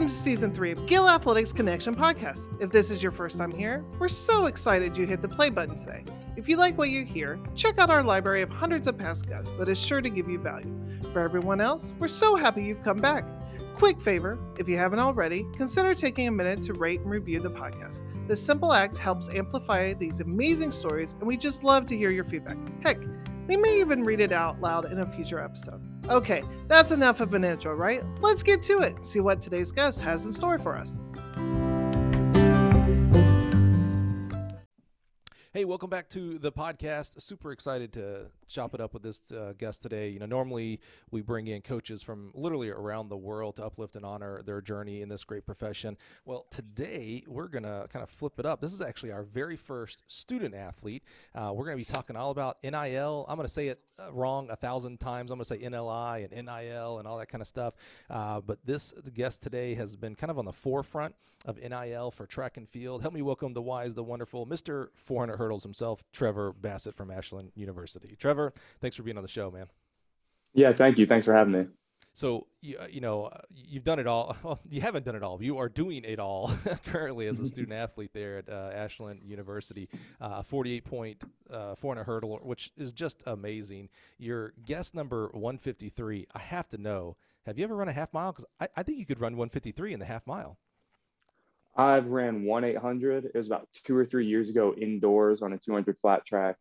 Welcome 0.00 0.16
to 0.16 0.22
season 0.22 0.54
three 0.54 0.72
of 0.72 0.86
Gill 0.86 1.06
Athletics 1.06 1.52
Connection 1.52 1.94
podcast. 1.94 2.48
If 2.58 2.70
this 2.70 2.90
is 2.90 3.02
your 3.02 3.12
first 3.12 3.36
time 3.36 3.50
here, 3.50 3.84
we're 3.98 4.08
so 4.08 4.46
excited 4.46 4.96
you 4.96 5.04
hit 5.04 5.20
the 5.20 5.28
play 5.28 5.50
button 5.50 5.76
today. 5.76 6.06
If 6.36 6.48
you 6.48 6.56
like 6.56 6.78
what 6.78 6.88
you 6.88 7.04
hear, 7.04 7.38
check 7.54 7.78
out 7.78 7.90
our 7.90 8.02
library 8.02 8.40
of 8.40 8.48
hundreds 8.48 8.86
of 8.86 8.96
past 8.96 9.28
guests 9.28 9.52
that 9.56 9.68
is 9.68 9.78
sure 9.78 10.00
to 10.00 10.08
give 10.08 10.26
you 10.26 10.38
value. 10.38 10.74
For 11.12 11.20
everyone 11.20 11.60
else, 11.60 11.92
we're 11.98 12.08
so 12.08 12.34
happy 12.34 12.64
you've 12.64 12.82
come 12.82 12.98
back. 12.98 13.26
Quick 13.80 13.98
favor, 13.98 14.38
if 14.58 14.68
you 14.68 14.76
haven't 14.76 14.98
already, 14.98 15.46
consider 15.56 15.94
taking 15.94 16.28
a 16.28 16.30
minute 16.30 16.60
to 16.64 16.74
rate 16.74 17.00
and 17.00 17.10
review 17.10 17.40
the 17.40 17.50
podcast. 17.50 18.02
This 18.28 18.44
simple 18.44 18.74
act 18.74 18.98
helps 18.98 19.30
amplify 19.30 19.94
these 19.94 20.20
amazing 20.20 20.70
stories, 20.70 21.14
and 21.14 21.22
we 21.22 21.38
just 21.38 21.64
love 21.64 21.86
to 21.86 21.96
hear 21.96 22.10
your 22.10 22.24
feedback. 22.24 22.58
Heck, 22.82 22.98
we 23.48 23.56
may 23.56 23.80
even 23.80 24.04
read 24.04 24.20
it 24.20 24.32
out 24.32 24.60
loud 24.60 24.92
in 24.92 24.98
a 24.98 25.06
future 25.06 25.42
episode. 25.42 25.80
Okay, 26.10 26.42
that's 26.68 26.90
enough 26.90 27.20
of 27.20 27.32
an 27.32 27.42
intro, 27.42 27.74
right? 27.74 28.04
Let's 28.20 28.42
get 28.42 28.60
to 28.64 28.80
it. 28.80 29.02
See 29.02 29.20
what 29.20 29.40
today's 29.40 29.72
guest 29.72 29.98
has 30.00 30.26
in 30.26 30.34
store 30.34 30.58
for 30.58 30.76
us. 30.76 30.98
Hey, 35.52 35.64
welcome 35.64 35.90
back 35.90 36.08
to 36.10 36.38
the 36.38 36.52
podcast. 36.52 37.20
Super 37.20 37.50
excited 37.50 37.92
to 37.94 38.26
chop 38.46 38.72
it 38.72 38.80
up 38.80 38.94
with 38.94 39.02
this 39.02 39.32
uh, 39.32 39.52
guest 39.58 39.82
today. 39.82 40.08
You 40.10 40.20
know, 40.20 40.26
normally 40.26 40.78
we 41.10 41.22
bring 41.22 41.48
in 41.48 41.60
coaches 41.60 42.04
from 42.04 42.30
literally 42.36 42.70
around 42.70 43.08
the 43.08 43.16
world 43.16 43.56
to 43.56 43.64
uplift 43.64 43.96
and 43.96 44.04
honor 44.04 44.42
their 44.42 44.60
journey 44.60 45.02
in 45.02 45.08
this 45.08 45.24
great 45.24 45.44
profession. 45.44 45.98
Well, 46.24 46.46
today 46.52 47.24
we're 47.26 47.48
going 47.48 47.64
to 47.64 47.88
kind 47.92 48.04
of 48.04 48.10
flip 48.10 48.34
it 48.38 48.46
up. 48.46 48.60
This 48.60 48.72
is 48.72 48.80
actually 48.80 49.10
our 49.10 49.24
very 49.24 49.56
first 49.56 50.04
student 50.06 50.54
athlete. 50.54 51.02
Uh, 51.34 51.50
we're 51.52 51.64
going 51.64 51.76
to 51.76 51.84
be 51.84 51.92
talking 51.92 52.14
all 52.14 52.30
about 52.30 52.58
NIL. 52.62 53.26
I'm 53.28 53.34
going 53.34 53.48
to 53.48 53.52
say 53.52 53.66
it 53.66 53.80
uh, 53.98 54.12
wrong 54.12 54.50
a 54.50 54.56
thousand 54.56 55.00
times. 55.00 55.32
I'm 55.32 55.38
going 55.38 55.46
to 55.46 55.48
say 55.48 55.58
NLI 55.58 56.28
and 56.30 56.46
NIL 56.46 57.00
and 57.00 57.08
all 57.08 57.18
that 57.18 57.28
kind 57.28 57.42
of 57.42 57.48
stuff. 57.48 57.74
Uh, 58.08 58.40
but 58.40 58.60
this 58.64 58.92
guest 59.14 59.42
today 59.42 59.74
has 59.74 59.96
been 59.96 60.14
kind 60.14 60.30
of 60.30 60.38
on 60.38 60.44
the 60.44 60.52
forefront 60.52 61.16
of 61.46 61.58
NIL 61.58 62.10
for 62.10 62.26
track 62.26 62.56
and 62.56 62.68
field. 62.68 63.02
Help 63.02 63.14
me 63.14 63.22
welcome 63.22 63.52
the 63.52 63.62
wise, 63.62 63.94
the 63.94 64.04
wonderful 64.04 64.46
Mr. 64.46 64.88
400 64.94 65.36
hurdles 65.40 65.62
himself, 65.62 66.04
Trevor 66.12 66.52
Bassett 66.52 66.94
from 66.94 67.10
Ashland 67.10 67.50
University. 67.54 68.16
Trevor, 68.18 68.52
thanks 68.80 68.96
for 68.96 69.02
being 69.02 69.16
on 69.16 69.22
the 69.22 69.28
show, 69.28 69.50
man. 69.50 69.66
Yeah, 70.52 70.72
thank 70.72 70.98
you. 70.98 71.06
Thanks 71.06 71.26
for 71.26 71.34
having 71.34 71.52
me. 71.52 71.66
So 72.12 72.48
you, 72.60 72.76
uh, 72.78 72.86
you 72.90 73.00
know 73.00 73.26
uh, 73.26 73.40
you've 73.50 73.84
done 73.84 73.98
it 73.98 74.06
all. 74.06 74.36
Well, 74.44 74.58
you 74.68 74.80
haven't 74.80 75.04
done 75.04 75.14
it 75.14 75.22
all. 75.22 75.42
You 75.42 75.58
are 75.58 75.68
doing 75.68 76.04
it 76.04 76.18
all 76.18 76.52
currently 76.86 77.26
as 77.26 77.38
a 77.38 77.46
student 77.54 77.72
athlete 77.72 78.10
there 78.12 78.38
at 78.38 78.48
uh, 78.48 78.70
Ashland 78.74 79.20
University. 79.22 79.88
Uh, 80.20 80.36
a 80.38 80.42
48 80.42 80.84
point 80.84 81.24
uh, 81.50 81.74
400 81.76 82.04
hurdle, 82.04 82.38
which 82.42 82.72
is 82.76 82.92
just 82.92 83.22
amazing. 83.26 83.88
Your 84.18 84.52
guest 84.64 84.94
number 84.94 85.28
153. 85.32 86.26
I 86.34 86.38
have 86.38 86.68
to 86.70 86.78
know. 86.78 87.16
Have 87.46 87.58
you 87.58 87.64
ever 87.64 87.76
run 87.76 87.88
a 87.88 87.92
half 87.92 88.12
mile? 88.12 88.32
Because 88.32 88.44
I, 88.60 88.68
I 88.76 88.82
think 88.82 88.98
you 88.98 89.06
could 89.06 89.20
run 89.20 89.32
153 89.36 89.92
in 89.92 90.00
the 90.00 90.06
half 90.06 90.26
mile. 90.26 90.58
I've 91.76 92.08
ran 92.08 92.44
one 92.44 92.64
800. 92.64 93.26
It 93.26 93.34
was 93.34 93.46
about 93.46 93.68
two 93.84 93.96
or 93.96 94.04
three 94.04 94.26
years 94.26 94.48
ago 94.48 94.74
indoors 94.74 95.42
on 95.42 95.52
a 95.52 95.58
200 95.58 95.98
flat 95.98 96.24
track. 96.24 96.56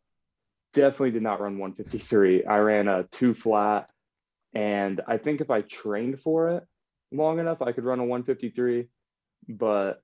Definitely 0.73 1.11
did 1.11 1.23
not 1.23 1.41
run 1.41 1.57
153. 1.57 2.45
I 2.45 2.57
ran 2.59 2.87
a 2.87 3.03
two 3.03 3.33
flat. 3.33 3.89
And 4.53 5.01
I 5.07 5.17
think 5.17 5.41
if 5.41 5.49
I 5.49 5.61
trained 5.61 6.19
for 6.19 6.49
it 6.49 6.63
long 7.11 7.39
enough, 7.39 7.61
I 7.61 7.71
could 7.71 7.83
run 7.83 7.99
a 7.99 8.03
153. 8.03 8.87
But 9.47 10.01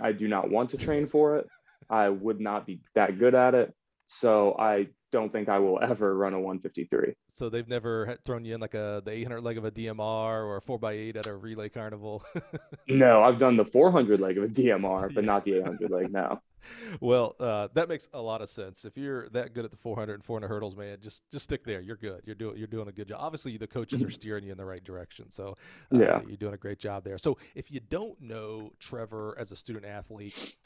I 0.00 0.12
do 0.12 0.28
not 0.28 0.50
want 0.50 0.70
to 0.70 0.76
train 0.76 1.06
for 1.06 1.36
it. 1.36 1.46
I 1.88 2.08
would 2.08 2.40
not 2.40 2.66
be 2.66 2.80
that 2.94 3.18
good 3.18 3.34
at 3.34 3.54
it. 3.54 3.72
So 4.06 4.56
I 4.58 4.88
don't 5.10 5.32
think 5.32 5.48
I 5.48 5.58
will 5.58 5.78
ever 5.82 6.16
run 6.16 6.34
a 6.34 6.40
153. 6.40 7.14
So 7.32 7.48
they've 7.48 7.68
never 7.68 8.18
thrown 8.24 8.44
you 8.44 8.54
in 8.54 8.60
like 8.60 8.74
a 8.74 9.02
the 9.04 9.12
800 9.12 9.40
leg 9.40 9.58
of 9.58 9.64
a 9.64 9.70
DMR 9.70 10.44
or 10.44 10.56
a 10.56 10.60
4x8 10.60 11.16
at 11.16 11.26
a 11.26 11.34
relay 11.34 11.68
carnival. 11.68 12.24
no, 12.88 13.22
I've 13.22 13.38
done 13.38 13.56
the 13.56 13.64
400 13.64 14.20
leg 14.20 14.38
of 14.38 14.44
a 14.44 14.48
DMR, 14.48 15.12
but 15.14 15.24
yeah. 15.24 15.26
not 15.26 15.44
the 15.44 15.58
800 15.58 15.90
leg 15.90 16.12
now. 16.12 16.42
Well, 17.00 17.36
uh, 17.40 17.68
that 17.74 17.88
makes 17.88 18.08
a 18.12 18.20
lot 18.20 18.42
of 18.42 18.50
sense. 18.50 18.84
If 18.84 18.96
you're 18.96 19.28
that 19.30 19.54
good 19.54 19.64
at 19.64 19.70
the 19.70 19.76
400 19.76 20.14
and 20.14 20.24
400 20.24 20.48
hurdles, 20.48 20.76
man, 20.76 20.98
just 21.00 21.22
just 21.30 21.44
stick 21.44 21.64
there. 21.64 21.80
You're 21.80 21.96
good. 21.96 22.22
You're 22.24 22.34
doing 22.34 22.56
you're 22.56 22.66
doing 22.66 22.88
a 22.88 22.92
good 22.92 23.08
job. 23.08 23.18
Obviously, 23.20 23.56
the 23.56 23.66
coaches 23.66 24.02
are 24.02 24.10
steering 24.10 24.44
you 24.44 24.52
in 24.52 24.58
the 24.58 24.64
right 24.64 24.82
direction, 24.82 25.30
so 25.30 25.56
uh, 25.94 25.98
yeah, 25.98 26.20
you're 26.26 26.36
doing 26.36 26.54
a 26.54 26.58
great 26.58 26.78
job 26.78 27.04
there. 27.04 27.18
So, 27.18 27.38
if 27.54 27.70
you 27.70 27.80
don't 27.80 28.20
know 28.20 28.72
Trevor 28.80 29.36
as 29.38 29.52
a 29.52 29.56
student 29.56 29.86
athlete, 29.86 30.56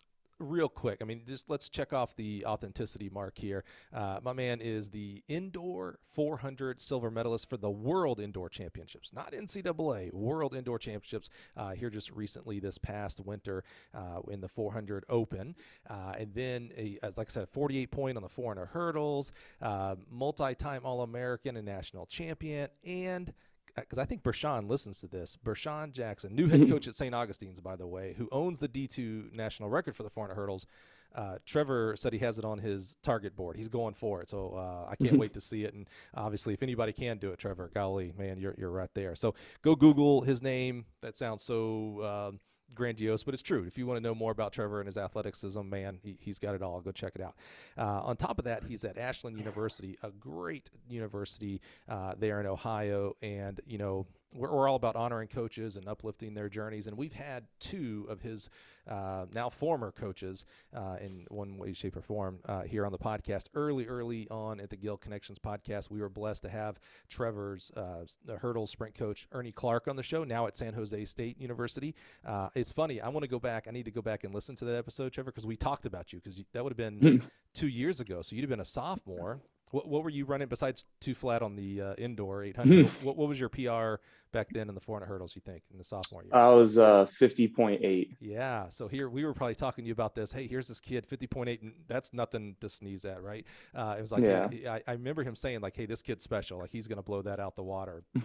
real 0.42 0.68
quick, 0.68 0.98
I 1.00 1.04
mean, 1.04 1.22
just 1.26 1.48
let's 1.48 1.68
check 1.68 1.92
off 1.92 2.16
the 2.16 2.44
authenticity 2.46 3.08
mark 3.08 3.38
here. 3.38 3.64
Uh, 3.92 4.18
my 4.22 4.32
man 4.32 4.60
is 4.60 4.90
the 4.90 5.22
indoor 5.28 5.98
400 6.14 6.80
silver 6.80 7.10
medalist 7.10 7.48
for 7.48 7.56
the 7.56 7.70
World 7.70 8.20
Indoor 8.20 8.48
Championships, 8.48 9.12
not 9.12 9.32
NCAA, 9.32 10.12
World 10.12 10.54
Indoor 10.54 10.78
Championships 10.78 11.30
uh, 11.56 11.70
here 11.70 11.90
just 11.90 12.10
recently 12.10 12.58
this 12.58 12.78
past 12.78 13.20
winter 13.20 13.64
uh, 13.94 14.20
in 14.30 14.40
the 14.40 14.48
400 14.48 15.04
Open. 15.08 15.54
Uh, 15.88 16.14
and 16.18 16.34
then, 16.34 16.70
a, 16.76 16.98
as 17.02 17.16
like 17.16 17.28
I 17.30 17.32
said, 17.32 17.48
48 17.48 17.90
point 17.90 18.16
on 18.16 18.22
the 18.22 18.28
400 18.28 18.66
hurdles, 18.66 19.32
uh, 19.60 19.96
multi 20.10 20.54
time 20.54 20.82
All 20.84 21.02
American 21.02 21.56
and 21.56 21.66
national 21.66 22.06
champion, 22.06 22.68
and 22.84 23.32
because 23.76 23.98
I 23.98 24.04
think 24.04 24.22
Bershawn 24.22 24.68
listens 24.68 25.00
to 25.00 25.08
this. 25.08 25.36
Bershawn 25.44 25.92
Jackson, 25.92 26.34
new 26.34 26.48
head 26.48 26.68
coach 26.68 26.86
at 26.88 26.94
St. 26.94 27.14
Augustine's, 27.14 27.60
by 27.60 27.76
the 27.76 27.86
way, 27.86 28.14
who 28.16 28.28
owns 28.32 28.58
the 28.58 28.68
D2 28.68 29.32
national 29.32 29.70
record 29.70 29.96
for 29.96 30.02
the 30.02 30.10
400 30.10 30.34
hurdles. 30.34 30.66
Uh, 31.14 31.36
Trevor 31.44 31.94
said 31.96 32.12
he 32.12 32.18
has 32.20 32.38
it 32.38 32.44
on 32.44 32.58
his 32.58 32.96
target 33.02 33.36
board. 33.36 33.56
He's 33.56 33.68
going 33.68 33.94
for 33.94 34.22
it, 34.22 34.30
so 34.30 34.54
uh, 34.56 34.90
I 34.90 34.96
can't 34.96 35.18
wait 35.18 35.34
to 35.34 35.40
see 35.40 35.64
it. 35.64 35.74
And 35.74 35.86
obviously, 36.14 36.54
if 36.54 36.62
anybody 36.62 36.92
can 36.92 37.18
do 37.18 37.30
it, 37.32 37.38
Trevor, 37.38 37.70
golly, 37.74 38.14
man, 38.16 38.38
you're 38.38 38.54
you're 38.56 38.70
right 38.70 38.88
there. 38.94 39.14
So 39.14 39.34
go 39.62 39.74
Google 39.74 40.22
his 40.22 40.42
name. 40.42 40.86
That 41.02 41.16
sounds 41.16 41.42
so. 41.42 42.00
Uh, 42.00 42.30
grandiose, 42.74 43.22
but 43.22 43.34
it's 43.34 43.42
true. 43.42 43.64
If 43.66 43.78
you 43.78 43.86
want 43.86 43.98
to 43.98 44.02
know 44.02 44.14
more 44.14 44.32
about 44.32 44.52
Trevor 44.52 44.80
and 44.80 44.86
his 44.86 44.96
athleticism, 44.96 45.68
man, 45.68 45.98
he, 46.02 46.16
has 46.26 46.38
got 46.38 46.54
it 46.54 46.62
all. 46.62 46.80
Go 46.80 46.92
check 46.92 47.12
it 47.14 47.20
out. 47.20 47.34
Uh, 47.76 48.02
on 48.02 48.16
top 48.16 48.38
of 48.38 48.44
that, 48.44 48.64
he's 48.64 48.84
at 48.84 48.98
Ashland 48.98 49.38
University, 49.38 49.98
a 50.02 50.10
great 50.10 50.70
university 50.88 51.60
uh, 51.88 52.14
there 52.18 52.40
in 52.40 52.46
Ohio, 52.46 53.16
and 53.22 53.60
you 53.66 53.78
know 53.78 54.06
we're, 54.34 54.50
we're, 54.50 54.68
all 54.68 54.76
about 54.76 54.96
honoring 54.96 55.28
coaches 55.28 55.76
and 55.76 55.88
uplifting 55.88 56.34
their 56.34 56.48
journeys. 56.48 56.86
And 56.86 56.96
we've 56.96 57.12
had 57.12 57.44
two 57.58 58.06
of 58.08 58.20
his 58.20 58.48
uh, 58.88 59.26
now 59.32 59.48
former 59.48 59.92
coaches 59.92 60.44
uh, 60.74 60.96
in 61.00 61.26
one 61.28 61.56
way, 61.56 61.72
shape, 61.72 61.96
or 61.96 62.00
form 62.00 62.38
uh, 62.46 62.62
here 62.62 62.84
on 62.84 62.92
the 62.92 62.98
podcast. 62.98 63.46
Early, 63.54 63.86
early 63.86 64.28
on 64.30 64.60
at 64.60 64.70
the 64.70 64.76
Gill 64.76 64.96
Connections 64.96 65.38
podcast, 65.38 65.90
we 65.90 66.00
were 66.00 66.08
blessed 66.08 66.42
to 66.42 66.48
have 66.48 66.80
Trevor's 67.08 67.70
uh, 67.76 68.04
hurdle 68.40 68.66
sprint 68.66 68.94
coach, 68.94 69.28
Ernie 69.32 69.52
Clark, 69.52 69.88
on 69.88 69.96
the 69.96 70.02
show, 70.02 70.24
now 70.24 70.46
at 70.46 70.56
San 70.56 70.72
Jose 70.74 71.04
State 71.04 71.40
University. 71.40 71.94
Uh, 72.26 72.48
it's 72.54 72.72
funny. 72.72 73.00
I 73.00 73.08
want 73.08 73.22
to 73.24 73.30
go 73.30 73.38
back. 73.38 73.66
I 73.68 73.70
need 73.70 73.84
to 73.84 73.90
go 73.90 74.02
back 74.02 74.24
and 74.24 74.34
listen 74.34 74.56
to 74.56 74.64
that 74.66 74.76
episode, 74.76 75.12
Trevor, 75.12 75.30
because 75.30 75.46
we 75.46 75.56
talked 75.56 75.86
about 75.86 76.12
you, 76.12 76.20
because 76.20 76.42
that 76.52 76.64
would 76.64 76.70
have 76.70 76.76
been 76.76 77.22
two 77.54 77.68
years 77.68 78.00
ago. 78.00 78.22
So 78.22 78.34
you'd 78.34 78.42
have 78.42 78.50
been 78.50 78.60
a 78.60 78.64
sophomore. 78.64 79.40
What, 79.70 79.88
what 79.88 80.04
were 80.04 80.10
you 80.10 80.26
running 80.26 80.48
besides 80.48 80.84
two 81.00 81.14
flat 81.14 81.40
on 81.42 81.56
the 81.56 81.80
uh, 81.80 81.94
indoor 81.94 82.44
800? 82.44 82.86
what, 83.02 83.16
what 83.16 83.28
was 83.28 83.40
your 83.40 83.48
PR 83.48 84.02
back 84.32 84.48
then 84.50 84.68
in 84.68 84.74
the 84.74 84.80
400 84.80 85.06
hurdles, 85.06 85.34
you 85.36 85.42
think, 85.44 85.62
in 85.70 85.78
the 85.78 85.84
sophomore 85.84 86.24
year? 86.24 86.34
I 86.34 86.48
was 86.48 86.78
uh, 86.78 87.06
50.8. 87.20 88.16
Yeah. 88.20 88.68
So 88.68 88.88
here 88.88 89.08
we 89.08 89.24
were 89.24 89.34
probably 89.34 89.54
talking 89.54 89.84
to 89.84 89.86
you 89.86 89.92
about 89.92 90.14
this. 90.14 90.32
Hey, 90.32 90.46
here's 90.46 90.68
this 90.68 90.80
kid, 90.80 91.06
50.8. 91.08 91.62
And 91.62 91.74
that's 91.86 92.12
nothing 92.12 92.56
to 92.60 92.68
sneeze 92.68 93.04
at, 93.04 93.22
right? 93.22 93.46
Uh, 93.74 93.94
it 93.98 94.00
was 94.00 94.12
like, 94.12 94.24
yeah. 94.24 94.48
Hey, 94.50 94.66
I, 94.66 94.82
I 94.86 94.92
remember 94.92 95.22
him 95.22 95.36
saying, 95.36 95.60
like, 95.60 95.76
hey, 95.76 95.86
this 95.86 96.02
kid's 96.02 96.24
special. 96.24 96.58
Like, 96.58 96.70
he's 96.70 96.88
going 96.88 96.96
to 96.96 97.02
blow 97.02 97.22
that 97.22 97.40
out 97.40 97.56
the 97.56 97.62
water. 97.62 98.02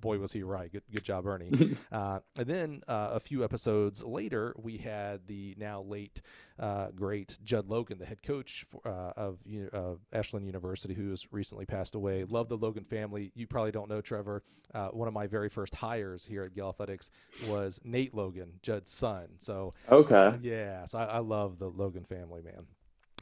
boy, 0.00 0.18
was 0.18 0.32
he 0.32 0.42
right. 0.42 0.70
Good, 0.70 0.82
good 0.92 1.04
job, 1.04 1.26
Ernie. 1.26 1.76
uh, 1.92 2.20
and 2.36 2.46
then 2.46 2.82
uh, 2.88 3.10
a 3.12 3.20
few 3.20 3.44
episodes 3.44 4.02
later, 4.02 4.54
we 4.58 4.76
had 4.76 5.26
the 5.26 5.54
now 5.58 5.82
late, 5.82 6.20
uh, 6.58 6.88
great 6.94 7.38
Judd 7.44 7.68
Logan, 7.68 7.98
the 7.98 8.06
head 8.06 8.22
coach 8.22 8.66
for, 8.70 8.86
uh, 8.86 9.12
of 9.16 9.38
uh, 9.72 9.94
Ashland 10.12 10.46
University, 10.46 10.94
who 10.94 11.10
has 11.10 11.26
recently 11.32 11.66
passed 11.66 11.94
away. 11.94 12.24
Love 12.24 12.48
the 12.48 12.56
Logan 12.56 12.84
family. 12.84 13.32
You 13.34 13.46
probably 13.46 13.72
don't 13.72 13.88
know 13.88 14.00
Trevor. 14.00 14.42
Uh, 14.72 14.88
one 14.88 15.08
of 15.08 15.14
my 15.14 15.26
very 15.26 15.48
first 15.50 15.74
hires 15.74 16.24
here 16.24 16.44
at 16.44 16.54
Gill 16.54 16.68
Athletics 16.68 17.10
was 17.46 17.80
Nate 17.84 18.14
Logan, 18.14 18.52
Judd's 18.62 18.90
son. 18.90 19.28
So 19.38 19.74
okay, 19.90 20.36
yeah. 20.42 20.84
So 20.84 20.98
I, 20.98 21.04
I 21.04 21.18
love 21.18 21.58
the 21.58 21.68
Logan 21.68 22.04
family, 22.04 22.42
man. 22.42 22.66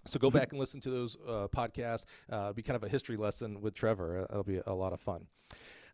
So 0.06 0.18
go 0.18 0.30
back 0.30 0.52
and 0.52 0.60
listen 0.60 0.80
to 0.82 0.90
those 0.90 1.16
uh, 1.26 1.48
podcasts. 1.54 2.04
Uh, 2.30 2.52
be 2.52 2.62
kind 2.62 2.76
of 2.76 2.84
a 2.84 2.88
history 2.88 3.16
lesson 3.16 3.60
with 3.60 3.74
Trevor. 3.74 4.26
It'll 4.30 4.42
be 4.42 4.60
a 4.66 4.72
lot 4.72 4.92
of 4.92 5.00
fun. 5.00 5.26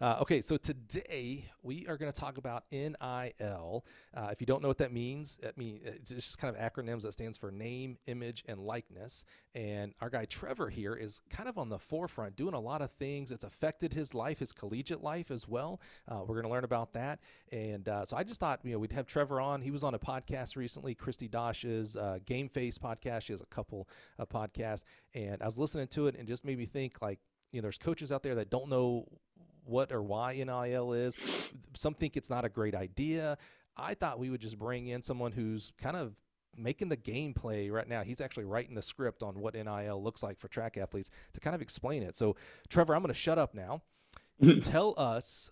Uh, 0.00 0.16
okay, 0.20 0.40
so 0.40 0.56
today 0.56 1.44
we 1.62 1.86
are 1.86 1.96
going 1.96 2.10
to 2.10 2.20
talk 2.20 2.36
about 2.36 2.64
NIL. 2.72 3.84
Uh, 4.12 4.28
if 4.32 4.40
you 4.40 4.46
don't 4.46 4.60
know 4.60 4.68
what 4.68 4.78
that 4.78 4.92
means, 4.92 5.38
that 5.40 5.56
means 5.56 5.82
it's 5.84 6.10
just 6.10 6.38
kind 6.38 6.54
of 6.54 6.60
acronyms 6.60 7.02
that 7.02 7.12
stands 7.12 7.38
for 7.38 7.52
name, 7.52 7.96
image, 8.06 8.44
and 8.48 8.58
likeness. 8.58 9.24
And 9.54 9.94
our 10.00 10.10
guy 10.10 10.24
Trevor 10.24 10.68
here 10.68 10.94
is 10.94 11.22
kind 11.30 11.48
of 11.48 11.58
on 11.58 11.68
the 11.68 11.78
forefront, 11.78 12.34
doing 12.34 12.54
a 12.54 12.60
lot 12.60 12.82
of 12.82 12.90
things. 12.92 13.30
It's 13.30 13.44
affected 13.44 13.92
his 13.92 14.14
life, 14.14 14.40
his 14.40 14.52
collegiate 14.52 15.02
life 15.02 15.30
as 15.30 15.46
well. 15.46 15.80
Uh, 16.08 16.20
we're 16.26 16.34
going 16.34 16.46
to 16.46 16.50
learn 16.50 16.64
about 16.64 16.92
that. 16.94 17.20
And 17.52 17.88
uh, 17.88 18.04
so 18.04 18.16
I 18.16 18.24
just 18.24 18.40
thought, 18.40 18.60
you 18.64 18.72
know, 18.72 18.80
we'd 18.80 18.92
have 18.92 19.06
Trevor 19.06 19.40
on. 19.40 19.62
He 19.62 19.70
was 19.70 19.84
on 19.84 19.94
a 19.94 19.98
podcast 19.98 20.56
recently, 20.56 20.96
Kristi 20.96 21.30
Dosh's 21.30 21.96
uh, 21.96 22.18
Game 22.26 22.48
Face 22.48 22.78
podcast. 22.78 23.22
She 23.22 23.32
has 23.32 23.40
a 23.40 23.46
couple 23.46 23.88
of 24.18 24.28
podcasts, 24.28 24.82
and 25.14 25.40
I 25.40 25.46
was 25.46 25.56
listening 25.56 25.86
to 25.88 26.08
it 26.08 26.16
and 26.18 26.26
just 26.26 26.44
made 26.44 26.58
me 26.58 26.66
think 26.66 27.00
like 27.00 27.20
you 27.54 27.60
know, 27.60 27.66
there's 27.66 27.78
coaches 27.78 28.10
out 28.10 28.24
there 28.24 28.34
that 28.34 28.50
don't 28.50 28.68
know 28.68 29.06
what 29.64 29.92
or 29.92 30.02
why 30.02 30.34
NIL 30.34 30.92
is. 30.92 31.52
Some 31.74 31.94
think 31.94 32.16
it's 32.16 32.30
not 32.30 32.44
a 32.44 32.48
great 32.48 32.74
idea. 32.74 33.38
I 33.76 33.94
thought 33.94 34.18
we 34.18 34.30
would 34.30 34.40
just 34.40 34.58
bring 34.58 34.88
in 34.88 35.02
someone 35.02 35.32
who's 35.32 35.72
kind 35.80 35.96
of 35.96 36.14
making 36.56 36.88
the 36.88 36.96
gameplay 36.96 37.70
right 37.70 37.88
now. 37.88 38.02
He's 38.02 38.20
actually 38.20 38.44
writing 38.44 38.74
the 38.74 38.82
script 38.82 39.22
on 39.22 39.40
what 39.40 39.54
NIL 39.54 40.02
looks 40.02 40.22
like 40.22 40.38
for 40.38 40.48
track 40.48 40.76
athletes 40.76 41.10
to 41.32 41.40
kind 41.40 41.56
of 41.56 41.62
explain 41.62 42.02
it. 42.02 42.16
So, 42.16 42.36
Trevor, 42.68 42.94
I'm 42.94 43.02
going 43.02 43.12
to 43.12 43.18
shut 43.18 43.38
up 43.38 43.54
now. 43.54 43.82
Tell 44.62 44.94
us. 44.96 45.50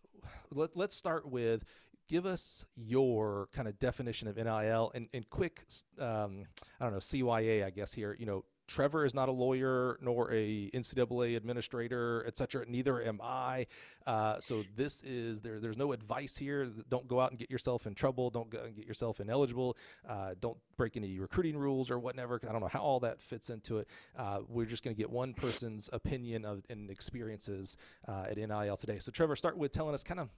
Let, 0.52 0.76
let's 0.76 0.94
start 0.94 1.28
with 1.28 1.64
give 2.08 2.26
us 2.26 2.66
your 2.76 3.48
kind 3.52 3.66
of 3.66 3.78
definition 3.78 4.28
of 4.28 4.36
NIL 4.36 4.92
and, 4.94 5.08
and 5.14 5.28
quick, 5.30 5.64
um, 5.98 6.44
I 6.78 6.84
don't 6.84 6.92
know, 6.92 6.98
CYA, 6.98 7.64
I 7.64 7.70
guess 7.70 7.92
here, 7.92 8.14
you 8.18 8.26
know, 8.26 8.44
Trevor 8.68 9.04
is 9.04 9.14
not 9.14 9.28
a 9.28 9.32
lawyer 9.32 9.98
nor 10.00 10.32
a 10.32 10.70
NCAA 10.72 11.36
administrator, 11.36 12.24
et 12.26 12.36
cetera. 12.36 12.64
Neither 12.66 13.02
am 13.02 13.20
I. 13.22 13.66
Uh, 14.06 14.40
so 14.40 14.62
this 14.76 15.02
is 15.02 15.40
there. 15.40 15.60
There's 15.60 15.76
no 15.76 15.92
advice 15.92 16.36
here. 16.36 16.68
Don't 16.88 17.06
go 17.06 17.20
out 17.20 17.30
and 17.30 17.38
get 17.38 17.50
yourself 17.50 17.86
in 17.86 17.94
trouble. 17.94 18.30
Don't 18.30 18.50
go 18.50 18.62
and 18.64 18.74
get 18.74 18.86
yourself 18.86 19.20
ineligible. 19.20 19.76
Uh, 20.08 20.34
don't 20.40 20.56
break 20.76 20.96
any 20.96 21.18
recruiting 21.18 21.56
rules 21.56 21.90
or 21.90 21.98
whatever. 21.98 22.40
I 22.48 22.52
don't 22.52 22.60
know 22.60 22.68
how 22.68 22.80
all 22.80 23.00
that 23.00 23.20
fits 23.20 23.50
into 23.50 23.78
it. 23.78 23.88
Uh, 24.18 24.40
we're 24.48 24.66
just 24.66 24.82
going 24.82 24.94
to 24.94 25.00
get 25.00 25.10
one 25.10 25.34
person's 25.34 25.90
opinion 25.92 26.44
of 26.44 26.62
and 26.70 26.90
experiences 26.90 27.76
uh, 28.08 28.24
at 28.30 28.36
NIL 28.36 28.76
today. 28.76 28.98
So 28.98 29.12
Trevor, 29.12 29.36
start 29.36 29.56
with 29.56 29.72
telling 29.72 29.94
us 29.94 30.02
kind 30.02 30.20
of 30.20 30.28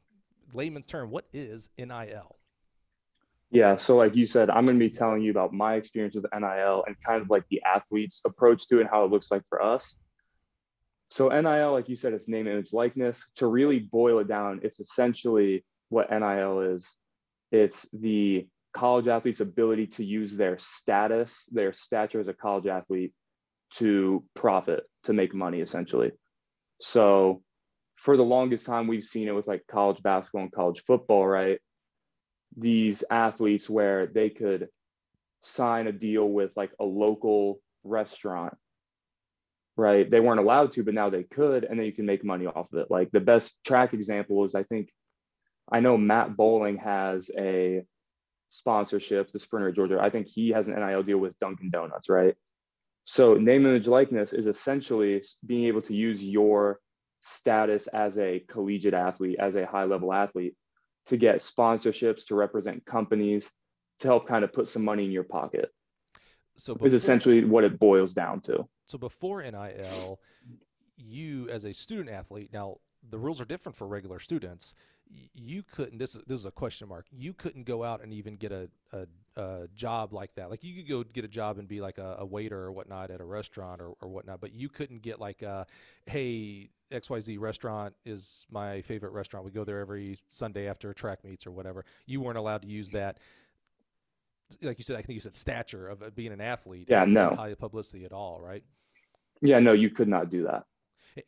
layman's 0.53 0.87
term, 0.87 1.11
what 1.11 1.27
is 1.33 1.69
NIL? 1.79 2.37
Yeah. 3.55 3.77
So, 3.77 3.97
like 3.97 4.17
you 4.17 4.27
said, 4.27 4.51
I'm 4.51 4.67
going 4.67 4.79
to 4.79 4.85
be 4.85 4.91
telling 4.91 5.23
you 5.23 5.31
about 5.31 5.53
my 5.53 5.77
experience 5.77 6.17
with 6.17 6.27
NIL 6.37 6.85
and 6.89 6.97
kind 7.07 7.23
of 7.23 7.31
like 7.31 7.45
the 7.51 7.63
athlete's 7.65 8.21
approach 8.27 8.67
to 8.69 8.79
it 8.79 8.83
and 8.83 8.91
how 8.91 9.05
it 9.05 9.13
looks 9.13 9.31
like 9.31 9.43
for 9.49 9.63
us. 9.63 9.95
So, 11.11 11.29
NIL, 11.29 11.73
like 11.73 11.89
you 11.89 11.95
said, 11.95 12.15
it's 12.15 12.27
name, 12.29 12.49
image, 12.49 12.73
likeness. 12.73 13.25
To 13.37 13.47
really 13.47 13.79
boil 13.79 14.19
it 14.19 14.27
down, 14.27 14.61
it's 14.65 14.81
essentially 14.81 15.65
what 15.89 16.11
NIL 16.11 16.63
is 16.63 16.91
it's 17.53 17.87
the 17.93 18.49
college 18.73 19.07
athlete's 19.07 19.41
ability 19.41 19.87
to 19.87 20.05
use 20.05 20.37
their 20.37 20.59
status, 20.59 21.49
their 21.53 21.73
stature 21.73 22.19
as 22.19 22.27
a 22.27 22.35
college 22.35 22.67
athlete 22.67 23.13
to 23.75 24.25
profit, 24.35 24.83
to 25.05 25.13
make 25.13 25.33
money, 25.33 25.61
essentially. 25.61 26.11
So, 26.81 27.45
for 27.95 28.17
the 28.17 28.25
longest 28.25 28.67
time, 28.67 28.89
we've 28.89 29.05
seen 29.05 29.29
it 29.29 29.37
with 29.37 29.47
like 29.47 29.63
college 29.71 30.03
basketball 30.03 30.43
and 30.43 30.53
college 30.53 30.83
football, 30.85 31.25
right? 31.25 31.61
These 32.57 33.05
athletes 33.11 33.69
where 33.69 34.07
they 34.07 34.31
could 34.31 34.69
sign 35.43 35.87
a 35.87 35.93
deal 35.93 36.29
with 36.29 36.57
like 36.57 36.73
a 36.81 36.85
local 36.85 37.61
restaurant 37.83 38.55
right? 39.77 40.09
They 40.09 40.21
weren't 40.21 40.41
allowed 40.41 40.73
to 40.73 40.85
but 40.85 40.95
now 40.95 41.11
they 41.11 41.25
could 41.25 41.65
and 41.65 41.79
then 41.79 41.87
you 41.87 41.93
can 41.93 42.07
make 42.07 42.25
money 42.25 42.47
off 42.47 42.73
of 42.73 42.79
it. 42.79 42.91
Like 42.91 43.11
the 43.11 43.21
best 43.21 43.63
track 43.65 43.93
example 43.95 44.45
is 44.45 44.55
i 44.55 44.63
think 44.63 44.91
i 45.71 45.81
know 45.81 45.97
Matt 45.97 46.37
Boling 46.37 46.77
has 46.79 47.31
a 47.39 47.83
sponsorship 48.51 49.33
the 49.33 49.41
sprinter 49.41 49.73
georgia. 49.73 49.99
I 50.01 50.11
think 50.11 50.29
he 50.29 50.51
has 50.51 50.69
an 50.69 50.75
nil 50.75 51.03
deal 51.03 51.19
with 51.19 51.39
dunkin 51.39 51.71
donuts 51.71 52.09
right? 52.09 52.35
So 53.05 53.35
name 53.35 53.67
image 53.67 53.89
likeness 53.89 54.33
is 54.33 54.47
essentially 54.47 55.23
being 55.45 55.65
able 55.65 55.83
to 55.83 55.95
use 55.95 56.25
your 56.25 56.79
status 57.21 57.87
as 57.89 58.19
a 58.19 58.45
collegiate 58.49 58.95
athlete 58.95 59.39
as 59.41 59.57
a 59.57 59.67
high 59.67 59.85
level 59.85 60.13
athlete 60.13 60.55
to 61.07 61.17
get 61.17 61.37
sponsorships 61.37 62.27
to 62.27 62.35
represent 62.35 62.85
companies 62.85 63.51
to 64.01 64.09
help 64.09 64.27
kind 64.27 64.45
of 64.45 64.53
put 64.53 64.69
some 64.69 64.85
money 64.85 65.05
in 65.05 65.11
your 65.11 65.25
pocket. 65.25 65.71
So 66.57 66.75
before, 66.75 66.87
is 66.87 66.95
essentially 66.95 67.45
what 67.45 67.65
it 67.65 67.79
boils 67.79 68.15
down 68.15 68.41
to. 68.43 68.67
So 68.87 68.99
before 68.99 69.43
NIL, 69.43 70.21
you 70.97 71.49
as 71.49 71.65
a 71.65 71.73
student 71.73 72.11
athlete, 72.11 72.51
now 72.53 72.79
the 73.11 73.19
rules 73.19 73.41
are 73.41 73.45
different 73.45 73.77
for 73.77 73.87
regular 73.87 74.19
students. 74.19 74.75
You 75.35 75.63
couldn't. 75.63 75.99
This 75.99 76.15
is 76.15 76.23
this 76.27 76.39
is 76.39 76.47
a 76.47 76.51
question 76.51 76.89
mark. 76.89 77.07
You 77.13 77.33
couldn't 77.33 77.65
go 77.65 77.85
out 77.85 78.03
and 78.03 78.13
even 78.13 78.37
get 78.37 78.53
a, 78.53 78.69
a, 78.93 79.07
a 79.41 79.69
job 79.75 80.13
like 80.13 80.35
that. 80.35 80.51
Like 80.51 80.65
you 80.65 80.75
could 80.75 80.89
go 80.89 81.05
get 81.05 81.25
a 81.25 81.29
job 81.29 81.59
and 81.59 81.69
be 81.69 81.81
like 81.81 81.99
a, 81.99 82.17
a 82.21 82.27
waiter 82.27 82.59
or 82.59 82.73
whatnot 82.73 83.11
at 83.11 83.21
a 83.21 83.25
restaurant 83.25 83.81
or, 83.81 83.93
or 84.01 84.09
whatnot, 84.09 84.41
but 84.41 84.53
you 84.53 84.69
couldn't 84.69 85.03
get 85.03 85.21
like, 85.21 85.43
a, 85.43 85.67
hey, 86.07 86.71
XYZ 86.91 87.39
restaurant 87.41 87.95
is 88.05 88.47
my 88.51 88.83
favorite 88.83 89.13
restaurant. 89.13 89.45
We 89.45 89.51
go 89.51 89.65
there 89.65 89.81
every 89.81 90.19
Sunday 90.31 90.69
after 90.69 90.93
track 90.93 91.25
meets 91.25 91.47
or 91.47 91.51
whatever. 91.51 91.85
You 92.07 92.21
weren't 92.21 92.39
allowed 92.39 92.63
to 92.63 92.69
use 92.69 92.91
that. 92.91 93.19
Like 94.63 94.79
you 94.79 94.85
said, 94.85 94.97
I 94.97 95.03
think 95.03 95.15
you 95.15 95.21
said 95.21 95.35
stature 95.35 95.89
of 95.89 96.15
being 96.15 96.33
an 96.33 96.41
athlete. 96.41 96.89
Yeah, 96.89 97.05
no. 97.07 97.35
High 97.35 97.55
publicity 97.55 98.05
at 98.05 98.13
all, 98.13 98.41
right? 98.41 98.63
Yeah, 99.41 99.59
no, 99.59 99.73
you 99.73 99.91
could 99.91 100.09
not 100.09 100.31
do 100.31 100.45
that. 100.45 100.65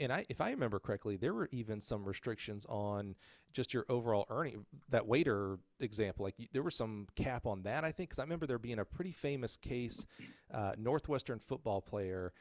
And 0.00 0.12
I, 0.12 0.26
if 0.28 0.40
I 0.40 0.50
remember 0.50 0.78
correctly, 0.78 1.16
there 1.16 1.32
were 1.32 1.48
even 1.52 1.80
some 1.80 2.04
restrictions 2.04 2.66
on 2.68 3.14
just 3.52 3.72
your 3.72 3.86
overall 3.88 4.26
earning. 4.30 4.66
That 4.88 5.06
waiter 5.06 5.58
example, 5.80 6.24
like 6.24 6.34
there 6.52 6.62
was 6.62 6.74
some 6.74 7.06
cap 7.14 7.46
on 7.46 7.62
that, 7.62 7.84
I 7.84 7.92
think, 7.92 8.10
because 8.10 8.18
I 8.18 8.22
remember 8.22 8.46
there 8.46 8.58
being 8.58 8.78
a 8.78 8.84
pretty 8.84 9.12
famous 9.12 9.56
case. 9.56 10.04
Uh, 10.52 10.72
Northwestern 10.76 11.38
football 11.38 11.80
player 11.80 12.32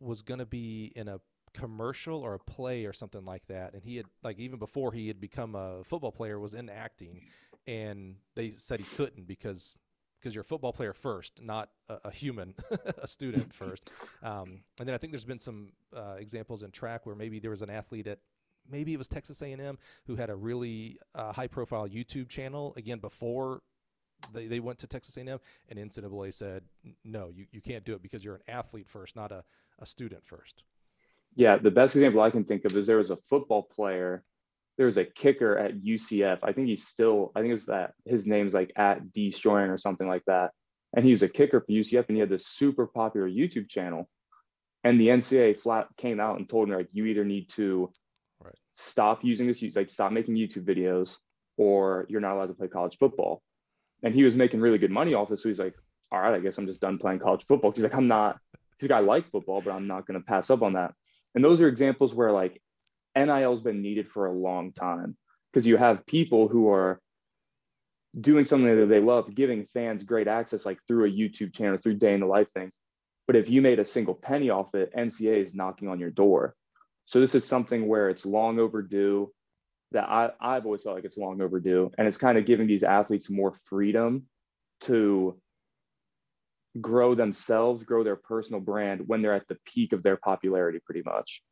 was 0.00 0.22
going 0.22 0.40
to 0.40 0.46
be 0.46 0.92
in 0.94 1.08
a 1.08 1.20
commercial 1.54 2.20
or 2.20 2.34
a 2.34 2.38
play 2.38 2.84
or 2.84 2.92
something 2.92 3.24
like 3.24 3.46
that 3.46 3.72
and 3.72 3.82
he 3.82 3.96
had 3.96 4.04
like 4.22 4.38
even 4.38 4.58
before 4.58 4.92
he 4.92 5.08
had 5.08 5.18
become 5.18 5.54
a 5.54 5.82
football 5.84 6.12
player 6.12 6.38
was 6.38 6.52
in 6.52 6.68
acting 6.68 7.22
and 7.66 8.16
they 8.34 8.52
said 8.56 8.78
he 8.78 8.96
couldn't 8.96 9.26
because 9.26 9.78
because 10.20 10.34
you're 10.34 10.42
a 10.42 10.44
football 10.44 10.72
player 10.72 10.92
first 10.92 11.42
not 11.42 11.70
a, 11.88 11.96
a 12.06 12.10
human 12.10 12.54
a 13.02 13.08
student 13.08 13.52
first 13.54 13.90
um, 14.22 14.60
and 14.78 14.88
then 14.88 14.94
i 14.94 14.98
think 14.98 15.12
there's 15.12 15.24
been 15.24 15.38
some 15.38 15.68
uh, 15.96 16.14
examples 16.18 16.62
in 16.62 16.70
track 16.70 17.06
where 17.06 17.16
maybe 17.16 17.38
there 17.38 17.50
was 17.50 17.62
an 17.62 17.70
athlete 17.70 18.06
at 18.06 18.18
maybe 18.70 18.92
it 18.92 18.98
was 18.98 19.08
texas 19.08 19.42
a&m 19.42 19.78
who 20.06 20.16
had 20.16 20.30
a 20.30 20.36
really 20.36 20.98
uh, 21.14 21.32
high 21.32 21.46
profile 21.46 21.88
youtube 21.88 22.28
channel 22.28 22.74
again 22.76 22.98
before 22.98 23.60
they, 24.32 24.46
they 24.46 24.60
went 24.60 24.78
to 24.78 24.86
texas 24.86 25.16
a&m 25.16 25.38
and 25.68 25.78
ncaa 25.78 26.34
said 26.34 26.62
no 27.04 27.30
you, 27.34 27.46
you 27.52 27.60
can't 27.60 27.84
do 27.84 27.94
it 27.94 28.02
because 28.02 28.24
you're 28.24 28.36
an 28.36 28.42
athlete 28.48 28.88
first 28.88 29.14
not 29.16 29.30
a, 29.32 29.44
a 29.78 29.86
student 29.86 30.24
first 30.26 30.64
yeah, 31.36 31.58
the 31.58 31.70
best 31.70 31.94
example 31.94 32.22
I 32.22 32.30
can 32.30 32.44
think 32.44 32.64
of 32.64 32.74
is 32.74 32.86
there 32.86 32.96
was 32.96 33.10
a 33.10 33.16
football 33.16 33.62
player. 33.62 34.24
There 34.76 34.86
was 34.86 34.98
a 34.98 35.04
kicker 35.04 35.56
at 35.56 35.80
UCF. 35.80 36.38
I 36.42 36.52
think 36.52 36.68
he's 36.68 36.86
still. 36.86 37.32
I 37.34 37.40
think 37.40 37.54
it's 37.54 37.66
that 37.66 37.92
his 38.04 38.26
name's 38.26 38.54
like 38.54 38.72
at 38.76 39.12
Deestroying 39.12 39.70
or 39.70 39.76
something 39.76 40.06
like 40.06 40.24
that. 40.26 40.50
And 40.94 41.04
he 41.04 41.10
was 41.10 41.22
a 41.22 41.28
kicker 41.28 41.60
for 41.60 41.72
UCF, 41.72 42.06
and 42.08 42.16
he 42.16 42.20
had 42.20 42.28
this 42.28 42.48
super 42.48 42.86
popular 42.86 43.28
YouTube 43.28 43.68
channel. 43.68 44.08
And 44.84 45.00
the 45.00 45.08
NCAA 45.08 45.56
flat 45.56 45.88
came 45.96 46.20
out 46.20 46.38
and 46.38 46.48
told 46.48 46.68
me 46.68 46.76
like, 46.76 46.88
you 46.92 47.06
either 47.06 47.24
need 47.24 47.48
to 47.50 47.90
right. 48.42 48.54
stop 48.74 49.24
using 49.24 49.46
this, 49.46 49.62
like 49.74 49.90
stop 49.90 50.12
making 50.12 50.36
YouTube 50.36 50.64
videos, 50.64 51.16
or 51.56 52.06
you're 52.08 52.20
not 52.20 52.34
allowed 52.36 52.46
to 52.46 52.54
play 52.54 52.68
college 52.68 52.96
football. 52.98 53.42
And 54.02 54.14
he 54.14 54.22
was 54.22 54.36
making 54.36 54.60
really 54.60 54.78
good 54.78 54.90
money 54.90 55.14
off 55.14 55.28
this, 55.28 55.42
so 55.42 55.48
he's 55.48 55.58
like, 55.58 55.74
all 56.12 56.20
right, 56.20 56.34
I 56.34 56.38
guess 56.38 56.56
I'm 56.56 56.66
just 56.66 56.80
done 56.80 56.98
playing 56.98 57.18
college 57.18 57.44
football. 57.44 57.72
He's 57.72 57.82
like, 57.82 57.94
I'm 57.94 58.06
not. 58.06 58.38
He's 58.78 58.88
like, 58.88 59.02
I 59.02 59.04
like 59.04 59.30
football, 59.30 59.60
but 59.60 59.72
I'm 59.72 59.86
not 59.86 60.06
going 60.06 60.20
to 60.20 60.24
pass 60.24 60.50
up 60.50 60.62
on 60.62 60.74
that. 60.74 60.92
And 61.34 61.42
those 61.42 61.60
are 61.60 61.68
examples 61.68 62.14
where 62.14 62.30
like 62.30 62.62
NIL 63.16 63.50
has 63.50 63.60
been 63.60 63.82
needed 63.82 64.08
for 64.08 64.26
a 64.26 64.32
long 64.32 64.72
time 64.72 65.16
because 65.52 65.66
you 65.66 65.76
have 65.76 66.06
people 66.06 66.48
who 66.48 66.68
are 66.68 67.00
doing 68.20 68.44
something 68.44 68.78
that 68.78 68.86
they 68.86 69.00
love, 69.00 69.34
giving 69.34 69.66
fans 69.66 70.04
great 70.04 70.28
access, 70.28 70.66
like 70.66 70.78
through 70.86 71.06
a 71.06 71.10
YouTube 71.10 71.52
channel, 71.52 71.78
through 71.78 71.94
day 71.94 72.14
in 72.14 72.20
the 72.20 72.26
life 72.26 72.50
things. 72.50 72.76
But 73.26 73.36
if 73.36 73.50
you 73.50 73.60
made 73.60 73.78
a 73.78 73.84
single 73.84 74.14
penny 74.14 74.50
off 74.50 74.74
it, 74.74 74.94
NCAA 74.96 75.42
is 75.42 75.54
knocking 75.54 75.88
on 75.88 75.98
your 75.98 76.10
door. 76.10 76.54
So 77.06 77.20
this 77.20 77.34
is 77.34 77.44
something 77.44 77.86
where 77.88 78.08
it's 78.08 78.26
long 78.26 78.58
overdue. 78.58 79.32
That 79.92 80.08
I, 80.08 80.30
I've 80.40 80.66
always 80.66 80.82
felt 80.82 80.96
like 80.96 81.04
it's 81.04 81.16
long 81.16 81.40
overdue, 81.40 81.92
and 81.96 82.08
it's 82.08 82.18
kind 82.18 82.36
of 82.36 82.44
giving 82.44 82.66
these 82.66 82.82
athletes 82.82 83.30
more 83.30 83.54
freedom 83.64 84.24
to 84.82 85.40
grow 86.80 87.14
themselves, 87.14 87.84
grow 87.84 88.02
their 88.02 88.16
personal 88.16 88.60
brand 88.60 89.02
when 89.06 89.22
they're 89.22 89.32
at 89.32 89.46
the 89.48 89.56
peak 89.64 89.92
of 89.92 90.02
their 90.02 90.16
popularity, 90.16 90.80
pretty 90.84 91.02
much. 91.04 91.42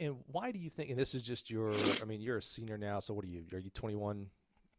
And 0.00 0.16
why 0.26 0.50
do 0.50 0.58
you 0.58 0.70
think? 0.70 0.90
And 0.90 0.98
this 0.98 1.14
is 1.14 1.22
just 1.22 1.50
your. 1.50 1.72
I 2.00 2.04
mean, 2.04 2.20
you're 2.20 2.38
a 2.38 2.42
senior 2.42 2.78
now, 2.78 3.00
so 3.00 3.14
what 3.14 3.24
are 3.24 3.28
you? 3.28 3.44
Are 3.52 3.58
you 3.58 3.70
21 3.70 4.28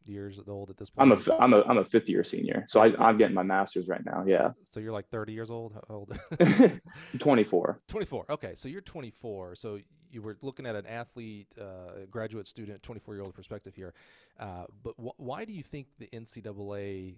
years 0.04 0.40
old 0.46 0.70
at 0.70 0.76
this 0.76 0.90
point? 0.90 1.12
I'm 1.12 1.18
a 1.18 1.36
I'm 1.38 1.52
a 1.54 1.62
I'm 1.62 1.78
a 1.78 1.84
fifth 1.84 2.08
year 2.08 2.24
senior, 2.24 2.66
so 2.68 2.80
I, 2.80 2.92
I'm 2.98 3.18
getting 3.18 3.34
my 3.34 3.42
master's 3.42 3.88
right 3.88 4.04
now. 4.04 4.24
Yeah. 4.26 4.50
So 4.68 4.80
you're 4.80 4.92
like 4.92 5.08
30 5.08 5.32
years 5.32 5.50
old. 5.50 5.74
How 5.74 5.94
old? 5.94 6.18
24. 7.18 7.80
24. 7.88 8.26
Okay, 8.30 8.54
so 8.54 8.68
you're 8.68 8.80
24. 8.80 9.54
So 9.54 9.78
you 10.10 10.22
were 10.22 10.36
looking 10.42 10.66
at 10.66 10.76
an 10.76 10.86
athlete, 10.86 11.48
uh, 11.60 12.06
graduate 12.10 12.46
student, 12.46 12.82
24 12.82 13.14
year 13.14 13.22
old 13.22 13.34
perspective 13.34 13.74
here. 13.74 13.94
Uh, 14.38 14.64
but 14.82 14.94
wh- 14.94 15.18
why 15.20 15.44
do 15.44 15.52
you 15.52 15.62
think 15.62 15.88
the 15.98 16.08
NCAA 16.12 17.16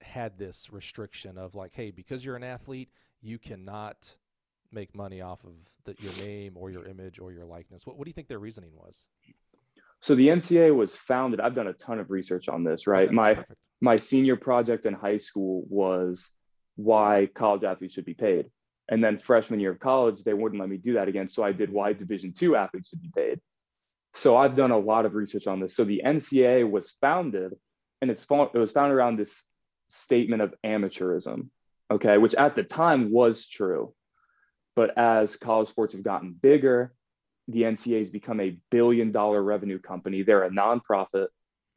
had 0.00 0.38
this 0.38 0.68
restriction 0.72 1.38
of 1.38 1.54
like, 1.54 1.72
hey, 1.74 1.90
because 1.90 2.24
you're 2.24 2.36
an 2.36 2.44
athlete, 2.44 2.90
you 3.20 3.38
cannot 3.38 4.16
make 4.72 4.94
money 4.94 5.20
off 5.20 5.44
of 5.44 5.52
the, 5.84 5.94
your 6.02 6.12
name 6.26 6.52
or 6.56 6.70
your 6.70 6.86
image 6.86 7.18
or 7.18 7.32
your 7.32 7.44
likeness. 7.44 7.86
What, 7.86 7.96
what 7.96 8.04
do 8.04 8.10
you 8.10 8.14
think 8.14 8.28
their 8.28 8.38
reasoning 8.38 8.70
was? 8.74 9.06
So 10.00 10.14
the 10.14 10.28
NCA 10.28 10.74
was 10.74 10.94
founded. 10.94 11.40
I've 11.40 11.54
done 11.54 11.66
a 11.66 11.72
ton 11.72 11.98
of 11.98 12.10
research 12.10 12.48
on 12.48 12.62
this. 12.62 12.86
Right, 12.86 13.06
okay, 13.06 13.14
my 13.14 13.34
perfect. 13.34 13.58
my 13.80 13.96
senior 13.96 14.36
project 14.36 14.86
in 14.86 14.94
high 14.94 15.18
school 15.18 15.64
was 15.68 16.30
why 16.76 17.28
college 17.34 17.64
athletes 17.64 17.94
should 17.94 18.04
be 18.04 18.14
paid, 18.14 18.46
and 18.88 19.02
then 19.02 19.18
freshman 19.18 19.58
year 19.58 19.72
of 19.72 19.80
college 19.80 20.22
they 20.22 20.34
wouldn't 20.34 20.60
let 20.60 20.70
me 20.70 20.76
do 20.76 20.92
that 20.94 21.08
again. 21.08 21.28
So 21.28 21.42
I 21.42 21.50
did 21.50 21.72
why 21.72 21.94
Division 21.94 22.32
two 22.32 22.54
athletes 22.54 22.90
should 22.90 23.02
be 23.02 23.10
paid. 23.14 23.40
So 24.14 24.36
I've 24.36 24.54
done 24.54 24.70
a 24.70 24.78
lot 24.78 25.04
of 25.04 25.14
research 25.14 25.46
on 25.46 25.60
this. 25.60 25.74
So 25.74 25.84
the 25.84 26.02
NCA 26.04 26.68
was 26.68 26.92
founded 27.00 27.54
and 28.00 28.10
it's 28.10 28.26
it 28.30 28.54
was 28.54 28.72
founded 28.72 28.96
around 28.96 29.16
this 29.18 29.44
statement 29.88 30.42
of 30.42 30.54
amateurism, 30.64 31.48
okay, 31.90 32.18
which 32.18 32.34
at 32.34 32.54
the 32.54 32.62
time 32.62 33.10
was 33.10 33.48
true. 33.48 33.94
But 34.78 34.96
as 34.96 35.34
college 35.34 35.68
sports 35.68 35.92
have 35.94 36.04
gotten 36.04 36.38
bigger, 36.40 36.94
the 37.48 37.62
NCAA 37.62 37.98
has 37.98 38.10
become 38.10 38.38
a 38.38 38.60
billion 38.70 39.10
dollar 39.10 39.42
revenue 39.42 39.80
company. 39.80 40.22
They're 40.22 40.44
a 40.44 40.50
nonprofit, 40.50 41.26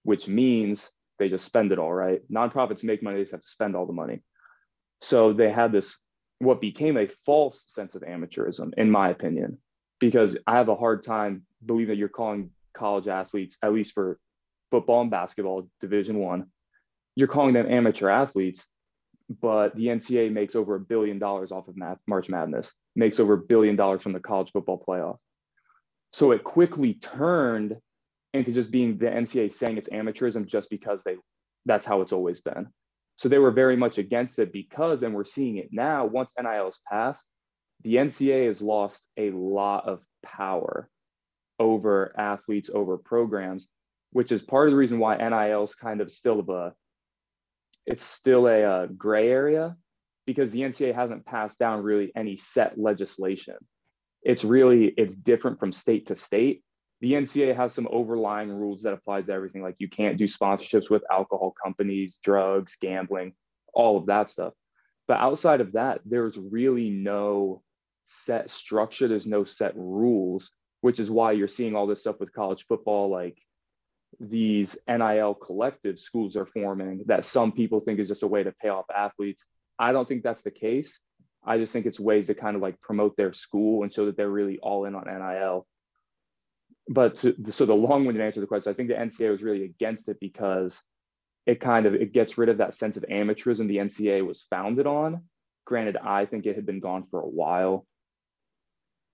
which 0.03 0.27
means 0.27 0.91
they 1.17 1.27
just 1.27 1.43
spend 1.43 1.71
it 1.71 1.79
all, 1.79 1.91
right? 1.91 2.21
Nonprofits 2.31 2.83
make 2.83 3.01
money, 3.01 3.17
they 3.17 3.23
just 3.23 3.31
have 3.31 3.41
to 3.41 3.47
spend 3.47 3.75
all 3.75 3.87
the 3.87 3.91
money. 3.91 4.21
So 5.01 5.33
they 5.33 5.51
had 5.51 5.71
this, 5.71 5.97
what 6.37 6.61
became 6.61 6.95
a 6.95 7.07
false 7.25 7.63
sense 7.65 7.95
of 7.95 8.03
amateurism, 8.03 8.71
in 8.77 8.91
my 8.91 9.09
opinion, 9.09 9.57
because 9.99 10.37
I 10.45 10.57
have 10.57 10.69
a 10.69 10.75
hard 10.75 11.03
time 11.03 11.47
believing 11.65 11.95
that 11.95 11.97
you're 11.97 12.07
calling 12.07 12.51
college 12.75 13.07
athletes, 13.07 13.57
at 13.63 13.73
least 13.73 13.93
for 13.93 14.19
football 14.69 15.01
and 15.01 15.09
basketball, 15.09 15.67
Division 15.79 16.19
One, 16.19 16.51
you're 17.15 17.27
calling 17.27 17.55
them 17.55 17.65
amateur 17.67 18.09
athletes, 18.09 18.67
but 19.39 19.75
the 19.75 19.87
NCAA 19.87 20.31
makes 20.31 20.55
over 20.55 20.75
a 20.75 20.79
billion 20.79 21.19
dollars 21.19 21.51
off 21.51 21.67
of 21.67 21.75
March 22.07 22.29
Madness, 22.29 22.73
makes 22.95 23.19
over 23.19 23.33
a 23.33 23.37
billion 23.37 23.75
dollars 23.75 24.01
from 24.01 24.13
the 24.13 24.19
college 24.19 24.51
football 24.51 24.83
playoff. 24.85 25.17
So 26.13 26.31
it 26.31 26.43
quickly 26.43 26.95
turned 26.95 27.77
into 28.33 28.51
just 28.51 28.71
being 28.71 28.97
the 28.97 29.05
NCAA 29.05 29.53
saying 29.53 29.77
it's 29.77 29.89
amateurism 29.89 30.45
just 30.45 30.69
because 30.69 31.03
they 31.03 31.17
that's 31.65 31.85
how 31.85 32.01
it's 32.01 32.13
always 32.13 32.41
been. 32.41 32.67
So 33.17 33.29
they 33.29 33.37
were 33.37 33.51
very 33.51 33.75
much 33.75 33.99
against 33.99 34.39
it 34.39 34.51
because, 34.51 35.03
and 35.03 35.13
we're 35.13 35.23
seeing 35.23 35.57
it 35.57 35.69
now, 35.71 36.05
once 36.05 36.33
NIL 36.41 36.67
is 36.67 36.81
passed, 36.89 37.29
the 37.83 37.95
NCAA 37.95 38.47
has 38.47 38.61
lost 38.61 39.07
a 39.17 39.29
lot 39.29 39.87
of 39.87 40.01
power 40.23 40.89
over 41.59 42.13
athletes, 42.17 42.71
over 42.73 42.97
programs, 42.97 43.67
which 44.11 44.31
is 44.31 44.41
part 44.41 44.67
of 44.67 44.71
the 44.71 44.77
reason 44.77 44.97
why 44.97 45.17
NIL 45.17 45.63
is 45.63 45.75
kind 45.75 46.01
of 46.01 46.11
still 46.11 46.39
a 46.39 46.73
it's 47.85 48.03
still 48.03 48.47
a, 48.47 48.63
uh, 48.63 48.85
gray 48.87 49.29
area 49.29 49.75
because 50.25 50.51
the 50.51 50.61
NCAA 50.61 50.93
hasn't 50.93 51.25
passed 51.25 51.59
down 51.59 51.83
really 51.83 52.11
any 52.15 52.37
set 52.37 52.77
legislation. 52.77 53.55
It's 54.23 54.43
really 54.43 54.93
it's 54.97 55.15
different 55.15 55.59
from 55.59 55.71
state 55.71 56.07
to 56.07 56.15
state. 56.15 56.63
The 57.01 57.13
NCAA 57.13 57.55
has 57.55 57.73
some 57.73 57.87
overlying 57.91 58.49
rules 58.49 58.83
that 58.83 58.93
applies 58.93 59.25
to 59.25 59.33
everything, 59.33 59.63
like 59.63 59.79
you 59.79 59.89
can't 59.89 60.17
do 60.17 60.25
sponsorships 60.25 60.89
with 60.89 61.03
alcohol 61.11 61.55
companies, 61.63 62.19
drugs, 62.23 62.77
gambling, 62.79 63.33
all 63.73 63.97
of 63.97 64.05
that 64.05 64.29
stuff. 64.29 64.53
But 65.07 65.19
outside 65.19 65.61
of 65.61 65.71
that, 65.73 66.01
there's 66.05 66.37
really 66.37 66.91
no 66.91 67.63
set 68.05 68.49
structure. 68.49 69.07
There's 69.07 69.25
no 69.25 69.43
set 69.43 69.73
rules, 69.75 70.51
which 70.81 70.99
is 70.99 71.09
why 71.09 71.31
you're 71.31 71.47
seeing 71.47 71.75
all 71.75 71.87
this 71.87 72.01
stuff 72.01 72.19
with 72.19 72.33
college 72.33 72.65
football, 72.65 73.09
like 73.09 73.37
these 74.19 74.77
NIL 74.87 75.33
collective 75.35 75.99
schools 75.99 76.35
are 76.35 76.45
forming 76.45 77.03
that 77.07 77.25
some 77.25 77.51
people 77.51 77.79
think 77.79 77.99
is 77.99 78.07
just 78.07 78.23
a 78.23 78.27
way 78.27 78.43
to 78.43 78.51
pay 78.51 78.69
off 78.69 78.85
athletes. 78.95 79.45
I 79.79 79.91
don't 79.91 80.07
think 80.07 80.23
that's 80.23 80.43
the 80.43 80.51
case. 80.51 80.99
I 81.43 81.57
just 81.57 81.73
think 81.73 81.85
it's 81.85 81.99
ways 81.99 82.27
to 82.27 82.35
kind 82.35 82.55
of 82.55 82.61
like 82.61 82.79
promote 82.81 83.17
their 83.17 83.33
school 83.33 83.83
and 83.83 83.91
show 83.91 84.05
that 84.05 84.17
they're 84.17 84.29
really 84.29 84.59
all 84.59 84.85
in 84.85 84.95
on 84.95 85.05
NIL. 85.05 85.65
But 86.87 87.15
to, 87.17 87.35
so 87.51 87.65
the 87.65 87.73
long-winded 87.73 88.23
answer 88.23 88.35
to 88.35 88.41
the 88.41 88.47
question, 88.47 88.71
I 88.71 88.75
think 88.75 88.89
the 88.89 88.95
NCAA 88.95 89.31
was 89.31 89.43
really 89.43 89.63
against 89.63 90.07
it 90.07 90.19
because 90.19 90.81
it 91.45 91.59
kind 91.59 91.85
of 91.85 91.95
it 91.95 92.13
gets 92.13 92.37
rid 92.37 92.49
of 92.49 92.57
that 92.57 92.75
sense 92.75 92.97
of 92.97 93.05
amateurism 93.09 93.67
the 93.67 93.77
NCAA 93.77 94.25
was 94.25 94.45
founded 94.49 94.85
on. 94.85 95.23
Granted, 95.65 95.97
I 95.97 96.25
think 96.25 96.45
it 96.45 96.55
had 96.55 96.65
been 96.65 96.79
gone 96.79 97.05
for 97.09 97.21
a 97.21 97.27
while, 97.27 97.85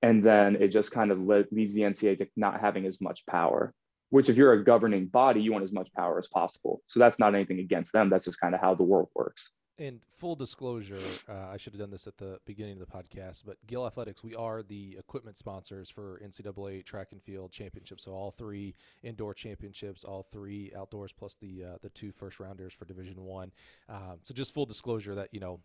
and 0.01 0.23
then 0.23 0.57
it 0.57 0.69
just 0.69 0.91
kind 0.91 1.11
of 1.11 1.21
leads 1.21 1.73
the 1.73 1.81
NCAA 1.81 2.17
to 2.17 2.27
not 2.35 2.59
having 2.59 2.85
as 2.85 2.99
much 2.99 3.25
power 3.25 3.73
which 4.09 4.29
if 4.29 4.37
you're 4.37 4.53
a 4.53 4.63
governing 4.63 5.07
body, 5.07 5.41
you 5.41 5.51
want 5.51 5.63
as 5.63 5.71
much 5.71 5.91
power 5.93 6.17
as 6.17 6.27
possible. 6.27 6.81
So 6.87 6.99
that's 6.99 7.19
not 7.19 7.35
anything 7.35 7.59
against 7.59 7.93
them. 7.93 8.09
That's 8.09 8.25
just 8.25 8.39
kind 8.39 8.55
of 8.55 8.61
how 8.61 8.73
the 8.75 8.83
world 8.83 9.09
works. 9.15 9.51
And 9.79 9.99
full 10.15 10.35
disclosure, 10.35 10.97
uh, 11.29 11.49
I 11.51 11.57
should 11.57 11.73
have 11.73 11.79
done 11.79 11.91
this 11.91 12.07
at 12.07 12.17
the 12.17 12.39
beginning 12.45 12.73
of 12.73 12.79
the 12.79 12.85
podcast, 12.87 13.43
but 13.45 13.57
Gill 13.67 13.85
Athletics, 13.85 14.23
we 14.23 14.33
are 14.33 14.63
the 14.63 14.95
equipment 14.97 15.37
sponsors 15.37 15.87
for 15.87 16.19
NCAA 16.25 16.83
track 16.83 17.09
and 17.11 17.21
field 17.21 17.51
championships. 17.51 18.05
So 18.05 18.11
all 18.11 18.31
three 18.31 18.73
indoor 19.03 19.35
championships, 19.35 20.03
all 20.03 20.23
three 20.23 20.71
outdoors, 20.75 21.11
plus 21.11 21.35
the 21.35 21.63
uh, 21.63 21.77
the 21.83 21.89
two 21.89 22.11
first 22.11 22.39
rounders 22.39 22.73
for 22.73 22.85
Division 22.85 23.23
One. 23.23 23.51
Um, 23.87 24.17
so 24.23 24.33
just 24.33 24.51
full 24.51 24.65
disclosure 24.65 25.13
that 25.13 25.29
you 25.31 25.39
know 25.39 25.59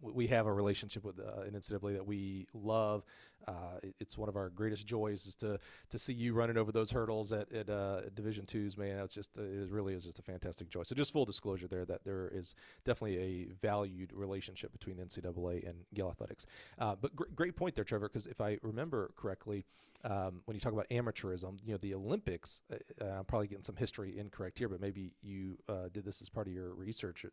we 0.00 0.26
have 0.26 0.46
a 0.46 0.52
relationship 0.52 1.04
with 1.04 1.18
uh, 1.18 1.42
NCAA 1.50 1.94
that 1.94 2.06
we 2.06 2.46
love. 2.52 3.04
Uh, 3.46 3.78
it's 4.00 4.18
one 4.18 4.28
of 4.28 4.36
our 4.36 4.48
greatest 4.50 4.86
joys 4.86 5.26
is 5.26 5.34
to 5.36 5.58
to 5.90 5.98
see 5.98 6.12
you 6.12 6.34
running 6.34 6.56
over 6.56 6.72
those 6.72 6.90
hurdles 6.90 7.32
at, 7.32 7.50
at 7.52 7.70
uh, 7.70 8.00
Division 8.14 8.44
twos, 8.44 8.76
man. 8.76 8.98
It's 8.98 9.14
just 9.14 9.38
it 9.38 9.70
really 9.70 9.94
is 9.94 10.04
just 10.04 10.18
a 10.18 10.22
fantastic 10.22 10.68
joy. 10.68 10.82
So 10.82 10.94
just 10.94 11.12
full 11.12 11.24
disclosure 11.24 11.68
there 11.68 11.84
that 11.84 12.04
there 12.04 12.28
is 12.28 12.54
definitely 12.84 13.18
a 13.18 13.52
valued 13.62 14.12
relationship 14.12 14.72
between 14.72 14.96
NCAA 14.96 15.68
and 15.68 15.78
Gill 15.94 16.10
Athletics. 16.10 16.46
Uh, 16.78 16.96
but 17.00 17.14
gr- 17.14 17.24
great 17.34 17.56
point 17.56 17.74
there, 17.74 17.84
Trevor, 17.84 18.08
because 18.08 18.26
if 18.26 18.40
I 18.40 18.58
remember 18.62 19.12
correctly, 19.16 19.64
um, 20.04 20.42
when 20.44 20.54
you 20.54 20.60
talk 20.60 20.72
about 20.72 20.88
amateurism, 20.90 21.58
you 21.64 21.72
know 21.72 21.78
the 21.78 21.94
Olympics. 21.94 22.62
Uh, 22.72 22.76
uh, 23.04 23.18
I'm 23.18 23.24
probably 23.24 23.46
getting 23.46 23.64
some 23.64 23.76
history 23.76 24.18
incorrect 24.18 24.58
here, 24.58 24.68
but 24.68 24.80
maybe 24.80 25.12
you 25.22 25.58
did 25.92 26.04
this 26.04 26.20
as 26.20 26.28
part 26.28 26.48
of 26.48 26.52
your 26.52 26.74
research 26.74 27.24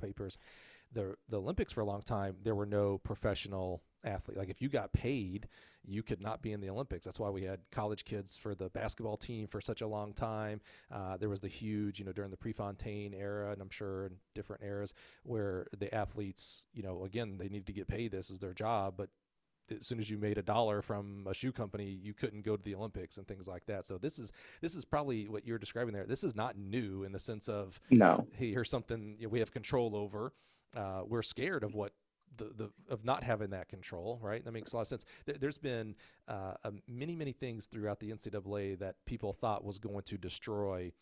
papers 0.00 0.38
the 0.96 1.14
the 1.28 1.38
Olympics 1.38 1.72
for 1.72 1.82
a 1.82 1.84
long 1.84 2.02
time, 2.02 2.36
there 2.42 2.54
were 2.54 2.66
no 2.66 2.98
professional 2.98 3.82
athlete. 4.02 4.38
Like 4.38 4.48
if 4.48 4.62
you 4.62 4.68
got 4.68 4.92
paid, 4.92 5.48
you 5.84 6.02
could 6.02 6.20
not 6.20 6.42
be 6.42 6.52
in 6.52 6.60
the 6.60 6.70
Olympics. 6.70 7.04
That's 7.04 7.20
why 7.20 7.30
we 7.30 7.42
had 7.42 7.60
college 7.70 8.04
kids 8.04 8.36
for 8.36 8.54
the 8.54 8.70
basketball 8.70 9.16
team 9.16 9.46
for 9.46 9.60
such 9.60 9.82
a 9.82 9.86
long 9.86 10.12
time. 10.12 10.60
Uh, 10.90 11.16
there 11.16 11.28
was 11.28 11.40
the 11.40 11.48
huge, 11.48 11.98
you 11.98 12.04
know, 12.04 12.12
during 12.12 12.30
the 12.30 12.36
Prefontaine 12.36 13.14
era, 13.14 13.52
and 13.52 13.60
I'm 13.60 13.70
sure 13.70 14.06
in 14.06 14.14
different 14.34 14.62
eras 14.64 14.94
where 15.22 15.66
the 15.78 15.94
athletes, 15.94 16.66
you 16.72 16.82
know, 16.82 17.04
again, 17.04 17.36
they 17.38 17.48
needed 17.48 17.66
to 17.66 17.72
get 17.72 17.88
paid. 17.88 18.10
This 18.10 18.30
is 18.30 18.38
their 18.38 18.54
job, 18.54 18.94
but 18.96 19.10
as 19.70 19.86
soon 19.86 19.98
as 19.98 20.08
you 20.08 20.16
made 20.16 20.38
a 20.38 20.42
dollar 20.42 20.80
from 20.80 21.26
a 21.28 21.34
shoe 21.34 21.52
company, 21.52 21.86
you 21.86 22.14
couldn't 22.14 22.44
go 22.44 22.56
to 22.56 22.62
the 22.62 22.74
Olympics 22.74 23.18
and 23.18 23.26
things 23.26 23.48
like 23.48 23.66
that. 23.66 23.86
So 23.86 23.98
this 23.98 24.18
is 24.18 24.32
this 24.60 24.74
is 24.74 24.84
probably 24.84 25.28
what 25.28 25.46
you're 25.46 25.58
describing 25.58 25.92
there. 25.92 26.06
This 26.06 26.24
is 26.24 26.36
not 26.36 26.56
new 26.56 27.02
in 27.02 27.12
the 27.12 27.18
sense 27.18 27.48
of 27.48 27.80
no. 27.90 28.26
Hey, 28.32 28.52
here's 28.52 28.70
something 28.70 29.16
you 29.18 29.26
know, 29.26 29.30
we 29.30 29.40
have 29.40 29.50
control 29.50 29.96
over 29.96 30.32
uh, 30.74 31.02
we're 31.06 31.22
scared 31.22 31.64
of 31.64 31.74
what 31.74 31.92
the, 32.36 32.50
the 32.56 32.70
of 32.90 33.04
not 33.04 33.22
having 33.22 33.50
that 33.50 33.68
control, 33.68 34.18
right? 34.22 34.44
That 34.44 34.52
makes 34.52 34.72
a 34.72 34.76
lot 34.76 34.82
of 34.82 34.88
sense. 34.88 35.04
There, 35.26 35.36
has 35.42 35.58
been 35.58 35.94
uh, 36.28 36.54
many 36.88 37.14
many 37.14 37.32
things 37.32 37.66
throughout 37.66 38.00
the 38.00 38.10
NCAA 38.10 38.78
that 38.78 38.96
people 39.06 39.32
thought 39.32 39.64
was 39.64 39.78
going 39.78 40.02
to 40.02 40.18
destroy 40.18 40.92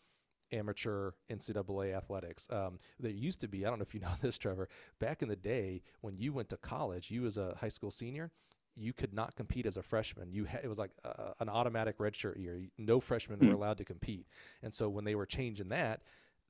amateur 0.51 1.11
NCAA 1.29 1.95
athletics. 1.95 2.47
Um, 2.51 2.79
there 2.99 3.11
used 3.11 3.41
to 3.41 3.47
be, 3.47 3.65
I 3.65 3.69
don't 3.69 3.79
know 3.79 3.85
if 3.87 3.93
you 3.93 3.99
know 4.01 4.11
this, 4.21 4.37
Trevor, 4.37 4.69
back 4.99 5.21
in 5.21 5.29
the 5.29 5.35
day 5.35 5.81
when 6.01 6.17
you 6.17 6.33
went 6.33 6.49
to 6.49 6.57
college, 6.57 7.11
you 7.11 7.25
as 7.25 7.37
a 7.37 7.55
high 7.59 7.69
school 7.69 7.91
senior, 7.91 8.31
you 8.75 8.93
could 8.93 9.13
not 9.13 9.35
compete 9.35 9.65
as 9.65 9.77
a 9.77 9.83
freshman. 9.83 10.31
You 10.31 10.45
ha- 10.45 10.59
it 10.61 10.67
was 10.67 10.77
like 10.77 10.91
uh, 11.03 11.31
an 11.39 11.49
automatic 11.49 11.97
redshirt 11.97 12.37
year. 12.37 12.61
No 12.77 12.99
freshmen 12.99 13.37
mm-hmm. 13.37 13.47
were 13.47 13.53
hmm. 13.53 13.61
allowed 13.61 13.77
to 13.77 13.85
compete. 13.85 14.27
And 14.63 14.73
so 14.73 14.89
when 14.89 15.05
they 15.05 15.15
were 15.15 15.25
changing 15.25 15.69
that, 15.69 16.01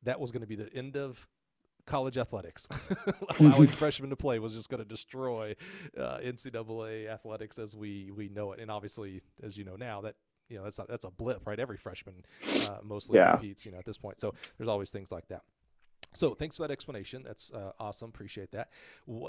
that 0.04 0.20
was 0.20 0.32
going 0.32 0.42
to 0.42 0.48
be 0.48 0.56
the 0.56 0.74
end 0.74 0.98
of 0.98 1.28
college 1.86 2.18
athletics. 2.18 2.68
Allowing 3.40 3.68
freshmen 3.68 4.10
to 4.10 4.16
play 4.16 4.40
was 4.40 4.54
just 4.54 4.70
going 4.70 4.82
to 4.82 4.88
destroy 4.88 5.56
uh, 5.98 6.18
NCAA 6.18 7.08
athletics 7.10 7.60
as 7.60 7.76
we 7.76 8.12
we 8.16 8.30
know 8.30 8.52
it. 8.52 8.60
And 8.60 8.70
obviously, 8.72 9.22
as 9.44 9.58
you 9.58 9.64
know 9.64 9.76
now, 9.76 10.02
that 10.02 10.16
you 10.50 10.58
know 10.58 10.64
that's 10.64 10.78
not, 10.78 10.88
that's 10.88 11.06
a 11.06 11.12
blip, 11.12 11.46
right? 11.46 11.60
Every 11.60 11.78
freshman 11.78 12.16
uh, 12.68 12.78
mostly 12.84 13.18
yeah. 13.18 13.32
competes, 13.32 13.66
you 13.66 13.72
know, 13.72 13.80
at 13.80 13.86
this 13.86 13.98
point. 13.98 14.20
So 14.20 14.34
there's 14.58 14.70
always 14.70 14.92
things 14.92 15.12
like 15.12 15.28
that. 15.30 15.42
So 16.14 16.34
thanks 16.34 16.58
for 16.58 16.64
that 16.64 16.72
explanation. 16.72 17.24
That's 17.24 17.52
uh, 17.52 17.72
awesome. 17.80 18.10
Appreciate 18.10 18.52
that. 18.52 18.70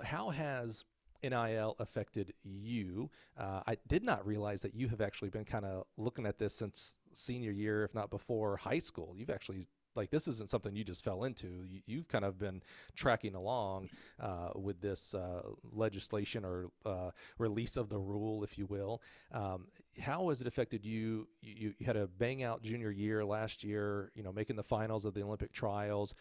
How 0.05 0.31
has 0.31 0.85
NIL 1.23 1.77
affected 1.79 2.33
you? 2.45 3.11
Uh, 3.37 3.61
I 3.67 3.77
did 3.89 4.05
not 4.05 4.27
realize 4.27 4.63
that 4.63 4.75
you 4.75 4.89
have 4.89 5.01
actually 5.01 5.31
been 5.31 5.45
kind 5.45 5.65
of 5.65 5.85
looking 5.97 6.27
at 6.27 6.39
this 6.39 6.55
since 6.55 6.97
senior 7.13 7.51
year, 7.51 7.85
if 7.85 7.95
not 7.95 8.11
before 8.11 8.57
high 8.57 8.79
school. 8.79 9.15
You've 9.17 9.31
actually 9.31 9.65
like 9.97 10.11
this 10.11 10.29
isn't 10.29 10.51
something 10.51 10.75
you 10.75 10.85
just 10.85 11.05
fell 11.05 11.25
into. 11.25 11.65
You, 11.87 11.99
have 11.99 12.09
kind 12.09 12.25
of 12.25 12.39
been 12.39 12.63
tracking 12.95 13.35
along 13.35 13.89
uh, 14.21 14.51
with 14.55 14.81
this 14.81 15.15
uh, 15.15 15.43
legislation 15.73 16.45
or 16.45 16.71
uh, 16.85 17.11
release 17.39 17.77
of 17.77 17.89
the 17.89 17.99
rule, 17.99 18.45
if 18.45 18.59
you 18.59 18.67
will. 18.67 19.03
Um, 19.33 19.67
how 20.01 20.29
has 20.29 20.41
it 20.41 20.47
affected 20.47 20.85
you? 20.85 21.29
you? 21.41 21.75
You 21.79 21.87
had 21.87 21.97
a 21.97 22.07
bang 22.07 22.43
out 22.43 22.63
junior 22.63 22.91
year 22.91 23.25
last 23.25 23.65
year. 23.65 24.11
You 24.15 24.23
know, 24.23 24.33
making 24.33 24.57
the 24.57 24.65
finals 24.65 25.05
of 25.05 25.15
the 25.15 25.23
Olympic 25.23 25.53
trials. 25.53 26.15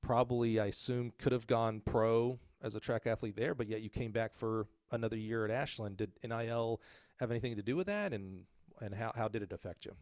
Probably, 0.00 0.60
I 0.60 0.66
assume, 0.66 1.12
could 1.18 1.32
have 1.32 1.46
gone 1.46 1.82
pro 1.84 2.38
as 2.62 2.74
a 2.74 2.80
track 2.80 3.06
athlete 3.06 3.36
there, 3.36 3.54
but 3.54 3.66
yet 3.66 3.82
you 3.82 3.90
came 3.90 4.12
back 4.12 4.36
for 4.36 4.66
another 4.92 5.16
year 5.16 5.44
at 5.44 5.50
Ashland. 5.50 5.96
Did 5.96 6.12
NIL 6.22 6.80
have 7.18 7.30
anything 7.30 7.56
to 7.56 7.62
do 7.62 7.76
with 7.76 7.86
that, 7.88 8.12
and 8.12 8.44
and 8.80 8.94
how 8.94 9.12
how 9.14 9.28
did 9.28 9.42
it 9.42 9.52
affect 9.52 9.84
you? 9.84 9.92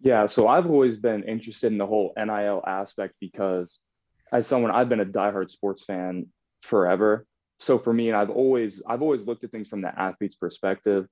Yeah, 0.00 0.26
so 0.26 0.48
I've 0.48 0.66
always 0.66 0.96
been 0.96 1.24
interested 1.24 1.70
in 1.70 1.78
the 1.78 1.86
whole 1.86 2.12
NIL 2.16 2.62
aspect 2.66 3.14
because 3.20 3.80
as 4.32 4.46
someone 4.46 4.70
I've 4.70 4.88
been 4.88 5.00
a 5.00 5.06
diehard 5.06 5.50
sports 5.50 5.84
fan 5.84 6.26
forever. 6.62 7.26
So 7.58 7.78
for 7.78 7.92
me, 7.92 8.08
and 8.08 8.16
I've 8.16 8.30
always 8.30 8.82
I've 8.86 9.02
always 9.02 9.26
looked 9.26 9.44
at 9.44 9.50
things 9.50 9.68
from 9.68 9.82
the 9.82 9.98
athlete's 9.98 10.36
perspective. 10.36 11.06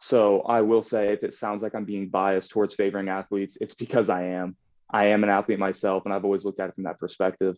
So 0.00 0.40
I 0.40 0.62
will 0.62 0.82
say 0.82 1.12
if 1.12 1.22
it 1.22 1.34
sounds 1.34 1.62
like 1.62 1.76
I'm 1.76 1.84
being 1.84 2.08
biased 2.08 2.50
towards 2.50 2.74
favoring 2.74 3.08
athletes, 3.08 3.56
it's 3.60 3.74
because 3.74 4.10
I 4.10 4.24
am. 4.24 4.56
I 4.90 5.06
am 5.06 5.22
an 5.22 5.30
athlete 5.30 5.60
myself, 5.60 6.04
and 6.04 6.12
I've 6.12 6.24
always 6.24 6.44
looked 6.44 6.58
at 6.58 6.68
it 6.68 6.74
from 6.74 6.84
that 6.84 6.98
perspective. 6.98 7.56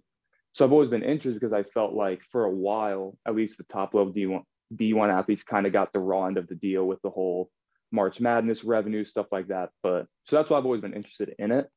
So 0.52 0.64
I've 0.64 0.72
always 0.72 0.90
been 0.90 1.02
interested 1.02 1.40
because 1.40 1.54
I 1.54 1.62
felt 1.62 1.94
like 1.94 2.22
for 2.30 2.44
a 2.44 2.50
while, 2.50 3.16
at 3.26 3.34
least 3.34 3.56
the 3.56 3.64
top 3.64 3.94
level 3.94 4.12
D1 4.12 4.42
D1 4.74 5.08
athletes 5.10 5.42
kind 5.42 5.66
of 5.66 5.72
got 5.72 5.92
the 5.92 6.00
raw 6.00 6.26
end 6.26 6.36
of 6.36 6.46
the 6.46 6.54
deal 6.54 6.84
with 6.86 7.00
the 7.02 7.10
whole 7.10 7.50
March 7.94 8.20
Madness 8.20 8.64
revenue 8.64 9.04
stuff 9.04 9.26
like 9.32 9.48
that. 9.48 9.70
But 9.82 10.06
so 10.26 10.36
that's 10.36 10.50
why 10.50 10.58
I've 10.58 10.64
always 10.64 10.80
been 10.80 10.94
interested 10.94 11.34
in 11.38 11.52
it. 11.52 11.68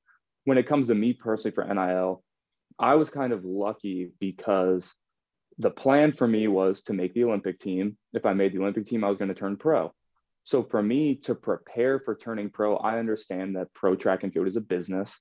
When 0.45 0.57
it 0.57 0.67
comes 0.67 0.87
to 0.87 0.95
me 0.95 1.13
personally 1.13 1.53
for 1.53 1.63
NIL, 1.63 2.23
I 2.79 2.95
was 2.95 3.09
kind 3.09 3.31
of 3.31 3.45
lucky 3.45 4.11
because 4.19 4.93
the 5.59 5.71
plan 5.71 6.11
for 6.11 6.27
me 6.27 6.47
was 6.47 6.83
to 6.83 6.93
make 6.93 7.13
the 7.13 7.23
Olympic 7.23 7.59
team. 7.59 7.97
If 8.13 8.25
I 8.25 8.33
made 8.33 8.53
the 8.53 8.59
Olympic 8.59 8.85
team, 8.85 9.03
I 9.03 9.09
was 9.09 9.17
going 9.17 9.29
to 9.29 9.35
turn 9.35 9.57
pro. 9.57 9.93
So 10.43 10.63
for 10.63 10.81
me 10.81 11.15
to 11.23 11.35
prepare 11.35 11.99
for 11.99 12.15
turning 12.15 12.49
pro, 12.49 12.77
I 12.77 12.99
understand 12.99 13.55
that 13.55 13.73
pro 13.73 13.95
track 13.95 14.23
and 14.23 14.33
field 14.33 14.47
is 14.47 14.55
a 14.55 14.61
business 14.61 15.17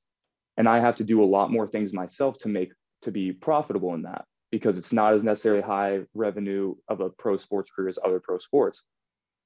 and 0.56 0.68
I 0.68 0.80
have 0.80 0.96
to 0.96 1.04
do 1.04 1.22
a 1.22 1.26
lot 1.26 1.50
more 1.50 1.66
things 1.66 1.92
myself 1.92 2.38
to 2.40 2.48
make 2.48 2.72
to 3.02 3.10
be 3.10 3.32
profitable 3.32 3.94
in 3.94 4.02
that 4.02 4.24
because 4.50 4.78
it's 4.78 4.92
not 4.92 5.12
as 5.12 5.22
necessarily 5.22 5.62
high 5.62 6.00
revenue 6.14 6.74
of 6.88 7.00
a 7.00 7.10
pro 7.10 7.36
sports 7.36 7.70
career 7.70 7.88
as 7.88 7.98
other 8.04 8.20
pro 8.20 8.38
sports. 8.38 8.82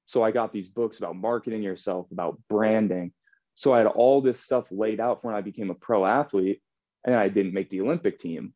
So 0.05 0.23
I 0.23 0.31
got 0.31 0.51
these 0.51 0.67
books 0.67 0.97
about 0.97 1.15
marketing 1.15 1.63
yourself, 1.63 2.07
about 2.11 2.39
branding. 2.49 3.13
So 3.55 3.73
I 3.73 3.79
had 3.79 3.87
all 3.87 4.21
this 4.21 4.39
stuff 4.39 4.67
laid 4.71 4.99
out 4.99 5.21
for 5.21 5.27
when 5.27 5.35
I 5.35 5.41
became 5.41 5.69
a 5.69 5.75
pro 5.75 6.05
athlete 6.05 6.61
and 7.05 7.15
I 7.15 7.29
didn't 7.29 7.53
make 7.53 7.69
the 7.69 7.81
Olympic 7.81 8.19
team. 8.19 8.53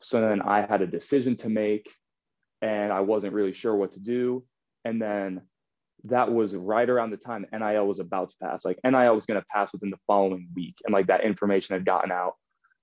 So 0.00 0.20
then 0.20 0.42
I 0.42 0.62
had 0.62 0.82
a 0.82 0.86
decision 0.86 1.36
to 1.38 1.48
make 1.48 1.90
and 2.62 2.92
I 2.92 3.00
wasn't 3.00 3.34
really 3.34 3.52
sure 3.52 3.74
what 3.74 3.92
to 3.92 4.00
do. 4.00 4.44
And 4.84 5.00
then 5.00 5.42
that 6.04 6.32
was 6.32 6.54
right 6.54 6.88
around 6.88 7.10
the 7.10 7.16
time 7.16 7.46
NIL 7.52 7.86
was 7.86 7.98
about 7.98 8.30
to 8.30 8.36
pass. 8.42 8.64
Like 8.64 8.78
NIL 8.84 9.14
was 9.14 9.26
going 9.26 9.40
to 9.40 9.46
pass 9.52 9.72
within 9.72 9.90
the 9.90 9.98
following 10.06 10.48
week. 10.54 10.76
And 10.84 10.92
like 10.92 11.08
that 11.08 11.24
information 11.24 11.74
had 11.74 11.84
gotten 11.84 12.12
out. 12.12 12.34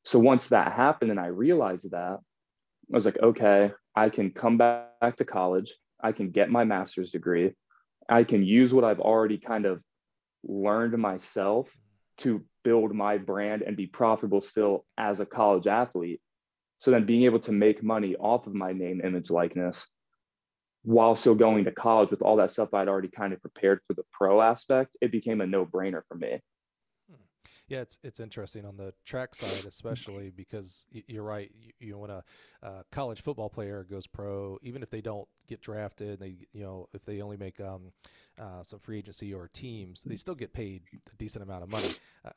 So 0.04 0.20
once 0.20 0.50
that 0.50 0.74
happened 0.74 1.12
and 1.12 1.20
I 1.20 1.28
realized 1.28 1.90
that, 1.92 2.20
I 2.20 2.96
was 2.96 3.06
like, 3.06 3.20
okay, 3.22 3.72
I 3.96 4.10
can 4.10 4.32
come 4.32 4.58
back 4.58 5.16
to 5.18 5.26
college. 5.26 5.74
I 6.02 6.12
can 6.12 6.30
get 6.30 6.52
my 6.52 6.64
master's 6.64 7.12
degree. 7.12 7.54
I 8.10 8.24
can 8.24 8.44
use 8.44 8.74
what 8.74 8.84
I've 8.84 9.00
already 9.00 9.38
kind 9.38 9.66
of 9.66 9.82
learned 10.44 10.98
myself 10.98 11.72
to 12.20 12.44
build 12.64 12.94
my 12.94 13.18
brand 13.18 13.62
and 13.62 13.76
be 13.76 13.88
profitable 13.88 14.42
still 14.42 14.86
as 14.98 15.20
a 15.20 15.26
college 15.26 15.68
athlete. 15.68 16.22
So 16.80 16.92
then 16.92 17.06
being 17.06 17.24
able 17.24 17.40
to 17.42 17.52
make 17.52 17.84
money 17.84 18.16
off 18.16 18.48
of 18.48 18.54
my 18.54 18.74
name, 18.74 19.02
image, 19.04 19.30
likeness 19.30 19.86
while 20.86 21.16
still 21.16 21.36
going 21.36 21.66
to 21.66 21.72
college 21.72 22.12
with 22.12 22.22
all 22.22 22.36
that 22.36 22.52
stuff 22.52 22.74
I'd 22.74 22.88
already 22.88 23.08
kind 23.08 23.34
of 23.34 23.42
prepared 23.42 23.80
for 23.88 23.96
the 23.96 24.04
pro 24.12 24.40
aspect, 24.40 24.96
it 25.02 25.12
became 25.12 25.42
a 25.42 25.48
no 25.48 25.66
brainer 25.66 26.02
for 26.08 26.16
me. 26.16 26.40
Yeah, 27.68 27.82
it's 27.82 27.98
it's 28.04 28.20
interesting 28.20 28.64
on 28.66 28.78
the 28.78 28.94
track 29.06 29.34
side, 29.34 29.66
especially 29.66 30.30
because 30.30 30.86
you're 30.92 31.24
right. 31.24 31.52
You, 31.60 31.72
you 31.80 31.92
know, 31.94 31.98
when 32.00 32.12
a, 32.12 32.24
a, 32.62 32.84
college 32.92 33.22
football 33.22 33.50
player 33.50 33.86
goes 33.90 34.06
pro, 34.06 34.60
even 34.62 34.84
if 34.84 34.92
they 34.92 35.02
don't 35.02 35.28
get 35.48 35.62
drafted, 35.62 36.20
they 36.20 36.38
you 36.54 36.64
know 36.64 36.88
if 36.94 37.04
they 37.06 37.22
only 37.22 37.38
make 37.38 37.60
um, 37.60 37.92
uh, 38.40 38.62
some 38.62 38.80
free 38.80 39.00
agency 39.00 39.34
or 39.34 39.48
teams, 39.48 40.04
they 40.04 40.16
still 40.16 40.36
get 40.36 40.54
paid 40.54 40.84
a 41.12 41.16
decent 41.18 41.44
amount 41.44 41.64
of 41.64 41.72
money. 41.72 41.90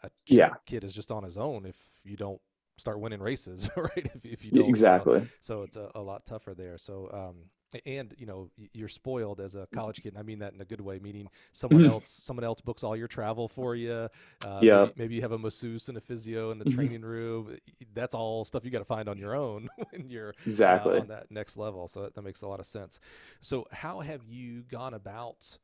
A 0.02 0.11
yeah. 0.26 0.50
kid 0.64 0.82
is 0.82 0.94
just 0.94 1.11
on 1.11 1.25
his 1.25 1.37
own 1.37 1.66
if 1.66 1.76
you 2.04 2.16
don't 2.16 2.40
start 2.78 2.99
winning 3.00 3.20
races, 3.20 3.68
right? 3.76 4.11
If, 4.14 4.25
if 4.25 4.44
you 4.44 4.52
don't 4.52 4.68
exactly, 4.68 5.14
you 5.14 5.20
know? 5.20 5.26
so 5.40 5.62
it's 5.62 5.76
a, 5.76 5.90
a, 5.94 6.00
lot 6.00 6.25
tougher 6.25 6.54
there. 6.54 6.78
So 6.78 7.11
um, 7.12 7.50
and 7.87 8.14
you 8.18 8.26
know 8.26 8.48
you're 8.72 8.88
spoiled 8.88 9.40
as 9.40 9.54
a 9.54 9.66
college 9.75 10.02
kid 10.02 10.12
and 10.12 10.18
i 10.18 10.22
mean 10.22 10.38
that 10.38 10.52
in 10.54 10.60
a 10.60 10.64
good 10.64 10.80
way 10.80 10.98
meaning 10.98 11.28
someone 11.52 11.82
mm-hmm. 11.82 11.92
else 11.92 12.08
someone 12.08 12.44
else 12.44 12.60
books 12.60 12.82
all 12.82 12.96
your 12.96 13.08
travel 13.08 13.46
for 13.46 13.75
you 13.75 14.08
uh, 14.46 14.58
yeah. 14.62 14.80
maybe, 14.80 14.92
maybe, 14.96 15.14
you 15.16 15.20
have 15.20 15.32
a 15.32 15.38
masseuse 15.38 15.88
and 15.88 15.98
a 15.98 16.00
physio 16.00 16.50
in 16.50 16.58
the 16.58 16.64
mm-hmm. 16.64 16.76
training 16.76 17.02
room 17.02 17.56
that's 17.94 18.14
all 18.14 18.44
stuff 18.44 18.64
you 18.64 18.70
got 18.70 18.78
to 18.78 18.84
find 18.84 19.09
on 19.09 19.18
your 19.18 19.35
own 19.35 19.68
when 19.90 20.09
you're 20.09 20.35
exactly. 20.46 20.96
uh, 20.96 21.00
on 21.00 21.09
that 21.09 21.31
next 21.31 21.57
level 21.57 21.88
so 21.88 22.02
that, 22.02 22.14
that, 22.14 22.22
makes 22.22 22.42
a 22.42 22.46
lot 22.46 22.61
of 22.61 22.66
sense. 22.66 23.00
So 23.40 23.66
how 23.70 24.00
have 24.00 24.26
you 24.26 24.62
gone 24.62 24.94
about 24.94 25.59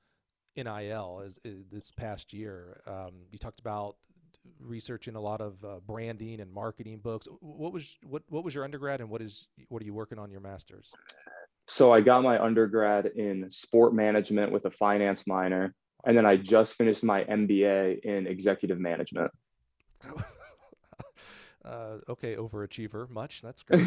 nil 0.57 1.23
as, 1.25 1.39
as 1.45 1.67
this 1.71 1.91
past 1.91 2.33
year? 2.33 2.81
Um, 2.87 3.27
you 3.31 3.39
talked 3.39 3.61
about 3.61 3.97
researching 4.61 5.17
a 5.17 5.21
lot 5.21 5.41
of 5.41 5.65
uh, 5.65 5.81
branding 5.87 6.41
and 6.41 6.53
marketing 6.53 6.99
books. 6.99 7.27
What 7.41 7.73
was 7.73 7.97
what 8.05 8.23
what 8.29 8.45
was 8.45 8.55
your 8.55 8.65
undergrad 8.65 9.01
and 9.01 9.11
what 9.11 9.23
is 9.23 9.49
what 9.69 9.83
are 9.83 9.85
you 9.85 9.95
working 9.95 10.19
on 10.19 10.31
your 10.31 10.41
masters 10.41 10.93
so 11.67 11.93
I 11.93 12.01
got 12.01 12.23
my 12.23 12.43
undergrad 12.43 13.07
in 13.07 13.51
sport 13.51 13.95
management 13.95 14.53
with 14.53 14.65
a 14.67 14.71
finance 14.71 15.27
minor, 15.27 15.75
and 16.05 16.17
then 16.17 16.27
I 16.27 16.37
just 16.37 16.75
finished 16.75 17.03
my 17.03 17.25
MBA 17.25 18.01
in 18.01 18.27
executive 18.27 18.79
management. 18.79 19.31
Uh, 21.65 21.97
okay, 22.09 22.37
overachiever, 22.37 23.09
much. 23.09 23.41
That's 23.41 23.63
great. 23.65 23.81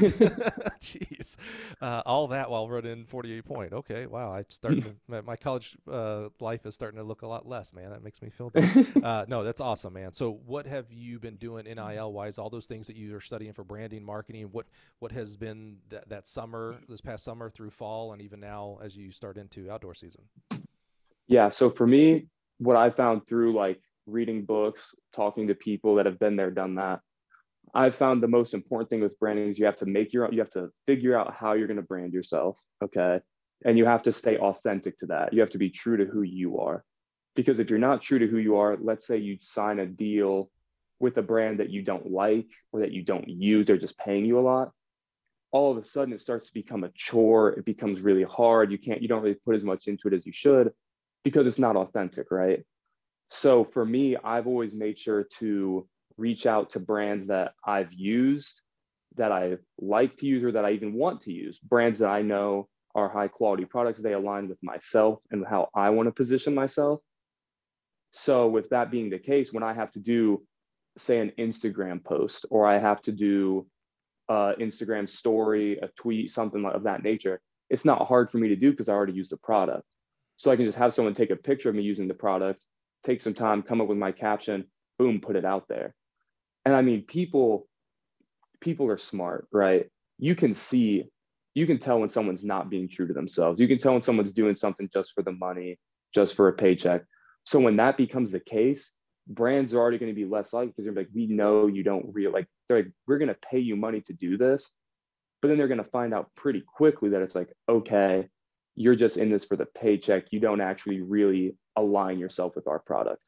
Jeez, 0.82 1.38
uh, 1.80 2.02
all 2.06 2.28
that 2.30 2.50
while 2.50 2.68
running 2.68 3.06
48 3.06 3.46
point. 3.46 3.74
Okay, 3.74 4.08
wow. 4.08 4.32
I 4.32 4.46
starting 4.50 4.82
to, 4.82 4.96
my, 5.08 5.22
my, 5.22 5.36
college 5.36 5.78
uh, 5.92 6.30
life 6.40 6.66
is 6.66 6.74
starting 6.74 6.98
to 6.98 7.04
look 7.04 7.22
a 7.22 7.28
lot 7.28 7.48
less, 7.48 7.74
man. 7.74 7.92
That 7.92 8.04
makes 8.04 8.22
me 8.22 8.30
feel 8.30 8.50
good. 8.50 8.68
Uh, 9.08 9.26
no, 9.28 9.44
that's 9.44 9.62
awesome, 9.62 9.94
man. 9.94 10.12
So, 10.12 10.40
what 10.46 10.66
have 10.66 10.92
you 10.92 11.20
been 11.20 11.36
doing 11.36 11.66
NIL 11.66 12.12
wise? 12.12 12.38
All 12.38 12.50
those 12.50 12.66
things 12.66 12.88
that 12.88 12.96
you 12.96 13.16
are 13.16 13.22
studying 13.22 13.54
for 13.54 13.64
branding, 13.64 14.04
marketing. 14.04 14.50
What 14.52 14.66
what 15.00 15.12
has 15.12 15.38
been 15.38 15.78
that 15.90 16.28
summer, 16.28 16.78
this 16.90 17.00
past 17.00 17.24
summer 17.24 17.50
through 17.50 17.70
fall, 17.70 18.14
and 18.14 18.22
even 18.22 18.40
now 18.40 18.80
as 18.84 18.98
you 18.98 19.12
start 19.12 19.38
into 19.38 19.70
outdoor 19.70 19.94
season? 19.94 20.24
Yeah. 21.28 21.50
So 21.50 21.70
for 21.70 21.86
me, 21.86 22.28
what 22.58 22.76
I 22.76 22.90
found 22.90 23.28
through 23.28 23.54
like 23.54 23.80
reading 24.08 24.44
books, 24.46 24.96
talking 25.14 25.48
to 25.48 25.56
people 25.56 25.96
that 25.96 26.06
have 26.06 26.20
been 26.20 26.36
there, 26.36 26.52
done 26.52 26.76
that 26.76 27.02
I've 27.74 27.96
found 27.96 28.24
the 28.24 28.28
most 28.28 28.54
important 28.54 28.90
thing 28.90 29.02
with 29.02 29.20
branding 29.20 29.48
is 29.48 29.60
you 29.60 29.66
have 29.66 29.78
to 29.78 29.86
make 29.86 30.14
your 30.14 30.32
you 30.32 30.40
have 30.40 30.50
to 30.52 30.70
figure 30.86 31.18
out 31.18 31.34
how 31.34 31.54
you're 31.54 31.68
going 31.68 31.78
to 31.78 31.84
brand 31.84 32.14
yourself. 32.14 32.60
Okay. 32.84 33.20
And 33.66 33.78
you 33.78 33.86
have 33.86 34.04
to 34.04 34.12
stay 34.12 34.38
authentic 34.38 35.00
to 35.00 35.08
that. 35.08 35.34
You 35.34 35.42
have 35.42 35.50
to 35.52 35.58
be 35.58 35.70
true 35.70 35.98
to 35.98 36.06
who 36.06 36.22
you 36.22 36.60
are. 36.60 36.84
Because 37.36 37.60
if 37.60 37.70
you're 37.70 37.80
not 37.80 38.02
true 38.02 38.20
to 38.20 38.28
who 38.28 38.38
you 38.38 38.58
are, 38.58 38.78
let's 38.80 39.06
say 39.08 39.18
you 39.18 39.38
sign 39.42 39.80
a 39.80 39.86
deal 39.86 40.50
with 41.00 41.18
a 41.18 41.22
brand 41.22 41.60
that 41.60 41.70
you 41.70 41.82
don't 41.82 42.12
like 42.12 42.50
or 42.72 42.80
that 42.82 42.92
you 42.92 43.04
don't 43.04 43.28
use, 43.28 43.66
they're 43.66 43.78
just 43.78 43.98
paying 43.98 44.26
you 44.26 44.40
a 44.40 44.42
lot. 44.42 44.72
All 45.52 45.72
of 45.72 45.78
a 45.78 45.84
sudden 45.84 46.14
it 46.14 46.22
starts 46.22 46.48
to 46.48 46.54
become 46.54 46.84
a 46.84 46.92
chore. 46.96 47.50
It 47.54 47.66
becomes 47.66 48.02
really 48.02 48.24
hard. 48.24 48.72
You 48.72 48.78
can't, 48.78 49.02
you 49.02 49.08
don't 49.08 49.22
really 49.22 49.36
put 49.36 49.56
as 49.56 49.64
much 49.64 49.88
into 49.88 50.08
it 50.08 50.14
as 50.14 50.26
you 50.26 50.32
should 50.32 50.72
because 51.24 51.48
it's 51.48 51.60
not 51.60 51.76
authentic, 51.76 52.32
right? 52.32 52.64
So 53.30 53.64
for 53.66 53.86
me, 53.86 54.18
I've 54.24 54.48
always 54.48 54.74
made 54.74 54.98
sure 54.98 55.28
to 55.40 55.88
reach 56.18 56.46
out 56.46 56.72
to 56.72 56.80
brands 56.80 57.28
that 57.28 57.54
I've 57.64 57.94
used, 57.94 58.62
that 59.16 59.32
I 59.32 59.58
like 59.80 60.16
to 60.18 60.26
use, 60.26 60.44
or 60.44 60.52
that 60.52 60.66
I 60.66 60.72
even 60.72 60.94
want 60.94 61.22
to 61.22 61.32
use, 61.32 61.60
brands 61.60 62.00
that 62.00 62.10
I 62.10 62.22
know 62.22 62.68
are 62.96 63.10
high 63.10 63.28
quality 63.28 63.66
products. 63.66 64.00
They 64.00 64.14
align 64.14 64.48
with 64.48 64.62
myself 64.64 65.20
and 65.32 65.46
how 65.48 65.70
I 65.74 65.92
want 65.92 66.08
to 66.08 66.12
position 66.12 66.56
myself. 66.56 67.00
So, 68.12 68.48
with 68.48 68.70
that 68.70 68.90
being 68.90 69.10
the 69.10 69.20
case, 69.20 69.54
when 69.54 69.64
I 69.64 69.74
have 69.74 69.92
to 69.92 70.00
do, 70.00 70.44
say, 70.98 71.20
an 71.20 71.32
Instagram 71.38 72.04
post, 72.04 72.46
or 72.50 72.66
I 72.66 72.80
have 72.80 73.02
to 73.04 73.12
do 73.12 73.68
a 74.28 74.54
Instagram 74.60 75.08
story, 75.08 75.78
a 75.78 75.90
tweet, 75.90 76.32
something 76.32 76.66
of 76.66 76.84
that 76.84 77.04
nature, 77.04 77.40
it's 77.70 77.86
not 77.86 78.08
hard 78.08 78.30
for 78.30 78.38
me 78.38 78.50
to 78.50 78.56
do 78.56 78.72
because 78.72 78.90
I 78.90 78.94
already 78.94 79.14
used 79.14 79.32
the 79.32 79.38
product. 79.38 79.86
So 80.38 80.52
I 80.52 80.56
can 80.56 80.66
just 80.66 80.78
have 80.78 80.94
someone 80.94 81.16
take 81.16 81.32
a 81.32 81.36
picture 81.36 81.70
of 81.70 81.76
me 81.76 81.84
using 81.84 82.08
the 82.08 82.14
product, 82.14 82.64
take 83.04 83.22
some 83.22 83.34
time, 83.34 83.62
come 83.62 83.82
up 83.82 83.88
with 83.88 83.98
my 83.98 84.12
caption, 84.12 84.66
boom, 84.98 85.20
put 85.20 85.36
it 85.36 85.46
out 85.46 85.68
there 85.68 85.94
and 86.68 86.76
i 86.76 86.82
mean 86.82 87.02
people 87.02 87.68
people 88.60 88.88
are 88.88 88.98
smart 88.98 89.48
right? 89.52 89.88
You 90.20 90.36
can 90.36 90.54
see 90.54 91.06
you 91.54 91.66
can 91.66 91.80
tell 91.80 92.00
when 92.00 92.10
someone's 92.10 92.44
not 92.44 92.70
being 92.70 92.88
true 92.88 93.08
to 93.08 93.14
themselves. 93.14 93.60
You 93.60 93.68
can 93.68 93.80
tell 93.80 93.94
when 93.94 94.02
someone's 94.02 94.32
doing 94.32 94.56
something 94.56 94.90
just 94.94 95.14
for 95.14 95.24
the 95.24 95.32
money 95.32 95.80
just 96.14 96.36
for 96.36 96.48
a 96.48 96.54
paycheck. 96.54 97.04
So 97.44 97.60
when 97.60 97.78
that 97.78 97.98
becomes 97.98 98.32
the 98.32 98.40
case 98.40 98.94
brands 99.30 99.74
are 99.74 99.80
already 99.80 99.98
going 99.98 100.12
to 100.12 100.16
be 100.16 100.24
less 100.24 100.54
likely 100.54 100.68
because 100.70 100.86
they're 100.86 100.94
like 100.94 101.10
we 101.14 101.28
know 101.28 101.68
you 101.68 101.84
don't 101.84 102.06
really 102.14 102.32
like 102.32 102.48
they're 102.68 102.78
like 102.78 102.92
we're 103.08 103.18
going 103.18 103.28
to 103.28 103.48
pay 103.50 103.60
you 103.60 103.76
money 103.76 104.02
to 104.02 104.14
do 104.14 104.38
this. 104.38 104.72
But 105.42 105.50
then 105.50 105.58
they're 105.58 105.68
going 105.68 105.84
to 105.84 105.92
find 105.92 106.14
out 106.14 106.32
pretty 106.36 106.62
quickly 106.62 107.10
that 107.10 107.22
it's 107.22 107.36
like 107.36 107.52
okay 107.70 108.30
you're 108.80 108.96
just 108.96 109.18
in 109.18 109.28
this 109.28 109.44
for 109.44 109.56
the 109.56 109.66
paycheck. 109.66 110.26
You 110.32 110.40
don't 110.40 110.62
actually 110.62 111.02
really 111.02 111.56
align 111.76 112.20
yourself 112.20 112.56
with 112.56 112.68
our 112.68 112.78
product. 112.78 113.24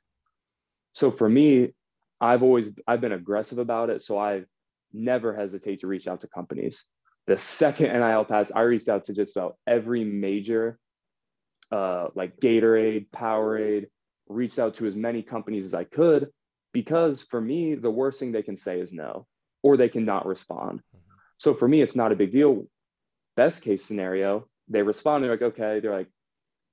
So 0.93 1.09
for 1.09 1.27
me 1.27 1.73
I've 2.21 2.43
always 2.43 2.69
I've 2.87 3.01
been 3.01 3.13
aggressive 3.13 3.59
about 3.59 3.89
it, 3.89 4.01
so 4.01 4.17
I 4.17 4.43
never 4.91 5.35
hesitate 5.35 5.81
to 5.81 5.87
reach 5.87 6.07
out 6.07 6.21
to 6.21 6.27
companies. 6.27 6.83
The 7.27 7.37
second 7.37 7.93
NIL 7.93 8.25
pass, 8.25 8.51
I 8.53 8.61
reached 8.61 8.89
out 8.89 9.05
to 9.05 9.13
just 9.13 9.37
about 9.37 9.57
every 9.67 10.03
major, 10.03 10.79
uh, 11.71 12.07
like 12.15 12.39
Gatorade, 12.39 13.09
Powerade, 13.11 13.87
reached 14.27 14.59
out 14.59 14.75
to 14.75 14.87
as 14.87 14.95
many 14.95 15.21
companies 15.21 15.65
as 15.65 15.73
I 15.73 15.83
could, 15.83 16.29
because 16.73 17.21
for 17.21 17.39
me, 17.39 17.75
the 17.75 17.91
worst 17.91 18.19
thing 18.19 18.31
they 18.31 18.43
can 18.43 18.57
say 18.57 18.79
is 18.79 18.91
no, 18.91 19.27
or 19.61 19.77
they 19.77 19.89
cannot 19.89 20.25
respond. 20.25 20.79
Mm-hmm. 20.79 21.15
So 21.37 21.53
for 21.53 21.67
me, 21.67 21.81
it's 21.81 21.95
not 21.95 22.11
a 22.11 22.15
big 22.15 22.31
deal. 22.31 22.65
Best 23.35 23.61
case 23.61 23.85
scenario, 23.85 24.47
they 24.67 24.81
respond. 24.81 25.23
They're 25.23 25.31
like, 25.31 25.41
okay, 25.41 25.79
they're 25.79 25.95
like, 25.95 26.09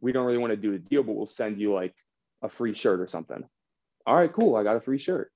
we 0.01 0.13
don't 0.13 0.27
really 0.27 0.39
want 0.39 0.53
to 0.53 0.57
do 0.57 0.73
a 0.73 0.79
deal, 0.79 1.03
but 1.03 1.15
we'll 1.15 1.27
send 1.27 1.61
you 1.61 1.73
like 1.73 1.95
a 2.43 2.49
free 2.49 2.75
shirt 2.75 3.01
or 3.01 3.07
something. 3.07 3.45
All 4.07 4.17
right, 4.17 4.33
cool. 4.33 4.57
I 4.57 4.63
got 4.63 4.77
a 4.77 4.81
free 4.81 4.99
shirt 4.99 5.31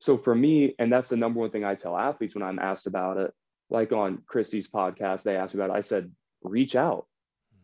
So 0.00 0.18
for 0.18 0.34
me, 0.34 0.74
and 0.78 0.92
that's 0.92 1.08
the 1.08 1.16
number 1.16 1.40
one 1.40 1.50
thing 1.50 1.64
I 1.64 1.74
tell 1.74 1.96
athletes 1.96 2.34
when 2.34 2.42
I'm 2.42 2.58
asked 2.58 2.86
about 2.86 3.16
it, 3.16 3.32
like 3.70 3.92
on 3.92 4.22
Kristi's 4.30 4.68
podcast, 4.68 5.22
they 5.22 5.36
asked 5.36 5.54
me 5.54 5.60
about 5.60 5.74
it. 5.74 5.78
I 5.78 5.80
said, 5.80 6.10
reach 6.42 6.76
out. 6.76 7.06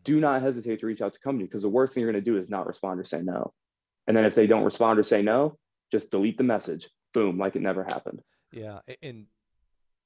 Do 0.03 0.19
not 0.19 0.41
hesitate 0.41 0.79
to 0.79 0.87
reach 0.87 1.01
out 1.01 1.13
to 1.13 1.19
company 1.19 1.45
because 1.45 1.61
the 1.61 1.69
worst 1.69 1.93
thing 1.93 2.01
you're 2.01 2.11
going 2.11 2.23
to 2.23 2.31
do 2.31 2.37
is 2.37 2.49
not 2.49 2.65
respond 2.65 2.99
or 2.99 3.03
say 3.03 3.21
no. 3.21 3.53
And 4.07 4.17
then 4.17 4.25
if 4.25 4.33
they 4.33 4.47
don't 4.47 4.63
respond 4.63 4.97
or 4.97 5.03
say 5.03 5.21
no, 5.21 5.57
just 5.91 6.09
delete 6.09 6.37
the 6.37 6.43
message. 6.43 6.89
Boom, 7.13 7.37
like 7.37 7.55
it 7.55 7.61
never 7.61 7.83
happened. 7.83 8.21
Yeah. 8.51 8.79
And 9.03 9.27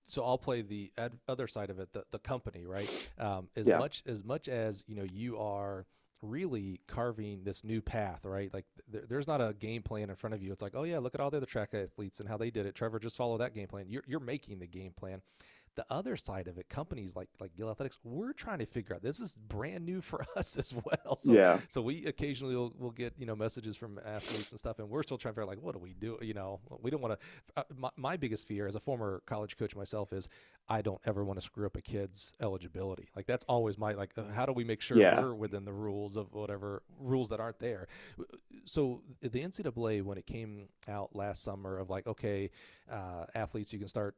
so 0.07 0.23
I'll 0.23 0.37
play 0.37 0.61
the 0.61 0.91
other 1.27 1.47
side 1.47 1.69
of 1.69 1.79
it, 1.79 1.93
the, 1.93 2.03
the 2.11 2.19
company, 2.19 2.65
right? 2.65 3.11
Um, 3.17 3.47
as 3.55 3.67
yeah. 3.67 3.77
much 3.77 4.03
as 4.05 4.23
much 4.23 4.49
as 4.49 4.83
you 4.87 4.95
know, 4.95 5.05
you 5.09 5.39
are 5.39 5.85
really 6.29 6.81
carving 6.87 7.43
this 7.43 7.63
new 7.63 7.81
path, 7.81 8.25
right? 8.25 8.53
Like 8.53 8.65
th- 8.91 9.05
there's 9.07 9.27
not 9.27 9.41
a 9.41 9.53
game 9.53 9.83
plan 9.83 10.09
in 10.09 10.15
front 10.15 10.33
of 10.33 10.41
you. 10.41 10.51
It's 10.51 10.61
like, 10.61 10.73
oh 10.75 10.83
yeah, 10.83 10.99
look 10.99 11.15
at 11.15 11.21
all 11.21 11.29
the 11.29 11.37
other 11.37 11.45
track 11.45 11.73
athletes 11.73 12.19
and 12.19 12.27
how 12.29 12.37
they 12.37 12.51
did 12.51 12.65
it. 12.65 12.75
Trevor, 12.75 12.99
just 12.99 13.17
follow 13.17 13.37
that 13.37 13.53
game 13.53 13.67
plan. 13.67 13.85
You're 13.89 14.03
you're 14.07 14.19
making 14.19 14.59
the 14.59 14.67
game 14.67 14.93
plan 14.93 15.21
the 15.75 15.85
other 15.89 16.15
side 16.15 16.47
of 16.47 16.57
it, 16.57 16.69
companies 16.69 17.15
like 17.15 17.29
like 17.39 17.55
Gill 17.55 17.69
Athletics, 17.69 17.97
we're 18.03 18.33
trying 18.33 18.59
to 18.59 18.65
figure 18.65 18.95
out 18.95 19.01
this 19.01 19.19
is 19.19 19.37
brand 19.47 19.85
new 19.85 20.01
for 20.01 20.25
us 20.35 20.57
as 20.57 20.73
well. 20.73 21.15
So, 21.15 21.33
yeah. 21.33 21.59
So 21.69 21.81
we 21.81 22.05
occasionally 22.05 22.55
will, 22.55 22.73
will 22.77 22.91
get 22.91 23.13
you 23.17 23.25
know 23.25 23.35
messages 23.35 23.75
from 23.75 23.99
athletes 24.05 24.51
and 24.51 24.59
stuff, 24.59 24.79
and 24.79 24.89
we're 24.89 25.03
still 25.03 25.17
trying 25.17 25.33
to 25.33 25.41
figure 25.41 25.43
out 25.43 25.49
like 25.49 25.61
what 25.61 25.73
do 25.73 25.79
we 25.79 25.93
do? 25.93 26.17
You 26.21 26.33
know, 26.33 26.59
we 26.81 26.91
don't 26.91 27.01
want 27.01 27.19
to. 27.19 27.27
Uh, 27.57 27.63
my, 27.77 27.89
my 27.97 28.17
biggest 28.17 28.47
fear 28.47 28.67
as 28.67 28.75
a 28.75 28.79
former 28.79 29.21
college 29.25 29.57
coach 29.57 29.75
myself 29.75 30.13
is 30.13 30.29
I 30.67 30.81
don't 30.81 31.01
ever 31.05 31.23
want 31.23 31.39
to 31.39 31.45
screw 31.45 31.65
up 31.65 31.75
a 31.75 31.81
kid's 31.81 32.33
eligibility. 32.41 33.09
Like 33.15 33.25
that's 33.27 33.45
always 33.45 33.77
my 33.77 33.93
like. 33.93 34.11
Uh, 34.17 34.23
how 34.33 34.45
do 34.45 34.53
we 34.53 34.63
make 34.63 34.81
sure 34.81 34.97
yeah. 34.97 35.19
we're 35.19 35.33
within 35.33 35.65
the 35.65 35.73
rules 35.73 36.15
of 36.15 36.33
whatever 36.33 36.83
rules 36.99 37.29
that 37.29 37.39
aren't 37.39 37.59
there? 37.59 37.87
So 38.65 39.01
the 39.21 39.41
NCAA 39.41 40.03
when 40.03 40.17
it 40.17 40.25
came 40.25 40.69
out 40.87 41.15
last 41.15 41.43
summer 41.43 41.77
of 41.77 41.89
like 41.89 42.07
okay, 42.07 42.49
uh, 42.91 43.25
athletes 43.35 43.73
you 43.73 43.79
can 43.79 43.87
start 43.87 44.15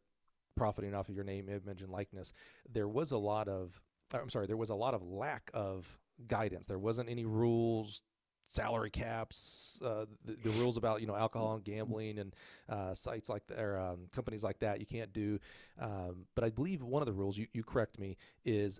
profiting 0.58 0.93
off 0.93 1.08
of 1.08 1.15
your 1.15 1.24
name, 1.24 1.48
image, 1.50 1.82
and 1.82 1.91
likeness, 1.91 2.34
there 2.72 2.88
was 2.88 3.12
a 3.12 3.17
lot 3.17 3.48
of, 3.48 3.80
I'm 4.13 4.30
sorry, 4.30 4.48
there 4.48 4.58
was 4.58 4.70
a 4.70 4.76
lot 4.76 4.93
of 4.93 5.04
lack 5.04 5.50
of 5.54 5.88
guidance. 6.28 6.67
There 6.67 6.80
wasn't 6.80 7.10
any 7.10 7.26
rules, 7.26 8.02
salary 8.48 8.89
caps, 8.89 9.80
uh, 9.84 10.06
the, 10.26 10.34
the, 10.43 10.50
rules 10.62 10.78
about 10.78 11.02
you 11.02 11.08
know 11.08 11.15
alcohol 11.15 11.56
and 11.56 11.63
gambling 11.63 12.17
and 12.17 12.34
uh, 12.70 12.93
sites 12.93 13.30
like 13.30 13.46
that, 13.48 13.60
or 13.60 13.78
um, 13.78 14.08
companies 14.13 14.43
like 14.43 14.60
that 14.60 14.80
you 14.80 14.86
can't 14.86 15.13
do. 15.13 15.39
Um, 15.80 16.26
but 16.34 16.43
I 16.43 16.50
believe 16.50 16.82
one 16.82 17.02
of 17.02 17.06
the 17.06 17.13
rules, 17.13 17.38
you, 17.38 17.48
you 17.54 17.63
correct 17.63 18.00
me, 18.00 18.17
is 18.46 18.80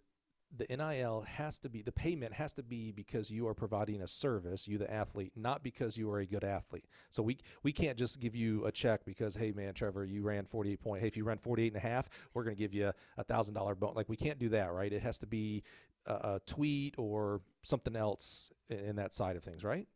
the 0.56 0.66
NIL 0.70 1.22
has 1.28 1.60
to 1.60 1.70
be 1.70 1.82
the 1.82 1.92
payment 1.92 2.34
has 2.34 2.54
to 2.54 2.64
be 2.64 2.92
because 2.92 3.30
you 3.30 3.48
are 3.48 3.54
providing 3.54 4.02
a 4.02 4.08
service, 4.08 4.68
you 4.68 4.78
the 4.78 4.92
athlete, 4.92 5.34
not 5.36 5.64
because 5.64 5.98
you 5.98 6.10
are 6.10 6.20
a 6.20 6.26
good 6.26 6.44
athlete. 6.44 6.86
So 7.10 7.22
we 7.22 7.38
we 7.64 7.72
can't 7.72 7.98
just 7.98 8.20
give 8.20 8.36
you 8.36 8.66
a 8.66 8.72
check 8.72 9.06
because 9.06 9.36
hey 9.36 9.52
man, 9.52 9.74
Trevor, 9.74 10.06
you 10.06 10.24
ran 10.24 10.46
48 10.46 10.80
point. 10.80 11.02
Hey, 11.02 11.08
if 11.08 11.18
you 11.18 11.24
ran 11.24 11.38
48 11.38 11.74
and 11.74 11.84
a 11.84 11.88
half, 11.88 12.10
we're 12.34 12.44
going 12.44 12.56
to 12.56 12.60
give 12.62 12.74
you 12.74 12.92
a 13.18 13.24
thousand 13.24 13.56
dollar 13.56 13.76
bonus. 13.76 13.98
Like 13.98 14.10
we 14.10 14.16
can't 14.16 14.40
do 14.40 14.50
that, 14.50 14.72
right? 14.74 14.92
It 14.92 15.02
has 15.02 15.18
to 15.20 15.28
be 15.28 15.64
a, 16.06 16.14
a 16.14 16.42
tweet 16.46 16.96
or 16.98 17.42
something 17.64 17.96
else 17.96 18.52
in 18.70 18.96
that 18.96 19.14
side 19.14 19.36
of 19.36 19.44
things, 19.44 19.64
right? 19.64 19.88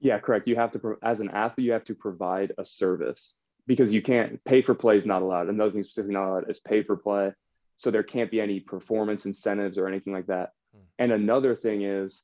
Yeah, 0.00 0.18
correct. 0.18 0.48
You 0.48 0.56
have 0.56 0.72
to 0.72 0.96
as 1.02 1.20
an 1.20 1.30
athlete, 1.30 1.66
you 1.66 1.72
have 1.72 1.84
to 1.84 1.94
provide 1.94 2.52
a 2.58 2.64
service 2.64 3.34
because 3.66 3.94
you 3.94 4.02
can't 4.02 4.42
pay 4.44 4.62
for 4.62 4.74
play 4.74 4.96
is 4.96 5.06
not 5.06 5.22
allowed. 5.22 5.48
Another 5.48 5.70
thing 5.70 5.84
specifically 5.84 6.14
not 6.14 6.28
allowed 6.28 6.50
is 6.50 6.60
pay 6.60 6.82
for 6.82 6.96
play 6.96 7.32
so 7.82 7.90
there 7.90 8.04
can't 8.04 8.30
be 8.30 8.40
any 8.40 8.60
performance 8.60 9.26
incentives 9.26 9.76
or 9.76 9.88
anything 9.88 10.12
like 10.12 10.28
that. 10.28 10.50
Hmm. 10.72 10.82
And 11.00 11.12
another 11.12 11.56
thing 11.56 11.82
is 11.82 12.22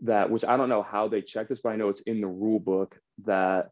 that, 0.00 0.30
which 0.30 0.46
I 0.46 0.56
don't 0.56 0.70
know 0.70 0.82
how 0.82 1.08
they 1.08 1.20
check 1.20 1.48
this, 1.48 1.60
but 1.60 1.70
I 1.70 1.76
know 1.76 1.90
it's 1.90 2.00
in 2.00 2.22
the 2.22 2.26
rule 2.26 2.58
book 2.58 2.98
that 3.26 3.68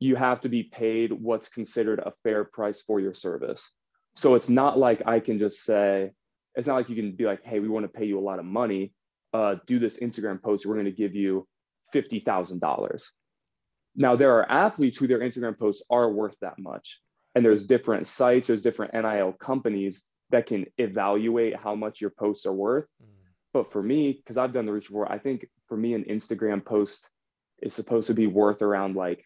you 0.00 0.16
have 0.16 0.40
to 0.40 0.48
be 0.48 0.64
paid 0.64 1.12
what's 1.12 1.48
considered 1.48 2.00
a 2.00 2.12
fair 2.24 2.42
price 2.42 2.82
for 2.82 2.98
your 2.98 3.14
service. 3.14 3.70
So 4.16 4.34
it's 4.34 4.48
not 4.48 4.76
like 4.76 5.06
I 5.06 5.20
can 5.20 5.38
just 5.38 5.62
say, 5.62 6.10
it's 6.56 6.66
not 6.66 6.74
like 6.74 6.88
you 6.88 6.96
can 6.96 7.12
be 7.12 7.24
like, 7.24 7.44
hey, 7.44 7.60
we 7.60 7.68
want 7.68 7.84
to 7.84 7.98
pay 8.00 8.04
you 8.04 8.18
a 8.18 8.20
lot 8.20 8.40
of 8.40 8.44
money. 8.44 8.92
Uh, 9.32 9.54
do 9.68 9.78
this 9.78 10.00
Instagram 10.00 10.42
post. 10.42 10.66
We're 10.66 10.74
going 10.74 10.86
to 10.86 10.90
give 10.90 11.14
you 11.14 11.46
$50,000. 11.94 13.04
Now, 13.94 14.16
there 14.16 14.36
are 14.36 14.50
athletes 14.50 14.98
who 14.98 15.06
their 15.06 15.20
Instagram 15.20 15.56
posts 15.56 15.84
are 15.88 16.10
worth 16.10 16.34
that 16.40 16.58
much 16.58 16.98
and 17.34 17.44
there's 17.44 17.64
different 17.64 18.06
sites 18.06 18.48
there's 18.48 18.62
different 18.62 18.92
nil 18.94 19.32
companies 19.32 20.04
that 20.30 20.46
can 20.46 20.66
evaluate 20.78 21.56
how 21.56 21.74
much 21.74 22.00
your 22.00 22.10
posts 22.10 22.46
are 22.46 22.52
worth 22.52 22.88
mm. 23.02 23.08
but 23.52 23.70
for 23.72 23.82
me 23.82 24.12
because 24.12 24.36
i've 24.36 24.52
done 24.52 24.66
the 24.66 24.72
research 24.72 24.88
before 24.88 25.10
i 25.10 25.18
think 25.18 25.46
for 25.68 25.76
me 25.76 25.94
an 25.94 26.04
instagram 26.04 26.64
post 26.64 27.08
is 27.62 27.74
supposed 27.74 28.06
to 28.06 28.14
be 28.14 28.26
worth 28.26 28.62
around 28.62 28.96
like 28.96 29.24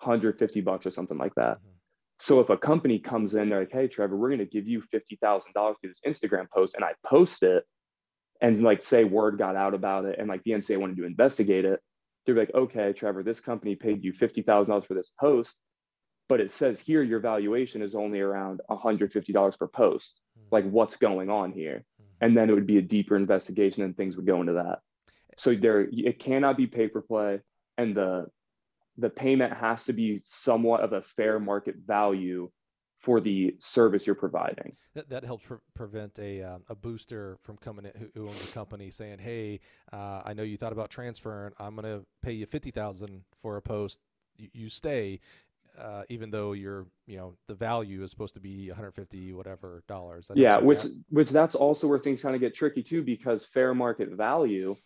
150 0.00 0.60
bucks 0.62 0.86
or 0.86 0.90
something 0.90 1.18
like 1.18 1.34
that 1.34 1.58
mm-hmm. 1.58 1.70
so 2.18 2.40
if 2.40 2.50
a 2.50 2.56
company 2.56 2.98
comes 2.98 3.34
in 3.34 3.48
they're 3.48 3.60
like 3.60 3.72
hey 3.72 3.86
trevor 3.86 4.16
we're 4.16 4.28
going 4.28 4.38
to 4.38 4.46
give 4.46 4.66
you 4.66 4.82
$50000 4.92 5.52
for 5.52 5.76
this 5.82 6.00
instagram 6.06 6.46
post 6.50 6.74
and 6.74 6.84
i 6.84 6.92
post 7.04 7.42
it 7.42 7.64
and 8.40 8.60
like 8.60 8.82
say 8.82 9.04
word 9.04 9.38
got 9.38 9.54
out 9.56 9.74
about 9.74 10.04
it 10.04 10.18
and 10.18 10.28
like 10.28 10.42
the 10.44 10.52
ncaa 10.52 10.78
wanted 10.78 10.96
to 10.96 11.04
investigate 11.04 11.64
it 11.64 11.80
they're 12.24 12.34
like 12.34 12.52
okay 12.54 12.92
trevor 12.92 13.22
this 13.22 13.40
company 13.40 13.76
paid 13.76 14.04
you 14.04 14.12
$50000 14.12 14.86
for 14.86 14.94
this 14.94 15.12
post 15.18 15.56
but 16.32 16.40
it 16.40 16.50
says 16.50 16.80
here 16.80 17.02
your 17.02 17.20
valuation 17.20 17.82
is 17.82 17.94
only 17.94 18.18
around 18.18 18.62
$150 18.70 19.58
per 19.58 19.68
post. 19.68 20.18
Mm. 20.38 20.44
Like 20.50 20.64
what's 20.70 20.96
going 20.96 21.28
on 21.28 21.52
here? 21.52 21.84
Mm. 22.00 22.06
And 22.22 22.34
then 22.34 22.48
it 22.48 22.54
would 22.54 22.66
be 22.66 22.78
a 22.78 22.82
deeper 22.96 23.16
investigation 23.16 23.82
and 23.82 23.94
things 23.94 24.16
would 24.16 24.24
go 24.24 24.40
into 24.40 24.54
that. 24.54 24.78
So 25.36 25.54
there 25.54 25.88
it 25.92 26.20
cannot 26.20 26.56
be 26.56 26.66
pay 26.66 26.88
per 26.88 27.02
play 27.02 27.40
and 27.76 27.94
the 27.94 28.28
the 28.96 29.10
payment 29.10 29.52
has 29.52 29.84
to 29.84 29.92
be 29.92 30.22
somewhat 30.24 30.80
of 30.80 30.94
a 30.94 31.02
fair 31.02 31.38
market 31.38 31.74
value 31.86 32.50
for 32.98 33.20
the 33.20 33.54
service 33.58 34.06
you're 34.06 34.16
providing. 34.16 34.74
That, 34.94 35.10
that 35.10 35.24
helps 35.24 35.44
pre- 35.44 35.58
prevent 35.74 36.18
a, 36.18 36.42
um, 36.42 36.62
a 36.70 36.74
booster 36.74 37.36
from 37.42 37.58
coming 37.58 37.84
in 37.84 37.92
who, 38.00 38.08
who 38.14 38.28
owns 38.28 38.46
the 38.46 38.54
company 38.54 38.90
saying, 38.90 39.18
"Hey, 39.18 39.60
uh, 39.92 40.22
I 40.24 40.32
know 40.32 40.44
you 40.44 40.56
thought 40.56 40.72
about 40.72 40.88
transferring. 40.88 41.52
I'm 41.58 41.76
going 41.76 41.84
to 41.84 42.06
pay 42.22 42.32
you 42.32 42.46
fifty 42.46 42.70
thousand 42.70 43.24
for 43.42 43.58
a 43.58 43.62
post. 43.62 44.00
You, 44.38 44.48
you 44.54 44.68
stay, 44.70 45.20
uh, 45.78 46.02
even 46.08 46.30
though 46.30 46.52
you're 46.52 46.86
you 47.06 47.16
know 47.16 47.34
the 47.48 47.54
value 47.54 48.02
is 48.02 48.10
supposed 48.10 48.34
to 48.34 48.40
be 48.40 48.68
150 48.68 49.32
whatever 49.32 49.82
dollars. 49.88 50.30
Yeah, 50.34 50.58
which 50.58 50.82
that. 50.82 51.04
which 51.08 51.30
that's 51.30 51.54
also 51.54 51.86
where 51.86 51.98
things 51.98 52.22
kind 52.22 52.34
of 52.34 52.40
get 52.40 52.54
tricky 52.54 52.82
too, 52.82 53.02
because 53.02 53.44
fair 53.44 53.74
market 53.74 54.10
value, 54.10 54.76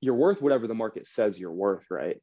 you're 0.00 0.14
worth 0.14 0.40
whatever 0.40 0.66
the 0.66 0.74
market 0.74 1.06
says 1.06 1.38
you're 1.38 1.52
worth, 1.52 1.86
right? 1.90 2.20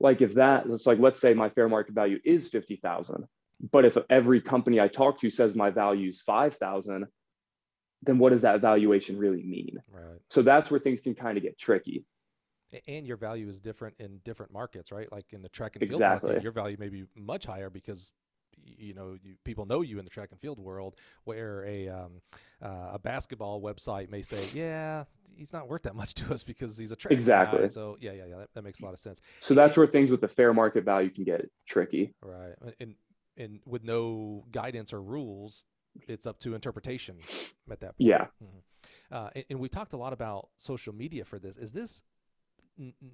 Like 0.00 0.20
if 0.20 0.34
that, 0.34 0.66
it's 0.66 0.86
like 0.86 0.98
let's 0.98 1.20
say 1.20 1.34
my 1.34 1.48
fair 1.48 1.68
market 1.68 1.94
value 1.94 2.18
is 2.24 2.48
fifty 2.48 2.76
thousand, 2.76 3.26
but 3.72 3.84
if 3.84 3.96
every 4.10 4.40
company 4.40 4.80
I 4.80 4.88
talk 4.88 5.20
to 5.20 5.30
says 5.30 5.54
my 5.54 5.70
value 5.70 6.08
is 6.08 6.20
five 6.22 6.56
thousand, 6.56 7.06
then 8.02 8.18
what 8.18 8.30
does 8.30 8.42
that 8.42 8.60
valuation 8.60 9.16
really 9.16 9.42
mean? 9.42 9.78
Right. 9.90 10.20
So 10.30 10.42
that's 10.42 10.70
where 10.70 10.80
things 10.80 11.00
can 11.00 11.14
kind 11.14 11.36
of 11.36 11.44
get 11.44 11.58
tricky 11.58 12.04
and 12.86 13.06
your 13.06 13.16
value 13.16 13.48
is 13.48 13.60
different 13.60 13.94
in 13.98 14.18
different 14.24 14.52
markets, 14.52 14.90
right? 14.90 15.10
Like 15.12 15.32
in 15.32 15.42
the 15.42 15.48
track 15.48 15.76
and 15.76 15.80
field 15.80 16.00
exactly. 16.00 16.28
market, 16.28 16.42
your 16.42 16.52
value 16.52 16.76
may 16.78 16.88
be 16.88 17.04
much 17.16 17.46
higher 17.46 17.70
because 17.70 18.12
you 18.56 18.94
know 18.94 19.16
you, 19.22 19.34
people 19.44 19.66
know 19.66 19.82
you 19.82 19.98
in 19.98 20.04
the 20.04 20.10
track 20.10 20.30
and 20.32 20.40
field 20.40 20.58
world. 20.58 20.96
Where 21.24 21.64
a 21.64 21.88
um, 21.88 22.20
uh, 22.62 22.92
a 22.92 22.98
basketball 22.98 23.60
website 23.60 24.10
may 24.10 24.22
say, 24.22 24.44
"Yeah, 24.58 25.04
he's 25.36 25.52
not 25.52 25.68
worth 25.68 25.82
that 25.82 25.94
much 25.94 26.14
to 26.14 26.34
us 26.34 26.42
because 26.42 26.76
he's 26.76 26.92
a 26.92 26.96
track 26.96 27.12
exactly." 27.12 27.62
Guy. 27.62 27.68
So 27.68 27.96
yeah, 28.00 28.12
yeah, 28.12 28.26
yeah, 28.28 28.36
that, 28.38 28.48
that, 28.54 28.64
makes 28.64 28.80
a 28.80 28.84
lot 28.84 28.94
of 28.94 29.00
sense. 29.00 29.20
So 29.40 29.54
that's 29.54 29.76
and, 29.76 29.78
where 29.78 29.86
things 29.86 30.10
with 30.10 30.20
the 30.20 30.28
fair 30.28 30.52
market 30.52 30.84
value 30.84 31.10
can 31.10 31.24
get 31.24 31.48
tricky, 31.66 32.14
right? 32.22 32.54
And 32.80 32.94
and 33.36 33.60
with 33.66 33.84
no 33.84 34.44
guidance 34.52 34.92
or 34.92 35.02
rules, 35.02 35.66
it's 36.08 36.26
up 36.26 36.38
to 36.40 36.54
interpretation 36.54 37.16
at 37.70 37.80
that 37.80 37.96
point. 37.98 38.08
Yeah. 38.08 38.26
Mm-hmm. 38.42 38.58
Uh, 39.10 39.28
and, 39.34 39.44
and, 39.50 39.60
we 39.60 39.68
talked 39.68 39.92
a 39.92 39.96
lot 39.96 40.12
about 40.12 40.48
social 40.56 40.94
media 40.94 41.24
for 41.24 41.38
this. 41.38 41.56
Is 41.56 41.72
this 41.72 42.02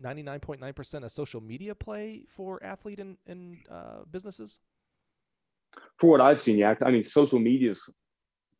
99.9% 0.03 1.05
a 1.05 1.11
social 1.11 1.41
media 1.41 1.75
play 1.75 2.25
for 2.29 2.63
athlete 2.63 3.01
and, 3.01 3.17
and 3.27 3.59
uh, 3.71 4.01
businesses? 4.11 4.59
For 5.99 6.11
what 6.11 6.21
I've 6.21 6.41
seen, 6.41 6.59
yeah. 6.59 6.75
I 6.85 6.91
mean, 6.91 7.05
social 7.05 7.39
media 7.39 7.71
is 7.71 7.89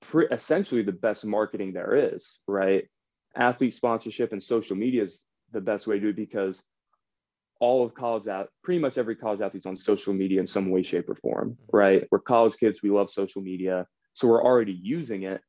pre- 0.01 0.29
essentially 0.31 0.83
the 0.83 0.93
best 0.93 1.25
marketing 1.25 1.73
there 1.73 2.15
is, 2.15 2.39
right? 2.47 2.85
Athlete 3.37 3.75
sponsorship 3.75 4.33
and 4.33 4.43
social 4.43 4.77
media 4.77 5.03
is 5.03 5.25
the 5.53 5.61
best 5.61 5.87
way 5.87 5.97
to 5.97 6.01
do 6.01 6.09
it 6.09 6.17
because 6.17 6.63
all 7.61 7.85
of 7.85 7.95
college 7.95 8.27
out 8.27 8.49
pretty 8.65 8.81
much 8.81 8.99
every 8.99 9.15
college 9.15 9.41
athlete's 9.41 9.67
on 9.67 9.77
social 9.77 10.15
media 10.15 10.41
in 10.41 10.47
some 10.47 10.71
way 10.71 10.83
shape 10.83 11.09
or 11.09 11.15
form 11.15 11.51
mm-hmm. 11.51 11.77
right 11.77 12.09
we're 12.11 12.19
college 12.19 12.57
kids 12.57 12.81
we 12.83 12.91
love 12.91 13.11
social 13.11 13.43
media 13.43 13.87
so 14.15 14.27
we're 14.27 14.43
already 14.43 14.79
using 14.83 15.25
it 15.25 15.41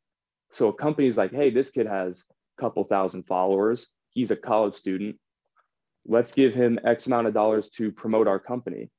so 0.51 0.67
a 0.67 0.73
company's 0.73 1.17
like 1.17 1.31
hey 1.31 1.49
this 1.49 1.71
kid 1.71 1.87
has 1.87 2.25
a 2.57 2.61
couple 2.61 2.83
thousand 2.83 3.23
followers 3.23 3.87
he's 4.11 4.31
a 4.31 4.35
college 4.35 4.75
student 4.75 5.15
let's 6.05 6.31
give 6.31 6.53
him 6.53 6.79
X 6.83 7.07
amount 7.07 7.27
of 7.27 7.33
dollars 7.33 7.69
to 7.69 7.91
promote 7.91 8.27
our 8.27 8.39
company. 8.39 8.89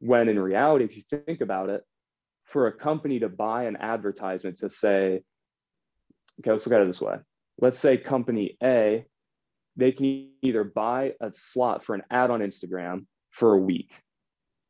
When 0.00 0.28
in 0.28 0.38
reality, 0.38 0.84
if 0.84 0.96
you 0.96 1.02
think 1.02 1.40
about 1.40 1.70
it, 1.70 1.82
for 2.44 2.66
a 2.66 2.72
company 2.72 3.20
to 3.20 3.28
buy 3.28 3.64
an 3.64 3.76
advertisement 3.76 4.58
to 4.58 4.68
say, 4.68 5.22
okay, 6.40 6.50
let's 6.50 6.66
look 6.66 6.74
at 6.74 6.82
it 6.82 6.86
this 6.86 7.00
way. 7.00 7.16
Let's 7.60 7.78
say 7.78 7.96
company 7.96 8.56
A, 8.62 9.04
they 9.76 9.92
can 9.92 10.30
either 10.42 10.64
buy 10.64 11.14
a 11.20 11.30
slot 11.32 11.84
for 11.84 11.94
an 11.94 12.02
ad 12.10 12.30
on 12.30 12.40
Instagram 12.40 13.06
for 13.30 13.54
a 13.54 13.58
week. 13.58 13.90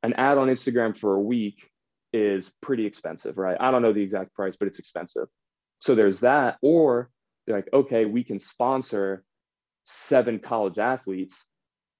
an 0.03 0.15
ad 0.15 0.39
on 0.39 0.49
Instagram 0.49 0.97
for 0.97 1.15
a 1.15 1.21
week 1.21 1.69
is 2.13 2.53
pretty 2.61 2.85
expensive, 2.85 3.39
right? 3.39 3.57
I 3.59 3.71
don't 3.71 3.83
know 3.83 3.93
the 3.93 4.03
exact 4.03 4.35
price, 4.35 4.57
but 4.57 4.69
it's 4.69 4.79
expensive. 4.79 5.29
So 5.79 5.95
there's 5.95 6.21
that. 6.21 6.59
Or 6.63 7.11
they're 7.47 7.57
like, 7.57 7.69
okay, 7.73 8.05
we 8.05 8.25
can 8.25 8.39
sponsor 8.39 9.25
seven 9.87 10.39
college 10.39 10.79
athletes, 10.79 11.47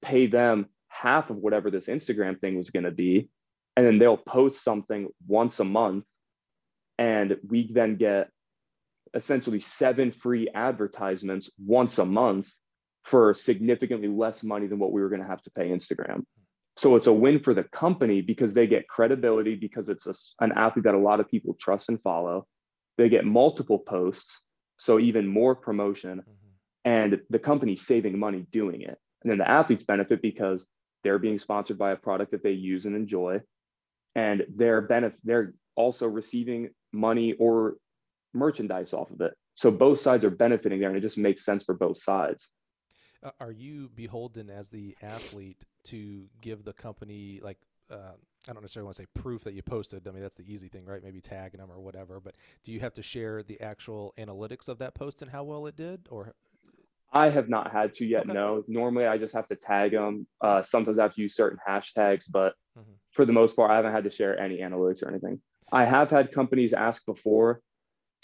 pay 0.03 0.27
them 0.27 0.67
half 0.89 1.31
of 1.31 1.37
whatever 1.37 1.71
this 1.71 1.87
Instagram 1.87 2.39
thing 2.39 2.57
was 2.57 2.71
going 2.71 2.85
to 2.85 2.91
be. 2.91 3.29
And 3.77 3.87
then 3.87 3.99
they'll 3.99 4.19
post 4.19 4.63
something 4.63 5.09
once 5.27 5.61
a 5.61 5.65
month. 5.65 6.05
And 6.99 7.37
we 7.49 7.73
then 7.73 7.97
get 7.97 8.29
essentially 9.15 9.61
seven 9.61 10.11
free 10.11 10.49
advertisements 10.55 11.51
once 11.59 11.99
a 11.99 12.05
month 12.05 12.53
for 13.05 13.35
significantly 13.35 14.09
less 14.09 14.43
money 14.43 14.67
than 14.67 14.79
what 14.79 14.93
we 14.93 15.01
were 15.01 15.09
going 15.09 15.23
to 15.23 15.27
have 15.27 15.43
to 15.43 15.51
pay 15.51 15.69
Instagram. 15.69 16.25
So 16.77 16.97
it's 16.97 17.07
a 17.07 17.13
win 17.13 17.41
for 17.41 17.53
the 17.53 17.65
company 17.65 18.23
because 18.23 18.55
they 18.55 18.67
get 18.67 18.89
credibility 18.89 19.57
because 19.57 19.89
it's 19.89 20.07
a, 20.07 20.15
an 20.45 20.53
athlete 20.53 20.85
that 20.85 20.95
a 20.95 20.99
lot 20.99 21.21
of 21.21 21.29
people 21.29 21.55
trust 21.55 21.89
and 21.89 22.01
follow. 22.01 22.47
They 22.97 23.09
get 23.09 23.25
multiple 23.25 23.79
posts, 23.79 24.43
so 24.77 24.99
even 24.99 25.27
more 25.27 25.55
promotion, 25.55 26.19
mm-hmm. 26.21 26.49
and 26.85 27.21
the 27.31 27.39
company's 27.39 27.87
saving 27.87 28.19
money 28.19 28.47
doing 28.51 28.83
it. 28.83 28.99
And 29.23 29.31
then 29.31 29.39
the 29.39 29.51
athletes 29.51 29.85
benefit 29.85 30.23
because 30.23 30.67
they're 31.05 31.19
being 31.19 31.39
sponsored 31.39 31.79
by 31.79 31.93
a 31.93 31.97
product 31.97 32.31
that 32.31 32.43
they 32.43 32.53
use 32.53 32.87
and 32.87 32.95
enjoy, 32.95 33.41
and 34.15 34.45
they're 34.55 34.83
benefit 34.83 35.21
they're 35.25 35.55
also 35.75 36.07
receiving 36.07 36.71
money 36.93 37.33
or 37.35 37.77
merchandise 38.35 38.93
off 38.93 39.11
of 39.11 39.21
it. 39.21 39.35
So 39.55 39.71
both 39.71 39.99
sides 39.99 40.25
are 40.25 40.31
benefiting 40.31 40.81
there, 40.81 40.89
and 40.89 40.99
it 40.99 41.03
just 41.03 41.19
makes 41.19 41.45
sense 41.45 41.65
for 41.65 41.75
both 41.75 41.99
sides. 41.99 42.49
Uh, 43.23 43.31
are 43.41 43.53
you 43.53 43.91
beholden 43.95 44.51
as 44.51 44.69
the 44.69 44.97
athlete 45.03 45.65
to 45.85 46.29
give 46.41 46.65
the 46.65 46.73
company 46.73 47.41
like 47.43 47.59
uh, 47.91 48.15
I 48.49 48.53
don't 48.53 48.63
necessarily 48.63 48.87
want 48.87 48.97
to 48.97 49.03
say 49.03 49.07
proof 49.15 49.45
that 49.45 49.55
you 49.55 49.63
posted. 49.63 50.09
I 50.09 50.11
mean, 50.11 50.23
that's 50.23 50.37
the 50.37 50.51
easy 50.51 50.69
thing, 50.69 50.85
right? 50.85 51.03
Maybe 51.03 51.21
tagging 51.21 51.61
them 51.61 51.71
or 51.71 51.79
whatever. 51.79 52.21
But 52.21 52.37
do 52.65 52.73
you 52.73 52.81
have 52.81 52.95
to 52.95 53.03
share 53.03 53.43
the 53.43 53.61
actual 53.61 54.15
analytics 54.19 54.69
of 54.69 54.79
that 54.79 54.95
post 54.95 55.23
and 55.23 55.31
how 55.31 55.45
well 55.45 55.67
it 55.67 55.77
did, 55.77 56.09
or? 56.11 56.35
I 57.13 57.29
have 57.29 57.49
not 57.49 57.73
had 57.73 57.93
to 57.95 58.07
yet. 58.07 58.25
Okay. 58.25 58.33
No, 58.33 58.65
normally 58.69 59.07
I 59.07 59.19
just 59.19 59.35
have 59.35 59.49
to 59.49 59.57
tag 59.57 59.93
them. 59.93 60.27
Uh, 60.41 60.63
sometimes 60.63 60.99
I 60.99 61.03
have 61.03 61.15
to 61.15 61.23
use 61.23 61.37
certain 61.37 61.59
hashtags, 61.67 62.25
but 62.31 62.55
mm-hmm. 62.79 62.93
for 63.13 63.25
the 63.25 63.33
most 63.33 63.55
part, 63.55 63.71
I 63.71 63.77
haven't 63.77 63.93
had 63.93 64.05
to 64.05 64.11
share 64.11 64.39
any 64.39 64.59
analytics 64.59 65.03
or 65.03 65.09
anything. 65.09 65.41
I 65.71 65.85
have 65.85 66.11
had 66.11 66.33
companies 66.33 66.73
ask 66.73 67.05
before 67.07 67.61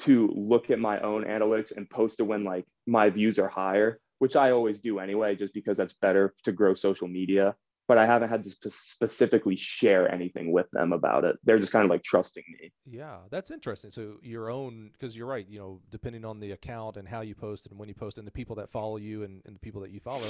to 0.01 0.29
look 0.35 0.71
at 0.71 0.79
my 0.79 1.01
own 1.01 1.25
analytics 1.25 1.77
and 1.77 1.89
post 1.91 2.21
it 2.21 2.25
when 2.25 2.45
like 2.45 2.65
my 2.87 3.11
views 3.11 3.39
are 3.39 3.49
higher 3.49 4.01
which 4.19 4.37
I 4.37 4.51
always 4.51 4.81
do 4.81 4.99
anyway, 4.99 5.37
just 5.37 5.55
because 5.55 5.77
that's 5.77 5.95
better 5.95 6.35
to 6.45 6.53
grow 6.53 6.75
social 6.75 7.09
media. 7.09 7.55
But 7.89 7.99
I 7.99 8.07
haven't 8.07 8.29
had 8.29 8.45
to 8.45 8.51
sp- 8.53 8.71
specifically 8.71 9.57
share 9.57 10.13
anything 10.13 10.53
with 10.53 10.71
them 10.73 10.93
about 10.93 11.25
it. 11.25 11.37
They're 11.43 11.59
just 11.59 11.73
kind 11.73 11.85
of 11.85 11.91
like 11.91 12.05
trusting 12.05 12.45
me. 12.61 12.71
Yeah, 12.85 13.17
that's 13.31 13.51
interesting. 13.51 13.91
So 13.91 14.19
your 14.23 14.51
own, 14.51 14.91
because 14.93 15.17
you're 15.17 15.27
right. 15.27 15.49
You 15.49 15.59
know, 15.59 15.81
depending 15.91 16.25
on 16.25 16.39
the 16.39 16.53
account 16.53 16.97
and 16.99 17.09
how 17.09 17.23
you 17.23 17.35
post 17.35 17.67
and 17.67 17.79
when 17.79 17.89
you 17.89 17.95
post 17.95 18.19
and 18.19 18.27
the 18.27 18.31
people 18.31 18.55
that 18.57 18.71
follow 18.71 18.99
you 18.99 19.25
and, 19.25 19.43
and 19.47 19.57
the 19.57 19.61
people 19.61 19.81
that 19.81 19.91
you 19.91 20.01
follow, 20.01 20.29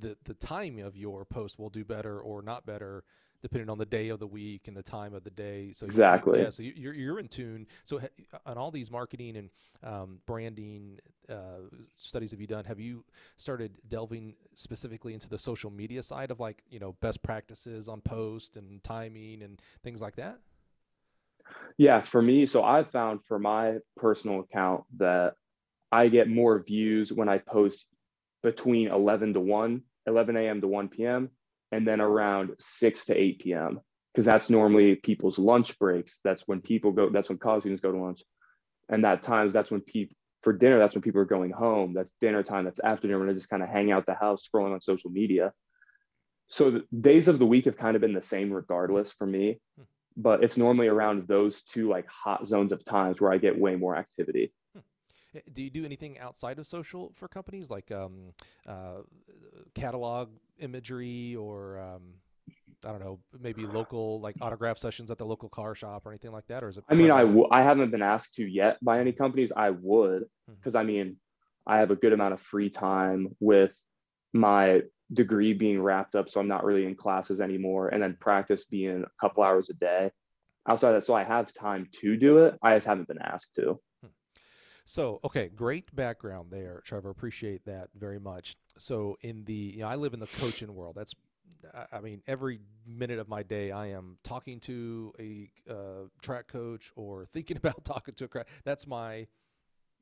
the 0.00 0.16
the 0.24 0.34
time 0.34 0.78
of 0.78 0.96
your 0.96 1.24
post 1.24 1.58
will 1.58 1.70
do 1.70 1.84
better 1.84 2.20
or 2.20 2.42
not 2.42 2.64
better 2.64 3.04
depending 3.44 3.68
on 3.68 3.76
the 3.76 3.84
day 3.84 4.08
of 4.08 4.18
the 4.18 4.26
week 4.26 4.68
and 4.68 4.74
the 4.76 4.82
time 4.82 5.12
of 5.12 5.22
the 5.22 5.28
day. 5.28 5.70
So 5.70 5.84
exactly, 5.84 6.40
yeah. 6.40 6.48
So 6.48 6.62
you're 6.62 6.94
you're 6.94 7.20
in 7.20 7.28
tune. 7.28 7.66
So 7.84 8.00
on 8.46 8.56
all 8.56 8.70
these 8.70 8.90
marketing 8.90 9.36
and 9.36 9.50
um, 9.82 10.18
branding 10.24 10.98
uh, 11.28 11.68
studies 11.98 12.30
have 12.30 12.40
you 12.40 12.46
done? 12.46 12.64
Have 12.64 12.80
you 12.80 13.04
started 13.36 13.72
delving 13.86 14.34
specifically 14.54 15.12
into 15.12 15.28
the 15.28 15.38
social 15.38 15.70
media 15.70 16.02
side 16.02 16.30
of 16.30 16.40
like 16.40 16.62
you 16.70 16.80
know 16.80 16.96
best 17.02 17.22
practices 17.22 17.86
on 17.86 18.00
post 18.00 18.56
and 18.56 18.82
timing 18.82 19.42
and 19.42 19.60
things 19.82 20.00
like 20.00 20.16
that? 20.16 20.38
Yeah, 21.76 22.00
for 22.00 22.22
me, 22.22 22.46
so 22.46 22.64
I 22.64 22.82
found 22.82 23.20
for 23.28 23.38
my 23.38 23.74
personal 23.94 24.40
account 24.40 24.84
that 24.96 25.34
I 25.92 26.08
get 26.08 26.30
more 26.30 26.62
views 26.62 27.12
when 27.12 27.28
I 27.28 27.36
post 27.36 27.88
between 28.42 28.88
11 28.88 29.34
to 29.34 29.40
1, 29.40 29.82
11 30.06 30.36
a.m. 30.38 30.62
to 30.62 30.66
1 30.66 30.88
p.m 30.88 31.30
and 31.74 31.84
then 31.84 32.00
around 32.00 32.52
6 32.60 33.06
to 33.06 33.20
8 33.20 33.40
p.m. 33.40 33.80
because 34.12 34.24
that's 34.24 34.48
normally 34.48 34.94
people's 34.94 35.40
lunch 35.40 35.76
breaks. 35.76 36.20
That's 36.22 36.44
when 36.46 36.60
people 36.60 36.92
go, 36.92 37.10
that's 37.10 37.28
when 37.28 37.38
college 37.38 37.62
students 37.62 37.82
go 37.82 37.90
to 37.90 37.98
lunch. 37.98 38.22
And 38.88 39.04
that 39.04 39.24
times 39.24 39.52
that's 39.52 39.72
when 39.72 39.80
people 39.80 40.14
for 40.42 40.52
dinner, 40.52 40.78
that's 40.78 40.94
when 40.94 41.02
people 41.02 41.20
are 41.20 41.24
going 41.24 41.50
home. 41.50 41.92
That's 41.92 42.12
dinner 42.20 42.44
time, 42.44 42.64
that's 42.64 42.78
after 42.78 43.08
dinner 43.08 43.18
when 43.18 43.26
they 43.26 43.34
just 43.34 43.48
kind 43.48 43.62
of 43.62 43.68
hang 43.68 43.90
out 43.90 44.06
the 44.06 44.14
house 44.14 44.46
scrolling 44.46 44.72
on 44.72 44.80
social 44.80 45.10
media. 45.10 45.52
So 46.46 46.70
the 46.70 46.84
days 47.00 47.26
of 47.26 47.40
the 47.40 47.46
week 47.46 47.64
have 47.64 47.76
kind 47.76 47.96
of 47.96 48.02
been 48.02 48.14
the 48.14 48.22
same 48.22 48.52
regardless 48.52 49.10
for 49.10 49.26
me. 49.26 49.58
Hmm. 49.76 49.84
But 50.16 50.44
it's 50.44 50.56
normally 50.56 50.86
around 50.86 51.26
those 51.26 51.64
two 51.64 51.88
like 51.88 52.06
hot 52.06 52.46
zones 52.46 52.70
of 52.70 52.84
times 52.84 53.20
where 53.20 53.32
I 53.32 53.38
get 53.38 53.58
way 53.58 53.74
more 53.74 53.96
activity. 53.96 54.52
Do 55.52 55.62
you 55.62 55.70
do 55.70 55.84
anything 55.84 56.18
outside 56.18 56.58
of 56.58 56.66
social 56.66 57.12
for 57.14 57.28
companies 57.28 57.70
like 57.70 57.90
um, 57.90 58.32
uh, 58.66 59.02
catalog 59.74 60.30
imagery 60.58 61.36
or 61.36 61.78
um, 61.78 62.14
I 62.84 62.90
don't 62.90 63.00
know, 63.00 63.18
maybe 63.40 63.66
local 63.66 64.20
like 64.20 64.36
autograph 64.40 64.78
sessions 64.78 65.10
at 65.10 65.18
the 65.18 65.26
local 65.26 65.48
car 65.48 65.74
shop 65.74 66.06
or 66.06 66.10
anything 66.10 66.32
like 66.32 66.46
that, 66.48 66.62
or 66.62 66.68
is 66.68 66.76
it? 66.76 66.84
I 66.88 66.94
mean, 66.94 67.10
I 67.10 67.22
w- 67.22 67.48
I 67.50 67.62
haven't 67.62 67.90
been 67.90 68.02
asked 68.02 68.34
to 68.34 68.46
yet 68.46 68.78
by 68.82 69.00
any 69.00 69.12
companies. 69.12 69.52
I 69.56 69.70
would 69.70 70.24
because 70.46 70.74
hmm. 70.74 70.78
I 70.78 70.82
mean, 70.84 71.16
I 71.66 71.78
have 71.78 71.90
a 71.90 71.96
good 71.96 72.12
amount 72.12 72.34
of 72.34 72.40
free 72.40 72.70
time 72.70 73.34
with 73.40 73.78
my 74.32 74.82
degree 75.12 75.52
being 75.52 75.80
wrapped 75.80 76.14
up, 76.14 76.28
so 76.28 76.40
I'm 76.40 76.48
not 76.48 76.64
really 76.64 76.84
in 76.84 76.94
classes 76.94 77.40
anymore, 77.40 77.88
and 77.88 78.02
then 78.02 78.16
practice 78.20 78.64
being 78.64 79.04
a 79.04 79.20
couple 79.20 79.42
hours 79.42 79.70
a 79.70 79.74
day. 79.74 80.10
Outside 80.68 80.92
that, 80.92 81.04
so 81.04 81.14
I 81.14 81.24
have 81.24 81.52
time 81.52 81.88
to 82.00 82.16
do 82.16 82.38
it. 82.38 82.56
I 82.62 82.74
just 82.74 82.86
haven't 82.86 83.08
been 83.08 83.20
asked 83.20 83.54
to. 83.56 83.78
So, 84.84 85.20
okay, 85.24 85.48
great 85.48 85.94
background 85.94 86.50
there, 86.50 86.82
Trevor. 86.84 87.10
Appreciate 87.10 87.64
that 87.64 87.88
very 87.94 88.18
much. 88.18 88.56
So, 88.76 89.16
in 89.22 89.44
the, 89.44 89.54
you 89.54 89.80
know, 89.80 89.88
I 89.88 89.96
live 89.96 90.12
in 90.14 90.20
the 90.20 90.26
coaching 90.26 90.74
world. 90.74 90.94
That's, 90.96 91.14
I 91.92 92.00
mean, 92.00 92.22
every 92.26 92.60
minute 92.86 93.18
of 93.18 93.28
my 93.28 93.42
day, 93.42 93.70
I 93.70 93.88
am 93.88 94.18
talking 94.22 94.60
to 94.60 95.12
a 95.18 95.50
uh, 95.70 96.08
track 96.20 96.48
coach 96.48 96.92
or 96.96 97.24
thinking 97.32 97.56
about 97.56 97.84
talking 97.84 98.14
to 98.14 98.24
a 98.24 98.28
track. 98.28 98.48
That's 98.64 98.86
my 98.86 99.26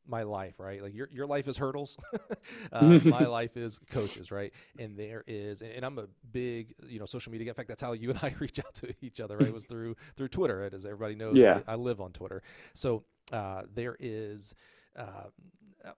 my 0.07 0.25
life, 0.25 0.59
right? 0.59 0.83
Like 0.83 0.95
your 0.95 1.09
your 1.13 1.27
life 1.27 1.47
is 1.49 1.57
hurdles. 1.57 1.97
uh, 2.73 2.99
my 3.05 3.25
life 3.27 3.57
is 3.57 3.79
coaches, 3.91 4.31
right? 4.31 4.53
And 4.79 4.99
there 4.99 5.23
is, 5.27 5.63
and 5.63 5.85
I'm 5.85 5.99
a 5.99 6.07
big, 6.33 6.75
you 6.89 6.99
know, 6.99 7.07
social 7.07 7.31
media. 7.31 7.49
In 7.49 7.55
fact, 7.55 7.69
that's 7.69 7.83
how 7.83 7.93
you 7.93 8.11
and 8.11 8.19
I 8.23 8.35
reach 8.39 8.59
out 8.59 8.75
to 8.77 8.93
each 9.01 9.21
other. 9.21 9.37
Right? 9.37 9.49
It 9.49 9.55
was 9.55 9.65
through 9.65 9.97
through 10.17 10.29
Twitter, 10.29 10.59
right? 10.59 10.75
as 10.75 10.85
everybody 10.85 11.15
knows. 11.15 11.37
Yeah. 11.37 11.61
I, 11.67 11.73
I 11.73 11.75
live 11.77 12.01
on 12.01 12.13
Twitter, 12.13 12.43
so 12.75 13.05
uh, 13.33 13.63
there 13.75 13.97
is. 13.99 14.55
Uh, 14.97 15.29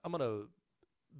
I'm 0.03 0.11
gonna 0.11 0.43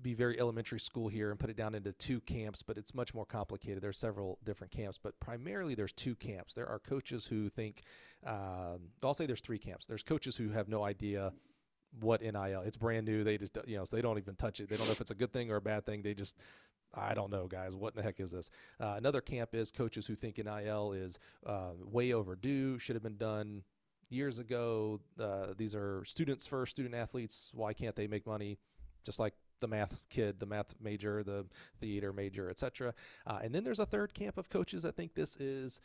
be 0.02 0.14
very 0.14 0.40
elementary 0.40 0.80
school 0.80 1.08
here 1.08 1.32
and 1.32 1.40
put 1.40 1.50
it 1.50 1.56
down 1.56 1.76
into 1.76 1.92
two 1.94 2.20
camps, 2.22 2.62
but 2.62 2.78
it's 2.78 2.94
much 2.94 3.14
more 3.14 3.26
complicated. 3.26 3.82
There's 3.82 3.98
several 3.98 4.40
different 4.44 4.72
camps, 4.72 5.00
but 5.02 5.20
primarily 5.20 5.76
there's 5.76 5.94
two 5.94 6.16
camps. 6.16 6.54
There 6.54 6.68
are 6.68 6.80
coaches 6.80 7.26
who 7.26 7.50
think, 7.50 7.84
um, 8.26 8.90
I'll 9.04 9.14
say 9.14 9.26
there's 9.26 9.42
three 9.42 9.60
camps. 9.60 9.86
There's 9.86 10.04
coaches 10.04 10.36
who 10.36 10.50
have 10.50 10.68
no 10.68 10.84
idea 10.84 11.32
what 12.00 12.22
NIL. 12.22 12.62
It's 12.66 12.78
brand 12.78 13.06
new. 13.06 13.24
They 13.24 13.38
just 13.38 13.58
you 13.66 13.78
know 13.78 13.86
so 13.86 13.96
they 13.96 14.02
don't 14.02 14.18
even 14.18 14.36
touch 14.36 14.60
it. 14.60 14.70
They 14.70 14.78
don't 14.78 14.88
know 14.88 14.94
if 14.94 15.02
it's 15.02 15.12
a 15.12 15.16
good 15.16 15.32
thing 15.32 15.52
or 15.52 15.58
a 15.58 15.62
bad 15.62 15.86
thing. 15.86 16.02
They 16.02 16.14
just 16.14 16.38
I 16.94 17.14
don't 17.14 17.32
know, 17.32 17.48
guys. 17.48 17.76
What 17.76 17.94
in 17.94 17.98
the 17.98 18.04
heck 18.04 18.20
is 18.20 18.32
this? 18.32 18.50
Uh, 18.80 18.96
another 18.98 19.22
camp 19.22 19.54
is 19.54 19.72
coaches 19.72 20.06
who 20.06 20.16
think 20.16 20.38
NIL 20.38 20.94
is 20.94 21.20
uh, 21.46 21.72
way 21.84 22.14
overdue, 22.14 22.80
should 22.80 22.96
have 22.96 23.04
been 23.04 23.18
done 23.18 23.64
years 24.10 24.40
ago. 24.40 25.00
Uh, 25.20 25.48
these 25.58 25.76
are 25.76 26.04
students 26.06 26.46
first, 26.46 26.72
student 26.72 26.96
athletes. 26.96 27.52
Why 27.54 27.74
can't 27.74 27.96
they 27.96 28.08
make 28.08 28.26
money? 28.26 28.58
Just 29.04 29.20
like 29.20 29.34
the 29.60 29.68
math 29.68 30.04
kid, 30.10 30.40
the 30.40 30.46
math 30.46 30.76
major, 30.82 31.24
the 31.24 31.46
theater 31.80 32.12
major, 32.12 32.50
etc. 32.50 32.94
Uh, 33.26 33.40
and 33.44 33.54
then 33.54 33.64
there's 33.64 33.80
a 33.80 33.86
third 33.86 34.14
camp 34.14 34.38
of 34.38 34.50
coaches 34.50 34.84
that 34.84 34.96
think 34.96 35.14
this 35.16 35.36
is 35.38 35.80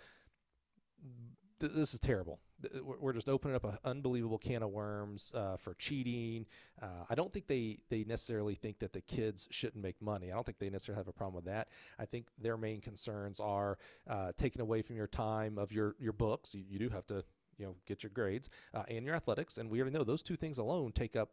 this 1.61 1.95
is 1.95 2.01
terrible. 2.01 2.41
We're 2.83 3.13
just 3.13 3.29
opening 3.29 3.55
up 3.55 3.65
an 3.65 3.79
unbelievable 3.85 4.39
can 4.39 4.63
of 4.63 4.71
worms 4.71 5.33
uh, 5.35 5.57
for 5.57 5.75
cheating. 5.75 6.47
Uh, 6.81 7.05
I 7.09 7.15
don't 7.15 7.33
think 7.33 7.47
they, 7.47 7.79
they 7.89 8.05
necessarily 8.05 8.55
think 8.55 8.79
that 8.81 8.93
the 8.93 9.01
kids 9.03 9.47
shouldn't 9.51 9.83
make 9.83 10.01
money. 10.01 10.31
I 10.31 10.35
don't 10.35 10.45
think 10.45 10.59
they 10.59 10.69
necessarily 10.69 11.01
have 11.01 11.09
a 11.09 11.13
problem 11.13 11.37
with 11.37 11.47
that. 11.47 11.69
I 11.99 12.05
think 12.05 12.27
their 12.39 12.57
main 12.57 12.81
concerns 12.81 13.41
are 13.41 13.79
uh, 14.09 14.33
taking 14.37 14.61
away 14.61 14.83
from 14.83 14.97
your 14.97 15.07
time 15.07 15.59
of 15.59 15.73
your, 15.73 15.97
your 15.99 16.13
books. 16.13 16.55
You, 16.55 16.65
you 16.69 16.79
do 16.79 16.89
have 16.91 17.07
to 17.07 17.25
you 17.61 17.67
know 17.67 17.77
get 17.87 18.03
your 18.03 18.11
grades 18.11 18.49
uh, 18.75 18.83
and 18.89 19.05
your 19.05 19.15
athletics, 19.15 19.59
and 19.59 19.71
we 19.71 19.81
already 19.81 19.97
know 19.97 20.05
those 20.05 20.23
two 20.23 20.37
things 20.37 20.59
alone 20.59 20.93
take 20.93 21.15
up 21.15 21.31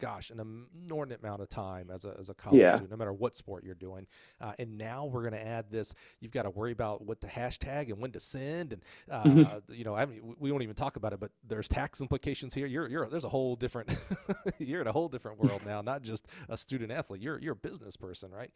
gosh, 0.00 0.30
an 0.30 0.66
inordinate 0.82 1.20
amount 1.20 1.42
of 1.42 1.48
time 1.48 1.90
as 1.92 2.04
a, 2.04 2.14
as 2.18 2.28
a 2.28 2.34
college 2.34 2.60
yeah. 2.60 2.72
student, 2.74 2.90
no 2.90 2.96
matter 2.96 3.12
what 3.12 3.36
sport 3.36 3.64
you're 3.64 3.74
doing. 3.74 4.06
Uh, 4.40 4.52
and 4.58 4.76
now 4.76 5.06
we're 5.06 5.22
going 5.22 5.32
to 5.32 5.46
add 5.46 5.70
this. 5.70 5.94
You've 6.20 6.32
got 6.32 6.42
to 6.42 6.50
worry 6.50 6.72
about 6.72 7.04
what 7.04 7.20
to 7.22 7.26
hashtag 7.26 7.88
and 7.88 8.00
when 8.00 8.12
to 8.12 8.20
send, 8.20 8.72
and 8.72 8.82
uh, 9.10 9.22
mm-hmm. 9.22 9.72
you 9.72 9.84
know, 9.84 9.94
I 9.94 10.06
mean, 10.06 10.34
we 10.38 10.50
won't 10.50 10.62
even 10.62 10.74
talk 10.74 10.96
about 10.96 11.12
it, 11.12 11.20
but 11.20 11.30
there's 11.46 11.68
tax 11.68 12.00
implications 12.00 12.54
here. 12.54 12.66
You're 12.66 12.88
you're 12.88 13.08
there's 13.08 13.24
a 13.24 13.28
whole 13.28 13.56
different. 13.56 13.90
you're 14.58 14.80
in 14.80 14.86
a 14.86 14.92
whole 14.92 15.08
different 15.08 15.38
world 15.38 15.62
now, 15.66 15.80
not 15.80 16.02
just 16.02 16.26
a 16.48 16.56
student 16.56 16.92
athlete. 16.92 17.22
You're 17.22 17.38
you're 17.40 17.54
a 17.54 17.56
business 17.56 17.96
person, 17.96 18.30
right? 18.30 18.50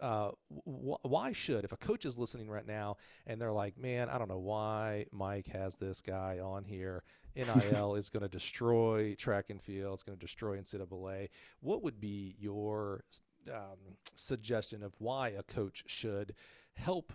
Uh, 0.00 0.30
wh- 0.64 1.04
why 1.04 1.32
should 1.32 1.64
if 1.64 1.72
a 1.72 1.76
coach 1.76 2.04
is 2.04 2.18
listening 2.18 2.48
right 2.48 2.66
now 2.66 2.96
and 3.26 3.40
they're 3.40 3.52
like, 3.52 3.78
man, 3.78 4.08
I 4.08 4.18
don't 4.18 4.28
know 4.28 4.38
why 4.38 5.06
Mike 5.12 5.46
has 5.48 5.76
this 5.76 6.02
guy 6.02 6.40
on 6.42 6.64
here 6.64 7.04
NIL 7.36 7.94
is 7.96 8.08
going 8.08 8.22
to 8.22 8.28
destroy 8.28 9.14
track 9.14 9.50
and 9.50 9.60
field. 9.60 9.94
It's 9.94 10.02
going 10.02 10.18
to 10.18 10.24
destroy 10.24 10.58
NCAA. 10.58 11.28
What 11.60 11.82
would 11.82 12.00
be 12.00 12.36
your 12.38 13.04
um, 13.50 13.78
suggestion 14.14 14.82
of 14.82 14.92
why 14.98 15.30
a 15.30 15.42
coach 15.42 15.84
should 15.86 16.34
help 16.74 17.12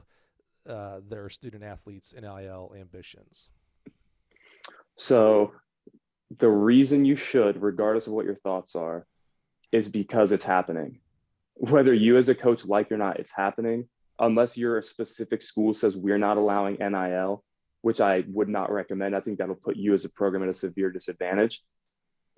uh, 0.68 1.00
their 1.08 1.30
student 1.30 1.64
athletes' 1.64 2.14
NIL 2.20 2.74
ambitions? 2.78 3.50
So, 4.96 5.54
the 6.40 6.50
reason 6.50 7.06
you 7.06 7.16
should, 7.16 7.62
regardless 7.62 8.08
of 8.08 8.14
what 8.14 8.26
your 8.26 8.36
thoughts 8.36 8.76
are, 8.76 9.06
is 9.72 9.90
because 9.90 10.32
it's 10.32 10.44
happening. 10.44 11.00
Whether 11.54 11.94
you 11.94 12.18
as 12.18 12.30
a 12.30 12.36
coach 12.36 12.66
like 12.66 12.92
or 12.92 12.98
not, 12.98 13.20
it's 13.20 13.32
happening. 13.32 13.88
Unless 14.20 14.58
your 14.58 14.82
specific 14.82 15.42
school 15.42 15.74
says 15.74 15.96
we're 15.96 16.18
not 16.18 16.38
allowing 16.38 16.78
NIL, 16.80 17.44
which 17.82 18.02
I 18.02 18.24
would 18.28 18.50
not 18.50 18.72
recommend. 18.72 19.16
I 19.16 19.22
think 19.22 19.38
that'll 19.38 19.56
put 19.56 19.78
you 19.78 19.94
as 19.94 20.06
a 20.06 20.10
program 20.10 20.44
at 20.44 20.50
a 20.50 20.54
severe 20.54 20.92
disadvantage. 20.92 21.62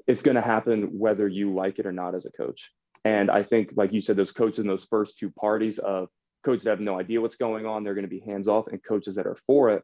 It's 0.07 0.21
going 0.21 0.35
to 0.35 0.41
happen 0.41 0.97
whether 0.97 1.27
you 1.27 1.53
like 1.53 1.79
it 1.79 1.85
or 1.85 1.91
not 1.91 2.15
as 2.15 2.25
a 2.25 2.31
coach. 2.31 2.71
And 3.05 3.31
I 3.31 3.43
think, 3.43 3.71
like 3.75 3.93
you 3.93 4.01
said, 4.01 4.17
those 4.17 4.31
coaches 4.31 4.59
in 4.59 4.67
those 4.67 4.85
first 4.85 5.17
two 5.17 5.31
parties 5.31 5.79
of 5.79 6.09
coaches 6.43 6.63
that 6.63 6.71
have 6.71 6.79
no 6.79 6.99
idea 6.99 7.21
what's 7.21 7.35
going 7.35 7.65
on, 7.65 7.83
they're 7.83 7.93
going 7.93 8.03
to 8.03 8.09
be 8.09 8.19
hands 8.19 8.47
off, 8.47 8.67
and 8.67 8.83
coaches 8.83 9.15
that 9.15 9.27
are 9.27 9.37
for 9.47 9.69
it, 9.69 9.83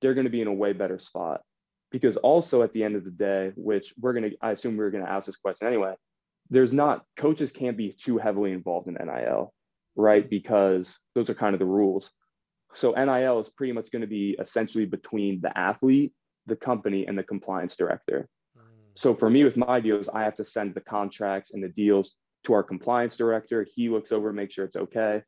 they're 0.00 0.14
going 0.14 0.24
to 0.24 0.30
be 0.30 0.40
in 0.40 0.48
a 0.48 0.52
way 0.52 0.72
better 0.72 0.98
spot. 0.98 1.42
Because 1.90 2.16
also 2.16 2.62
at 2.62 2.72
the 2.72 2.84
end 2.84 2.96
of 2.96 3.04
the 3.04 3.10
day, 3.10 3.52
which 3.54 3.92
we're 4.00 4.14
going 4.14 4.30
to, 4.30 4.36
I 4.40 4.52
assume 4.52 4.76
we 4.76 4.84
are 4.84 4.90
going 4.90 5.04
to 5.04 5.10
ask 5.10 5.26
this 5.26 5.36
question 5.36 5.68
anyway, 5.68 5.94
there's 6.50 6.72
not, 6.72 7.04
coaches 7.16 7.52
can't 7.52 7.76
be 7.76 7.92
too 7.92 8.18
heavily 8.18 8.52
involved 8.52 8.88
in 8.88 8.94
NIL, 8.94 9.52
right? 9.94 10.28
Because 10.28 10.98
those 11.14 11.30
are 11.30 11.34
kind 11.34 11.54
of 11.54 11.58
the 11.58 11.66
rules. 11.66 12.10
So 12.74 12.92
NIL 12.92 13.40
is 13.40 13.48
pretty 13.50 13.72
much 13.72 13.90
going 13.90 14.02
to 14.02 14.08
be 14.08 14.36
essentially 14.38 14.86
between 14.86 15.40
the 15.40 15.56
athlete, 15.56 16.12
the 16.46 16.56
company, 16.56 17.06
and 17.06 17.18
the 17.18 17.22
compliance 17.22 17.76
director. 17.76 18.28
Mm. 18.56 18.62
So 18.96 19.14
for 19.14 19.28
me 19.30 19.44
with 19.44 19.56
my 19.56 19.80
deals, 19.80 20.08
I 20.08 20.22
have 20.22 20.34
to 20.36 20.44
send 20.44 20.74
the 20.74 20.80
contracts 20.80 21.52
and 21.52 21.62
the 21.62 21.68
deals 21.68 22.12
to 22.44 22.54
our 22.54 22.62
compliance 22.62 23.16
director. 23.16 23.66
He 23.74 23.88
looks 23.88 24.12
over, 24.12 24.32
makes 24.32 24.54
sure 24.54 24.64
it's 24.64 24.76
okay. 24.76 25.22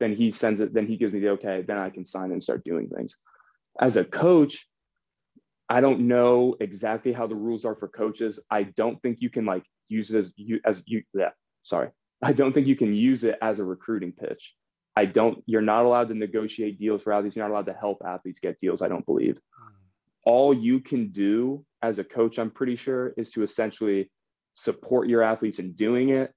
Then 0.00 0.12
he 0.12 0.30
sends 0.30 0.60
it, 0.60 0.74
then 0.74 0.86
he 0.86 0.96
gives 0.96 1.12
me 1.12 1.20
the 1.20 1.30
okay. 1.30 1.64
Then 1.66 1.78
I 1.78 1.90
can 1.90 2.04
sign 2.04 2.32
and 2.32 2.42
start 2.42 2.64
doing 2.64 2.88
things. 2.88 3.16
As 3.80 3.96
a 3.96 4.04
coach, 4.04 4.66
I 5.68 5.80
don't 5.80 6.00
know 6.00 6.56
exactly 6.60 7.12
how 7.12 7.26
the 7.26 7.34
rules 7.36 7.64
are 7.64 7.74
for 7.74 7.88
coaches. 7.88 8.40
I 8.50 8.62
don't 8.64 9.00
think 9.02 9.20
you 9.20 9.30
can 9.30 9.44
like 9.44 9.64
use 9.88 10.10
it 10.10 10.18
as 10.18 10.32
you 10.36 10.60
as 10.64 10.82
you 10.86 11.02
yeah, 11.14 11.30
sorry. 11.62 11.90
I 12.22 12.32
don't 12.32 12.52
think 12.52 12.66
you 12.66 12.76
can 12.76 12.96
use 12.96 13.24
it 13.24 13.38
as 13.42 13.58
a 13.58 13.64
recruiting 13.64 14.12
pitch. 14.12 14.54
I 14.98 15.04
don't, 15.04 15.44
you're 15.46 15.62
not 15.62 15.84
allowed 15.84 16.08
to 16.08 16.14
negotiate 16.14 16.80
deals 16.80 17.04
for 17.04 17.12
athletes. 17.12 17.36
You're 17.36 17.46
not 17.46 17.54
allowed 17.54 17.66
to 17.66 17.72
help 17.72 18.02
athletes 18.04 18.40
get 18.40 18.58
deals, 18.58 18.82
I 18.82 18.88
don't 18.88 19.06
believe. 19.06 19.36
Hmm. 19.56 19.72
All 20.24 20.52
you 20.52 20.80
can 20.80 21.12
do 21.12 21.64
as 21.82 22.00
a 22.00 22.04
coach, 22.04 22.40
I'm 22.40 22.50
pretty 22.50 22.74
sure, 22.74 23.14
is 23.16 23.30
to 23.30 23.44
essentially 23.44 24.10
support 24.54 25.08
your 25.08 25.22
athletes 25.22 25.60
in 25.60 25.74
doing 25.74 26.08
it, 26.08 26.34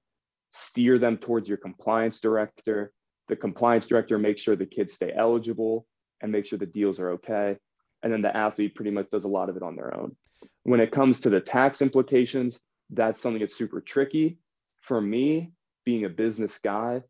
steer 0.52 0.96
them 0.96 1.16
towards 1.16 1.48
your 1.48 1.58
compliance 1.58 2.20
director. 2.20 2.92
The 3.26 3.34
compliance 3.34 3.88
director 3.88 4.16
makes 4.16 4.42
sure 4.42 4.54
the 4.54 4.64
kids 4.64 4.94
stay 4.94 5.12
eligible 5.12 5.84
and 6.20 6.30
make 6.30 6.46
sure 6.46 6.56
the 6.56 6.66
deals 6.66 7.00
are 7.00 7.10
okay. 7.10 7.56
And 8.04 8.12
then 8.12 8.22
the 8.22 8.36
athlete 8.36 8.76
pretty 8.76 8.92
much 8.92 9.10
does 9.10 9.24
a 9.24 9.28
lot 9.28 9.48
of 9.48 9.56
it 9.56 9.64
on 9.64 9.74
their 9.74 9.92
own. 9.98 10.14
When 10.62 10.78
it 10.78 10.92
comes 10.92 11.18
to 11.20 11.30
the 11.30 11.40
tax 11.40 11.82
implications, 11.82 12.60
that's 12.90 13.20
something 13.20 13.40
that's 13.40 13.58
super 13.58 13.80
tricky. 13.80 14.38
For 14.82 15.00
me, 15.00 15.50
being 15.84 16.04
a 16.04 16.08
business 16.08 16.58
guy, 16.58 17.02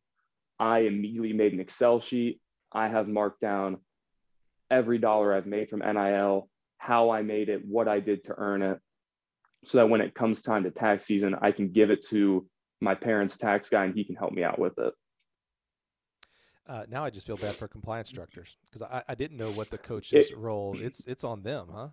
I 0.62 0.80
immediately 0.80 1.32
made 1.32 1.52
an 1.52 1.58
Excel 1.58 1.98
sheet. 1.98 2.40
I 2.70 2.86
have 2.86 3.08
marked 3.08 3.40
down 3.40 3.78
every 4.70 4.96
dollar 4.96 5.34
I've 5.34 5.44
made 5.44 5.68
from 5.68 5.80
NIL, 5.80 6.48
how 6.78 7.10
I 7.10 7.22
made 7.22 7.48
it, 7.48 7.66
what 7.66 7.88
I 7.88 7.98
did 7.98 8.22
to 8.24 8.34
earn 8.38 8.62
it, 8.62 8.78
so 9.64 9.78
that 9.78 9.88
when 9.88 10.00
it 10.00 10.14
comes 10.14 10.40
time 10.40 10.62
to 10.62 10.70
tax 10.70 11.04
season, 11.04 11.34
I 11.42 11.50
can 11.50 11.72
give 11.72 11.90
it 11.90 12.06
to 12.10 12.46
my 12.80 12.94
parents' 12.94 13.36
tax 13.36 13.70
guy 13.70 13.86
and 13.86 13.94
he 13.94 14.04
can 14.04 14.14
help 14.14 14.32
me 14.32 14.44
out 14.44 14.60
with 14.60 14.78
it. 14.78 14.94
Uh, 16.68 16.84
now 16.88 17.04
I 17.04 17.10
just 17.10 17.26
feel 17.26 17.36
bad 17.36 17.54
for 17.54 17.66
compliance 17.66 18.10
directors 18.12 18.56
because 18.70 18.82
I, 18.82 19.02
I, 19.08 19.16
didn't 19.16 19.38
know 19.38 19.50
what 19.50 19.68
the 19.68 19.78
coach's 19.78 20.30
it, 20.30 20.38
role. 20.38 20.76
It's 20.78 21.04
it's 21.08 21.24
on 21.24 21.42
them, 21.42 21.66
huh? 21.74 21.88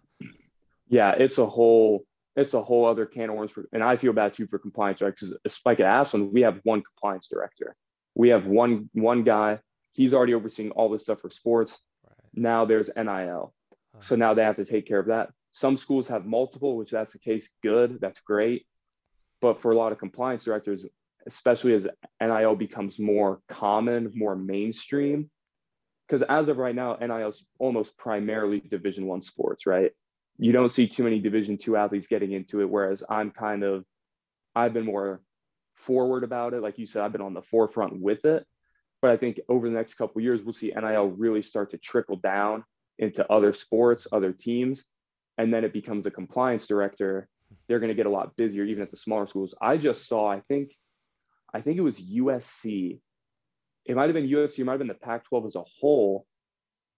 Yeah, 0.87 1.13
it's 1.13 1.39
a 1.39 1.45
whole 1.45 2.05
it's 2.35 2.53
a 2.53 2.61
whole 2.61 2.85
other 2.85 3.07
can 3.07 3.31
of 3.31 3.35
worms 3.35 3.51
for, 3.51 3.67
and 3.73 3.83
I 3.83 3.97
feel 3.97 4.13
bad 4.13 4.35
too 4.35 4.45
for 4.45 4.59
compliance 4.59 4.99
directors. 4.99 5.33
Like 5.65 5.79
at 5.79 5.87
Ashland, 5.87 6.31
we 6.31 6.41
have 6.41 6.59
one 6.63 6.83
compliance 6.83 7.27
director 7.27 7.75
we 8.19 8.27
have 8.27 8.45
one 8.47 8.89
one 8.91 9.23
guy. 9.23 9.59
He's 9.93 10.13
already 10.13 10.33
overseeing 10.33 10.71
all 10.71 10.89
this 10.89 11.03
stuff 11.03 11.21
for 11.21 11.29
sports. 11.29 11.79
Right. 12.05 12.17
now 12.33 12.65
there's 12.65 12.89
nil 12.97 13.53
huh. 13.95 14.01
so 14.01 14.17
now 14.17 14.33
they 14.33 14.43
have 14.43 14.57
to 14.57 14.65
take 14.65 14.85
care 14.85 14.99
of 14.99 15.07
that. 15.07 15.29
Some 15.53 15.77
schools 15.77 16.09
have 16.09 16.25
multiple 16.25 16.75
which 16.75 16.91
that's 16.91 17.13
the 17.13 17.19
case 17.19 17.49
good 17.63 17.99
that's 18.01 18.19
great. 18.19 18.65
But 19.39 19.61
for 19.61 19.71
a 19.71 19.75
lot 19.75 19.93
of 19.93 19.99
compliance 19.99 20.43
directors 20.43 20.85
especially 21.27 21.73
as 21.73 21.87
nil 22.21 22.55
becomes 22.57 22.99
more 22.99 23.39
common 23.47 24.11
more 24.13 24.35
mainstream 24.35 25.29
because 26.05 26.21
as 26.23 26.49
of 26.49 26.57
right 26.57 26.75
now 26.75 26.97
nil 26.99 27.29
is 27.29 27.45
almost 27.57 27.97
primarily 27.97 28.59
division 28.59 29.05
one 29.05 29.21
sports 29.21 29.65
right? 29.65 29.91
You 30.37 30.51
don't 30.51 30.75
see 30.77 30.87
too 30.87 31.03
many 31.03 31.19
division 31.19 31.57
two 31.57 31.77
athletes 31.77 32.07
getting 32.07 32.33
into 32.33 32.59
it 32.61 32.69
whereas 32.69 33.01
i'm 33.09 33.29
kind 33.31 33.63
of 33.63 33.85
i've 34.55 34.73
been 34.73 34.85
more 34.85 35.21
forward 35.79 36.23
about 36.23 36.53
it. 36.53 36.61
Like 36.61 36.77
you 36.77 36.85
said, 36.85 37.03
I've 37.03 37.11
been 37.11 37.21
on 37.21 37.33
the 37.33 37.41
forefront 37.41 37.99
with 37.99 38.25
it. 38.25 38.45
But 39.01 39.11
I 39.11 39.17
think 39.17 39.39
over 39.47 39.67
the 39.67 39.75
next 39.75 39.95
couple 39.95 40.21
years, 40.21 40.43
we'll 40.43 40.53
see 40.53 40.73
NIL 40.75 41.07
really 41.07 41.41
start 41.41 41.71
to 41.71 41.77
trickle 41.77 42.17
down 42.17 42.65
into 42.97 43.29
other 43.31 43.53
sports, 43.53 44.07
other 44.11 44.33
teams. 44.33 44.83
And 45.37 45.53
then 45.53 45.63
it 45.63 45.71
becomes 45.71 46.03
the 46.03 46.11
compliance 46.11 46.67
director. 46.67 47.29
They're 47.67 47.79
going 47.79 47.89
to 47.89 47.95
get 47.95 48.05
a 48.05 48.11
lot 48.11 48.35
busier, 48.35 48.65
even 48.65 48.83
at 48.83 48.91
the 48.91 48.97
smaller 48.97 49.25
schools. 49.25 49.55
I 49.61 49.77
just 49.77 50.07
saw, 50.07 50.29
I 50.29 50.41
think, 50.41 50.73
I 51.53 51.61
think 51.61 51.77
it 51.77 51.81
was 51.81 52.01
USC. 52.01 52.99
It 53.85 53.95
might 53.95 54.03
have 54.03 54.13
been 54.13 54.27
USC, 54.27 54.59
it 54.59 54.65
might 54.65 54.73
have 54.73 54.79
been 54.79 54.87
the 54.87 54.93
Pac 54.93 55.25
12 55.25 55.45
as 55.45 55.55
a 55.55 55.63
whole. 55.79 56.25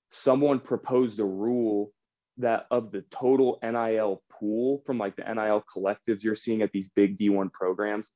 Someone 0.09 0.59
proposed 0.59 1.19
a 1.19 1.25
rule 1.25 1.93
that 2.37 2.65
of 2.71 2.91
the 2.91 3.03
total 3.11 3.59
NIL 3.61 4.21
pool 4.29 4.81
from 4.85 4.97
like 4.97 5.15
the 5.15 5.23
NIL 5.23 5.63
collectives 5.73 6.23
you're 6.23 6.35
seeing 6.35 6.61
at 6.61 6.71
these 6.71 6.89
big 6.89 7.17
D1 7.17 7.51
programs, 7.53 8.09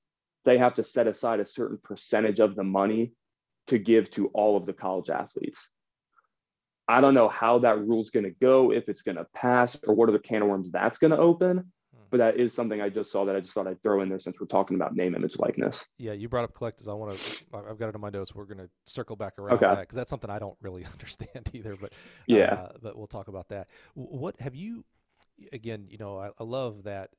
they 0.45 0.58
have 0.58 0.75
to 0.75 0.84
set 0.84 1.08
aside 1.08 1.39
a 1.39 1.45
certain 1.45 1.79
percentage 1.84 2.39
of 2.39 2.55
the 2.55 2.63
money 2.63 3.12
to 3.67 3.77
give 3.77 4.10
to 4.12 4.27
all 4.27 4.55
of 4.55 4.65
the 4.65 4.73
college 4.73 5.10
athletes. 5.10 5.69
I 6.88 7.01
don't 7.01 7.15
know 7.15 7.27
how 7.27 7.60
that 7.60 7.79
rule's 7.79 8.12
going 8.12 8.25
to 8.25 8.36
go, 8.41 8.71
if 8.71 8.89
it's 8.89 9.01
going 9.01 9.17
to 9.17 9.25
pass, 9.34 9.77
or 9.88 9.95
what 9.95 10.08
are 10.08 10.12
the 10.12 10.19
can 10.19 10.43
of 10.43 10.47
worms 10.49 10.69
that's 10.71 10.99
going 10.99 11.12
to 11.12 11.17
open. 11.17 11.58
Hmm. 11.58 12.03
But 12.12 12.17
that 12.17 12.38
is 12.38 12.53
something 12.53 12.79
I 12.79 12.89
just 12.89 13.12
saw 13.12 13.25
that 13.25 13.36
I 13.36 13.39
just 13.39 13.53
thought 13.53 13.67
I'd 13.67 13.81
throw 13.81 14.01
in 14.01 14.10
there 14.10 14.19
since 14.19 14.39
we're 14.39 14.45
talking 14.45 14.75
about 14.75 14.95
name, 14.95 15.15
image, 15.15 15.39
likeness. 15.39 15.84
Yeah, 15.97 16.13
you 16.13 16.29
brought 16.29 16.43
up 16.43 16.53
collectives. 16.53 16.88
I 16.88 16.93
want 16.93 17.17
to. 17.17 17.45
I've 17.58 17.79
got 17.79 17.89
it 17.89 17.95
in 17.95 18.01
my 18.01 18.12
notes. 18.12 18.36
We're 18.36 18.45
going 18.45 18.60
to 18.60 18.69
circle 18.86 19.15
back 19.15 19.39
around 19.39 19.55
okay. 19.58 19.65
that 19.65 19.79
because 19.81 19.95
that's 19.95 20.12
something 20.12 20.29
I 20.29 20.38
don't 20.38 20.58
really 20.62 20.86
understand 20.91 21.49
either. 21.53 21.75
But 21.81 21.93
yeah, 22.27 22.53
uh, 22.53 22.69
but 22.81 22.95
we'll 22.95 23.08
talk 23.08 23.27
about 23.27 23.49
that. 23.49 23.69
What 23.95 24.39
have 24.39 24.55
you? 24.55 24.86
Again, 25.51 25.88
you 25.89 25.97
know, 25.97 26.17
I, 26.17 26.29
I 26.39 26.43
love 26.45 26.84
that 26.84 27.10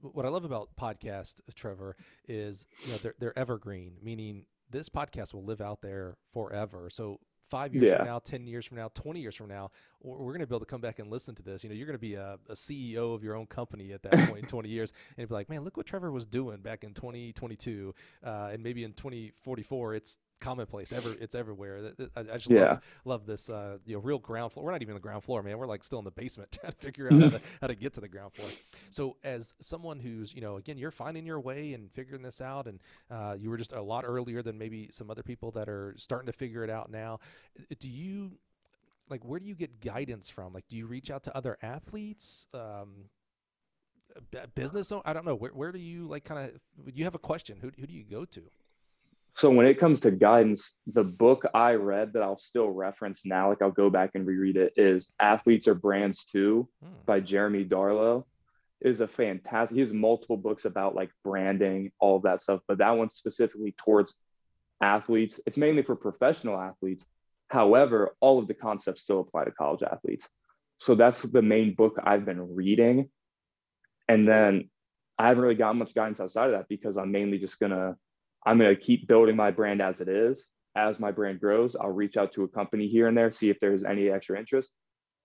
what 0.00 0.26
I 0.26 0.28
love 0.28 0.44
about 0.44 0.70
podcasts, 0.80 1.40
Trevor, 1.54 1.96
is 2.28 2.66
you 2.84 2.92
know 2.92 2.98
they're 2.98 3.14
they're 3.18 3.38
evergreen, 3.38 3.94
meaning 4.02 4.44
this 4.70 4.88
podcast 4.88 5.34
will 5.34 5.44
live 5.44 5.60
out 5.60 5.82
there 5.82 6.16
forever. 6.32 6.90
So 6.90 7.20
five 7.50 7.74
years 7.74 7.88
yeah. 7.88 7.98
from 7.98 8.06
now, 8.06 8.18
10 8.18 8.46
years 8.46 8.66
from 8.66 8.76
now, 8.76 8.90
20 8.94 9.20
years 9.20 9.34
from 9.34 9.48
now, 9.48 9.70
we're 10.02 10.16
going 10.16 10.40
to 10.40 10.46
be 10.46 10.52
able 10.52 10.60
to 10.60 10.66
come 10.66 10.80
back 10.80 10.98
and 10.98 11.10
listen 11.10 11.34
to 11.36 11.42
this. 11.42 11.62
You 11.62 11.70
know, 11.70 11.76
you're 11.76 11.86
going 11.86 11.94
to 11.94 11.98
be 11.98 12.14
a, 12.14 12.38
a 12.48 12.54
CEO 12.54 13.14
of 13.14 13.22
your 13.22 13.36
own 13.36 13.46
company 13.46 13.92
at 13.92 14.02
that 14.02 14.12
point 14.12 14.22
in 14.22 14.26
point, 14.28 14.48
20 14.48 14.68
years, 14.68 14.92
and 15.16 15.28
be 15.28 15.34
like, 15.34 15.48
man, 15.48 15.64
look 15.64 15.76
what 15.76 15.86
Trevor 15.86 16.10
was 16.10 16.26
doing 16.26 16.58
back 16.58 16.84
in 16.84 16.94
2022. 16.94 17.94
Uh, 18.24 18.50
and 18.52 18.62
maybe 18.62 18.84
in 18.84 18.92
2044, 18.92 19.94
it's 19.94 20.18
commonplace. 20.40 20.92
Ever, 20.92 21.10
it's 21.20 21.34
everywhere. 21.34 21.92
I, 22.16 22.20
I 22.20 22.22
just 22.24 22.50
yeah. 22.50 22.68
love, 22.68 22.80
love 23.04 23.26
this. 23.26 23.50
Uh, 23.50 23.78
you 23.86 23.94
know, 23.94 24.00
real 24.00 24.18
ground 24.18 24.52
floor. 24.52 24.66
We're 24.66 24.72
not 24.72 24.82
even 24.82 24.92
on 24.92 24.96
the 24.96 25.02
ground 25.02 25.24
floor, 25.24 25.42
man. 25.42 25.58
We're 25.58 25.66
like 25.66 25.84
still 25.84 25.98
in 25.98 26.04
the 26.04 26.10
basement 26.10 26.52
trying 26.60 26.72
to 26.72 26.78
figure 26.78 27.08
out 27.10 27.20
how 27.20 27.28
to, 27.30 27.40
how 27.60 27.66
to 27.66 27.74
get 27.74 27.92
to 27.94 28.00
the 28.00 28.08
ground 28.08 28.34
floor. 28.34 28.48
So, 28.90 29.16
as 29.24 29.54
someone 29.60 29.98
who's, 29.98 30.34
you 30.34 30.40
know, 30.40 30.56
again, 30.56 30.78
you're 30.78 30.90
finding 30.90 31.26
your 31.26 31.40
way 31.40 31.72
and 31.72 31.90
figuring 31.92 32.22
this 32.22 32.40
out, 32.40 32.66
and 32.66 32.80
uh, 33.10 33.36
you 33.38 33.50
were 33.50 33.56
just 33.56 33.72
a 33.72 33.82
lot 33.82 34.04
earlier 34.06 34.42
than 34.42 34.58
maybe 34.58 34.88
some 34.92 35.10
other 35.10 35.22
people 35.22 35.50
that 35.52 35.68
are 35.68 35.94
starting 35.98 36.26
to 36.26 36.32
figure 36.32 36.64
it 36.64 36.70
out 36.70 36.90
now. 36.90 37.20
Do 37.78 37.88
you 37.88 38.32
like 39.08 39.24
where 39.24 39.38
do 39.38 39.46
you 39.46 39.54
get 39.54 39.80
guidance 39.80 40.28
from? 40.28 40.52
Like, 40.52 40.64
do 40.68 40.76
you 40.76 40.86
reach 40.86 41.10
out 41.10 41.22
to 41.24 41.36
other 41.36 41.56
athletes? 41.62 42.46
Um, 42.52 43.08
business? 44.54 44.92
I 45.04 45.12
don't 45.12 45.24
know. 45.24 45.34
Where, 45.34 45.50
where 45.50 45.72
do 45.72 45.78
you 45.78 46.06
like 46.06 46.24
kind 46.24 46.50
of, 46.50 46.94
you 46.94 47.04
have 47.04 47.14
a 47.14 47.18
question. 47.18 47.58
Who, 47.60 47.70
who 47.78 47.86
do 47.86 47.94
you 47.94 48.04
go 48.04 48.24
to? 48.24 48.42
So 49.36 49.50
when 49.50 49.66
it 49.66 49.78
comes 49.78 50.00
to 50.00 50.10
guidance, 50.10 50.78
the 50.86 51.04
book 51.04 51.44
I 51.52 51.74
read 51.74 52.14
that 52.14 52.22
I'll 52.22 52.38
still 52.38 52.70
reference 52.70 53.26
now, 53.26 53.50
like 53.50 53.60
I'll 53.60 53.70
go 53.70 53.90
back 53.90 54.12
and 54.14 54.26
reread 54.26 54.56
it, 54.56 54.72
is 54.76 55.12
Athletes 55.20 55.68
Are 55.68 55.74
Brands 55.74 56.24
Too 56.24 56.66
hmm. 56.82 56.92
by 57.04 57.20
Jeremy 57.20 57.64
Darlow. 57.66 58.24
Is 58.80 59.00
a 59.00 59.08
fantastic. 59.08 59.74
He 59.74 59.80
has 59.80 59.92
multiple 59.92 60.36
books 60.36 60.64
about 60.64 60.94
like 60.94 61.10
branding, 61.24 61.92
all 61.98 62.16
of 62.16 62.22
that 62.22 62.42
stuff, 62.42 62.60
but 62.68 62.78
that 62.78 62.90
one 62.90 63.10
specifically 63.10 63.74
towards 63.76 64.14
athletes. 64.82 65.40
It's 65.46 65.56
mainly 65.56 65.82
for 65.82 65.96
professional 65.96 66.58
athletes. 66.58 67.06
However, 67.48 68.14
all 68.20 68.38
of 68.38 68.48
the 68.48 68.54
concepts 68.54 69.02
still 69.02 69.20
apply 69.20 69.44
to 69.44 69.50
college 69.50 69.82
athletes. 69.82 70.28
So 70.78 70.94
that's 70.94 71.22
the 71.22 71.42
main 71.42 71.74
book 71.74 71.98
I've 72.02 72.26
been 72.26 72.54
reading. 72.54 73.10
And 74.08 74.28
then 74.28 74.70
I 75.18 75.28
haven't 75.28 75.42
really 75.42 75.54
gotten 75.54 75.78
much 75.78 75.94
guidance 75.94 76.20
outside 76.20 76.46
of 76.46 76.52
that 76.52 76.68
because 76.68 76.98
I'm 76.98 77.12
mainly 77.12 77.38
just 77.38 77.58
gonna 77.58 77.96
I'm 78.46 78.58
gonna 78.58 78.76
keep 78.76 79.08
building 79.08 79.36
my 79.36 79.50
brand 79.50 79.82
as 79.82 80.00
it 80.00 80.08
is. 80.08 80.48
As 80.76 81.00
my 81.00 81.10
brand 81.10 81.40
grows, 81.40 81.74
I'll 81.74 81.90
reach 81.90 82.16
out 82.16 82.32
to 82.32 82.44
a 82.44 82.48
company 82.48 82.86
here 82.86 83.08
and 83.08 83.16
there, 83.16 83.30
see 83.32 83.50
if 83.50 83.58
there's 83.60 83.84
any 83.84 84.08
extra 84.08 84.38
interest. 84.38 84.72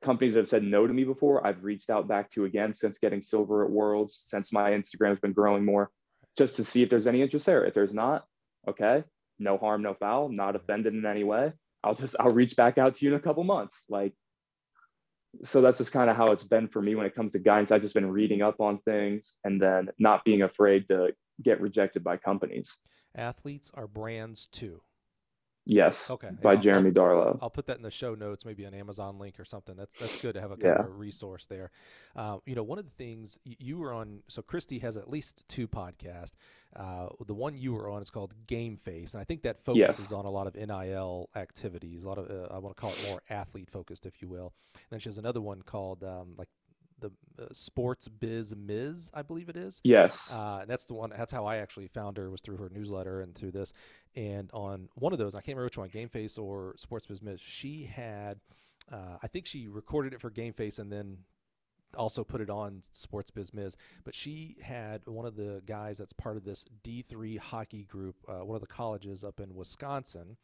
Companies 0.01 0.33
that 0.33 0.41
have 0.41 0.49
said 0.49 0.63
no 0.63 0.87
to 0.87 0.93
me 0.93 1.03
before, 1.03 1.45
I've 1.45 1.63
reached 1.63 1.89
out 1.91 2.07
back 2.07 2.31
to 2.31 2.45
again 2.45 2.73
since 2.73 2.97
getting 2.97 3.21
silver 3.21 3.63
at 3.63 3.69
Worlds, 3.69 4.23
since 4.25 4.51
my 4.51 4.71
Instagram 4.71 5.09
has 5.09 5.19
been 5.19 5.33
growing 5.33 5.63
more, 5.63 5.91
just 6.37 6.55
to 6.55 6.63
see 6.63 6.81
if 6.81 6.89
there's 6.89 7.07
any 7.07 7.21
interest 7.21 7.45
there. 7.45 7.63
If 7.63 7.75
there's 7.75 7.93
not, 7.93 8.25
okay, 8.67 9.03
no 9.37 9.57
harm, 9.57 9.83
no 9.83 9.93
foul, 9.93 10.29
not 10.29 10.55
offended 10.55 10.95
in 10.95 11.05
any 11.05 11.23
way. 11.23 11.53
I'll 11.83 11.95
just 11.95 12.15
I'll 12.19 12.31
reach 12.31 12.55
back 12.55 12.77
out 12.77 12.95
to 12.95 13.05
you 13.05 13.11
in 13.11 13.19
a 13.19 13.21
couple 13.21 13.43
months. 13.43 13.85
Like 13.89 14.13
so 15.43 15.61
that's 15.61 15.77
just 15.77 15.93
kind 15.93 16.09
of 16.09 16.17
how 16.17 16.31
it's 16.31 16.43
been 16.43 16.67
for 16.67 16.81
me 16.81 16.95
when 16.95 17.05
it 17.05 17.15
comes 17.15 17.31
to 17.31 17.39
guidance. 17.39 17.71
I've 17.71 17.81
just 17.81 17.93
been 17.93 18.09
reading 18.09 18.41
up 18.41 18.59
on 18.59 18.79
things 18.79 19.37
and 19.43 19.61
then 19.61 19.89
not 19.97 20.25
being 20.25 20.41
afraid 20.41 20.87
to 20.89 21.13
get 21.41 21.61
rejected 21.61 22.03
by 22.03 22.17
companies. 22.17 22.77
Athletes 23.15 23.71
are 23.73 23.87
brands 23.87 24.47
too. 24.47 24.81
Yes. 25.65 26.09
Okay. 26.09 26.29
By 26.41 26.53
I'll, 26.53 26.57
Jeremy 26.57 26.89
Darlow. 26.89 27.37
I'll 27.39 27.49
put 27.49 27.67
that 27.67 27.77
in 27.77 27.83
the 27.83 27.91
show 27.91 28.15
notes, 28.15 28.45
maybe 28.45 28.63
an 28.63 28.73
Amazon 28.73 29.19
link 29.19 29.39
or 29.39 29.45
something. 29.45 29.75
That's 29.75 29.95
that's 29.99 30.21
good 30.21 30.33
to 30.33 30.41
have 30.41 30.51
a, 30.51 30.57
kind 30.57 30.75
yeah. 30.75 30.83
of 30.83 30.87
a 30.87 30.89
resource 30.89 31.45
there. 31.45 31.69
Uh, 32.15 32.37
you 32.45 32.55
know, 32.55 32.63
one 32.63 32.79
of 32.79 32.85
the 32.85 32.91
things 32.91 33.37
you 33.43 33.77
were 33.77 33.93
on. 33.93 34.21
So 34.27 34.41
Kristi 34.41 34.81
has 34.81 34.97
at 34.97 35.09
least 35.09 35.47
two 35.47 35.67
podcasts. 35.67 36.33
Uh, 36.75 37.09
the 37.27 37.35
one 37.35 37.55
you 37.55 37.73
were 37.73 37.89
on 37.89 38.01
is 38.01 38.09
called 38.09 38.33
Game 38.47 38.75
Face, 38.75 39.13
and 39.13 39.21
I 39.21 39.23
think 39.23 39.43
that 39.43 39.63
focuses 39.63 40.05
yes. 40.05 40.11
on 40.11 40.25
a 40.25 40.31
lot 40.31 40.47
of 40.47 40.55
NIL 40.55 41.29
activities. 41.35 42.03
A 42.03 42.07
lot 42.07 42.17
of 42.17 42.31
uh, 42.31 42.53
I 42.53 42.57
want 42.57 42.75
to 42.75 42.81
call 42.81 42.91
it 42.91 43.05
more 43.07 43.21
athlete 43.29 43.69
focused, 43.69 44.07
if 44.07 44.21
you 44.21 44.27
will. 44.27 44.53
And 44.73 44.83
then 44.89 44.99
she 44.99 45.09
has 45.09 45.19
another 45.19 45.41
one 45.41 45.61
called 45.61 46.03
um, 46.03 46.33
like 46.37 46.49
the 47.01 47.11
uh, 47.39 47.47
SportsBizMiss, 47.51 49.11
I 49.13 49.21
believe 49.21 49.49
it 49.49 49.57
is. 49.57 49.81
Yes. 49.83 50.31
Uh, 50.31 50.59
and 50.61 50.69
that's 50.69 50.85
the 50.85 50.93
one. 50.93 51.11
That's 51.15 51.31
how 51.31 51.45
I 51.45 51.57
actually 51.57 51.87
found 51.87 52.17
her 52.17 52.29
was 52.29 52.41
through 52.41 52.57
her 52.57 52.69
newsletter 52.73 53.21
and 53.21 53.35
through 53.35 53.51
this. 53.51 53.73
And 54.15 54.49
on 54.53 54.87
one 54.95 55.11
of 55.11 55.19
those, 55.19 55.35
I 55.35 55.39
can't 55.39 55.57
remember 55.57 55.65
which 55.65 55.77
one, 55.77 55.89
Game 55.89 56.09
Face 56.09 56.37
or 56.37 56.75
SportsBizMiss. 56.79 57.39
She 57.43 57.83
had, 57.83 58.39
uh, 58.91 59.17
I 59.21 59.27
think 59.27 59.45
she 59.45 59.67
recorded 59.67 60.13
it 60.13 60.21
for 60.21 60.29
Game 60.29 60.53
Face 60.53 60.79
and 60.79 60.91
then 60.91 61.17
also 61.97 62.23
put 62.23 62.39
it 62.39 62.49
on 62.49 62.81
SportsBizMiss. 62.93 63.75
But 64.05 64.15
she 64.15 64.55
had 64.61 65.01
one 65.05 65.25
of 65.25 65.35
the 65.35 65.61
guys 65.65 65.97
that's 65.97 66.13
part 66.13 66.37
of 66.37 66.45
this 66.45 66.65
D3 66.83 67.37
hockey 67.37 67.83
group, 67.83 68.15
uh, 68.29 68.45
one 68.45 68.55
of 68.55 68.61
the 68.61 68.67
colleges 68.67 69.23
up 69.23 69.39
in 69.39 69.53
Wisconsin 69.55 70.37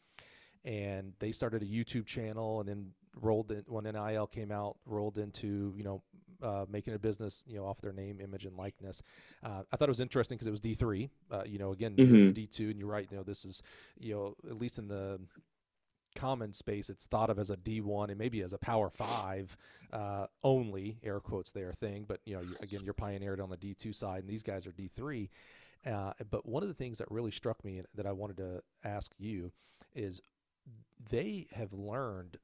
and 0.66 1.14
they 1.20 1.32
started 1.32 1.62
a 1.62 1.66
YouTube 1.66 2.06
channel 2.06 2.60
and 2.60 2.68
then 2.68 2.92
rolled 3.22 3.52
in 3.52 3.64
when 3.68 3.86
NIL 3.86 4.28
came 4.28 4.52
out, 4.52 4.78
rolled 4.86 5.18
into 5.18 5.74
you 5.76 5.84
know 5.84 6.04
uh, 6.42 6.66
making 6.70 6.94
a 6.94 7.00
business 7.00 7.44
you 7.48 7.58
know 7.58 7.66
off 7.66 7.82
their 7.82 7.94
name, 7.94 8.20
image, 8.22 8.46
and 8.46 8.56
likeness. 8.56 9.04
Uh, 9.44 9.64
I 9.72 9.78
thought 9.78 9.88
it 9.88 9.92
was 9.92 10.00
interesting 10.00 10.38
because 10.38 10.48
it 10.48 10.52
was 10.52 10.62
D 10.62 10.74
three. 10.74 11.10
Uh, 11.32 11.44
you 11.46 11.60
know, 11.60 11.72
again 11.72 11.96
mm-hmm. 11.96 12.32
D 12.32 12.48
two, 12.48 12.70
and 12.70 12.80
you're 12.80 12.88
right. 12.88 13.08
You 13.10 13.18
know, 13.18 13.24
this 13.24 13.46
is 13.46 13.62
you 14.00 14.14
know 14.14 14.36
at 14.50 14.58
least 14.58 14.80
in 14.80 14.88
the 14.88 15.20
common 16.16 16.52
space, 16.52 16.90
it's 16.90 17.06
thought 17.06 17.30
of 17.30 17.40
as 17.40 17.50
a 17.50 17.58
D 17.58 17.82
one 17.82 18.10
and 18.10 18.18
maybe 18.18 18.42
as 18.42 18.54
a 18.54 18.58
Power 18.58 18.90
Five 18.90 19.56
uh, 19.94 20.28
only 20.44 20.98
air 21.04 21.20
quotes 21.20 21.52
there 21.52 21.74
thing. 21.74 22.06
But 22.08 22.20
you 22.26 22.36
know, 22.36 22.42
you, 22.42 22.56
again, 22.62 22.82
you're 22.84 22.94
pioneered 22.94 23.40
on 23.40 23.50
the 23.50 23.58
D 23.58 23.74
two 23.74 23.94
side, 23.94 24.22
and 24.22 24.30
these 24.30 24.44
guys 24.44 24.66
are 24.68 24.72
D 24.72 24.90
three. 24.96 25.30
Uh, 25.86 26.12
but 26.30 26.46
one 26.46 26.64
of 26.64 26.70
the 26.70 26.76
things 26.76 26.98
that 26.98 27.10
really 27.12 27.32
struck 27.32 27.64
me 27.64 27.82
that 27.96 28.06
I 28.06 28.12
wanted 28.12 28.38
to 28.38 28.62
ask 28.84 29.12
you 29.18 29.52
is 29.96 30.22
they 31.10 31.48
have 31.54 31.72
learned 31.72 32.38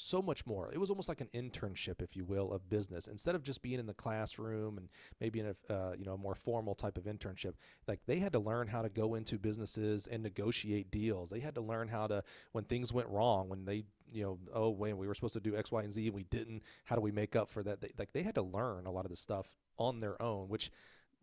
so 0.00 0.22
much 0.22 0.46
more. 0.46 0.70
It 0.72 0.78
was 0.78 0.90
almost 0.90 1.08
like 1.08 1.20
an 1.20 1.28
internship, 1.34 2.02
if 2.02 2.16
you 2.16 2.24
will, 2.24 2.52
of 2.52 2.68
business. 2.68 3.06
Instead 3.06 3.34
of 3.34 3.42
just 3.42 3.62
being 3.62 3.78
in 3.78 3.86
the 3.86 3.94
classroom 3.94 4.78
and 4.78 4.88
maybe 5.20 5.40
in 5.40 5.46
a 5.46 5.72
uh, 5.72 5.92
you 5.98 6.04
know 6.04 6.14
a 6.14 6.18
more 6.18 6.34
formal 6.34 6.74
type 6.74 6.96
of 6.96 7.04
internship, 7.04 7.54
like 7.86 8.00
they 8.06 8.18
had 8.18 8.32
to 8.32 8.38
learn 8.38 8.68
how 8.68 8.82
to 8.82 8.88
go 8.88 9.14
into 9.14 9.38
businesses 9.38 10.06
and 10.06 10.22
negotiate 10.22 10.90
deals. 10.90 11.30
They 11.30 11.40
had 11.40 11.54
to 11.56 11.60
learn 11.60 11.88
how 11.88 12.06
to 12.06 12.24
when 12.52 12.64
things 12.64 12.92
went 12.92 13.08
wrong, 13.08 13.48
when 13.48 13.64
they 13.64 13.84
you 14.12 14.24
know 14.24 14.38
oh 14.54 14.70
when 14.70 14.96
we 14.96 15.06
were 15.06 15.14
supposed 15.14 15.34
to 15.34 15.40
do 15.40 15.56
X, 15.56 15.70
Y, 15.70 15.82
and 15.82 15.92
Z 15.92 16.06
and 16.06 16.14
we 16.14 16.24
didn't. 16.24 16.62
How 16.84 16.96
do 16.96 17.02
we 17.02 17.12
make 17.12 17.36
up 17.36 17.50
for 17.50 17.62
that? 17.62 17.80
They, 17.80 17.92
like 17.98 18.12
they 18.12 18.22
had 18.22 18.34
to 18.36 18.42
learn 18.42 18.86
a 18.86 18.90
lot 18.90 19.04
of 19.04 19.10
this 19.10 19.20
stuff 19.20 19.46
on 19.78 20.00
their 20.00 20.20
own, 20.20 20.48
which 20.48 20.70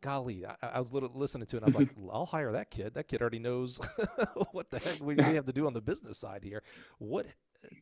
golly, 0.02 0.46
I, 0.46 0.56
I 0.62 0.80
was 0.80 0.94
little, 0.94 1.12
listening 1.14 1.48
to 1.48 1.58
it 1.58 1.64
and 1.64 1.66
I 1.66 1.68
was 1.68 1.76
like, 1.76 1.96
I'll 2.12 2.26
hire 2.26 2.52
that 2.54 2.72
kid. 2.72 2.94
That 2.94 3.08
kid 3.08 3.22
already 3.22 3.40
knows 3.40 3.80
what 4.52 4.70
the 4.70 4.80
heck 4.80 5.00
we, 5.02 5.16
we, 5.16 5.24
have 5.36 5.46
to 5.46 5.54
do 5.54 5.68
on 5.68 5.74
the 5.74 5.82
business 5.82 6.18
side 6.18 6.44
here. 6.44 6.64
What 7.00 7.26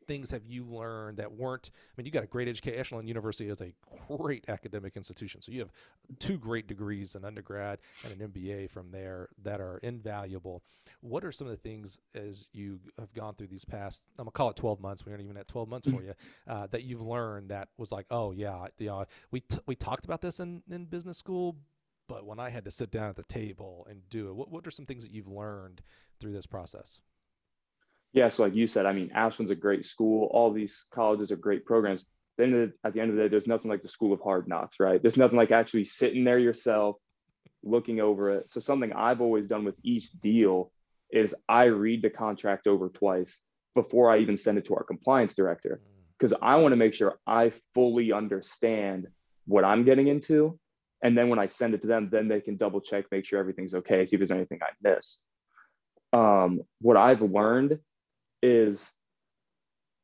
things 0.08 0.32
have 0.32 0.46
you 0.46 0.66
learned 0.66 1.18
that 1.18 1.32
weren't? 1.32 1.72
I 1.74 1.94
mean, 1.98 2.06
you 2.06 2.12
got 2.12 2.24
a 2.24 2.28
great 2.28 2.48
education. 2.48 2.80
Ashland 2.80 3.08
University 3.08 3.50
is 3.50 3.62
a 3.62 3.74
great 4.08 4.46
academic 4.48 4.96
institution, 4.96 5.42
so 5.42 5.52
you 5.52 5.60
have 5.60 5.72
two 6.20 6.38
great 6.38 6.68
degrees, 6.68 7.16
an 7.16 7.26
undergrad 7.26 7.80
and 8.04 8.20
an 8.20 8.32
MBA 8.32 8.70
from 8.70 8.92
there 8.92 9.30
that 9.44 9.62
are 9.62 9.80
invaluable. 9.80 10.64
What 11.02 11.24
are 11.24 11.32
some 11.32 11.48
of 11.48 11.52
the 11.52 11.58
things 11.58 12.00
as 12.14 12.50
you 12.54 12.80
have 13.00 13.14
gone 13.14 13.36
through 13.36 13.48
these 13.48 13.66
past? 13.66 14.06
I'm 14.18 14.26
gonna 14.26 14.32
call 14.32 14.50
it 14.50 14.56
12 14.56 14.80
months. 14.80 15.06
We 15.06 15.12
aren't 15.12 15.24
even 15.24 15.38
at 15.38 15.48
12 15.48 15.70
months 15.70 15.88
for 15.88 16.04
you. 16.04 16.14
Uh, 16.48 16.68
that 16.68 16.84
you've 16.84 17.02
learned 17.02 17.50
that 17.50 17.70
was 17.78 17.92
like, 17.92 18.06
oh 18.12 18.32
yeah, 18.32 18.68
you 18.78 18.88
know, 18.88 19.06
we 19.32 19.42
t- 19.42 19.60
we 19.66 19.76
talked 19.76 20.06
about 20.06 20.22
this 20.22 20.40
in 20.40 20.62
in 20.70 20.86
business 20.86 21.18
school, 21.18 21.56
but 22.08 22.26
when 22.26 22.40
I 22.40 22.50
had 22.50 22.66
to 22.66 22.72
sit 22.72 22.92
down 22.92 23.10
at 23.10 23.16
the 23.16 23.24
table 23.24 23.86
and 23.90 24.08
do 24.10 24.30
it, 24.30 24.36
what 24.36 24.52
what 24.52 24.68
are 24.68 24.72
some 24.72 24.86
things 24.86 25.04
that 25.04 25.12
you've 25.12 25.28
learned 25.28 25.82
through 26.20 26.34
this 26.34 26.46
process? 26.46 27.02
Yeah, 28.16 28.30
so 28.30 28.44
like 28.44 28.56
you 28.56 28.66
said, 28.66 28.86
I 28.86 28.94
mean, 28.94 29.12
Ashland's 29.14 29.52
a 29.52 29.56
great 29.56 29.86
school. 29.86 30.30
All 30.32 30.54
these 30.54 30.86
colleges 30.90 31.34
are 31.34 31.36
great 31.36 31.66
programs. 31.66 32.06
Then 32.38 32.72
at 32.86 32.94
the 32.94 33.02
end 33.02 33.10
of 33.10 33.18
the 33.18 33.24
day, 33.24 33.28
there's 33.28 33.46
nothing 33.46 33.70
like 33.70 33.82
the 33.82 33.90
school 33.90 34.14
of 34.14 34.22
hard 34.22 34.48
knocks, 34.48 34.80
right? 34.80 35.02
There's 35.02 35.18
nothing 35.18 35.38
like 35.38 35.52
actually 35.52 35.84
sitting 35.84 36.24
there 36.24 36.40
yourself, 36.40 36.96
looking 37.62 38.00
over 38.00 38.32
it. 38.32 38.50
So 38.50 38.62
something 38.62 38.94
I've 38.94 39.20
always 39.20 39.48
done 39.48 39.66
with 39.66 39.76
each 39.84 40.12
deal 40.12 40.72
is 41.12 41.36
I 41.50 41.66
read 41.66 42.02
the 42.02 42.10
contract 42.10 42.68
over 42.68 42.88
twice 42.88 43.42
before 43.74 44.10
I 44.10 44.20
even 44.20 44.38
send 44.38 44.58
it 44.58 44.66
to 44.68 44.76
our 44.76 44.84
compliance 44.84 45.34
director 45.34 45.82
because 46.18 46.32
mm. 46.32 46.40
I 46.42 46.56
want 46.56 46.72
to 46.72 46.78
make 46.78 46.94
sure 46.94 47.20
I 47.28 47.52
fully 47.74 48.14
understand 48.14 49.08
what 49.46 49.66
I'm 49.66 49.84
getting 49.84 50.08
into. 50.08 50.58
And 51.04 51.18
then 51.18 51.28
when 51.28 51.40
I 51.40 51.48
send 51.48 51.74
it 51.74 51.82
to 51.82 51.88
them, 51.88 52.08
then 52.10 52.30
they 52.30 52.40
can 52.40 52.56
double 52.56 52.80
check, 52.80 53.06
make 53.12 53.26
sure 53.26 53.40
everything's 53.40 53.74
okay, 53.74 54.06
see 54.06 54.16
if 54.16 54.20
there's 54.22 54.32
anything 54.32 54.60
I 54.64 54.70
missed. 54.82 55.22
Um, 56.14 56.62
what 56.80 56.96
I've 56.96 57.22
learned 57.22 57.80
is 58.42 58.92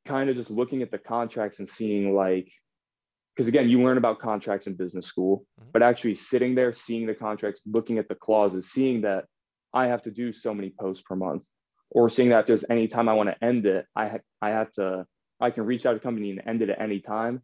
kind 0.06 0.30
of 0.30 0.36
just 0.36 0.50
looking 0.50 0.82
at 0.82 0.92
the 0.92 0.98
contracts 0.98 1.60
and 1.60 1.70
seeing 1.70 2.16
like 2.16 2.52
because 3.36 3.48
again 3.48 3.70
you 3.70 3.82
learn 3.82 3.98
about 3.98 4.20
contracts 4.20 4.68
in 4.68 4.74
business 4.74 5.06
school 5.06 5.46
mm-hmm. 5.60 5.70
but 5.74 5.84
actually 5.84 6.16
sitting 6.16 6.56
there 6.56 6.74
seeing 6.74 7.06
the 7.06 7.14
contracts 7.14 7.62
looking 7.66 7.98
at 7.98 8.08
the 8.08 8.16
clauses 8.16 8.72
seeing 8.72 9.02
that 9.02 9.26
i 9.74 9.86
have 9.88 10.02
to 10.02 10.12
do 10.12 10.32
so 10.32 10.54
many 10.54 10.74
posts 10.80 11.04
per 11.04 11.16
month 11.16 11.44
or 11.92 12.10
seeing 12.10 12.30
that 12.30 12.48
there's 12.48 12.66
any 12.70 12.88
time 12.88 13.08
i 13.08 13.14
want 13.14 13.30
to 13.30 13.44
end 13.44 13.66
it 13.66 13.86
i 13.96 14.08
ha- 14.08 14.18
i 14.42 14.50
have 14.50 14.72
to 14.72 15.06
i 15.40 15.52
can 15.52 15.66
reach 15.66 15.86
out 15.86 15.92
to 15.92 15.98
a 15.98 16.02
company 16.02 16.32
and 16.32 16.42
end 16.46 16.62
it 16.62 16.70
at 16.70 16.82
any 16.82 17.00
time 17.00 17.42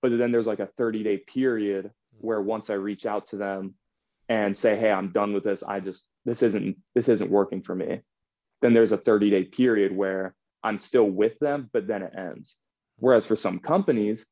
but 0.00 0.16
then 0.16 0.30
there's 0.30 0.46
like 0.46 0.60
a 0.60 0.68
30 0.78 1.02
day 1.02 1.16
period 1.18 1.86
mm-hmm. 1.86 2.26
where 2.26 2.40
once 2.40 2.70
i 2.70 2.74
reach 2.74 3.04
out 3.04 3.28
to 3.28 3.36
them 3.36 3.74
and 4.28 4.56
say 4.56 4.76
hey 4.76 4.90
i'm 4.90 5.10
done 5.12 5.32
with 5.32 5.44
this 5.44 5.62
i 5.64 5.80
just 5.80 6.04
this 6.24 6.42
isn't 6.42 6.76
this 6.94 7.08
isn't 7.08 7.30
working 7.30 7.62
for 7.62 7.74
me 7.74 8.00
then 8.62 8.72
there's 8.72 8.92
a 8.92 8.96
30 8.96 9.30
day 9.30 9.44
period 9.44 9.94
where 9.94 10.34
I'm 10.62 10.78
still 10.78 11.04
with 11.04 11.38
them, 11.38 11.70
but 11.72 11.86
then 11.86 12.02
it 12.02 12.12
ends. 12.16 12.56
Whereas 12.98 13.26
for 13.26 13.36
some 13.36 13.58
companies, 13.58 14.26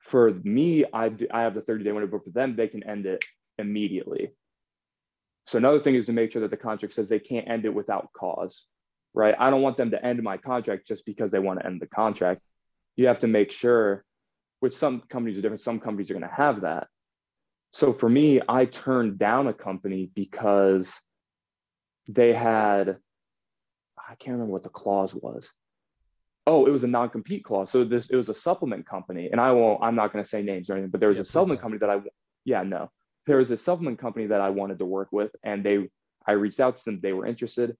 for 0.00 0.32
me, 0.44 0.84
I, 0.92 1.12
I 1.30 1.42
have 1.42 1.54
the 1.54 1.60
30 1.60 1.84
day 1.84 1.92
window, 1.92 2.08
but 2.08 2.24
for 2.24 2.30
them, 2.30 2.56
they 2.56 2.68
can 2.68 2.82
end 2.82 3.06
it 3.06 3.24
immediately. 3.58 4.30
So 5.46 5.58
another 5.58 5.80
thing 5.80 5.94
is 5.94 6.06
to 6.06 6.12
make 6.12 6.32
sure 6.32 6.42
that 6.42 6.50
the 6.50 6.56
contract 6.56 6.94
says 6.94 7.08
they 7.08 7.20
can't 7.20 7.48
end 7.48 7.64
it 7.64 7.74
without 7.74 8.12
cause, 8.12 8.64
right? 9.14 9.34
I 9.38 9.50
don't 9.50 9.62
want 9.62 9.76
them 9.76 9.92
to 9.92 10.04
end 10.04 10.22
my 10.22 10.36
contract 10.36 10.88
just 10.88 11.06
because 11.06 11.30
they 11.30 11.38
want 11.38 11.60
to 11.60 11.66
end 11.66 11.80
the 11.80 11.86
contract. 11.86 12.40
You 12.96 13.06
have 13.06 13.20
to 13.20 13.28
make 13.28 13.52
sure, 13.52 14.04
which 14.60 14.74
some 14.74 15.02
companies 15.08 15.38
are 15.38 15.42
different, 15.42 15.60
some 15.60 15.78
companies 15.78 16.10
are 16.10 16.14
going 16.14 16.28
to 16.28 16.34
have 16.34 16.62
that. 16.62 16.88
So 17.72 17.92
for 17.92 18.08
me, 18.08 18.40
I 18.48 18.64
turned 18.64 19.18
down 19.18 19.46
a 19.46 19.52
company 19.52 20.10
because 20.14 21.00
they 22.08 22.32
had 22.32 22.96
I 24.08 24.14
can't 24.14 24.34
remember 24.34 24.52
what 24.52 24.62
the 24.62 24.68
clause 24.68 25.14
was. 25.14 25.52
Oh, 26.46 26.66
it 26.66 26.70
was 26.70 26.84
a 26.84 26.88
non-compete 26.88 27.42
clause. 27.44 27.70
So 27.70 27.84
this 27.84 28.08
it 28.08 28.16
was 28.16 28.28
a 28.28 28.34
supplement 28.34 28.86
company, 28.86 29.30
and 29.30 29.40
I 29.40 29.52
won't. 29.52 29.82
I'm 29.82 29.96
not 29.96 30.12
going 30.12 30.22
to 30.22 30.28
say 30.28 30.42
names 30.42 30.70
or 30.70 30.74
anything, 30.74 30.90
but 30.90 31.00
there 31.00 31.08
was 31.08 31.18
yeah, 31.18 31.22
a 31.22 31.26
supplement 31.26 31.60
company 31.60 31.80
that 31.80 31.90
I, 31.90 32.00
yeah, 32.44 32.62
no. 32.62 32.90
there 33.26 33.38
was 33.38 33.50
a 33.50 33.56
supplement 33.56 33.98
company 33.98 34.26
that 34.26 34.40
I 34.40 34.50
wanted 34.50 34.78
to 34.78 34.86
work 34.86 35.08
with, 35.10 35.34
and 35.42 35.64
they 35.64 35.88
I 36.26 36.32
reached 36.32 36.60
out 36.60 36.76
to 36.76 36.84
them, 36.84 37.00
they 37.02 37.12
were 37.12 37.26
interested. 37.26 37.76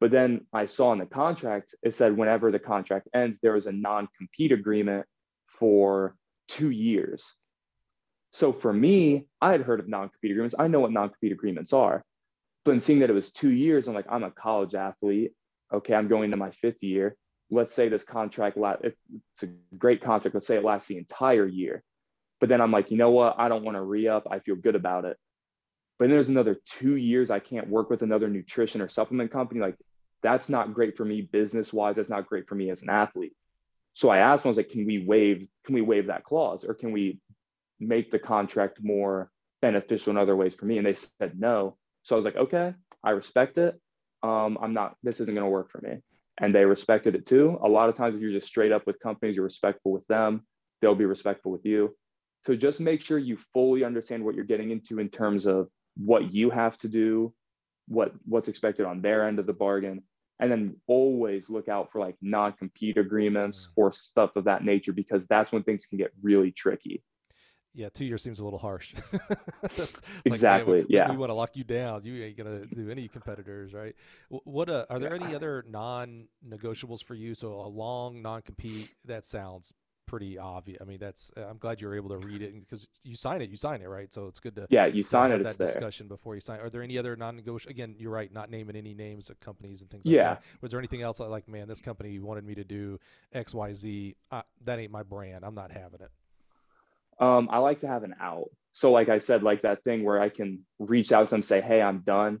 But 0.00 0.10
then 0.10 0.46
I 0.52 0.66
saw 0.66 0.92
in 0.92 0.98
the 0.98 1.06
contract, 1.06 1.74
it 1.82 1.94
said 1.94 2.16
whenever 2.16 2.52
the 2.52 2.58
contract 2.58 3.08
ends, 3.14 3.38
there 3.42 3.56
is 3.56 3.66
a 3.66 3.72
non-compete 3.72 4.52
agreement 4.52 5.06
for 5.46 6.16
two 6.48 6.70
years. 6.70 7.32
So 8.32 8.52
for 8.52 8.72
me, 8.72 9.26
I 9.40 9.52
had 9.52 9.62
heard 9.62 9.80
of 9.80 9.88
non-compete 9.88 10.30
agreements. 10.30 10.54
I 10.58 10.68
know 10.68 10.80
what 10.80 10.92
non-compete 10.92 11.32
agreements 11.32 11.72
are. 11.72 12.04
But 12.64 12.72
in 12.72 12.80
seeing 12.80 12.98
that 12.98 13.10
it 13.10 13.14
was 13.14 13.32
two 13.32 13.52
years, 13.52 13.88
I'm 13.88 13.94
like, 13.94 14.06
I'm 14.10 14.24
a 14.24 14.30
college 14.30 14.74
athlete. 14.74 15.32
Okay, 15.72 15.94
I'm 15.94 16.08
going 16.08 16.30
to 16.30 16.36
my 16.36 16.50
fifth 16.50 16.82
year. 16.82 17.16
Let's 17.50 17.74
say 17.74 17.88
this 17.88 18.04
contract, 18.04 18.58
it's 18.82 19.42
a 19.42 19.46
great 19.76 20.02
contract. 20.02 20.34
Let's 20.34 20.46
say 20.46 20.56
it 20.56 20.64
lasts 20.64 20.88
the 20.88 20.98
entire 20.98 21.46
year. 21.46 21.82
But 22.40 22.48
then 22.48 22.60
I'm 22.60 22.72
like, 22.72 22.90
you 22.90 22.96
know 22.96 23.10
what? 23.10 23.36
I 23.38 23.48
don't 23.48 23.64
want 23.64 23.76
to 23.76 23.82
re 23.82 24.08
up. 24.08 24.26
I 24.30 24.40
feel 24.40 24.56
good 24.56 24.74
about 24.74 25.04
it. 25.04 25.16
But 25.98 26.06
then 26.06 26.10
there's 26.10 26.28
another 26.28 26.58
two 26.66 26.96
years 26.96 27.30
I 27.30 27.38
can't 27.38 27.68
work 27.68 27.88
with 27.88 28.02
another 28.02 28.28
nutrition 28.28 28.82
or 28.82 28.88
supplement 28.88 29.30
company. 29.30 29.60
Like, 29.60 29.76
that's 30.22 30.48
not 30.48 30.74
great 30.74 30.96
for 30.96 31.04
me 31.04 31.22
business 31.22 31.72
wise. 31.72 31.96
That's 31.96 32.10
not 32.10 32.28
great 32.28 32.48
for 32.48 32.54
me 32.54 32.70
as 32.70 32.82
an 32.82 32.90
athlete. 32.90 33.32
So 33.94 34.10
I 34.10 34.18
asked, 34.18 34.44
I 34.44 34.48
was 34.48 34.58
like, 34.58 34.68
can 34.68 34.84
we 34.84 34.98
waive, 34.98 35.46
can 35.64 35.74
we 35.74 35.80
waive 35.80 36.08
that 36.08 36.24
clause 36.24 36.64
or 36.64 36.74
can 36.74 36.92
we 36.92 37.20
make 37.80 38.10
the 38.10 38.18
contract 38.18 38.78
more 38.82 39.30
beneficial 39.62 40.10
in 40.10 40.18
other 40.18 40.36
ways 40.36 40.54
for 40.54 40.66
me? 40.66 40.76
And 40.76 40.86
they 40.86 40.94
said 40.94 41.38
no. 41.38 41.78
So 42.02 42.14
I 42.14 42.16
was 42.16 42.24
like, 42.24 42.36
okay, 42.36 42.74
I 43.02 43.10
respect 43.10 43.56
it. 43.56 43.80
Um, 44.26 44.58
I'm 44.60 44.72
not, 44.72 44.96
this 45.04 45.20
isn't 45.20 45.34
going 45.34 45.44
to 45.44 45.50
work 45.50 45.70
for 45.70 45.80
me. 45.82 45.98
And 46.38 46.52
they 46.52 46.64
respected 46.64 47.14
it 47.14 47.26
too. 47.26 47.58
A 47.62 47.68
lot 47.68 47.88
of 47.88 47.94
times, 47.94 48.16
if 48.16 48.20
you're 48.20 48.32
just 48.32 48.48
straight 48.48 48.72
up 48.72 48.86
with 48.86 48.98
companies, 49.00 49.36
you're 49.36 49.44
respectful 49.44 49.92
with 49.92 50.06
them, 50.06 50.42
they'll 50.80 50.94
be 50.94 51.06
respectful 51.06 51.52
with 51.52 51.64
you. 51.64 51.96
So 52.44 52.54
just 52.54 52.80
make 52.80 53.00
sure 53.00 53.18
you 53.18 53.38
fully 53.54 53.84
understand 53.84 54.24
what 54.24 54.34
you're 54.34 54.44
getting 54.44 54.70
into 54.70 54.98
in 54.98 55.08
terms 55.08 55.46
of 55.46 55.68
what 55.96 56.32
you 56.32 56.50
have 56.50 56.76
to 56.78 56.88
do, 56.88 57.32
what 57.88 58.12
what's 58.24 58.48
expected 58.48 58.84
on 58.84 59.00
their 59.00 59.26
end 59.26 59.38
of 59.38 59.46
the 59.46 59.52
bargain, 59.52 60.02
and 60.40 60.50
then 60.50 60.76
always 60.86 61.48
look 61.48 61.68
out 61.68 61.90
for 61.90 62.00
like 62.00 62.16
non-compete 62.20 62.98
agreements 62.98 63.72
or 63.76 63.90
stuff 63.92 64.36
of 64.36 64.44
that 64.44 64.64
nature 64.64 64.92
because 64.92 65.26
that's 65.26 65.52
when 65.52 65.62
things 65.62 65.86
can 65.86 65.98
get 65.98 66.12
really 66.22 66.52
tricky. 66.52 67.02
Yeah, 67.76 67.90
two 67.90 68.06
years 68.06 68.22
seems 68.22 68.40
a 68.40 68.44
little 68.44 68.58
harsh. 68.58 68.94
Exactly. 70.24 70.78
Like, 70.78 70.88
we, 70.88 70.94
yeah, 70.94 71.10
we 71.10 71.16
want 71.16 71.30
to 71.30 71.34
lock 71.34 71.56
you 71.56 71.64
down. 71.64 72.04
You 72.04 72.24
ain't 72.24 72.36
gonna 72.36 72.64
do 72.66 72.90
any 72.90 73.06
competitors, 73.06 73.74
right? 73.74 73.94
What 74.28 74.70
uh, 74.70 74.86
are 74.88 74.98
there 74.98 75.14
yeah. 75.14 75.24
any 75.24 75.34
other 75.34 75.64
non-negotiables 75.68 77.04
for 77.04 77.14
you? 77.14 77.34
So 77.34 77.60
a 77.60 77.68
long 77.68 78.22
non-compete 78.22 78.94
that 79.04 79.24
sounds 79.24 79.74
pretty 80.06 80.38
obvious. 80.38 80.78
I 80.80 80.84
mean, 80.84 80.98
that's 80.98 81.30
uh, 81.36 81.46
I'm 81.46 81.58
glad 81.58 81.80
you're 81.80 81.94
able 81.94 82.08
to 82.10 82.18
read 82.18 82.40
it 82.40 82.58
because 82.58 82.88
you 83.02 83.14
sign 83.14 83.42
it, 83.42 83.50
you 83.50 83.56
sign 83.56 83.82
it, 83.82 83.88
right? 83.88 84.12
So 84.12 84.26
it's 84.26 84.40
good 84.40 84.56
to 84.56 84.66
yeah, 84.70 84.86
you 84.86 85.02
sign 85.02 85.30
it. 85.32 85.42
That 85.42 85.58
discussion 85.58 86.08
there. 86.08 86.16
before 86.16 86.34
you 86.34 86.40
sign. 86.40 86.60
Are 86.60 86.70
there 86.70 86.82
any 86.82 86.96
other 86.96 87.14
non-negotiable? 87.14 87.70
Again, 87.70 87.94
you're 87.98 88.12
right, 88.12 88.32
not 88.32 88.50
naming 88.50 88.76
any 88.76 88.94
names 88.94 89.28
of 89.28 89.38
companies 89.40 89.82
and 89.82 89.90
things. 89.90 90.06
like 90.06 90.14
Yeah. 90.14 90.34
That. 90.34 90.42
Was 90.62 90.70
there 90.70 90.80
anything 90.80 91.02
else 91.02 91.20
like, 91.20 91.46
man, 91.48 91.68
this 91.68 91.80
company 91.80 92.18
wanted 92.20 92.44
me 92.44 92.54
to 92.54 92.64
do 92.64 92.98
X, 93.32 93.52
Y, 93.54 93.74
Z? 93.74 94.16
That 94.64 94.80
ain't 94.80 94.92
my 94.92 95.02
brand. 95.02 95.40
I'm 95.42 95.54
not 95.54 95.70
having 95.72 96.00
it. 96.00 96.10
Um, 97.18 97.48
I 97.50 97.58
like 97.58 97.80
to 97.80 97.88
have 97.88 98.02
an 98.04 98.14
out. 98.20 98.50
So, 98.72 98.92
like 98.92 99.08
I 99.08 99.18
said, 99.18 99.42
like 99.42 99.62
that 99.62 99.82
thing 99.84 100.04
where 100.04 100.20
I 100.20 100.28
can 100.28 100.66
reach 100.78 101.12
out 101.12 101.28
to 101.28 101.34
them, 101.34 101.42
say, 101.42 101.60
"Hey, 101.60 101.80
I'm 101.80 102.00
done." 102.00 102.40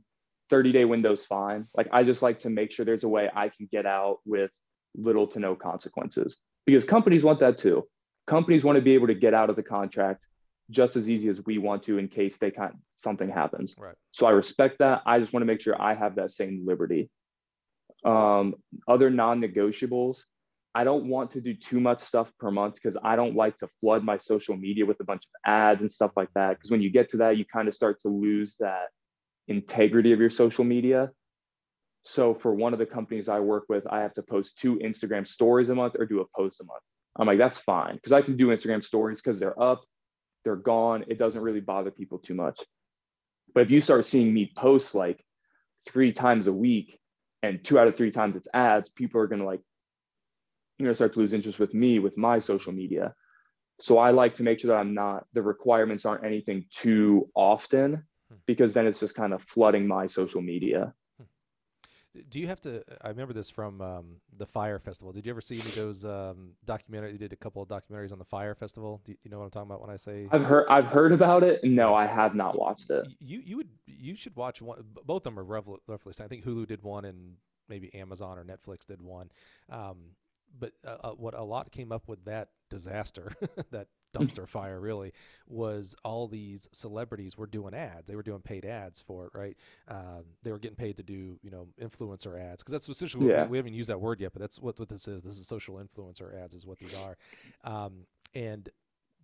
30 0.50 0.72
day 0.72 0.84
window's 0.84 1.24
fine. 1.24 1.66
Like 1.76 1.88
I 1.92 2.04
just 2.04 2.22
like 2.22 2.40
to 2.40 2.50
make 2.50 2.70
sure 2.70 2.84
there's 2.84 3.04
a 3.04 3.08
way 3.08 3.30
I 3.34 3.48
can 3.48 3.68
get 3.70 3.86
out 3.86 4.18
with 4.24 4.50
little 4.94 5.26
to 5.28 5.40
no 5.40 5.54
consequences 5.54 6.36
because 6.64 6.84
companies 6.84 7.24
want 7.24 7.40
that 7.40 7.58
too. 7.58 7.86
Companies 8.26 8.64
want 8.64 8.76
to 8.76 8.82
be 8.82 8.94
able 8.94 9.08
to 9.08 9.14
get 9.14 9.34
out 9.34 9.50
of 9.50 9.56
the 9.56 9.62
contract 9.62 10.26
just 10.70 10.96
as 10.96 11.08
easy 11.08 11.28
as 11.28 11.44
we 11.44 11.58
want 11.58 11.84
to 11.84 11.98
in 11.98 12.08
case 12.08 12.38
they 12.38 12.50
can 12.50 12.72
something 12.94 13.28
happens. 13.28 13.74
Right. 13.78 13.94
So 14.12 14.26
I 14.26 14.30
respect 14.30 14.78
that. 14.80 15.02
I 15.06 15.18
just 15.20 15.32
want 15.32 15.42
to 15.42 15.46
make 15.46 15.60
sure 15.60 15.80
I 15.80 15.94
have 15.94 16.16
that 16.16 16.32
same 16.32 16.64
liberty. 16.66 17.08
Um, 18.04 18.54
other 18.86 19.10
non-negotiables, 19.10 20.22
I 20.76 20.84
don't 20.84 21.08
want 21.08 21.30
to 21.30 21.40
do 21.40 21.54
too 21.54 21.80
much 21.80 22.00
stuff 22.00 22.30
per 22.38 22.50
month 22.50 22.74
because 22.74 22.98
I 23.02 23.16
don't 23.16 23.34
like 23.34 23.56
to 23.58 23.68
flood 23.80 24.04
my 24.04 24.18
social 24.18 24.58
media 24.58 24.84
with 24.84 25.00
a 25.00 25.04
bunch 25.04 25.22
of 25.24 25.50
ads 25.50 25.80
and 25.80 25.90
stuff 25.90 26.10
like 26.16 26.28
that. 26.34 26.50
Because 26.50 26.70
when 26.70 26.82
you 26.82 26.90
get 26.90 27.08
to 27.08 27.16
that, 27.16 27.38
you 27.38 27.46
kind 27.46 27.66
of 27.66 27.74
start 27.74 27.98
to 28.00 28.08
lose 28.08 28.56
that 28.60 28.88
integrity 29.48 30.12
of 30.12 30.20
your 30.20 30.28
social 30.28 30.64
media. 30.64 31.10
So 32.02 32.34
for 32.34 32.54
one 32.54 32.74
of 32.74 32.78
the 32.78 32.84
companies 32.84 33.30
I 33.30 33.40
work 33.40 33.64
with, 33.70 33.86
I 33.90 34.02
have 34.02 34.12
to 34.14 34.22
post 34.22 34.58
two 34.58 34.76
Instagram 34.80 35.26
stories 35.26 35.70
a 35.70 35.74
month 35.74 35.96
or 35.98 36.04
do 36.04 36.20
a 36.20 36.26
post 36.36 36.60
a 36.60 36.64
month. 36.64 36.82
I'm 37.18 37.26
like, 37.26 37.38
that's 37.38 37.58
fine 37.58 37.94
because 37.94 38.12
I 38.12 38.20
can 38.20 38.36
do 38.36 38.48
Instagram 38.48 38.84
stories 38.84 39.22
because 39.22 39.40
they're 39.40 39.60
up, 39.60 39.82
they're 40.44 40.56
gone. 40.56 41.06
It 41.08 41.18
doesn't 41.18 41.40
really 41.40 41.60
bother 41.60 41.90
people 41.90 42.18
too 42.18 42.34
much. 42.34 42.60
But 43.54 43.62
if 43.62 43.70
you 43.70 43.80
start 43.80 44.04
seeing 44.04 44.34
me 44.34 44.52
post 44.54 44.94
like 44.94 45.24
three 45.88 46.12
times 46.12 46.48
a 46.48 46.52
week 46.52 46.98
and 47.42 47.64
two 47.64 47.78
out 47.78 47.88
of 47.88 47.96
three 47.96 48.10
times 48.10 48.36
it's 48.36 48.48
ads, 48.52 48.90
people 48.90 49.22
are 49.22 49.26
going 49.26 49.40
to 49.40 49.46
like, 49.46 49.62
you 50.78 50.86
know, 50.86 50.92
start 50.92 51.14
to 51.14 51.20
lose 51.20 51.32
interest 51.32 51.58
with 51.58 51.74
me 51.74 51.98
with 51.98 52.16
my 52.16 52.38
social 52.40 52.72
media. 52.72 53.14
So 53.80 53.98
I 53.98 54.10
like 54.10 54.34
to 54.36 54.42
make 54.42 54.60
sure 54.60 54.68
that 54.68 54.78
I'm 54.78 54.94
not, 54.94 55.26
the 55.32 55.42
requirements 55.42 56.06
aren't 56.06 56.24
anything 56.24 56.64
too 56.70 57.28
often 57.34 58.04
hmm. 58.30 58.36
because 58.46 58.72
then 58.72 58.86
it's 58.86 59.00
just 59.00 59.14
kind 59.14 59.32
of 59.34 59.42
flooding 59.42 59.86
my 59.86 60.06
social 60.06 60.40
media 60.40 60.94
do 62.28 62.38
you 62.38 62.46
have 62.46 62.60
to? 62.62 62.82
I 63.02 63.08
remember 63.08 63.32
this 63.32 63.50
from 63.50 63.80
um, 63.80 64.16
the 64.36 64.46
Fyre 64.46 64.78
Festival. 64.78 65.12
Did 65.12 65.26
you 65.26 65.30
ever 65.30 65.40
see 65.40 65.56
any 65.56 65.68
of 65.68 65.74
those 65.74 66.04
um, 66.04 66.52
documentaries? 66.66 67.12
You 67.12 67.18
did 67.18 67.32
a 67.32 67.36
couple 67.36 67.62
of 67.62 67.68
documentaries 67.68 68.12
on 68.12 68.18
the 68.18 68.24
Fyre 68.24 68.54
Festival. 68.54 69.00
Do 69.04 69.12
you, 69.12 69.18
you 69.24 69.30
know 69.30 69.38
what 69.38 69.44
I'm 69.44 69.50
talking 69.50 69.70
about 69.70 69.80
when 69.80 69.90
I 69.90 69.96
say? 69.96 70.28
I've 70.30 70.44
heard. 70.44 70.66
I've 70.68 70.86
heard 70.86 71.12
about 71.12 71.42
it. 71.42 71.62
No, 71.64 71.94
I 71.94 72.06
have 72.06 72.34
not 72.34 72.58
watched 72.58 72.90
it. 72.90 73.06
You 73.20 73.40
you 73.44 73.56
would 73.58 73.68
you 73.86 74.16
should 74.16 74.36
watch 74.36 74.62
one. 74.62 74.82
Both 75.04 75.26
of 75.26 75.34
them 75.34 75.38
are 75.38 75.44
roughly. 75.44 76.12
I 76.20 76.28
think 76.28 76.44
Hulu 76.44 76.66
did 76.66 76.82
one 76.82 77.04
and 77.04 77.34
maybe 77.68 77.92
Amazon 77.94 78.38
or 78.38 78.44
Netflix 78.44 78.86
did 78.86 79.02
one. 79.02 79.30
Um, 79.70 79.96
but 80.58 80.72
uh, 80.84 80.96
uh, 81.02 81.10
what 81.12 81.34
a 81.34 81.42
lot 81.42 81.70
came 81.70 81.92
up 81.92 82.08
with 82.08 82.24
that 82.24 82.48
disaster, 82.70 83.32
that 83.70 83.88
dumpster 84.14 84.48
fire 84.48 84.80
really, 84.80 85.12
was 85.46 85.94
all 86.04 86.28
these 86.28 86.68
celebrities 86.72 87.36
were 87.36 87.46
doing 87.46 87.74
ads. 87.74 88.08
They 88.08 88.16
were 88.16 88.22
doing 88.22 88.40
paid 88.40 88.64
ads 88.64 89.00
for 89.00 89.26
it, 89.26 89.32
right? 89.34 89.56
Um, 89.88 90.24
they 90.42 90.52
were 90.52 90.58
getting 90.58 90.76
paid 90.76 90.96
to 90.96 91.02
do, 91.02 91.38
you 91.42 91.50
know, 91.50 91.68
influencer 91.80 92.40
ads 92.40 92.62
because 92.62 92.72
that's 92.72 92.88
essentially 92.88 93.28
yeah. 93.28 93.44
we, 93.44 93.50
we, 93.50 93.56
haven't 93.58 93.74
used 93.74 93.90
that 93.90 94.00
word 94.00 94.20
yet, 94.20 94.32
but 94.32 94.40
that's 94.40 94.60
what, 94.60 94.78
what 94.78 94.88
this 94.88 95.08
is. 95.08 95.22
This 95.22 95.38
is 95.38 95.46
social 95.46 95.76
influencer 95.76 96.42
ads, 96.42 96.54
is 96.54 96.66
what 96.66 96.78
these 96.78 96.96
are, 97.00 97.16
um, 97.64 98.06
and 98.34 98.68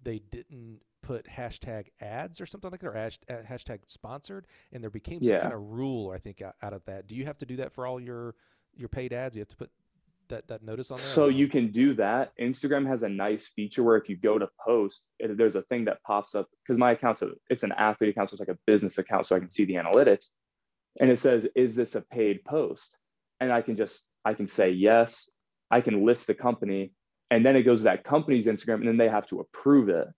they 0.03 0.19
didn't 0.19 0.81
put 1.03 1.27
hashtag 1.27 1.89
ads 2.01 2.41
or 2.41 2.47
something 2.47 2.71
like 2.71 2.81
that 2.81 2.87
or 2.87 3.45
hashtag 3.45 3.81
sponsored 3.87 4.47
and 4.73 4.83
there 4.83 4.91
became 4.91 5.21
some 5.21 5.35
yeah. 5.35 5.43
kind 5.43 5.53
of 5.53 5.61
rule 5.61 6.13
i 6.13 6.19
think 6.19 6.41
out 6.41 6.73
of 6.73 6.85
that 6.85 7.09
do 7.09 7.17
you 7.17 7.25
have 7.25 7.37
to 7.37 7.45
do 7.45 7.57
that 7.57 7.73
for 7.73 7.87
all 7.87 7.99
your 7.99 8.37
your 8.77 8.89
paid 8.89 9.13
ads 9.13 9.35
you 9.35 9.41
have 9.41 9.49
to 9.49 9.57
put 9.57 9.71
that 10.33 10.49
that 10.49 10.63
notice 10.63 10.91
on 10.91 10.97
there? 10.99 11.07
So 11.07 11.29
you 11.29 11.47
can 11.47 11.71
do 11.71 11.95
that. 11.95 12.33
Instagram 12.41 12.87
has 12.87 13.03
a 13.03 13.09
nice 13.09 13.47
feature 13.55 13.83
where 13.83 13.97
if 13.97 14.09
you 14.09 14.17
go 14.17 14.39
to 14.39 14.49
post, 14.65 15.09
it, 15.19 15.37
there's 15.37 15.55
a 15.55 15.63
thing 15.63 15.85
that 15.85 16.03
pops 16.03 16.35
up 16.35 16.49
because 16.63 16.79
my 16.79 16.93
account's 16.93 17.23
a, 17.23 17.31
it's 17.49 17.63
an 17.63 17.73
athlete 17.73 18.11
account, 18.11 18.31
so 18.31 18.35
it's 18.35 18.41
like 18.41 18.49
a 18.49 18.59
business 18.67 18.99
account, 18.99 19.27
so 19.27 19.37
I 19.37 19.41
can 19.41 19.51
see 19.51 19.65
the 19.65 19.75
analytics, 19.75 20.31
and 21.01 21.11
it 21.11 21.19
says, 21.19 21.47
"Is 21.55 21.77
this 21.77 21.95
a 21.95 22.01
paid 22.01 22.45
post?" 22.45 22.97
And 23.41 23.53
I 23.53 23.63
can 23.63 23.77
just 23.77 24.05
I 24.25 24.35
can 24.35 24.49
say 24.49 24.71
yes. 24.71 25.29
I 25.71 25.81
can 25.81 26.05
list 26.05 26.27
the 26.27 26.35
company, 26.35 26.93
and 27.31 27.47
then 27.47 27.57
it 27.57 27.63
goes 27.63 27.81
to 27.81 27.85
that 27.85 28.05
company's 28.05 28.47
Instagram, 28.47 28.77
and 28.77 28.89
then 28.89 28.97
they 28.97 29.09
have 29.09 29.27
to 29.29 29.41
approve 29.41 29.89
it 29.89 30.09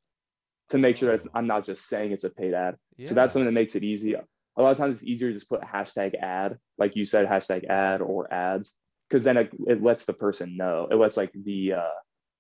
to 0.71 0.79
make 0.79 0.97
sure 0.97 1.17
that 1.17 1.27
I'm 1.35 1.47
not 1.47 1.65
just 1.65 1.89
saying 1.89 2.13
it's 2.13 2.25
a 2.25 2.31
paid 2.31 2.55
ad. 2.55 2.77
Yeah. 2.97 3.09
So 3.09 3.15
that's 3.15 3.33
something 3.33 3.47
that 3.47 3.53
makes 3.53 3.75
it 3.77 3.85
easy. 3.85 4.15
A 4.15 4.63
lot 4.63 4.71
of 4.71 4.79
times 4.79 4.97
it's 4.97 5.05
easier 5.05 5.29
to 5.29 5.35
just 5.35 5.49
put 5.49 5.61
hashtag 5.61 6.15
ad, 6.21 6.59
like 6.79 6.97
you 6.97 7.05
said, 7.05 7.27
hashtag 7.27 7.69
ad 7.69 8.01
or 8.01 8.33
ads 8.33 8.75
because 9.15 9.23
then 9.23 9.37
it, 9.37 9.51
it 9.69 9.81
lets 9.81 10.07
the 10.07 10.13
person 10.13 10.57
know. 10.57 10.89
It 10.91 10.97
lets 10.97 11.17
like 11.17 11.31
the 11.45 11.75
uh, 11.75 11.95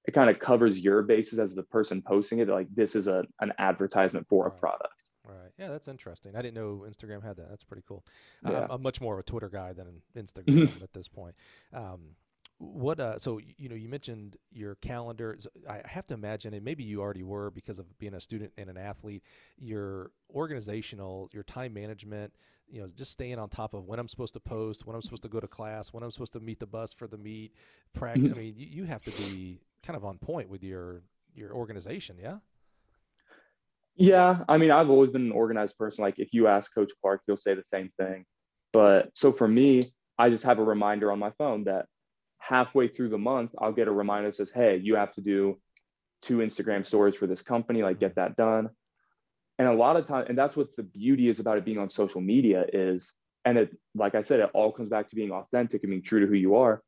it 0.06 0.12
kind 0.12 0.28
of 0.28 0.40
covers 0.40 0.80
your 0.80 1.02
bases 1.02 1.38
as 1.38 1.54
the 1.54 1.62
person 1.62 2.02
posting 2.02 2.40
it. 2.40 2.48
Like 2.48 2.66
this 2.74 2.96
is 2.96 3.06
a 3.06 3.24
an 3.40 3.52
advertisement 3.58 4.26
for 4.28 4.42
right. 4.42 4.52
a 4.52 4.58
product. 4.58 5.10
Right. 5.24 5.52
Yeah, 5.56 5.68
that's 5.68 5.86
interesting. 5.86 6.34
I 6.34 6.42
didn't 6.42 6.54
know 6.54 6.84
Instagram 6.84 7.22
had 7.22 7.36
that. 7.36 7.48
That's 7.48 7.62
pretty 7.62 7.84
cool. 7.86 8.04
Yeah. 8.44 8.62
Um, 8.62 8.66
I'm 8.70 8.82
much 8.82 9.00
more 9.00 9.14
of 9.14 9.20
a 9.20 9.22
Twitter 9.22 9.48
guy 9.48 9.72
than 9.72 9.86
an 9.86 10.02
Instagram 10.20 10.82
at 10.82 10.92
this 10.92 11.06
point. 11.06 11.36
Um, 11.72 12.16
what 12.58 13.00
uh 13.00 13.18
so 13.18 13.40
you 13.58 13.68
know 13.68 13.74
you 13.74 13.88
mentioned 13.88 14.36
your 14.52 14.76
calendar 14.76 15.36
i 15.68 15.80
have 15.86 16.06
to 16.06 16.14
imagine 16.14 16.54
and 16.54 16.64
maybe 16.64 16.84
you 16.84 17.00
already 17.00 17.24
were 17.24 17.50
because 17.50 17.80
of 17.80 17.98
being 17.98 18.14
a 18.14 18.20
student 18.20 18.52
and 18.56 18.70
an 18.70 18.76
athlete 18.76 19.24
your 19.58 20.12
organizational 20.32 21.28
your 21.32 21.42
time 21.42 21.74
management 21.74 22.32
you 22.68 22.80
know, 22.80 22.88
just 22.88 23.12
staying 23.12 23.38
on 23.38 23.48
top 23.48 23.74
of 23.74 23.84
when 23.86 23.98
I'm 23.98 24.08
supposed 24.08 24.34
to 24.34 24.40
post, 24.40 24.86
when 24.86 24.96
I'm 24.96 25.02
supposed 25.02 25.22
to 25.22 25.28
go 25.28 25.40
to 25.40 25.46
class, 25.46 25.92
when 25.92 26.02
I'm 26.02 26.10
supposed 26.10 26.32
to 26.34 26.40
meet 26.40 26.60
the 26.60 26.66
bus 26.66 26.92
for 26.92 27.06
the 27.06 27.18
meet, 27.18 27.52
practice. 27.92 28.24
I 28.24 28.28
mm-hmm. 28.28 28.40
mean, 28.40 28.54
you, 28.56 28.66
you 28.66 28.84
have 28.84 29.02
to 29.02 29.10
be 29.10 29.60
kind 29.82 29.96
of 29.96 30.04
on 30.04 30.18
point 30.18 30.48
with 30.48 30.62
your 30.62 31.02
your 31.34 31.52
organization, 31.52 32.16
yeah. 32.20 32.38
Yeah, 33.96 34.44
I 34.48 34.58
mean, 34.58 34.70
I've 34.70 34.90
always 34.90 35.10
been 35.10 35.26
an 35.26 35.32
organized 35.32 35.78
person. 35.78 36.02
Like, 36.02 36.18
if 36.18 36.32
you 36.32 36.48
ask 36.48 36.74
Coach 36.74 36.90
Clark, 37.00 37.22
he'll 37.26 37.36
say 37.36 37.54
the 37.54 37.62
same 37.62 37.90
thing. 37.98 38.24
But 38.72 39.10
so 39.14 39.32
for 39.32 39.46
me, 39.46 39.82
I 40.18 40.30
just 40.30 40.44
have 40.44 40.58
a 40.58 40.64
reminder 40.64 41.12
on 41.12 41.20
my 41.20 41.30
phone 41.30 41.64
that 41.64 41.86
halfway 42.38 42.88
through 42.88 43.10
the 43.10 43.18
month, 43.18 43.52
I'll 43.58 43.72
get 43.72 43.86
a 43.86 43.92
reminder 43.92 44.28
that 44.28 44.36
says, 44.36 44.50
"Hey, 44.50 44.78
you 44.78 44.96
have 44.96 45.12
to 45.12 45.20
do 45.20 45.60
two 46.22 46.38
Instagram 46.38 46.84
stories 46.84 47.14
for 47.14 47.26
this 47.26 47.42
company. 47.42 47.82
Like, 47.82 48.00
get 48.00 48.12
mm-hmm. 48.12 48.20
that 48.20 48.36
done." 48.36 48.70
And 49.58 49.68
a 49.68 49.72
lot 49.72 49.96
of 49.96 50.06
time, 50.06 50.26
and 50.28 50.36
that's 50.36 50.56
what 50.56 50.74
the 50.76 50.82
beauty 50.82 51.28
is 51.28 51.38
about 51.38 51.58
it 51.58 51.64
being 51.64 51.78
on 51.78 51.88
social 51.88 52.20
media 52.20 52.64
is, 52.72 53.12
and 53.44 53.56
it, 53.56 53.76
like 53.94 54.14
I 54.14 54.22
said, 54.22 54.40
it 54.40 54.50
all 54.52 54.72
comes 54.72 54.88
back 54.88 55.08
to 55.10 55.16
being 55.16 55.30
authentic 55.30 55.82
and 55.82 55.90
being 55.90 56.02
true 56.02 56.20
to 56.20 56.26
who 56.26 56.34
you 56.34 56.56
are. 56.56 56.82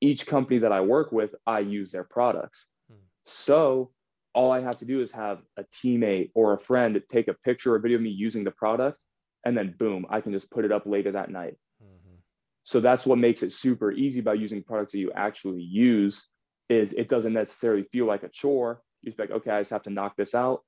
Each 0.00 0.26
company 0.26 0.58
that 0.60 0.72
I 0.72 0.80
work 0.80 1.12
with, 1.12 1.34
I 1.46 1.60
use 1.60 1.92
their 1.92 2.04
products. 2.04 2.66
Hmm. 2.90 2.96
So 3.26 3.92
all 4.34 4.50
I 4.50 4.60
have 4.60 4.78
to 4.78 4.84
do 4.84 5.02
is 5.02 5.12
have 5.12 5.40
a 5.56 5.64
teammate 5.64 6.30
or 6.34 6.54
a 6.54 6.58
friend 6.58 7.00
take 7.08 7.28
a 7.28 7.34
picture 7.34 7.74
or 7.74 7.78
video 7.78 7.96
of 7.96 8.02
me 8.02 8.10
using 8.10 8.44
the 8.44 8.50
product, 8.50 9.04
and 9.44 9.56
then 9.56 9.74
boom, 9.78 10.06
I 10.10 10.20
can 10.20 10.32
just 10.32 10.50
put 10.50 10.64
it 10.64 10.72
up 10.72 10.86
later 10.86 11.12
that 11.12 11.30
night. 11.30 11.56
Mm-hmm. 11.82 12.16
So 12.64 12.80
that's 12.80 13.06
what 13.06 13.18
makes 13.18 13.42
it 13.42 13.52
super 13.52 13.92
easy 13.92 14.20
by 14.20 14.34
using 14.34 14.62
products 14.62 14.92
that 14.92 14.98
you 14.98 15.12
actually 15.12 15.62
use. 15.62 16.26
Is 16.68 16.92
it 16.92 17.08
doesn't 17.08 17.32
necessarily 17.32 17.84
feel 17.90 18.06
like 18.06 18.22
a 18.22 18.28
chore. 18.28 18.80
You 19.02 19.10
just 19.10 19.18
like, 19.18 19.30
okay, 19.30 19.50
I 19.50 19.60
just 19.60 19.70
have 19.70 19.82
to 19.84 19.90
knock 19.90 20.16
this 20.16 20.34
out. 20.34 20.62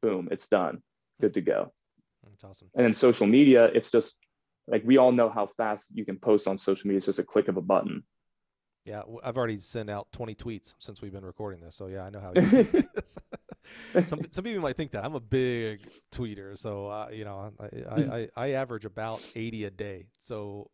Boom, 0.00 0.28
it's 0.30 0.46
done. 0.46 0.82
Good 1.20 1.34
to 1.34 1.40
go. 1.40 1.72
That's 2.24 2.44
awesome. 2.44 2.70
And 2.74 2.84
then 2.84 2.94
social 2.94 3.26
media, 3.26 3.66
it's 3.66 3.90
just 3.90 4.16
like 4.66 4.82
we 4.84 4.98
all 4.98 5.12
know 5.12 5.28
how 5.28 5.48
fast 5.56 5.86
you 5.92 6.04
can 6.04 6.18
post 6.18 6.46
on 6.46 6.58
social 6.58 6.88
media. 6.88 6.98
It's 6.98 7.06
just 7.06 7.18
a 7.18 7.24
click 7.24 7.48
of 7.48 7.56
a 7.56 7.62
button. 7.62 8.02
Yeah, 8.84 9.02
I've 9.22 9.36
already 9.36 9.60
sent 9.60 9.90
out 9.90 10.10
20 10.12 10.34
tweets 10.34 10.74
since 10.78 11.02
we've 11.02 11.12
been 11.12 11.24
recording 11.24 11.60
this, 11.60 11.76
so 11.76 11.88
yeah, 11.88 12.04
I 12.04 12.10
know 12.10 12.20
how 12.20 12.32
easy 12.40 12.60
it 12.60 12.86
is. 12.96 13.18
some 14.08 14.20
some 14.30 14.44
people 14.44 14.62
might 14.62 14.76
think 14.76 14.92
that 14.92 15.04
I'm 15.04 15.14
a 15.14 15.20
big 15.20 15.80
tweeter, 16.10 16.56
so 16.56 16.88
uh, 16.88 17.08
you 17.12 17.24
know 17.24 17.52
I, 17.60 17.64
I, 17.66 17.96
I, 17.96 18.28
I 18.36 18.50
average 18.52 18.86
about 18.86 19.22
80 19.36 19.64
a 19.64 19.70
day. 19.70 20.06
So 20.18 20.70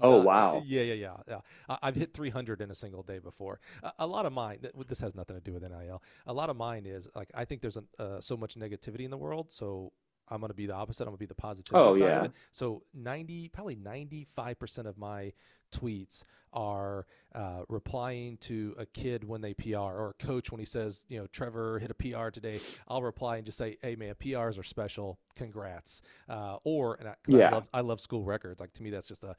oh 0.00 0.20
wow. 0.20 0.62
yeah 0.64 0.82
yeah 0.82 0.94
yeah 0.94 1.16
yeah. 1.28 1.76
I've 1.82 1.94
hit 1.94 2.14
300 2.14 2.60
in 2.60 2.70
a 2.70 2.74
single 2.74 3.02
day 3.02 3.18
before. 3.18 3.60
A, 3.82 3.92
a, 4.00 4.06
lot 4.06 4.26
of 4.26 4.32
mine 4.32 4.58
this 4.86 5.00
has 5.00 5.14
nothing 5.14 5.36
to 5.36 5.40
do 5.40 5.52
with 5.52 5.62
nil 5.62 6.02
a 6.26 6.32
lot 6.32 6.50
of 6.50 6.56
mine 6.56 6.86
is 6.86 7.08
like 7.14 7.30
i 7.34 7.44
think 7.44 7.60
there's 7.60 7.78
uh, 7.98 8.20
so 8.20 8.36
much 8.36 8.54
negativity 8.56 9.04
in 9.04 9.10
the 9.10 9.16
world 9.16 9.50
so 9.50 9.92
i'm 10.28 10.40
going 10.40 10.48
to 10.48 10.54
be 10.54 10.66
the 10.66 10.74
opposite 10.74 11.02
i'm 11.02 11.08
going 11.08 11.16
to 11.16 11.20
be 11.20 11.26
the 11.26 11.34
positive 11.34 11.74
oh 11.74 11.94
yeah 11.94 12.26
so 12.52 12.82
90 12.94 13.48
probably 13.48 13.76
95% 13.76 14.86
of 14.86 14.98
my 14.98 15.32
tweets 15.74 16.24
are 16.52 17.06
uh, 17.34 17.62
replying 17.68 18.36
to 18.38 18.74
a 18.78 18.86
kid 18.86 19.24
when 19.24 19.40
they 19.40 19.54
PR 19.54 19.78
or 19.78 20.14
a 20.18 20.24
coach 20.24 20.52
when 20.52 20.60
he 20.60 20.64
says, 20.64 21.04
you 21.08 21.18
know, 21.18 21.26
Trevor 21.26 21.80
hit 21.80 21.90
a 21.90 21.94
PR 21.94 22.28
today. 22.30 22.60
I'll 22.86 23.02
reply 23.02 23.36
and 23.36 23.44
just 23.44 23.58
say, 23.58 23.76
hey, 23.82 23.96
man, 23.96 24.14
PRs 24.14 24.58
are 24.58 24.62
special. 24.62 25.18
Congrats. 25.34 26.00
Uh, 26.28 26.58
or, 26.62 26.94
and 26.94 27.08
I, 27.08 27.14
yeah. 27.26 27.48
I, 27.48 27.50
love, 27.50 27.68
I 27.74 27.80
love 27.80 28.00
school 28.00 28.22
records. 28.22 28.60
Like 28.60 28.72
to 28.74 28.82
me, 28.82 28.90
that's 28.90 29.08
just 29.08 29.24
a, 29.24 29.30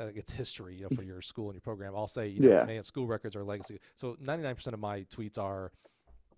uh, 0.00 0.06
it's 0.14 0.32
history, 0.32 0.74
you 0.74 0.82
know, 0.82 0.96
for 0.96 1.02
your 1.04 1.22
school 1.22 1.46
and 1.46 1.54
your 1.54 1.60
program. 1.60 1.94
I'll 1.94 2.08
say, 2.08 2.28
you 2.28 2.40
know, 2.40 2.56
yeah. 2.58 2.64
man, 2.64 2.82
school 2.82 3.06
records 3.06 3.36
are 3.36 3.44
legacy. 3.44 3.78
So 3.94 4.16
99% 4.22 4.66
of 4.72 4.80
my 4.80 5.02
tweets 5.02 5.38
are, 5.38 5.70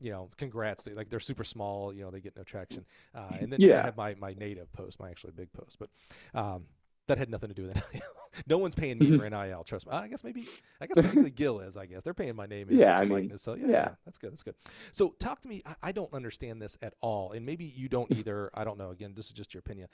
you 0.01 0.11
know, 0.11 0.31
congrats. 0.37 0.83
They, 0.83 0.95
like 0.95 1.11
they're 1.11 1.21
super 1.21 1.45
small, 1.45 1.93
you 1.93 2.03
know, 2.03 2.11
they 2.11 2.21
get 2.21 2.37
no 2.37 2.43
traction. 2.43 2.85
Uh, 3.15 3.37
and 3.41 3.53
then 3.53 3.61
yeah. 3.61 3.81
I 3.81 3.83
have 3.83 3.97
my, 3.97 4.15
my 4.15 4.35
native 4.35 4.73
post, 4.73 4.99
my 4.99 5.11
actually 5.11 5.33
big 5.33 5.53
post, 5.53 5.79
but, 5.79 5.91
um, 6.35 6.65
that 7.11 7.19
had 7.19 7.29
nothing 7.29 7.49
to 7.49 7.55
do 7.55 7.67
with 7.67 7.75
NIL. 7.93 8.03
no 8.47 8.59
one's 8.59 8.75
paying 8.75 8.99
me 8.99 9.19
for 9.19 9.29
NIL. 9.29 9.65
Trust 9.65 9.87
me. 9.87 9.93
I 9.93 10.07
guess 10.09 10.23
maybe. 10.23 10.47
I 10.81 10.87
guess 10.87 11.05
technically 11.05 11.31
Gill 11.43 11.61
is. 11.61 11.77
I 11.77 11.87
guess 11.87 12.03
they're 12.05 12.15
paying 12.15 12.37
my 12.37 12.47
name. 12.47 12.69
Yeah, 12.71 12.97
I 12.97 13.05
mean, 13.05 13.37
so 13.37 13.55
yeah, 13.55 13.67
yeah, 13.67 13.73
yeah, 13.73 13.89
that's 14.05 14.17
good. 14.17 14.31
That's 14.31 14.45
good. 14.45 14.55
So 14.93 15.15
talk 15.19 15.41
to 15.41 15.49
me. 15.49 15.63
I, 15.67 15.75
I, 15.83 15.93
don't 15.93 16.13
understand 16.15 16.63
this 16.63 16.79
at 16.83 16.95
all, 17.01 17.33
and 17.33 17.45
maybe 17.45 17.65
you 17.65 17.89
don't 17.89 18.11
either. 18.17 18.51
I 18.55 18.65
don't 18.65 18.79
know. 18.79 18.91
Again, 18.91 19.13
this 19.15 19.27
is 19.27 19.33
just 19.33 19.53
your 19.53 19.59
opinion. 19.59 19.89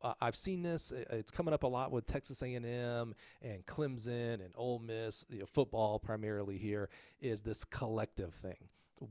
Uh, 0.00 0.14
I've 0.20 0.36
seen 0.36 0.62
this. 0.62 0.92
It's 1.10 1.30
coming 1.30 1.52
up 1.52 1.62
a 1.62 1.68
lot 1.68 1.92
with 1.92 2.06
Texas 2.06 2.42
A&M 2.42 3.14
and 3.42 3.66
Clemson 3.66 4.34
and 4.34 4.52
Ole 4.56 4.78
Miss. 4.78 5.26
You 5.28 5.40
know, 5.40 5.46
football 5.46 5.98
primarily 5.98 6.56
here 6.56 6.88
is 7.20 7.42
this 7.42 7.64
collective 7.64 8.34
thing. 8.34 8.56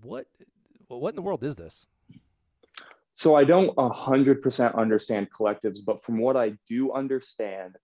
What 0.02 0.28
what 0.88 1.10
in 1.10 1.16
the 1.16 1.22
world 1.22 1.44
is 1.44 1.56
this? 1.56 1.88
So 3.14 3.36
I 3.36 3.44
don't 3.44 3.76
100% 3.76 4.76
understand 4.76 5.28
collectives, 5.38 5.80
but 5.86 6.04
from 6.04 6.18
what 6.18 6.36
I 6.36 6.54
do 6.68 6.92
understand, 6.92 7.76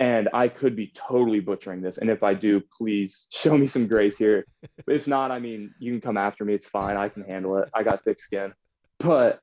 and 0.00 0.28
I 0.32 0.48
could 0.48 0.74
be 0.74 0.92
totally 0.94 1.40
butchering 1.40 1.82
this. 1.82 1.98
And 1.98 2.08
if 2.08 2.22
I 2.22 2.34
do, 2.34 2.62
please 2.76 3.26
show 3.32 3.56
me 3.56 3.66
some 3.66 3.86
grace 3.86 4.16
here. 4.16 4.46
if 4.88 5.06
not, 5.06 5.30
I 5.30 5.38
mean, 5.38 5.74
you 5.78 5.92
can 5.92 6.00
come 6.00 6.16
after 6.16 6.44
me. 6.44 6.54
It's 6.54 6.68
fine. 6.68 6.96
I 6.96 7.08
can 7.08 7.24
handle 7.24 7.58
it. 7.58 7.68
I 7.74 7.82
got 7.82 8.04
thick 8.04 8.18
skin. 8.18 8.52
But 8.98 9.40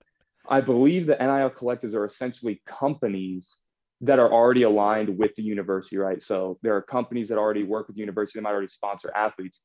I 0.49 0.61
believe 0.61 1.05
the 1.05 1.17
NIL 1.19 1.51
collectives 1.51 1.93
are 1.93 2.05
essentially 2.05 2.61
companies 2.65 3.57
that 4.01 4.17
are 4.17 4.31
already 4.31 4.63
aligned 4.63 5.17
with 5.17 5.35
the 5.35 5.43
university, 5.43 5.97
right? 5.97 6.23
So 6.23 6.57
there 6.63 6.75
are 6.75 6.81
companies 6.81 7.29
that 7.29 7.37
already 7.37 7.63
work 7.63 7.87
with 7.87 7.95
the 7.95 7.99
university, 7.99 8.39
they 8.39 8.43
might 8.43 8.51
already 8.51 8.69
sponsor 8.69 9.11
athletes. 9.15 9.61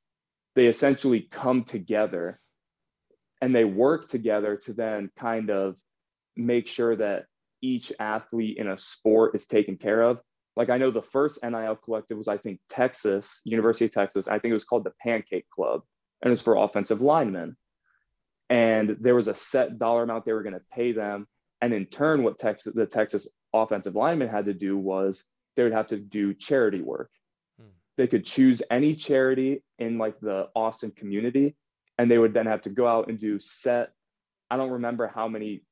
They 0.55 0.67
essentially 0.67 1.29
come 1.31 1.65
together 1.65 2.41
and 3.41 3.55
they 3.55 3.65
work 3.65 4.09
together 4.09 4.57
to 4.65 4.73
then 4.73 5.11
kind 5.17 5.51
of 5.51 5.77
make 6.37 6.67
sure 6.67 6.97
that 6.97 7.27
each 7.61 7.93
athlete 7.99 8.59
in 8.59 8.69
a 8.69 8.77
sport 8.77 9.35
is 9.35 9.47
taken 9.47 9.77
care 9.77 10.03
of. 10.03 10.21
Like 10.57 10.71
I 10.71 10.79
know 10.79 10.91
the 10.91 11.03
first 11.03 11.41
NIL 11.43 11.77
collective 11.77 12.19
was 12.19 12.29
I 12.29 12.37
think 12.39 12.61
Texas, 12.69 13.41
University 13.45 13.87
of 13.87 13.93
Texas. 13.93 14.29
I 14.29 14.39
think 14.39 14.51
it 14.51 14.55
was 14.55 14.65
called 14.65 14.85
the 14.85 14.93
Pancake 15.03 15.49
Club, 15.51 15.83
and 16.23 16.29
it 16.29 16.31
was 16.31 16.43
for 16.43 16.57
offensive 16.57 17.01
linemen. 17.01 17.57
And 18.51 18.97
there 19.01 19.15
was 19.15 19.29
a 19.29 19.35
set 19.35 19.79
dollar 19.79 20.05
amount 20.05 20.25
they 20.25 20.33
were 20.33 20.43
going 20.43 20.55
to 20.55 20.63
pay 20.73 20.93
them. 20.93 21.27
And 21.61 21.73
in 21.73 21.87
turn, 21.87 22.23
what 22.23 22.39
Texas 22.39 22.75
the 22.75 22.87
Texas 22.87 23.27
offensive 23.53 23.97
linemen 23.97 24.29
had 24.29 24.47
to 24.47 24.55
do 24.55 24.77
was 24.77 25.25
they 25.57 25.65
would 25.65 25.73
have 25.73 25.89
to 25.89 25.99
do 25.99 26.35
charity 26.35 26.83
work. 26.83 27.11
They 27.97 28.07
could 28.07 28.25
choose 28.25 28.63
any 28.71 28.95
charity 28.95 29.63
in 29.79 29.99
like 29.99 30.19
the 30.21 30.49
Austin 30.55 30.91
community 30.91 31.55
and 31.99 32.11
they 32.11 32.19
would 32.19 32.35
then 32.35 32.47
have 32.47 32.63
to 32.63 32.71
go 32.71 32.87
out 32.87 33.09
and 33.09 33.19
do 33.19 33.39
set 33.39 33.93
i 34.51 34.57
don't 34.57 34.71
remember 34.71 35.07
how 35.07 35.29
many 35.29 35.63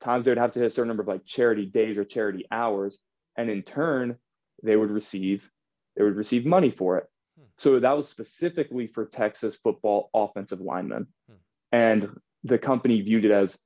times 0.00 0.24
they 0.24 0.30
would 0.30 0.38
have 0.38 0.52
to 0.52 0.60
hit 0.60 0.66
a 0.66 0.70
certain 0.70 0.88
number 0.88 1.02
of 1.02 1.08
like 1.08 1.24
charity 1.24 1.66
days 1.66 1.98
or 1.98 2.04
charity 2.04 2.46
hours 2.50 2.98
and 3.36 3.50
in 3.50 3.62
turn 3.62 4.16
they 4.62 4.76
would 4.76 4.90
receive 4.90 5.50
they 5.96 6.02
would 6.02 6.16
receive 6.16 6.44
money 6.44 6.70
for 6.70 6.98
it 6.98 7.04
hmm. 7.38 7.44
so 7.58 7.78
that 7.78 7.96
was 7.96 8.08
specifically 8.08 8.86
for 8.86 9.06
texas 9.06 9.56
football 9.56 10.10
offensive 10.14 10.60
linemen 10.60 11.06
hmm. 11.28 11.36
and 11.72 12.08
the 12.44 12.58
company 12.58 13.00
viewed 13.00 13.24
it 13.24 13.30
as 13.30 13.58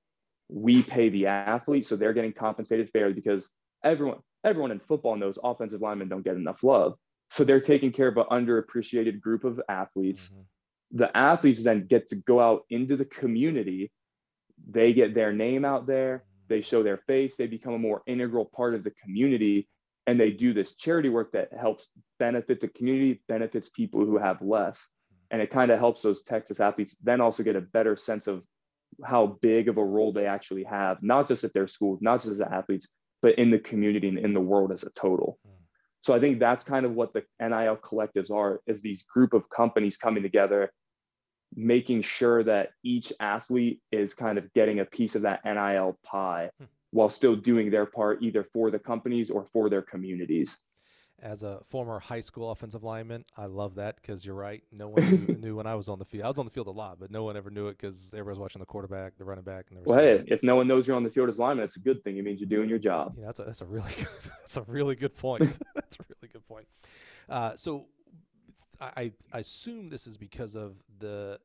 we 0.48 0.82
pay 0.82 1.08
the 1.08 1.26
athlete 1.26 1.86
so 1.86 1.96
they're 1.96 2.12
getting 2.12 2.32
compensated 2.32 2.88
fairly 2.90 3.14
because 3.14 3.50
everyone 3.82 4.18
everyone 4.44 4.70
in 4.70 4.78
football 4.78 5.16
knows 5.16 5.38
offensive 5.42 5.80
linemen 5.80 6.08
don't 6.08 6.24
get 6.24 6.36
enough 6.36 6.62
love 6.62 6.96
so 7.30 7.44
they're 7.44 7.60
taking 7.60 7.92
care 7.92 8.08
of 8.08 8.16
an 8.16 8.24
underappreciated 8.30 9.20
group 9.20 9.44
of 9.44 9.60
athletes 9.68 10.28
mm-hmm 10.28 10.42
the 10.92 11.14
athletes 11.16 11.64
then 11.64 11.86
get 11.86 12.08
to 12.08 12.16
go 12.16 12.40
out 12.40 12.64
into 12.70 12.96
the 12.96 13.04
community. 13.04 13.90
They 14.68 14.92
get 14.92 15.14
their 15.14 15.32
name 15.32 15.64
out 15.64 15.86
there, 15.86 16.24
they 16.48 16.60
show 16.60 16.82
their 16.82 16.98
face, 16.98 17.36
they 17.36 17.46
become 17.46 17.74
a 17.74 17.78
more 17.78 18.02
integral 18.06 18.44
part 18.44 18.74
of 18.74 18.84
the 18.84 18.92
community, 18.92 19.68
and 20.06 20.18
they 20.18 20.30
do 20.30 20.54
this 20.54 20.74
charity 20.74 21.08
work 21.08 21.32
that 21.32 21.52
helps 21.52 21.88
benefit 22.18 22.60
the 22.60 22.68
community, 22.68 23.22
benefits 23.28 23.68
people 23.68 24.04
who 24.04 24.16
have 24.18 24.40
less. 24.40 24.88
And 25.30 25.42
it 25.42 25.50
kind 25.50 25.72
of 25.72 25.78
helps 25.78 26.02
those 26.02 26.22
Texas 26.22 26.60
athletes 26.60 26.96
then 27.02 27.20
also 27.20 27.42
get 27.42 27.56
a 27.56 27.60
better 27.60 27.96
sense 27.96 28.28
of 28.28 28.44
how 29.04 29.38
big 29.42 29.68
of 29.68 29.76
a 29.76 29.84
role 29.84 30.12
they 30.12 30.26
actually 30.26 30.62
have, 30.62 31.02
not 31.02 31.26
just 31.26 31.42
at 31.42 31.52
their 31.52 31.66
school, 31.66 31.98
not 32.00 32.20
just 32.20 32.28
as 32.28 32.40
athletes, 32.40 32.86
but 33.20 33.36
in 33.36 33.50
the 33.50 33.58
community 33.58 34.08
and 34.08 34.18
in 34.18 34.32
the 34.32 34.40
world 34.40 34.70
as 34.70 34.84
a 34.84 34.90
total. 34.90 35.38
Mm. 35.46 35.55
So 36.06 36.14
I 36.14 36.20
think 36.20 36.38
that's 36.38 36.62
kind 36.62 36.86
of 36.86 36.92
what 36.92 37.12
the 37.12 37.24
NIL 37.40 37.78
collectives 37.78 38.30
are 38.30 38.60
is 38.68 38.80
these 38.80 39.02
group 39.02 39.32
of 39.32 39.50
companies 39.50 39.96
coming 39.96 40.22
together, 40.22 40.70
making 41.56 42.02
sure 42.02 42.44
that 42.44 42.70
each 42.84 43.12
athlete 43.18 43.80
is 43.90 44.14
kind 44.14 44.38
of 44.38 44.52
getting 44.52 44.78
a 44.78 44.84
piece 44.84 45.16
of 45.16 45.22
that 45.22 45.44
NIL 45.44 45.98
pie 46.04 46.50
hmm. 46.60 46.66
while 46.92 47.08
still 47.08 47.34
doing 47.34 47.72
their 47.72 47.86
part 47.86 48.22
either 48.22 48.44
for 48.52 48.70
the 48.70 48.78
companies 48.78 49.32
or 49.32 49.46
for 49.52 49.68
their 49.68 49.82
communities 49.82 50.56
as 51.22 51.42
a 51.42 51.60
former 51.66 51.98
high 51.98 52.20
school 52.20 52.50
offensive 52.50 52.84
lineman, 52.84 53.24
I 53.36 53.46
love 53.46 53.76
that 53.76 53.96
because 53.96 54.24
you're 54.24 54.34
right. 54.34 54.62
No 54.70 54.88
one 54.88 55.26
knew, 55.26 55.34
knew, 55.40 55.56
when 55.56 55.66
I 55.66 55.74
was 55.74 55.88
on 55.88 55.98
the 55.98 56.04
field. 56.04 56.24
I 56.24 56.28
was 56.28 56.38
on 56.38 56.44
the 56.44 56.50
field 56.50 56.66
a 56.66 56.72
lot, 56.72 56.98
but 57.00 57.10
no 57.10 57.24
one 57.24 57.36
ever 57.36 57.50
knew 57.50 57.68
it 57.68 57.78
because 57.78 58.10
everybody 58.12 58.32
was 58.32 58.38
watching 58.38 58.60
the 58.60 58.66
quarterback, 58.66 59.16
the 59.16 59.24
running 59.24 59.44
back, 59.44 59.66
and 59.70 59.84
well, 59.86 59.98
hey, 59.98 60.24
if 60.26 60.42
no 60.42 60.56
one 60.56 60.66
knows 60.68 60.86
you're 60.86 60.96
on 60.96 61.02
the 61.02 61.10
field 61.10 61.28
as 61.28 61.38
lineman, 61.38 61.64
it's 61.64 61.76
a 61.76 61.80
good 61.80 62.04
thing. 62.04 62.18
It 62.18 62.24
means 62.24 62.40
you're 62.40 62.48
doing 62.48 62.68
your 62.68 62.78
job. 62.78 63.14
Yeah, 63.18 63.26
that's 63.26 63.38
a, 63.38 63.44
that's 63.44 63.60
a 63.62 63.66
really 63.66 63.92
good, 63.96 64.08
that's 64.22 64.56
a 64.56 64.62
really 64.62 64.94
good 64.94 65.16
point. 65.16 65.40
that's 65.74 65.96
a 65.96 66.04
really 66.08 66.32
good 66.32 66.46
point. 66.46 66.66
Uh, 67.28 67.56
so, 67.56 67.86
I, 68.78 69.12
I 69.32 69.38
assume 69.38 69.88
this 69.88 70.06
is 70.06 70.18
because 70.18 70.54
of 70.54 70.76
the 70.98 71.40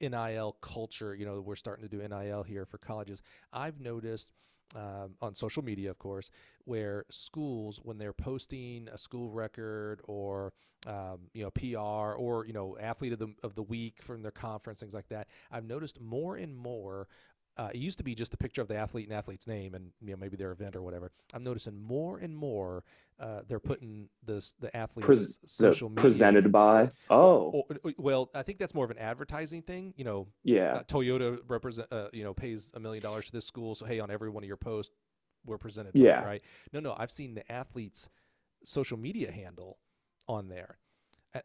NIL 0.00 0.56
culture. 0.60 1.14
You 1.14 1.26
know, 1.26 1.40
we're 1.40 1.56
starting 1.56 1.88
to 1.88 1.94
do 1.94 2.06
NIL 2.06 2.44
here 2.44 2.64
for 2.64 2.78
colleges. 2.78 3.22
I've 3.52 3.80
noticed 3.80 4.32
um, 4.74 5.14
on 5.20 5.34
social 5.34 5.62
media, 5.62 5.90
of 5.90 5.98
course, 5.98 6.30
where 6.64 7.04
schools, 7.10 7.80
when 7.82 7.98
they're 7.98 8.12
posting 8.12 8.88
a 8.92 8.98
school 8.98 9.30
record 9.30 10.00
or 10.04 10.52
um, 10.86 11.28
you 11.34 11.42
know 11.42 11.50
PR 11.50 12.14
or 12.16 12.46
you 12.46 12.52
know 12.52 12.76
athlete 12.78 13.12
of 13.12 13.18
the 13.18 13.34
of 13.42 13.54
the 13.54 13.62
week 13.62 14.02
from 14.02 14.22
their 14.22 14.30
conference, 14.30 14.80
things 14.80 14.94
like 14.94 15.08
that, 15.08 15.28
I've 15.50 15.64
noticed 15.64 16.00
more 16.00 16.36
and 16.36 16.56
more 16.56 17.08
uh, 17.58 17.68
it 17.74 17.78
used 17.78 17.98
to 17.98 18.04
be 18.04 18.14
just 18.14 18.32
a 18.32 18.36
picture 18.36 18.62
of 18.62 18.68
the 18.68 18.76
athlete 18.76 19.08
and 19.08 19.16
athlete's 19.16 19.46
name 19.46 19.74
and 19.74 19.90
you 20.00 20.10
know 20.10 20.16
maybe 20.16 20.36
their 20.36 20.52
event 20.52 20.76
or 20.76 20.82
whatever. 20.82 21.10
I'm 21.34 21.42
noticing 21.42 21.80
more 21.80 22.18
and 22.18 22.34
more 22.34 22.84
uh, 23.18 23.40
they're 23.48 23.58
putting 23.58 24.08
this 24.24 24.54
the 24.60 24.74
athlete's 24.76 25.06
Pre- 25.06 25.48
social 25.48 25.88
media 25.88 26.00
presented 26.00 26.52
by. 26.52 26.90
Oh, 27.10 27.50
or, 27.50 27.92
well, 27.98 28.30
I 28.34 28.42
think 28.42 28.58
that's 28.58 28.74
more 28.74 28.84
of 28.84 28.92
an 28.92 28.98
advertising 28.98 29.62
thing. 29.62 29.92
You 29.96 30.04
know, 30.04 30.28
yeah. 30.44 30.74
Uh, 30.74 30.82
Toyota 30.84 31.38
represent 31.48 31.88
uh, 31.92 32.08
you 32.12 32.22
know 32.22 32.32
pays 32.32 32.70
a 32.74 32.80
million 32.80 33.02
dollars 33.02 33.26
to 33.26 33.32
this 33.32 33.44
school, 33.44 33.74
so 33.74 33.86
hey, 33.86 33.98
on 33.98 34.10
every 34.10 34.30
one 34.30 34.44
of 34.44 34.48
your 34.48 34.56
posts, 34.56 34.94
we're 35.44 35.58
presented. 35.58 35.96
Yeah, 35.96 36.20
by, 36.20 36.26
right. 36.26 36.42
No, 36.72 36.80
no, 36.80 36.94
I've 36.96 37.10
seen 37.10 37.34
the 37.34 37.50
athlete's 37.50 38.08
social 38.64 38.96
media 38.96 39.32
handle 39.32 39.78
on 40.28 40.48
there 40.48 40.78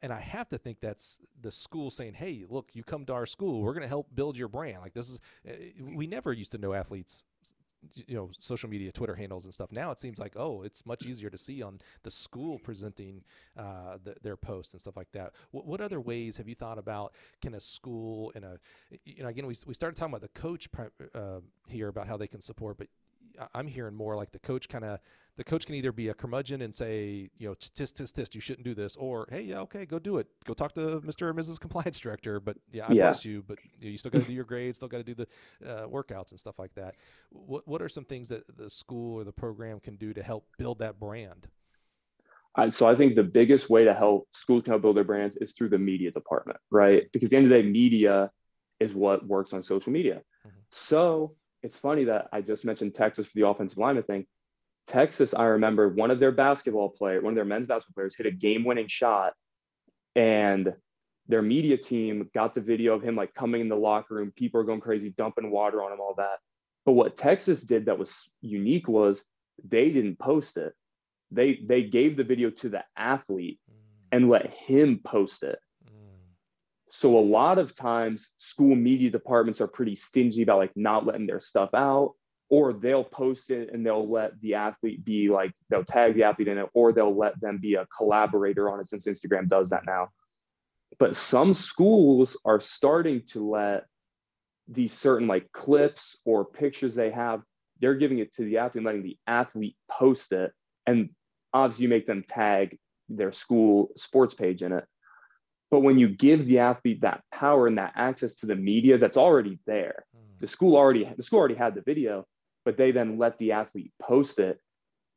and 0.01 0.13
I 0.13 0.19
have 0.19 0.49
to 0.49 0.57
think 0.57 0.79
that's 0.79 1.17
the 1.41 1.51
school 1.51 1.89
saying, 1.89 2.13
"Hey, 2.13 2.45
look, 2.47 2.69
you 2.73 2.83
come 2.83 3.05
to 3.05 3.13
our 3.13 3.25
school, 3.25 3.61
we're 3.61 3.73
going 3.73 3.83
to 3.83 3.87
help 3.89 4.07
build 4.13 4.37
your 4.37 4.47
brand." 4.47 4.81
Like 4.81 4.93
this 4.93 5.09
is, 5.09 5.19
eh, 5.47 5.71
we 5.81 6.07
never 6.07 6.31
used 6.31 6.51
to 6.53 6.57
know 6.57 6.73
athletes, 6.73 7.25
you 8.07 8.15
know, 8.15 8.29
social 8.37 8.69
media, 8.69 8.91
Twitter 8.91 9.15
handles 9.15 9.45
and 9.45 9.53
stuff. 9.53 9.71
Now 9.71 9.91
it 9.91 9.99
seems 9.99 10.19
like, 10.19 10.33
oh, 10.35 10.63
it's 10.63 10.85
much 10.85 11.05
easier 11.05 11.29
to 11.29 11.37
see 11.37 11.61
on 11.61 11.79
the 12.03 12.11
school 12.11 12.59
presenting 12.59 13.23
uh, 13.57 13.97
the, 14.03 14.15
their 14.21 14.37
posts 14.37 14.73
and 14.73 14.81
stuff 14.81 14.95
like 14.95 15.11
that. 15.11 15.33
What, 15.51 15.65
what, 15.65 15.81
other 15.81 15.99
ways 15.99 16.37
have 16.37 16.47
you 16.47 16.55
thought 16.55 16.77
about? 16.77 17.13
Can 17.41 17.53
a 17.53 17.59
school 17.59 18.31
and 18.35 18.45
a, 18.45 18.59
you 19.05 19.23
know, 19.23 19.29
again, 19.29 19.47
we 19.47 19.55
we 19.65 19.73
started 19.73 19.95
talking 19.97 20.13
about 20.13 20.21
the 20.21 20.39
coach 20.39 20.69
uh, 21.13 21.39
here 21.67 21.89
about 21.89 22.07
how 22.07 22.17
they 22.17 22.27
can 22.27 22.41
support, 22.41 22.77
but 22.77 22.87
I'm 23.53 23.67
hearing 23.67 23.95
more 23.95 24.15
like 24.15 24.31
the 24.31 24.39
coach 24.39 24.69
kind 24.69 24.85
of 24.85 24.99
the 25.35 25.43
coach 25.43 25.65
can 25.65 25.75
either 25.75 25.91
be 25.91 26.09
a 26.09 26.13
curmudgeon 26.13 26.61
and 26.61 26.73
say, 26.73 27.29
you 27.37 27.47
know, 27.47 27.55
tis, 27.55 27.91
tis, 27.91 28.11
tis, 28.11 28.35
you 28.35 28.41
shouldn't 28.41 28.65
do 28.65 28.75
this, 28.75 28.95
or 28.95 29.27
hey, 29.31 29.41
yeah, 29.41 29.59
okay, 29.61 29.85
go 29.85 29.97
do 29.97 30.17
it. 30.17 30.27
Go 30.45 30.53
talk 30.53 30.73
to 30.73 31.01
Mr. 31.01 31.23
or 31.23 31.33
Mrs. 31.33 31.59
Compliance 31.59 31.99
Director. 31.99 32.39
But 32.39 32.57
yeah, 32.71 32.85
I 32.87 32.93
yeah. 32.93 33.03
bless 33.05 33.25
you, 33.25 33.43
but 33.47 33.57
you, 33.79 33.87
know, 33.87 33.91
you 33.91 33.97
still 33.97 34.11
got 34.11 34.21
to 34.21 34.27
do 34.27 34.33
your 34.33 34.43
grades, 34.43 34.77
still 34.77 34.87
got 34.87 34.99
to 34.99 35.03
do 35.03 35.15
the 35.15 35.27
uh, 35.67 35.87
workouts 35.87 36.31
and 36.31 36.39
stuff 36.39 36.59
like 36.59 36.73
that. 36.75 36.95
What 37.31 37.67
What 37.67 37.81
are 37.81 37.89
some 37.89 38.05
things 38.05 38.29
that 38.29 38.43
the 38.57 38.69
school 38.69 39.19
or 39.19 39.23
the 39.23 39.31
program 39.31 39.79
can 39.79 39.95
do 39.95 40.13
to 40.13 40.21
help 40.21 40.45
build 40.57 40.79
that 40.79 40.99
brand? 40.99 41.47
so 42.69 42.87
I 42.87 42.93
think 42.93 43.15
the 43.15 43.23
biggest 43.23 43.67
way 43.71 43.83
to 43.83 43.95
help 43.95 44.27
schools 44.31 44.61
can 44.61 44.73
help 44.73 44.83
build 44.83 44.97
their 44.97 45.03
brands 45.03 45.35
is 45.37 45.53
through 45.53 45.69
the 45.69 45.79
media 45.79 46.11
department, 46.11 46.59
right? 46.69 47.05
Because 47.11 47.27
at 47.27 47.31
the 47.31 47.37
end 47.37 47.45
of 47.45 47.49
the 47.49 47.63
day, 47.63 47.67
media 47.67 48.29
is 48.79 48.93
what 48.93 49.25
works 49.25 49.53
on 49.53 49.63
social 49.63 49.91
media. 49.91 50.21
Mm-hmm. 50.45 50.59
So 50.69 51.35
it's 51.63 51.77
funny 51.77 52.03
that 52.05 52.27
I 52.31 52.41
just 52.41 52.65
mentioned 52.65 52.93
Texas 52.93 53.27
for 53.27 53.33
the 53.35 53.47
offensive 53.47 53.77
lineman 53.77 54.03
thing. 54.03 54.25
Texas, 54.85 55.33
I 55.33 55.45
remember 55.45 55.89
one 55.89 56.11
of 56.11 56.19
their 56.19 56.31
basketball 56.31 56.89
players, 56.89 57.23
one 57.23 57.31
of 57.31 57.35
their 57.35 57.45
men's 57.45 57.67
basketball 57.67 58.01
players 58.01 58.15
hit 58.15 58.25
a 58.25 58.31
game-winning 58.31 58.87
shot 58.87 59.33
and 60.15 60.73
their 61.27 61.41
media 61.41 61.77
team 61.77 62.29
got 62.33 62.53
the 62.53 62.61
video 62.61 62.93
of 62.93 63.01
him 63.01 63.15
like 63.15 63.33
coming 63.33 63.61
in 63.61 63.69
the 63.69 63.75
locker 63.75 64.15
room, 64.15 64.33
people 64.35 64.59
are 64.59 64.65
going 64.65 64.81
crazy, 64.81 65.11
dumping 65.11 65.51
water 65.51 65.81
on 65.81 65.93
him, 65.93 66.01
all 66.01 66.15
that. 66.17 66.39
But 66.85 66.93
what 66.93 67.15
Texas 67.15 67.61
did 67.61 67.85
that 67.85 67.97
was 67.97 68.29
unique 68.41 68.89
was 68.89 69.23
they 69.63 69.89
didn't 69.89 70.19
post 70.19 70.57
it. 70.57 70.73
They 71.31 71.61
they 71.65 71.83
gave 71.83 72.17
the 72.17 72.25
video 72.25 72.49
to 72.49 72.69
the 72.69 72.83
athlete 72.97 73.59
mm. 73.71 73.75
and 74.11 74.29
let 74.29 74.51
him 74.51 74.99
post 75.03 75.43
it. 75.43 75.59
So 76.95 77.17
a 77.17 77.19
lot 77.19 77.57
of 77.57 77.73
times 77.73 78.29
school 78.37 78.75
media 78.75 79.09
departments 79.09 79.59
are 79.61 79.67
pretty 79.67 79.95
stingy 79.95 80.43
about 80.43 80.59
like 80.59 80.71
not 80.75 81.07
letting 81.07 81.25
their 81.25 81.39
stuff 81.39 81.71
out, 81.73 82.13
or 82.49 82.71
they'll 82.71 83.03
post 83.03 83.49
it 83.49 83.73
and 83.73 83.83
they'll 83.83 84.07
let 84.07 84.39
the 84.41 84.53
athlete 84.53 85.03
be 85.03 85.27
like 85.27 85.53
they'll 85.69 85.83
tag 85.83 86.13
the 86.13 86.21
athlete 86.21 86.49
in 86.49 86.59
it, 86.59 86.69
or 86.75 86.93
they'll 86.93 87.17
let 87.17 87.41
them 87.41 87.57
be 87.57 87.73
a 87.73 87.87
collaborator 87.97 88.69
on 88.69 88.79
it 88.79 88.87
since 88.87 89.07
Instagram 89.07 89.47
does 89.47 89.71
that 89.71 89.87
now. 89.87 90.09
But 90.99 91.15
some 91.15 91.55
schools 91.55 92.37
are 92.45 92.59
starting 92.59 93.23
to 93.29 93.49
let 93.49 93.85
these 94.67 94.93
certain 94.93 95.27
like 95.27 95.51
clips 95.51 96.15
or 96.25 96.45
pictures 96.45 96.93
they 96.93 97.09
have, 97.09 97.41
they're 97.81 97.95
giving 97.95 98.19
it 98.19 98.33
to 98.35 98.43
the 98.43 98.59
athlete, 98.59 98.85
letting 98.85 99.01
the 99.01 99.17
athlete 99.25 99.75
post 99.89 100.31
it. 100.31 100.51
And 100.85 101.09
obviously 101.53 101.83
you 101.83 101.89
make 101.89 102.05
them 102.05 102.23
tag 102.27 102.77
their 103.09 103.31
school 103.31 103.89
sports 103.97 104.35
page 104.35 104.61
in 104.61 104.73
it. 104.73 104.85
But 105.73 105.79
when 105.79 105.97
you 105.97 106.07
give 106.07 106.45
the 106.45 106.59
athlete 106.59 107.01
that 107.01 107.23
power 107.31 107.65
and 107.65 107.79
that 107.79 107.93
access 107.95 108.35
to 108.35 108.45
the 108.45 108.55
media 108.55 108.99
that's 108.99 109.17
already 109.17 109.57
there, 109.65 110.05
mm. 110.15 110.39
the 110.39 110.45
school 110.45 110.75
already 110.75 111.11
the 111.17 111.23
school 111.23 111.39
already 111.39 111.55
had 111.55 111.73
the 111.73 111.81
video, 111.81 112.27
but 112.63 112.77
they 112.77 112.91
then 112.91 113.17
let 113.17 113.39
the 113.39 113.53
athlete 113.53 113.91
post 113.99 114.37
it. 114.37 114.59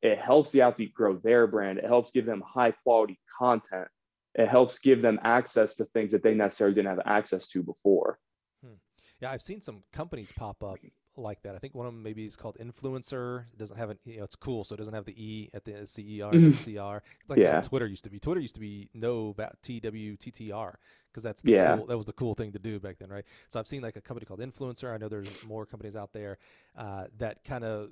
It 0.00 0.18
helps 0.18 0.52
the 0.52 0.62
athlete 0.62 0.94
grow 0.94 1.18
their 1.18 1.46
brand. 1.46 1.76
It 1.76 1.84
helps 1.84 2.10
give 2.10 2.24
them 2.24 2.40
high 2.40 2.70
quality 2.70 3.20
content. 3.38 3.86
It 4.34 4.48
helps 4.48 4.78
give 4.78 5.02
them 5.02 5.20
access 5.22 5.74
to 5.74 5.84
things 5.84 6.12
that 6.12 6.22
they 6.22 6.32
necessarily 6.32 6.74
didn't 6.74 6.88
have 6.88 7.02
access 7.04 7.48
to 7.48 7.62
before. 7.62 8.18
Hmm. 8.64 8.76
Yeah, 9.20 9.32
I've 9.32 9.42
seen 9.42 9.60
some 9.60 9.82
companies 9.92 10.32
pop 10.32 10.64
up 10.64 10.78
like 11.16 11.42
that. 11.42 11.54
I 11.54 11.58
think 11.58 11.74
one 11.74 11.86
of 11.86 11.92
them 11.92 12.02
maybe 12.02 12.24
is 12.24 12.36
called 12.36 12.56
INFLCR. 12.58 13.44
It 13.52 13.58
doesn't 13.58 13.76
have 13.76 13.90
an, 13.90 13.98
you 14.04 14.18
know, 14.18 14.24
it's 14.24 14.36
cool. 14.36 14.64
So 14.64 14.74
it 14.74 14.78
doesn't 14.78 14.94
have 14.94 15.04
the 15.04 15.12
E 15.12 15.50
at 15.54 15.64
the 15.64 15.86
C 15.86 16.18
E 16.18 16.20
R, 16.20 16.32
mm-hmm. 16.34 16.96
Like 17.28 17.38
yeah. 17.38 17.60
Twitter 17.60 17.86
used 17.86 18.04
to 18.04 18.10
be. 18.10 18.18
Twitter 18.18 18.40
used 18.40 18.54
to 18.54 18.60
be 18.60 18.88
no 18.94 19.34
T 19.62 19.80
W 19.80 20.16
T 20.16 20.30
T 20.30 20.52
R 20.52 20.78
because 21.10 21.24
that's 21.24 21.42
the 21.42 21.52
yeah. 21.52 21.76
Cool, 21.76 21.86
that 21.86 21.96
was 21.96 22.06
the 22.06 22.12
cool 22.12 22.34
thing 22.34 22.52
to 22.52 22.58
do 22.58 22.78
back 22.78 22.98
then, 22.98 23.08
right? 23.08 23.24
So 23.48 23.58
I've 23.58 23.66
seen 23.66 23.82
like 23.82 23.96
a 23.96 24.00
company 24.00 24.26
called 24.26 24.40
INFLCR. 24.40 24.94
I 24.94 24.98
know 24.98 25.08
there's 25.08 25.44
more 25.44 25.64
companies 25.66 25.96
out 25.96 26.12
there 26.12 26.38
uh, 26.76 27.04
that 27.18 27.44
kind 27.44 27.64
of 27.64 27.90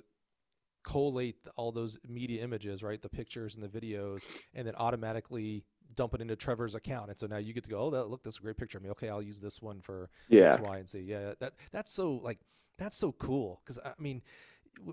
collate 0.83 1.37
all 1.55 1.71
those 1.71 1.97
media 2.07 2.43
images, 2.43 2.83
right? 2.83 3.01
The 3.01 3.09
pictures 3.09 3.55
and 3.55 3.63
the 3.63 3.67
videos, 3.67 4.23
and 4.53 4.67
then 4.67 4.75
automatically 4.75 5.65
dump 5.95 6.13
it 6.13 6.21
into 6.21 6.35
Trevor's 6.35 6.75
account. 6.75 7.09
And 7.09 7.19
so 7.19 7.27
now 7.27 7.37
you 7.37 7.53
get 7.53 7.63
to 7.63 7.69
go, 7.69 7.79
oh, 7.79 7.89
that, 7.91 8.09
look, 8.09 8.23
this 8.23 8.35
is 8.35 8.39
a 8.39 8.41
great 8.43 8.57
picture. 8.57 8.77
I 8.77 8.81
mean, 8.81 8.91
okay, 8.91 9.09
I'll 9.09 9.21
use 9.21 9.39
this 9.39 9.61
one 9.61 9.81
for 9.81 10.09
yeah. 10.29 10.53
X, 10.53 10.63
Y, 10.63 10.77
and 10.77 10.89
Z. 10.89 10.99
Yeah, 10.99 11.33
that 11.39 11.53
that's 11.71 11.91
so 11.91 12.19
like 12.23 12.39
that's 12.77 12.97
so 12.97 13.11
cool 13.13 13.61
because 13.63 13.79
I 13.83 13.93
mean 13.99 14.21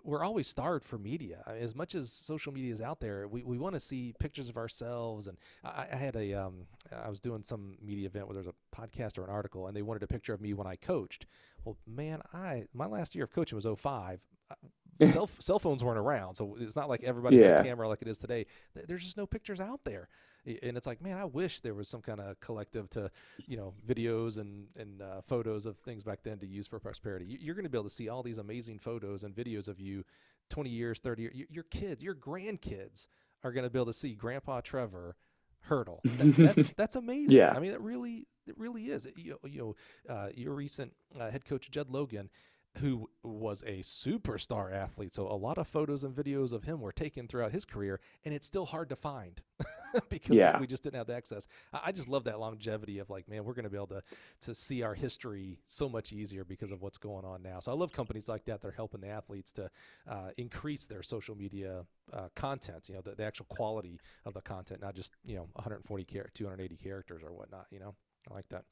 we're 0.05 0.25
always 0.25 0.49
starved 0.49 0.85
for 0.85 0.99
media. 0.99 1.43
As 1.47 1.75
much 1.75 1.95
as 1.95 2.13
social 2.13 2.53
media 2.53 2.73
is 2.73 2.81
out 2.81 3.01
there, 3.01 3.27
we, 3.29 3.43
we 3.43 3.59
want 3.59 3.75
to 3.75 3.81
see 3.81 4.15
pictures 4.19 4.49
of 4.49 4.57
ourselves. 4.57 5.27
And 5.27 5.39
I, 5.65 5.87
I, 5.93 5.97
had 5.97 6.17
a, 6.17 6.35
um, 6.35 6.67
I 6.93 7.09
was 7.09 7.21
doing 7.21 7.43
some 7.43 7.77
media 7.83 8.07
event 8.07 8.27
where 8.27 8.35
there's 8.35 8.47
a 8.47 8.55
podcast 8.77 9.19
or 9.19 9.25
an 9.25 9.31
article, 9.31 9.67
and 9.67 9.77
they 9.77 9.83
wanted 9.83 10.03
a 10.03 10.07
picture 10.07 10.35
of 10.35 10.41
me 10.41 10.55
when 10.55 10.67
I 10.67 10.77
coached. 10.77 11.27
Well, 11.65 11.77
man, 11.87 12.23
I 12.33 12.65
my 12.75 12.87
last 12.87 13.15
year 13.15 13.25
of 13.25 13.33
coaching 13.33 13.57
was 13.57 13.67
05. 13.67 14.21
Uh, 14.51 14.55
cell, 15.07 15.29
cell 15.39 15.59
phones 15.59 15.83
weren't 15.83 15.99
around, 15.99 16.35
so 16.35 16.57
it's 16.61 16.77
not 16.77 16.89
like 16.89 17.03
everybody 17.03 17.37
yeah. 17.37 17.57
had 17.57 17.61
a 17.61 17.65
camera 17.65 17.89
like 17.89 18.03
it 18.03 18.09
is 18.09 18.19
today. 18.19 18.47
There's 18.75 19.03
just 19.03 19.17
no 19.17 19.27
pictures 19.27 19.59
out 19.59 19.81
there 19.85 20.09
and 20.45 20.77
it's 20.77 20.87
like 20.87 21.01
man 21.01 21.17
i 21.17 21.25
wish 21.25 21.61
there 21.61 21.75
was 21.75 21.89
some 21.89 22.03
kind 22.03 22.21
of 22.21 22.39
collective 22.41 22.89
to 22.91 23.11
you 23.47 23.57
know 23.57 23.73
videos 23.87 24.39
and 24.39 24.67
and 24.77 25.03
uh, 25.03 25.21
photos 25.27 25.67
of 25.67 25.77
things 25.79 26.03
back 26.03 26.21
then 26.23 26.39
to 26.39 26.47
use 26.47 26.67
for 26.67 26.79
prosperity. 26.79 27.39
You're 27.41 27.55
going 27.55 27.65
to 27.65 27.71
be 27.71 27.79
able 27.79 27.89
to 27.89 27.95
see 27.95 28.09
all 28.09 28.23
these 28.23 28.39
amazing 28.39 28.79
photos 28.79 29.23
and 29.25 29.35
videos 29.35 29.69
of 29.69 29.81
you 29.81 30.05
20 30.51 30.71
years 30.71 31.01
30 31.01 31.23
years 31.23 31.35
your 31.51 31.65
kids 31.65 32.03
your 32.03 32.15
grandkids 32.15 33.07
are 33.45 33.53
going 33.53 33.65
to 33.65 33.71
be 33.71 33.79
able 33.79 33.87
to 33.87 33.93
see 33.93 34.15
grandpa 34.15 34.61
trevor 34.61 35.17
hurdle. 35.63 36.01
That, 36.05 36.37
that's 36.37 36.73
that's 36.77 36.97
amazing. 36.97 37.37
Yeah. 37.37 37.53
I 37.55 37.61
mean 37.61 37.73
it 37.73 37.81
really 37.81 38.27
it 38.47 38.59
really 38.59 38.87
is. 38.87 39.07
You, 39.17 39.39
you 39.45 39.77
know 40.09 40.15
uh, 40.15 40.29
your 40.35 40.55
recent 40.55 40.93
uh, 41.19 41.31
head 41.31 41.45
coach 41.45 41.71
judd 41.71 41.91
logan 41.91 42.31
who 42.79 43.09
was 43.23 43.63
a 43.67 43.81
superstar 43.81 44.73
athlete. 44.73 45.15
So 45.15 45.27
a 45.27 45.37
lot 45.37 45.59
of 45.59 45.69
photos 45.69 46.05
and 46.05 46.15
videos 46.15 46.53
of 46.53 46.65
him 46.65 46.81
were 46.81 46.93
taken 46.93 47.29
throughout 47.29 47.53
his 47.53 47.67
career, 47.67 48.01
and 48.25 48.33
it's 48.33 48.47
still 48.47 48.65
hard 48.65 48.89
to 48.89 48.97
find 48.97 49.43
because 50.09 50.37
yeah. 50.37 50.59
we 50.59 50.67
just 50.67 50.83
didn't 50.83 50.97
have 50.97 51.07
the 51.07 51.15
access. 51.15 51.47
I 51.73 51.93
just 51.93 52.09
love 52.09 52.25
that 52.25 52.41
longevity 52.41 52.99
of 52.99 53.11
like, 53.11 53.29
man, 53.29 53.45
we're 53.45 53.55
going 53.55 53.65
to 53.65 53.71
be 53.71 53.77
able 53.77 53.89
to 53.89 54.03
to 54.43 54.55
see 54.55 54.83
our 54.83 54.95
history 54.95 55.59
so 55.67 55.89
much 55.89 56.13
easier 56.13 56.45
because 56.45 56.73
of 56.73 56.83
what's 56.83 56.99
going 56.99 57.25
on 57.25 57.43
now. 57.43 57.61
So 57.61 57.73
I 57.73 57.75
love 57.75 57.93
companies 57.93 58.29
like 58.29 58.45
that 58.47 58.61
that 58.61 58.69
are 58.69 58.73
helping 58.73 59.01
the 59.01 59.09
athletes 59.09 59.53
to 59.53 59.71
uh, 60.09 60.31
increase 60.37 60.87
their 60.87 61.03
social 61.03 61.37
media 61.37 61.85
uh, 62.13 62.29
content. 62.35 62.89
You 62.89 62.97
know, 62.97 63.01
the, 63.03 63.15
the 63.15 63.25
actual 63.25 63.47
quality 63.47 64.01
of 64.25 64.35
the 64.35 64.41
content, 64.41 64.81
not 64.81 64.95
just 64.95 65.15
you 65.25 65.37
know 65.37 65.49
140 65.55 66.05
char- 66.05 66.31
280 66.35 66.77
characters 66.77 67.23
or 67.23 67.33
whatnot. 67.33 67.67
You 67.71 67.81
know, 67.81 67.95
I 68.31 68.35
like 68.35 68.49
that. 68.51 68.65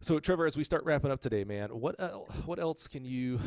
So, 0.00 0.20
Trevor, 0.20 0.46
as 0.46 0.56
we 0.56 0.62
start 0.62 0.84
wrapping 0.84 1.10
up 1.10 1.20
today, 1.20 1.42
man, 1.42 1.70
what 1.70 1.96
el- 1.98 2.28
what 2.46 2.60
else 2.60 2.86
can 2.86 3.04
you 3.04 3.38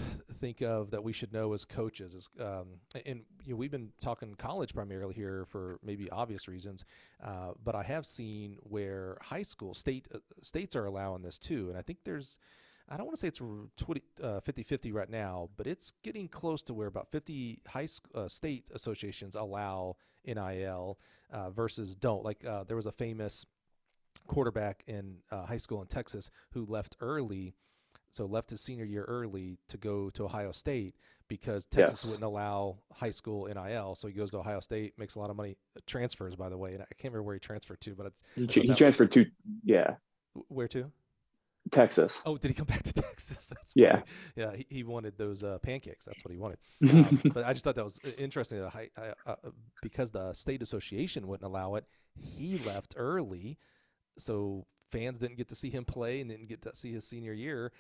think 0.42 0.62
of 0.62 0.92
that 0.92 1.02
we 1.02 1.14
should 1.14 1.32
know 1.32 1.54
as 1.54 1.64
coaches? 1.64 2.14
As, 2.14 2.28
um, 2.46 2.68
and 3.06 3.24
you 3.46 3.52
know, 3.52 3.56
we've 3.56 3.72
been 3.72 3.92
talking 4.02 4.36
college 4.36 4.74
primarily 4.74 5.14
here 5.14 5.46
for 5.46 5.80
maybe 5.82 6.10
obvious 6.10 6.50
reasons, 6.50 6.84
uh, 7.24 7.52
but 7.64 7.74
I 7.74 7.84
have 7.84 8.06
seen 8.06 8.58
where 8.64 9.18
high 9.22 9.44
school 9.44 9.74
state 9.74 10.10
uh, 10.14 10.18
states 10.42 10.76
are 10.76 10.86
allowing 10.86 11.22
this 11.22 11.40
too, 11.40 11.70
and 11.70 11.78
I 11.78 11.82
think 11.82 12.00
there's. 12.04 12.38
I 12.90 12.98
don't 12.98 13.06
want 13.06 13.16
to 13.16 13.22
say 13.22 13.28
it's 13.30 13.38
20, 13.38 14.02
uh, 14.22 14.42
50-50 14.42 14.92
right 14.92 15.10
now, 15.10 15.50
but 15.56 15.66
it's 15.66 15.94
getting 16.04 16.28
close 16.28 16.62
to 16.64 16.74
where 16.74 16.88
about 16.88 17.10
50 17.10 17.62
high 17.66 17.86
sc- 17.86 18.10
uh, 18.14 18.28
state 18.28 18.70
associations 18.74 19.36
allow 19.36 19.96
NIL 20.26 21.00
uh, 21.32 21.52
versus 21.52 21.96
don't. 21.96 22.26
Like 22.26 22.44
uh, 22.46 22.66
there 22.66 22.76
was 22.76 22.88
a 22.88 22.92
famous 22.92 23.46
quarterback 24.28 24.84
in 24.88 25.18
uh, 25.32 25.46
high 25.46 25.58
school 25.58 25.82
in 25.82 25.88
Texas 25.88 26.30
who 26.54 26.66
left 26.66 26.96
early, 27.02 27.54
so 28.10 28.26
left 28.26 28.50
his 28.50 28.62
senior 28.62 28.86
year 28.86 29.04
early 29.04 29.58
to 29.68 29.78
go 29.78 30.10
to 30.12 30.26
Ohio 30.26 30.52
State 30.52 30.96
because 31.28 31.66
Texas 31.66 32.02
yes. 32.04 32.06
wouldn't 32.06 32.26
allow 32.26 32.78
high 32.92 33.12
school 33.12 33.48
NIL. 33.48 33.96
So 33.96 34.08
he 34.08 34.14
goes 34.14 34.32
to 34.32 34.40
Ohio 34.40 34.60
State, 34.60 34.94
makes 34.98 35.16
a 35.16 35.20
lot 35.20 35.30
of 35.30 35.38
money, 35.38 35.56
transfers 35.88 36.36
by 36.36 36.50
the 36.50 36.58
way, 36.58 36.74
and 36.74 36.82
I 36.82 36.94
can't 36.98 37.14
remember 37.14 37.24
where 37.24 37.36
he 37.36 37.40
transferred 37.40 37.80
to, 37.82 37.96
but 37.96 38.12
he, 38.36 38.46
he 38.48 38.74
transferred 38.74 39.12
to 39.14 39.26
yeah. 39.64 39.96
Where 40.48 40.68
to? 40.70 40.92
Texas. 41.70 42.22
Oh, 42.26 42.38
did 42.38 42.50
he 42.50 42.54
come 42.54 42.66
back 42.68 42.84
to 42.84 42.94
Texas? 42.94 43.48
That's 43.56 43.74
yeah, 43.76 43.92
funny. 43.92 44.04
yeah. 44.36 44.56
He, 44.56 44.66
he 44.70 44.84
wanted 44.84 45.18
those 45.18 45.44
uh, 45.44 45.60
pancakes. 45.62 46.06
That's 46.06 46.24
what 46.24 46.32
he 46.32 46.38
wanted. 46.38 46.58
Um, 46.92 47.22
but 47.34 47.46
I 47.46 47.54
just 47.54 47.64
thought 47.64 47.76
that 47.76 47.84
was 47.84 48.00
interesting 48.18 48.60
that 48.60 48.76
I, 48.76 48.90
I, 48.98 49.32
uh, 49.32 49.36
because 49.82 50.12
the 50.12 50.34
state 50.34 50.62
association 50.62 51.28
wouldn't 51.28 51.46
allow 51.46 51.76
it, 51.76 51.86
he 52.16 52.58
left 52.60 52.96
early, 52.98 53.58
so 54.18 54.66
fans 54.92 55.20
didn't 55.20 55.38
get 55.38 55.50
to 55.50 55.56
see 55.56 55.70
him 55.70 55.86
play 55.86 56.22
and 56.22 56.30
didn't 56.30 56.50
get 56.50 56.62
to 56.64 56.76
see 56.76 56.92
his 56.92 57.08
senior 57.08 57.34
year 57.34 57.72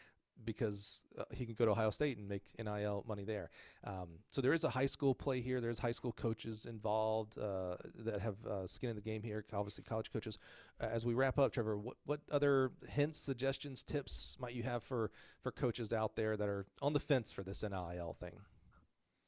because 0.46 1.04
uh, 1.20 1.24
he 1.32 1.46
can 1.46 1.54
go 1.54 1.66
to 1.66 1.72
Ohio 1.72 1.92
State 1.92 2.18
and 2.18 2.28
make 2.28 2.44
NIL 2.58 3.04
money 3.08 3.24
there. 3.24 3.50
Um, 3.84 4.08
so 4.30 4.42
there 4.42 4.54
is 4.54 4.64
a 4.64 4.70
high 4.70 4.86
school 4.86 5.14
play 5.14 5.42
here. 5.42 5.62
There's 5.62 5.80
high 5.80 5.92
school 5.92 6.14
coaches 6.14 6.66
involved 6.66 7.38
uh, 7.38 7.76
that 8.00 8.22
have 8.22 8.36
uh, 8.46 8.66
skin 8.66 8.90
in 8.90 8.96
the 8.96 9.02
game 9.02 9.22
here. 9.22 9.46
Obviously, 9.54 9.84
college 9.84 10.12
coaches. 10.12 10.40
as 10.80 11.06
we 11.06 11.14
wrap 11.14 11.38
up, 11.38 11.52
Trevor, 11.54 11.78
what, 11.78 11.98
what 12.06 12.22
other 12.32 12.72
hints, 12.88 13.20
suggestions, 13.20 13.84
tips 13.84 14.38
might 14.40 14.54
you 14.54 14.64
have 14.64 14.84
for 14.84 15.12
for 15.42 15.52
coaches 15.52 15.94
out 15.94 16.16
there 16.16 16.38
that 16.38 16.48
are 16.48 16.66
on 16.82 16.94
the 16.94 17.00
fence 17.00 17.32
for 17.32 17.44
this 17.44 17.64
NIL 17.64 18.16
thing? 18.20 18.40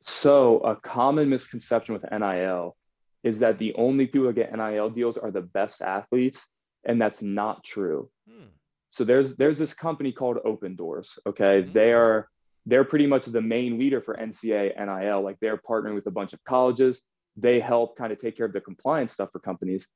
So 0.02 0.60
a 0.60 0.76
common 0.76 1.30
misconception 1.30 1.94
with 1.94 2.06
NIL 2.12 2.76
is 3.24 3.40
that 3.40 3.58
the 3.58 3.74
only 3.76 4.06
people 4.06 4.28
that 4.28 4.36
get 4.36 4.54
NIL 4.54 4.90
deals 4.90 5.18
are 5.18 5.32
the 5.32 5.42
best 5.42 5.82
athletes, 5.82 6.46
and 6.86 7.02
that's 7.02 7.22
not 7.22 7.64
true. 7.64 8.10
Hmm 8.30 8.46
so 8.94 9.04
there's 9.04 9.36
there's 9.36 9.58
this 9.58 9.74
company 9.74 10.12
called 10.12 10.38
Opendorse. 10.46 11.18
okay 11.28 11.64
mm-hmm. 11.64 11.74
they 11.74 11.92
are 11.92 12.30
they're 12.66 12.86
pretty 12.86 13.08
much 13.08 13.26
the 13.26 13.42
main 13.42 13.78
leader 13.78 14.00
for 14.00 14.16
NCAA 14.16 14.78
nil 14.78 15.22
like 15.22 15.38
they're 15.42 15.58
partnering 15.58 15.96
with 15.96 16.08
a 16.08 16.12
bunch 16.12 16.32
of 16.32 16.44
colleges 16.46 17.02
they 17.36 17.60
help 17.60 17.98
kind 17.98 18.14
of 18.14 18.20
take 18.20 18.38
care 18.38 18.46
of 18.46 18.54
the 18.54 18.62
compliance 18.62 19.12
stuff 19.12 19.30
for 19.32 19.40
companies 19.40 19.88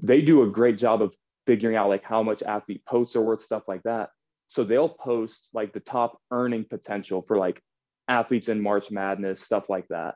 they 0.00 0.20
do 0.22 0.42
a 0.42 0.50
great 0.50 0.78
job 0.78 1.02
of 1.02 1.14
figuring 1.46 1.76
out 1.76 1.88
like 1.88 2.02
how 2.02 2.22
much 2.22 2.42
athlete 2.42 2.82
posts 2.86 3.14
are 3.14 3.22
worth 3.22 3.42
stuff 3.42 3.62
like 3.68 3.82
that 3.84 4.08
so 4.48 4.64
they'll 4.64 4.88
post 4.88 5.48
like 5.52 5.72
the 5.72 5.80
top 5.80 6.18
earning 6.30 6.64
potential 6.64 7.22
for 7.28 7.36
like 7.36 7.62
athletes 8.08 8.48
in 8.48 8.60
march 8.60 8.90
madness 8.90 9.42
stuff 9.42 9.68
like 9.68 9.86
that 9.88 10.14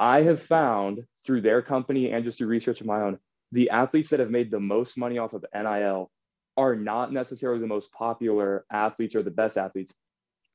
i 0.00 0.22
have 0.22 0.40
found 0.40 1.04
through 1.26 1.40
their 1.42 1.60
company 1.60 2.10
and 2.10 2.24
just 2.24 2.38
through 2.38 2.46
research 2.46 2.80
of 2.80 2.86
my 2.86 3.02
own 3.02 3.18
the 3.54 3.70
athletes 3.70 4.10
that 4.10 4.18
have 4.18 4.30
made 4.30 4.50
the 4.50 4.58
most 4.58 4.98
money 4.98 5.16
off 5.16 5.32
of 5.32 5.44
nil 5.54 6.10
are 6.56 6.74
not 6.74 7.12
necessarily 7.12 7.60
the 7.60 7.66
most 7.68 7.92
popular 7.92 8.64
athletes 8.70 9.14
or 9.14 9.22
the 9.22 9.30
best 9.30 9.56
athletes. 9.56 9.94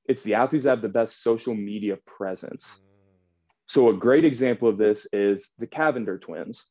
It's 0.06 0.24
the 0.24 0.34
athletes 0.34 0.66
that 0.66 0.72
have 0.72 0.82
the 0.82 0.90
best 0.90 1.24
social 1.24 1.56
media 1.56 1.98
presence. 2.06 2.80
Mm. 2.82 2.84
So, 3.68 3.90
a 3.90 3.94
great 3.94 4.26
example 4.26 4.68
of 4.68 4.78
this 4.78 5.08
is 5.14 5.50
the 5.60 5.68
Cavender 5.68 6.18
twins. 6.18 6.66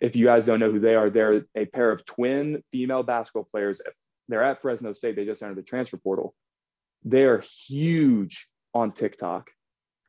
If 0.00 0.16
you 0.16 0.26
guys 0.26 0.46
don't 0.46 0.60
know 0.60 0.70
who 0.70 0.80
they 0.80 0.96
are, 0.96 1.10
they're 1.10 1.44
a 1.54 1.66
pair 1.66 1.92
of 1.92 2.04
twin 2.04 2.62
female 2.72 3.04
basketball 3.04 3.44
players. 3.44 3.80
They're 4.28 4.44
at 4.44 4.60
Fresno 4.60 4.92
State, 4.92 5.14
they 5.16 5.24
just 5.24 5.42
entered 5.42 5.58
the 5.58 5.62
transfer 5.62 5.96
portal. 5.96 6.34
They 7.04 7.22
are 7.24 7.42
huge 7.66 8.48
on 8.74 8.92
TikTok 8.92 9.50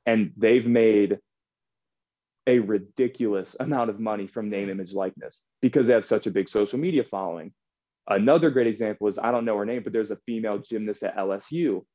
and 0.05 0.31
they've 0.35 0.65
made 0.65 1.19
a 2.47 2.59
ridiculous 2.59 3.55
amount 3.59 3.89
of 3.89 3.99
money 3.99 4.27
from 4.27 4.49
name, 4.49 4.69
image, 4.69 4.93
likeness 4.93 5.43
because 5.61 5.87
they 5.87 5.93
have 5.93 6.05
such 6.05 6.27
a 6.27 6.31
big 6.31 6.49
social 6.49 6.79
media 6.79 7.03
following. 7.03 7.53
Another 8.07 8.49
great 8.49 8.67
example 8.67 9.07
is 9.07 9.19
I 9.19 9.31
don't 9.31 9.45
know 9.45 9.57
her 9.57 9.65
name, 9.65 9.83
but 9.83 9.93
there's 9.93 10.11
a 10.11 10.19
female 10.25 10.57
gymnast 10.57 11.03
at 11.03 11.17
LSU. 11.17 11.85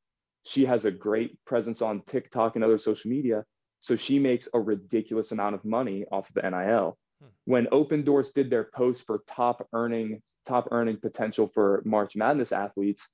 She 0.43 0.65
has 0.65 0.85
a 0.85 0.91
great 0.91 1.37
presence 1.45 1.81
on 1.81 2.01
TikTok 2.05 2.55
and 2.55 2.63
other 2.63 2.77
social 2.77 3.09
media. 3.09 3.43
So 3.81 3.95
she 3.95 4.17
makes 4.19 4.47
a 4.53 4.59
ridiculous 4.59 5.31
amount 5.31 5.55
of 5.55 5.65
money 5.65 6.05
off 6.11 6.29
of 6.29 6.35
the 6.35 6.49
NIL. 6.49 6.97
Hmm. 7.47 7.65
Opendorse 7.71 8.33
did 8.33 8.49
their 8.49 8.63
post 8.63 9.05
for 9.05 9.23
top 9.27 9.67
earning, 9.73 10.21
top 10.47 10.69
earning 10.71 10.97
potential 10.97 11.49
for 11.53 11.81
March 11.85 12.15
Madness 12.15 12.51
athletes, 12.51 13.09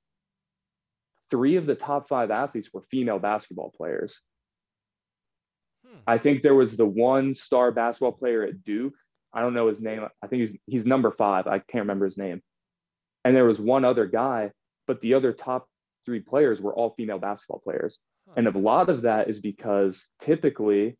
three 1.32 1.56
of 1.56 1.64
the 1.64 1.74
top 1.74 2.08
five 2.08 2.30
athletes 2.30 2.68
were 2.72 2.82
female 2.82 3.18
basketball 3.18 3.72
players. 3.74 4.20
Hmm. 5.92 5.98
I 6.06 6.18
think 6.18 6.42
there 6.42 6.54
was 6.54 6.76
the 6.76 6.86
one 6.86 7.34
star 7.34 7.70
basketball 7.70 8.12
player 8.12 8.42
at 8.42 8.64
Duke. 8.64 8.94
I 9.32 9.40
don't 9.40 9.54
know 9.54 9.68
his 9.68 9.80
name. 9.80 10.06
I 10.22 10.26
think 10.26 10.40
he's 10.40 10.56
he's 10.66 10.86
number 10.86 11.10
five. 11.10 11.46
I 11.46 11.58
can't 11.58 11.82
remember 11.82 12.06
his 12.06 12.18
name 12.18 12.42
and 13.24 13.36
there 13.36 13.44
was 13.44 13.60
one 13.60 13.84
other 13.84 14.06
guy, 14.06 14.50
but 14.86 15.00
the 15.00 15.14
other 15.14 15.32
top 15.32 15.68
three 16.04 16.20
players 16.20 16.60
were 16.60 16.74
all 16.74 16.94
female 16.96 17.18
basketball 17.18 17.60
players. 17.60 17.98
Huh. 18.28 18.34
And 18.38 18.46
a 18.46 18.58
lot 18.58 18.88
of 18.88 19.02
that 19.02 19.28
is 19.28 19.40
because 19.40 20.08
typically 20.20 20.96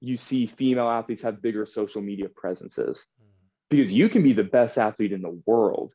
you 0.00 0.16
see 0.16 0.46
female 0.46 0.88
athletes 0.88 1.22
have 1.22 1.42
bigger 1.42 1.64
social 1.64 2.02
media 2.02 2.28
presences 2.28 3.06
hmm. 3.18 3.26
because 3.70 3.94
you 3.94 4.08
can 4.08 4.22
be 4.22 4.32
the 4.32 4.44
best 4.44 4.78
athlete 4.78 5.12
in 5.12 5.22
the 5.22 5.40
world. 5.46 5.92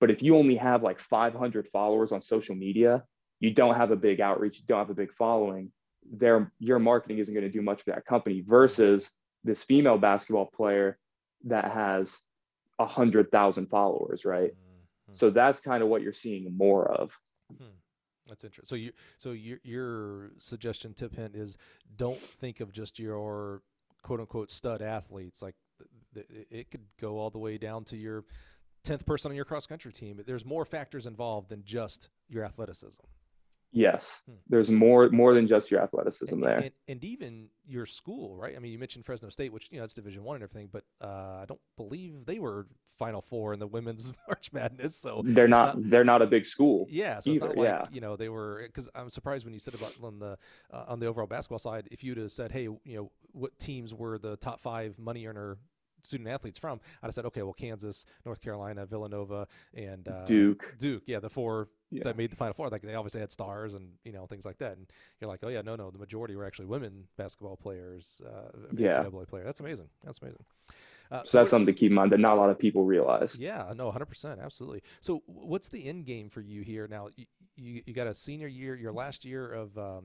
But 0.00 0.10
if 0.10 0.22
you 0.22 0.36
only 0.36 0.56
have 0.56 0.82
like 0.82 1.00
500 1.00 1.68
followers 1.68 2.12
on 2.12 2.22
social 2.22 2.54
media, 2.54 3.04
you 3.40 3.52
don't 3.52 3.74
have 3.74 3.90
a 3.90 3.96
big 3.96 4.20
outreach, 4.20 4.58
you 4.58 4.64
don't 4.66 4.78
have 4.78 4.90
a 4.90 4.94
big 4.94 5.12
following, 5.12 5.72
their, 6.10 6.52
your 6.58 6.78
marketing 6.78 7.18
isn't 7.18 7.34
going 7.34 7.46
to 7.46 7.52
do 7.52 7.62
much 7.62 7.82
for 7.82 7.90
that 7.92 8.04
company 8.06 8.42
versus 8.46 9.10
this 9.44 9.64
female 9.64 9.98
basketball 9.98 10.46
player 10.46 10.98
that 11.44 11.70
has 11.70 12.18
a 12.78 12.86
hundred 12.86 13.30
thousand 13.30 13.68
followers, 13.68 14.24
right? 14.24 14.50
Mm-hmm. 14.50 15.14
So 15.16 15.30
that's 15.30 15.60
kind 15.60 15.82
of 15.82 15.88
what 15.88 16.02
you're 16.02 16.12
seeing 16.12 16.56
more 16.56 16.90
of. 16.90 17.16
Hmm. 17.56 17.64
That's 18.28 18.44
interesting. 18.44 18.68
So 18.68 18.76
you, 18.76 18.92
so 19.18 19.32
your 19.32 19.58
your 19.62 20.30
suggestion 20.38 20.92
tip 20.92 21.14
hint 21.14 21.34
is 21.34 21.56
don't 21.96 22.18
think 22.18 22.60
of 22.60 22.72
just 22.72 22.98
your 22.98 23.62
quote 24.02 24.20
unquote 24.20 24.50
stud 24.50 24.82
athletes. 24.82 25.40
Like 25.40 25.54
th- 26.14 26.28
th- 26.28 26.46
it 26.50 26.70
could 26.70 26.84
go 27.00 27.18
all 27.18 27.30
the 27.30 27.38
way 27.38 27.56
down 27.56 27.84
to 27.84 27.96
your 27.96 28.24
tenth 28.84 29.06
person 29.06 29.30
on 29.30 29.36
your 29.36 29.46
cross 29.46 29.66
country 29.66 29.92
team. 29.92 30.20
There's 30.26 30.44
more 30.44 30.64
factors 30.64 31.06
involved 31.06 31.48
than 31.48 31.64
just 31.64 32.10
your 32.28 32.44
athleticism. 32.44 33.02
Yes, 33.70 34.22
hmm. 34.26 34.36
there's 34.48 34.70
more 34.70 35.10
more 35.10 35.34
than 35.34 35.46
just 35.46 35.70
your 35.70 35.82
athleticism 35.82 36.34
and, 36.34 36.42
there, 36.42 36.58
and, 36.58 36.70
and, 36.88 37.04
even 37.04 37.48
your 37.66 37.84
school, 37.84 38.34
right? 38.34 38.56
I 38.56 38.60
mean, 38.60 38.72
you 38.72 38.78
mentioned 38.78 39.04
Fresno 39.04 39.28
State, 39.28 39.52
which 39.52 39.68
you 39.70 39.76
know 39.76 39.82
that's 39.82 39.94
Division 39.94 40.24
One 40.24 40.36
and 40.36 40.42
everything, 40.42 40.70
but 40.72 40.84
uh, 41.02 41.40
I 41.42 41.44
don't 41.46 41.60
believe 41.76 42.24
they 42.24 42.38
were 42.38 42.66
Final 42.98 43.20
Four 43.20 43.52
in 43.52 43.60
the 43.60 43.66
women's 43.66 44.12
March 44.28 44.50
Madness, 44.54 44.96
so 44.96 45.20
they're 45.22 45.48
not, 45.48 45.76
not, 45.76 45.90
they're 45.90 46.04
not 46.04 46.22
a 46.22 46.26
big 46.26 46.46
school. 46.46 46.86
Yeah, 46.88 47.20
so 47.20 47.30
either, 47.30 47.46
it's 47.46 47.56
not 47.56 47.56
like 47.58 47.68
yeah. 47.68 47.84
you 47.92 48.00
know 48.00 48.16
they 48.16 48.30
were 48.30 48.62
because 48.64 48.88
I'm 48.94 49.10
surprised 49.10 49.44
when 49.44 49.52
you 49.52 49.60
said 49.60 49.74
about 49.74 49.94
on 50.02 50.18
the 50.18 50.38
uh, 50.72 50.84
on 50.88 50.98
the 50.98 51.06
overall 51.06 51.26
basketball 51.26 51.58
side, 51.58 51.88
if 51.90 52.02
you'd 52.02 52.16
have 52.16 52.32
said, 52.32 52.50
hey, 52.50 52.62
you 52.62 52.80
know, 52.86 53.10
what 53.32 53.58
teams 53.58 53.92
were 53.92 54.18
the 54.18 54.36
top 54.36 54.60
five 54.60 54.98
money 54.98 55.26
earner 55.26 55.58
student 56.02 56.28
athletes 56.28 56.58
from, 56.58 56.80
I'd 57.02 57.06
have 57.06 57.14
said, 57.14 57.26
okay, 57.26 57.42
well, 57.42 57.52
Kansas, 57.52 58.06
North 58.24 58.40
Carolina, 58.40 58.86
Villanova, 58.86 59.46
and 59.74 60.08
uh, 60.08 60.24
Duke. 60.24 60.74
Duke, 60.78 61.02
yeah, 61.06 61.20
the 61.20 61.30
four 61.30 61.68
yeah. 61.90 62.04
that 62.04 62.16
made 62.16 62.30
the 62.30 62.36
Final 62.36 62.54
Four. 62.54 62.68
Like 62.68 62.82
they 62.82 62.94
obviously 62.94 63.20
had 63.20 63.32
stars 63.32 63.74
and 63.74 63.90
you 64.04 64.12
know 64.12 64.26
things 64.26 64.44
like 64.44 64.58
that. 64.58 64.76
And 64.76 64.86
you're 65.20 65.28
like, 65.28 65.40
oh 65.42 65.48
yeah, 65.48 65.62
no, 65.62 65.76
no, 65.76 65.90
the 65.90 65.98
majority 65.98 66.36
were 66.36 66.44
actually 66.44 66.66
women 66.66 67.04
basketball 67.16 67.56
players, 67.56 68.20
uh, 68.26 68.50
yeah, 68.76 68.98
NCAA 68.98 69.28
player. 69.28 69.44
That's 69.44 69.60
amazing. 69.60 69.88
That's 70.04 70.18
amazing. 70.20 70.44
Uh, 71.10 71.22
so 71.24 71.38
that's 71.38 71.50
something 71.50 71.66
to 71.66 71.72
keep 71.72 71.90
in 71.90 71.94
mind 71.94 72.12
that 72.12 72.20
not 72.20 72.34
a 72.34 72.40
lot 72.40 72.50
of 72.50 72.58
people 72.58 72.84
realize. 72.84 73.34
Yeah, 73.38 73.72
no, 73.74 73.90
100%, 73.90 74.44
absolutely. 74.44 74.82
So, 75.00 75.22
what's 75.24 75.70
the 75.70 75.86
end 75.88 76.04
game 76.04 76.28
for 76.28 76.42
you 76.42 76.60
here 76.60 76.86
now? 76.86 77.08
You, 77.16 77.24
you, 77.56 77.82
you 77.86 77.94
got 77.94 78.06
a 78.06 78.14
senior 78.14 78.46
year, 78.46 78.74
your 78.74 78.92
last 78.92 79.24
year 79.24 79.50
of 79.50 79.76
um, 79.78 80.04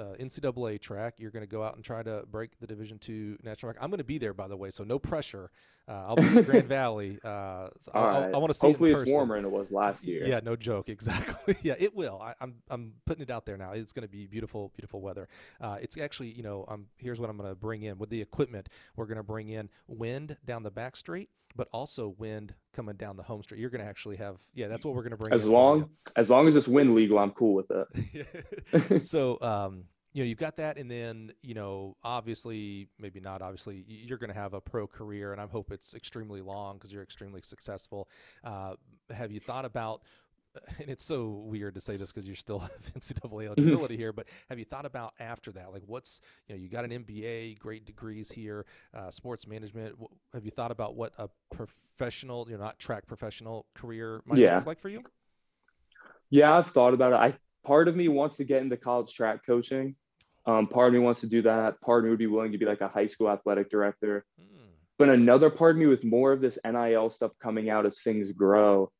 uh, 0.00 0.14
NCAA 0.18 0.80
track. 0.80 1.14
You're 1.18 1.30
going 1.30 1.44
to 1.44 1.50
go 1.50 1.62
out 1.62 1.76
and 1.76 1.84
try 1.84 2.02
to 2.02 2.24
break 2.30 2.58
the 2.58 2.66
Division 2.66 2.98
two 2.98 3.36
national 3.42 3.68
record. 3.68 3.82
I'm 3.82 3.90
going 3.90 3.98
to 3.98 4.04
be 4.04 4.18
there, 4.18 4.34
by 4.34 4.48
the 4.48 4.56
way, 4.56 4.70
so 4.70 4.82
no 4.82 4.98
pressure. 4.98 5.50
Uh, 5.86 6.04
I'll 6.08 6.16
be 6.16 6.26
in 6.26 6.42
Grand 6.44 6.64
Valley. 6.68 7.18
Uh, 7.22 7.68
so 7.80 7.92
All 7.92 8.04
I, 8.04 8.08
right. 8.08 8.24
I, 8.26 8.36
I 8.36 8.38
want 8.38 8.50
to 8.50 8.58
see. 8.58 8.66
Hopefully, 8.66 8.92
it 8.92 9.00
it's 9.00 9.10
warmer 9.10 9.36
than 9.36 9.44
it 9.44 9.50
was 9.50 9.70
last 9.70 10.04
year. 10.04 10.26
Yeah, 10.26 10.40
no 10.42 10.56
joke. 10.56 10.88
Exactly. 11.00 11.56
yeah, 11.62 11.74
it 11.78 11.94
will. 11.94 12.20
I, 12.20 12.30
am 12.30 12.34
I'm, 12.40 12.54
I'm 12.68 12.92
putting 13.06 13.22
it 13.22 13.30
out 13.30 13.46
there 13.46 13.56
now. 13.56 13.72
It's 13.72 13.92
going 13.92 14.06
to 14.06 14.10
be 14.10 14.26
beautiful, 14.26 14.72
beautiful 14.76 15.00
weather. 15.00 15.28
Uh, 15.60 15.76
it's 15.80 15.96
actually, 15.96 16.30
you 16.32 16.42
know, 16.42 16.64
um, 16.68 16.86
here's 16.96 17.20
what 17.20 17.30
I'm 17.30 17.36
going 17.36 17.48
to 17.48 17.54
bring 17.54 17.82
in 17.82 17.96
with 17.98 18.10
the 18.10 18.20
equipment. 18.20 18.68
We're 18.96 19.06
going 19.06 19.18
to 19.18 19.22
bring 19.22 19.48
in 19.48 19.68
wind 19.86 20.36
down 20.44 20.62
the 20.62 20.70
back 20.70 20.96
street 20.96 21.30
but 21.56 21.68
also 21.72 22.14
wind 22.18 22.54
coming 22.72 22.96
down 22.96 23.16
the 23.16 23.22
home 23.22 23.42
street. 23.42 23.60
You're 23.60 23.70
going 23.70 23.82
to 23.82 23.88
actually 23.88 24.16
have, 24.16 24.36
yeah, 24.54 24.68
that's 24.68 24.84
what 24.84 24.94
we're 24.94 25.02
going 25.02 25.12
to 25.12 25.16
bring. 25.16 25.32
As 25.32 25.46
long 25.46 25.90
as 26.16 26.30
long 26.30 26.48
as 26.48 26.56
it's 26.56 26.68
wind 26.68 26.94
legal, 26.94 27.18
I'm 27.18 27.32
cool 27.32 27.54
with 27.54 27.70
it. 27.70 29.02
so, 29.02 29.38
um, 29.42 29.84
you 30.12 30.24
know, 30.24 30.28
you've 30.28 30.38
got 30.38 30.56
that, 30.56 30.76
and 30.76 30.90
then 30.90 31.32
you 31.42 31.54
know, 31.54 31.96
obviously, 32.02 32.88
maybe 32.98 33.20
not. 33.20 33.42
Obviously, 33.42 33.84
you're 33.86 34.18
going 34.18 34.32
to 34.32 34.38
have 34.38 34.54
a 34.54 34.60
pro 34.60 34.86
career, 34.86 35.32
and 35.32 35.40
I 35.40 35.46
hope 35.46 35.70
it's 35.70 35.94
extremely 35.94 36.40
long 36.40 36.74
because 36.76 36.92
you're 36.92 37.02
extremely 37.02 37.42
successful. 37.42 38.08
Uh, 38.42 38.74
have 39.10 39.30
you 39.30 39.40
thought 39.40 39.64
about 39.64 40.02
and 40.78 40.88
it's 40.88 41.04
so 41.04 41.28
weird 41.44 41.74
to 41.74 41.80
say 41.80 41.96
this 41.96 42.12
because 42.12 42.26
you're 42.26 42.36
still 42.36 42.58
have 42.60 42.70
NCAA 42.94 43.22
mm-hmm. 43.22 43.46
eligibility 43.46 43.96
here, 43.96 44.12
but 44.12 44.26
have 44.48 44.58
you 44.58 44.64
thought 44.64 44.86
about 44.86 45.14
after 45.20 45.52
that? 45.52 45.72
Like, 45.72 45.82
what's 45.86 46.20
you 46.48 46.54
know, 46.54 46.60
you 46.60 46.68
got 46.68 46.84
an 46.84 46.90
MBA, 46.90 47.58
great 47.58 47.84
degrees 47.84 48.30
here, 48.30 48.66
uh, 48.94 49.10
sports 49.10 49.46
management. 49.46 49.96
Have 50.32 50.44
you 50.44 50.50
thought 50.50 50.70
about 50.70 50.96
what 50.96 51.12
a 51.18 51.28
professional, 51.54 52.46
you 52.48 52.56
know, 52.56 52.64
not 52.64 52.78
track 52.78 53.06
professional 53.06 53.66
career 53.74 54.22
might 54.26 54.38
yeah. 54.38 54.56
look 54.56 54.66
like 54.66 54.80
for 54.80 54.88
you? 54.88 55.02
Yeah, 56.30 56.56
I've 56.56 56.66
thought 56.66 56.94
about 56.94 57.12
it. 57.12 57.16
I 57.16 57.34
part 57.64 57.88
of 57.88 57.96
me 57.96 58.08
wants 58.08 58.36
to 58.36 58.44
get 58.44 58.62
into 58.62 58.76
college 58.76 59.12
track 59.12 59.44
coaching. 59.44 59.96
Um, 60.46 60.66
part 60.66 60.88
of 60.88 60.94
me 60.94 61.00
wants 61.00 61.20
to 61.20 61.26
do 61.26 61.42
that. 61.42 61.80
Part 61.80 62.00
of 62.00 62.04
me 62.04 62.10
would 62.10 62.18
be 62.18 62.26
willing 62.26 62.52
to 62.52 62.58
be 62.58 62.64
like 62.64 62.80
a 62.80 62.88
high 62.88 63.06
school 63.06 63.28
athletic 63.28 63.70
director. 63.70 64.24
Mm. 64.40 64.60
But 64.98 65.08
another 65.08 65.50
part 65.50 65.72
of 65.72 65.78
me, 65.78 65.86
with 65.86 66.04
more 66.04 66.32
of 66.32 66.40
this 66.40 66.58
NIL 66.64 67.08
stuff 67.10 67.32
coming 67.42 67.70
out 67.70 67.86
as 67.86 68.00
things 68.02 68.32
grow, 68.32 68.90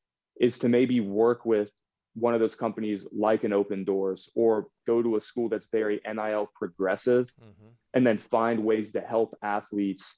is 0.41 0.59
to 0.59 0.69
maybe 0.69 0.99
work 1.01 1.45
with 1.45 1.71
one 2.15 2.35
of 2.35 2.41
those 2.41 2.57
companies 2.57 3.07
like 3.13 3.45
an 3.45 3.53
Opendorse 3.53 4.29
or 4.35 4.67
go 4.87 5.03
to 5.03 5.17
a 5.17 5.21
school 5.21 5.49
that's 5.49 5.69
very 5.71 6.01
nil 6.13 6.51
progressive 6.55 7.33
mm-hmm. 7.41 7.69
and 7.95 8.05
then 8.05 8.19
find 8.19 8.65
ways 8.65 8.93
to 8.93 9.01
help 9.01 9.37
athletes 9.43 10.17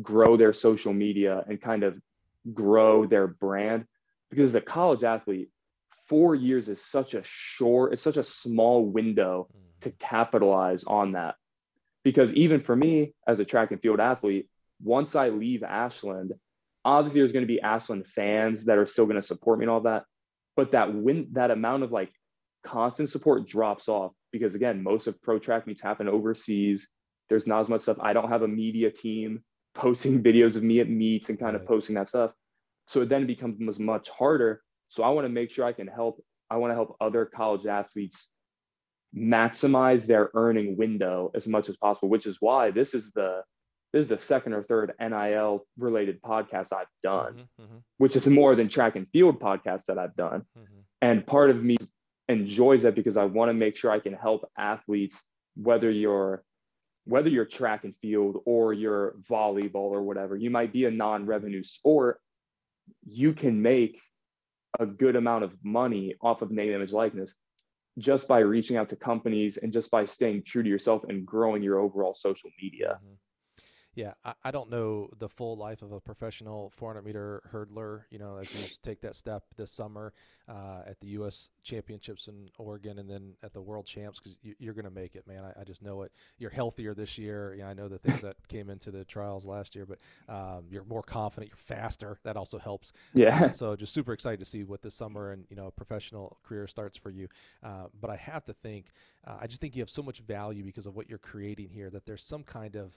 grow 0.00 0.36
their 0.36 0.52
social 0.52 0.92
media 0.92 1.44
and 1.48 1.60
kind 1.60 1.82
of 1.82 2.00
grow 2.54 3.06
their 3.06 3.26
brand 3.26 3.84
because 4.30 4.50
as 4.50 4.62
a 4.62 4.64
college 4.64 5.04
athlete 5.04 5.48
four 6.08 6.34
years 6.34 6.68
is 6.68 6.84
such 6.84 7.14
a 7.14 7.22
short 7.24 7.92
it's 7.92 8.02
such 8.02 8.16
a 8.16 8.22
small 8.22 8.84
window 8.84 9.48
to 9.80 9.90
mm-hmm. 9.90 9.96
capitalize 9.98 10.84
on 10.84 11.12
that 11.12 11.34
because 12.04 12.32
even 12.34 12.60
for 12.60 12.74
me 12.74 13.14
as 13.26 13.38
a 13.38 13.44
track 13.44 13.70
and 13.70 13.80
field 13.80 14.00
athlete 14.00 14.48
once 14.82 15.14
i 15.14 15.28
leave 15.28 15.62
ashland 15.62 16.32
obviously 16.84 17.20
there's 17.20 17.32
going 17.32 17.44
to 17.44 17.52
be 17.52 17.60
Ashland 17.60 18.06
fans 18.06 18.64
that 18.66 18.78
are 18.78 18.86
still 18.86 19.06
going 19.06 19.20
to 19.20 19.26
support 19.26 19.58
me 19.58 19.64
and 19.64 19.70
all 19.70 19.80
that 19.82 20.04
but 20.56 20.72
that 20.72 20.94
win 20.94 21.28
that 21.32 21.50
amount 21.50 21.82
of 21.82 21.92
like 21.92 22.12
constant 22.64 23.08
support 23.08 23.46
drops 23.46 23.88
off 23.88 24.12
because 24.30 24.54
again 24.54 24.82
most 24.82 25.06
of 25.06 25.20
pro 25.22 25.38
track 25.38 25.66
meets 25.66 25.82
happen 25.82 26.08
overseas. 26.08 26.88
There's 27.28 27.46
not 27.46 27.60
as 27.60 27.68
much 27.68 27.82
stuff. 27.82 27.98
I 28.00 28.12
don't 28.12 28.28
have 28.28 28.42
a 28.42 28.48
media 28.48 28.90
team 28.90 29.42
posting 29.74 30.22
videos 30.22 30.56
of 30.56 30.62
me 30.62 30.80
at 30.80 30.88
meets 30.88 31.30
and 31.30 31.38
kind 31.38 31.56
of 31.56 31.66
posting 31.66 31.94
that 31.96 32.08
stuff. 32.08 32.32
So 32.86 33.02
it 33.02 33.08
then 33.08 33.26
becomes 33.26 33.78
much 33.78 34.08
harder. 34.10 34.62
So 34.88 35.02
i 35.02 35.08
want 35.08 35.24
to 35.24 35.30
make 35.30 35.50
sure 35.50 35.64
i 35.64 35.72
can 35.72 35.86
help 35.86 36.22
i 36.50 36.56
want 36.56 36.70
to 36.70 36.74
help 36.74 36.96
other 37.00 37.24
college 37.24 37.66
athletes 37.66 38.28
maximize 39.16 40.06
their 40.06 40.30
earning 40.34 40.76
window 40.76 41.30
as 41.34 41.48
much 41.48 41.70
as 41.70 41.76
possible 41.78 42.10
which 42.10 42.26
is 42.26 42.38
why 42.40 42.70
this 42.70 42.94
is 42.94 43.10
the 43.12 43.42
this 43.92 44.04
is 44.04 44.08
the 44.08 44.18
second 44.18 44.54
or 44.54 44.62
third 44.62 44.92
NIL 44.98 45.66
related 45.78 46.22
podcast 46.22 46.72
I've 46.72 46.86
done, 47.02 47.34
mm-hmm, 47.34 47.62
mm-hmm. 47.62 47.76
which 47.98 48.16
is 48.16 48.26
more 48.26 48.54
than 48.54 48.68
track 48.68 48.96
and 48.96 49.06
field 49.12 49.38
podcasts 49.40 49.84
that 49.86 49.98
I've 49.98 50.16
done. 50.16 50.42
Mm-hmm. 50.58 50.80
And 51.02 51.26
part 51.26 51.50
of 51.50 51.62
me 51.62 51.76
enjoys 52.28 52.82
that 52.82 52.94
because 52.94 53.16
I 53.16 53.24
want 53.26 53.50
to 53.50 53.54
make 53.54 53.76
sure 53.76 53.90
I 53.90 53.98
can 53.98 54.14
help 54.14 54.48
athletes, 54.56 55.22
whether 55.56 55.90
you're 55.90 56.42
whether 57.04 57.28
you're 57.28 57.44
track 57.44 57.82
and 57.82 57.96
field 58.00 58.40
or 58.46 58.72
you're 58.72 59.16
volleyball 59.28 59.90
or 59.90 60.02
whatever, 60.02 60.36
you 60.36 60.50
might 60.50 60.72
be 60.72 60.84
a 60.84 60.90
non-revenue 60.90 61.62
sport, 61.62 62.20
you 63.04 63.32
can 63.32 63.60
make 63.60 64.00
a 64.78 64.86
good 64.86 65.16
amount 65.16 65.42
of 65.42 65.52
money 65.64 66.14
off 66.22 66.42
of 66.42 66.52
name 66.52 66.70
image 66.70 66.92
likeness 66.92 67.34
just 67.98 68.28
by 68.28 68.38
reaching 68.38 68.76
out 68.76 68.88
to 68.88 68.96
companies 68.96 69.56
and 69.56 69.72
just 69.72 69.90
by 69.90 70.04
staying 70.04 70.44
true 70.44 70.62
to 70.62 70.68
yourself 70.68 71.02
and 71.08 71.26
growing 71.26 71.62
your 71.62 71.80
overall 71.80 72.14
social 72.14 72.50
media. 72.62 72.98
Yeah, 73.94 74.12
I, 74.24 74.32
I, 74.44 74.50
don't 74.50 74.70
know 74.70 75.10
the 75.18 75.28
full 75.28 75.56
life 75.56 75.82
of 75.82 75.92
a 75.92 76.00
professional 76.00 76.72
400 76.76 77.04
meter 77.04 77.42
hurdler. 77.52 78.02
You 78.10 78.18
know, 78.18 78.36
as 78.36 78.54
you 78.54 78.76
take 78.82 79.02
that 79.02 79.14
step 79.14 79.44
this 79.56 79.70
summer 79.70 80.14
uh, 80.48 80.82
at 80.86 80.98
the 81.00 81.08
U.S. 81.08 81.50
Championships 81.62 82.26
in 82.26 82.48
Oregon 82.56 82.98
and 82.98 83.08
then 83.08 83.34
at 83.42 83.52
the 83.52 83.60
World 83.60 83.84
Champs, 83.84 84.18
because 84.18 84.36
you, 84.42 84.70
are 84.70 84.72
going 84.72 84.86
to 84.86 84.90
make 84.90 85.14
it, 85.14 85.26
man. 85.26 85.44
I, 85.44 85.60
I, 85.60 85.64
just 85.64 85.82
know 85.82 86.02
it. 86.02 86.12
You're 86.38 86.50
healthier 86.50 86.94
this 86.94 87.18
year. 87.18 87.54
Yeah, 87.58 87.68
I 87.68 87.74
know 87.74 87.88
the 87.88 87.98
things 87.98 88.22
that 88.22 88.36
came 88.48 88.70
into 88.70 88.90
the 88.90 89.04
trials 89.04 89.44
last 89.44 89.74
year, 89.74 89.84
but 89.84 89.98
um, 90.26 90.64
you're 90.70 90.84
more 90.84 91.02
confident. 91.02 91.50
You're 91.50 91.78
faster. 91.78 92.18
That 92.24 92.38
also 92.38 92.58
helps. 92.58 92.92
Yeah. 93.12 93.44
Uh, 93.44 93.52
so 93.52 93.76
just 93.76 93.92
super 93.92 94.14
excited 94.14 94.38
to 94.38 94.46
see 94.46 94.62
what 94.62 94.80
this 94.80 94.94
summer 94.94 95.32
and 95.32 95.44
you 95.50 95.56
know 95.56 95.70
professional 95.70 96.38
career 96.44 96.66
starts 96.66 96.96
for 96.96 97.10
you. 97.10 97.28
Uh, 97.62 97.86
but 98.00 98.08
I 98.08 98.16
have 98.16 98.44
to 98.46 98.54
think, 98.54 98.86
uh, 99.26 99.36
I 99.40 99.46
just 99.46 99.60
think 99.60 99.76
you 99.76 99.82
have 99.82 99.90
so 99.90 100.02
much 100.02 100.20
value 100.20 100.64
because 100.64 100.86
of 100.86 100.96
what 100.96 101.10
you're 101.10 101.18
creating 101.18 101.68
here 101.68 101.90
that 101.90 102.06
there's 102.06 102.24
some 102.24 102.42
kind 102.42 102.76
of 102.76 102.92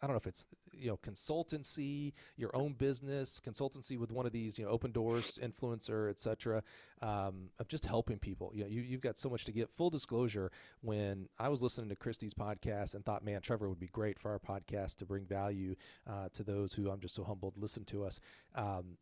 I 0.00 0.06
don't 0.06 0.14
know 0.14 0.18
if 0.18 0.26
it's 0.26 0.46
you 0.72 0.88
know 0.88 0.96
consultancy, 0.96 2.12
your 2.36 2.54
own 2.54 2.72
business, 2.72 3.40
consultancy 3.44 3.98
with 3.98 4.12
one 4.12 4.26
of 4.26 4.32
these 4.32 4.58
you 4.58 4.64
know 4.64 4.76
Opendorse 4.76 5.38
influencer, 5.38 6.08
etc. 6.10 6.62
Um, 7.02 7.50
of 7.58 7.68
just 7.68 7.84
helping 7.86 8.18
people. 8.18 8.52
You 8.54 8.62
know, 8.64 8.68
you 8.68 8.82
you've 8.82 9.00
got 9.00 9.18
so 9.18 9.28
much 9.28 9.44
to 9.46 9.52
give. 9.52 9.70
Full 9.70 9.90
disclosure: 9.90 10.50
when 10.82 11.28
I 11.38 11.48
was 11.48 11.62
listening 11.62 11.88
to 11.88 11.96
Kristi's 11.96 12.34
podcast 12.34 12.94
and 12.94 13.04
thought, 13.04 13.24
man, 13.24 13.40
Trevor 13.40 13.68
would 13.68 13.80
be 13.80 13.88
great 13.88 14.18
for 14.18 14.30
our 14.30 14.38
podcast 14.38 14.96
to 14.96 15.04
bring 15.04 15.24
value 15.24 15.74
uh, 16.08 16.28
to 16.32 16.42
those 16.44 16.72
who 16.72 16.90
I'm 16.90 17.00
just 17.00 17.14
so 17.14 17.24
humbled 17.24 17.54
listen 17.56 17.84
to 17.86 18.04
us. 18.04 18.20
Um, 18.54 18.98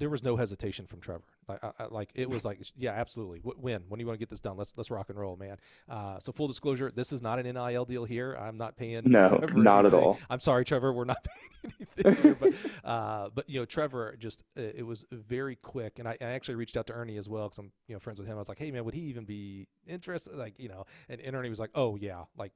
there 0.00 0.08
was 0.08 0.24
no 0.24 0.34
hesitation 0.34 0.86
from 0.86 1.00
Trevor. 1.00 1.22
Like, 1.46 1.62
I, 1.62 1.70
I, 1.78 1.84
like 1.90 2.10
it 2.14 2.28
was 2.28 2.44
like, 2.44 2.58
yeah, 2.74 2.92
absolutely. 2.92 3.38
W- 3.40 3.56
when? 3.60 3.82
When 3.86 3.98
do 3.98 4.02
you 4.02 4.06
want 4.06 4.18
to 4.18 4.18
get 4.18 4.30
this 4.30 4.40
done? 4.40 4.56
Let's 4.56 4.72
let's 4.76 4.90
rock 4.90 5.10
and 5.10 5.18
roll, 5.18 5.36
man. 5.36 5.58
Uh, 5.88 6.18
so 6.18 6.32
full 6.32 6.48
disclosure, 6.48 6.90
this 6.90 7.12
is 7.12 7.20
not 7.22 7.38
an 7.38 7.52
NIL 7.52 7.84
deal 7.84 8.04
here. 8.06 8.32
I'm 8.34 8.56
not 8.56 8.76
paying. 8.76 9.02
No, 9.04 9.38
not 9.54 9.84
at 9.86 9.92
all. 9.92 10.18
I'm 10.30 10.40
sorry, 10.40 10.64
Trevor. 10.64 10.92
We're 10.92 11.04
not 11.04 11.18
paying 11.62 11.74
anything 11.98 12.22
here, 12.22 12.36
but 12.40 12.52
uh, 12.88 13.28
but 13.34 13.48
you 13.48 13.60
know, 13.60 13.66
Trevor 13.66 14.16
just 14.18 14.42
uh, 14.58 14.62
it 14.62 14.86
was 14.86 15.04
very 15.12 15.56
quick, 15.56 15.98
and 15.98 16.08
I, 16.08 16.16
I 16.20 16.24
actually 16.24 16.54
reached 16.54 16.78
out 16.78 16.86
to 16.86 16.94
Ernie 16.94 17.18
as 17.18 17.28
well 17.28 17.44
because 17.44 17.58
I'm 17.58 17.70
you 17.86 17.94
know 17.94 18.00
friends 18.00 18.18
with 18.18 18.26
him. 18.26 18.36
I 18.36 18.40
was 18.40 18.48
like, 18.48 18.58
hey 18.58 18.70
man, 18.70 18.84
would 18.84 18.94
he 18.94 19.02
even 19.02 19.24
be 19.26 19.68
interested? 19.86 20.34
Like 20.34 20.58
you 20.58 20.70
know, 20.70 20.86
and, 21.10 21.20
and 21.20 21.36
Ernie 21.36 21.50
was 21.50 21.60
like, 21.60 21.70
oh 21.74 21.96
yeah, 21.96 22.24
like 22.38 22.52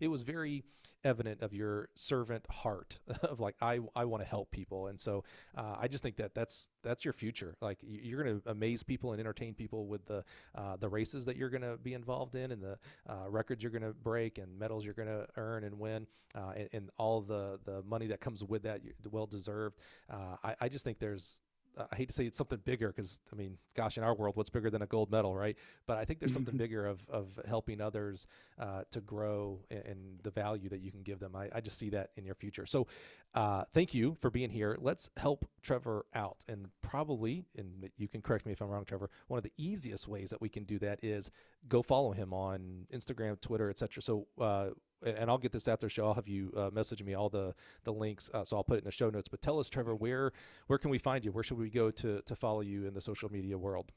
it 0.00 0.08
was 0.08 0.22
very 0.22 0.64
evident 1.04 1.40
of 1.40 1.54
your 1.54 1.88
servant 1.94 2.44
heart 2.50 2.98
of 3.22 3.38
like 3.38 3.54
I 3.62 3.78
I 3.94 4.04
want 4.04 4.22
to 4.22 4.28
help 4.28 4.50
people. 4.50 4.88
And 4.88 5.00
so 5.00 5.24
uh, 5.56 5.76
I 5.80 5.88
just 5.88 6.02
think 6.02 6.16
that 6.16 6.34
that's 6.34 6.68
that's 6.82 7.04
your 7.04 7.12
future. 7.12 7.56
Like 7.60 7.78
you're 7.82 8.22
going 8.22 8.40
to 8.40 8.50
amaze 8.50 8.82
people 8.82 9.12
and 9.12 9.20
entertain 9.20 9.54
people 9.54 9.86
with 9.86 10.04
the 10.06 10.24
uh, 10.54 10.76
the 10.76 10.88
races 10.88 11.24
that 11.26 11.36
you're 11.36 11.50
going 11.50 11.62
to 11.62 11.76
be 11.78 11.94
involved 11.94 12.34
in 12.34 12.50
and 12.50 12.62
the 12.62 12.78
uh, 13.08 13.28
records 13.28 13.62
you're 13.62 13.72
going 13.72 13.82
to 13.82 13.92
break 13.92 14.38
and 14.38 14.58
medals 14.58 14.84
you're 14.84 14.94
going 14.94 15.08
to 15.08 15.26
earn 15.36 15.64
and 15.64 15.78
win 15.78 16.06
uh, 16.34 16.52
and, 16.56 16.68
and, 16.72 16.90
all 16.98 17.20
the 17.20 17.58
the 17.64 17.82
money 17.82 18.06
that 18.06 18.20
comes 18.20 18.42
with 18.42 18.62
that 18.62 18.80
well 19.10 19.26
deserved. 19.26 19.78
Uh, 20.10 20.36
I, 20.42 20.54
I 20.62 20.68
just 20.68 20.84
think 20.84 20.98
there's 20.98 21.40
I 21.76 21.96
hate 21.96 22.08
to 22.08 22.14
say 22.14 22.24
it's 22.24 22.38
something 22.38 22.60
bigger 22.64 22.88
because 22.88 23.20
I 23.32 23.36
mean, 23.36 23.58
gosh, 23.74 23.98
in 23.98 24.04
our 24.04 24.14
world, 24.14 24.36
what's 24.36 24.50
bigger 24.50 24.70
than 24.70 24.82
a 24.82 24.86
gold 24.86 25.10
medal, 25.10 25.34
right? 25.34 25.56
But 25.86 25.98
I 25.98 26.04
think 26.04 26.20
there's 26.20 26.32
something 26.32 26.56
bigger 26.56 26.86
of 26.86 27.00
of 27.08 27.38
helping 27.46 27.80
others 27.80 28.26
uh, 28.58 28.82
to 28.90 29.00
grow 29.00 29.60
and 29.70 30.20
the 30.22 30.30
value 30.30 30.68
that 30.70 30.80
you 30.80 30.90
can 30.90 31.02
give 31.02 31.18
them. 31.18 31.36
I, 31.36 31.48
I 31.54 31.60
just 31.60 31.78
see 31.78 31.90
that 31.90 32.10
in 32.16 32.24
your 32.24 32.34
future. 32.34 32.66
So, 32.66 32.86
uh, 33.34 33.64
thank 33.74 33.92
you 33.92 34.16
for 34.20 34.30
being 34.30 34.50
here. 34.50 34.78
Let's 34.80 35.10
help 35.16 35.44
Trevor 35.62 36.06
out, 36.14 36.44
and 36.48 36.68
probably, 36.82 37.44
and 37.56 37.90
you 37.98 38.08
can 38.08 38.22
correct 38.22 38.46
me 38.46 38.52
if 38.52 38.62
I'm 38.62 38.68
wrong, 38.68 38.84
Trevor. 38.84 39.10
One 39.28 39.36
of 39.36 39.44
the 39.44 39.52
easiest 39.58 40.08
ways 40.08 40.30
that 40.30 40.40
we 40.40 40.48
can 40.48 40.64
do 40.64 40.78
that 40.78 41.00
is 41.02 41.30
go 41.68 41.82
follow 41.82 42.12
him 42.12 42.32
on 42.32 42.86
Instagram, 42.92 43.40
Twitter, 43.40 43.68
etc. 43.68 44.02
So, 44.02 44.26
uh, 44.40 44.70
and 45.04 45.30
I'll 45.30 45.38
get 45.38 45.52
this 45.52 45.68
after 45.68 45.88
show. 45.88 46.06
I'll 46.06 46.14
have 46.14 46.28
you 46.28 46.52
uh, 46.56 46.70
message 46.72 47.02
me 47.02 47.14
all 47.14 47.28
the 47.28 47.54
the 47.84 47.92
links, 47.92 48.30
uh, 48.32 48.44
so 48.44 48.56
I'll 48.56 48.64
put 48.64 48.74
it 48.74 48.78
in 48.78 48.84
the 48.84 48.92
show 48.92 49.10
notes. 49.10 49.28
But 49.28 49.42
tell 49.42 49.58
us, 49.58 49.68
Trevor, 49.68 49.94
where 49.94 50.32
where 50.66 50.78
can 50.78 50.90
we 50.90 50.98
find 50.98 51.24
you? 51.24 51.32
Where 51.32 51.44
should 51.44 51.58
we 51.58 51.70
go 51.70 51.90
to 51.90 52.22
to 52.22 52.36
follow 52.36 52.60
you 52.60 52.86
in 52.86 52.94
the 52.94 53.00
social 53.00 53.30
media 53.30 53.56
world? 53.58 53.92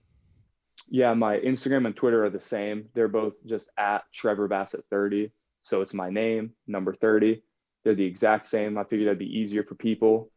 Yeah, 0.87 1.13
my 1.13 1.37
Instagram 1.39 1.85
and 1.85 1.95
Twitter 1.95 2.23
are 2.23 2.29
the 2.29 2.39
same. 2.39 2.85
They're 2.93 3.07
both 3.07 3.45
just 3.45 3.69
at 3.77 4.03
Trevor 4.13 4.47
Bassitt 4.47 4.85
30. 4.89 5.31
So 5.61 5.81
it's 5.81 5.93
my 5.93 6.09
name, 6.09 6.53
number 6.67 6.93
30. 6.93 7.43
They're 7.83 7.95
the 7.95 8.05
exact 8.05 8.45
same. 8.45 8.77
I 8.77 8.83
figured 8.83 9.07
that'd 9.07 9.19
be 9.19 9.37
easier 9.37 9.63
for 9.63 9.75
people. 9.75 10.31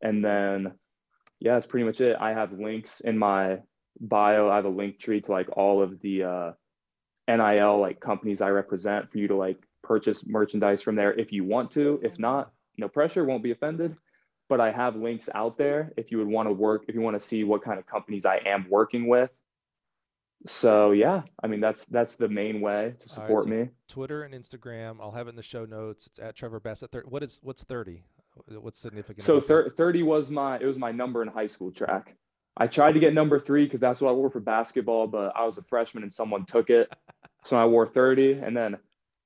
And 0.00 0.24
then, 0.24 0.72
yeah, 1.38 1.54
that's 1.54 1.66
pretty 1.66 1.84
much 1.84 2.00
it. 2.00 2.16
I 2.18 2.32
have 2.32 2.52
links 2.52 3.00
in 3.00 3.18
my 3.18 3.58
bio. 4.00 4.48
I 4.48 4.56
have 4.56 4.64
a 4.64 4.70
link 4.70 4.98
tree 4.98 5.20
to 5.20 5.32
like 5.32 5.48
all 5.56 5.82
of 5.82 6.00
the 6.00 6.24
uh, 6.24 6.52
NIL 7.28 7.78
like 7.78 8.00
companies 8.00 8.40
I 8.40 8.48
represent 8.48 9.10
for 9.10 9.18
you 9.18 9.28
to 9.28 9.36
like 9.36 9.58
purchase 9.84 10.26
merchandise 10.26 10.82
from 10.82 10.96
there 10.96 11.12
if 11.14 11.32
you 11.32 11.44
want 11.44 11.70
to. 11.72 12.00
If 12.02 12.14
mm-hmm. 12.14 12.22
not, 12.22 12.52
no 12.76 12.88
pressure, 12.88 13.24
won't 13.24 13.42
be 13.42 13.52
offended. 13.52 13.96
But 14.48 14.60
I 14.60 14.70
have 14.70 14.96
links 14.96 15.28
out 15.34 15.56
there 15.56 15.92
if 15.96 16.10
you 16.10 16.18
would 16.18 16.26
want 16.26 16.48
to 16.48 16.52
work, 16.52 16.84
if 16.88 16.94
you 16.94 17.00
want 17.00 17.18
to 17.18 17.26
see 17.26 17.44
what 17.44 17.62
kind 17.62 17.78
of 17.78 17.86
companies 17.86 18.26
I 18.26 18.40
am 18.44 18.66
working 18.68 19.06
with. 19.06 19.30
So 20.46 20.90
yeah, 20.90 21.22
I 21.42 21.46
mean 21.46 21.60
that's 21.60 21.86
that's 21.86 22.16
the 22.16 22.28
main 22.28 22.60
way 22.60 22.94
to 23.00 23.08
support 23.08 23.46
right, 23.46 23.54
so 23.54 23.64
me. 23.64 23.68
Twitter 23.88 24.24
and 24.24 24.34
Instagram. 24.34 24.98
I'll 25.00 25.12
have 25.12 25.26
it 25.26 25.30
in 25.30 25.36
the 25.36 25.42
show 25.42 25.64
notes. 25.64 26.06
It's 26.06 26.18
at 26.18 26.36
Trevor 26.36 26.60
Bassitt. 26.60 27.06
What 27.06 27.22
is 27.22 27.40
what's 27.42 27.64
thirty? 27.64 28.04
What's 28.48 28.78
significant? 28.78 29.24
So 29.24 29.40
thir- 29.40 29.70
thirty 29.70 30.02
was 30.02 30.30
my 30.30 30.58
it 30.58 30.66
was 30.66 30.78
my 30.78 30.92
number 30.92 31.22
in 31.22 31.28
high 31.28 31.46
school 31.46 31.70
track. 31.70 32.14
I 32.56 32.66
tried 32.66 32.92
to 32.92 33.00
get 33.00 33.14
number 33.14 33.40
three 33.40 33.64
because 33.64 33.80
that's 33.80 34.00
what 34.00 34.10
I 34.10 34.12
wore 34.12 34.30
for 34.30 34.40
basketball, 34.40 35.06
but 35.06 35.32
I 35.34 35.44
was 35.44 35.58
a 35.58 35.62
freshman 35.62 36.02
and 36.02 36.12
someone 36.12 36.44
took 36.44 36.70
it, 36.70 36.92
so 37.44 37.56
I 37.56 37.64
wore 37.64 37.86
thirty. 37.86 38.32
And 38.32 38.54
then 38.54 38.76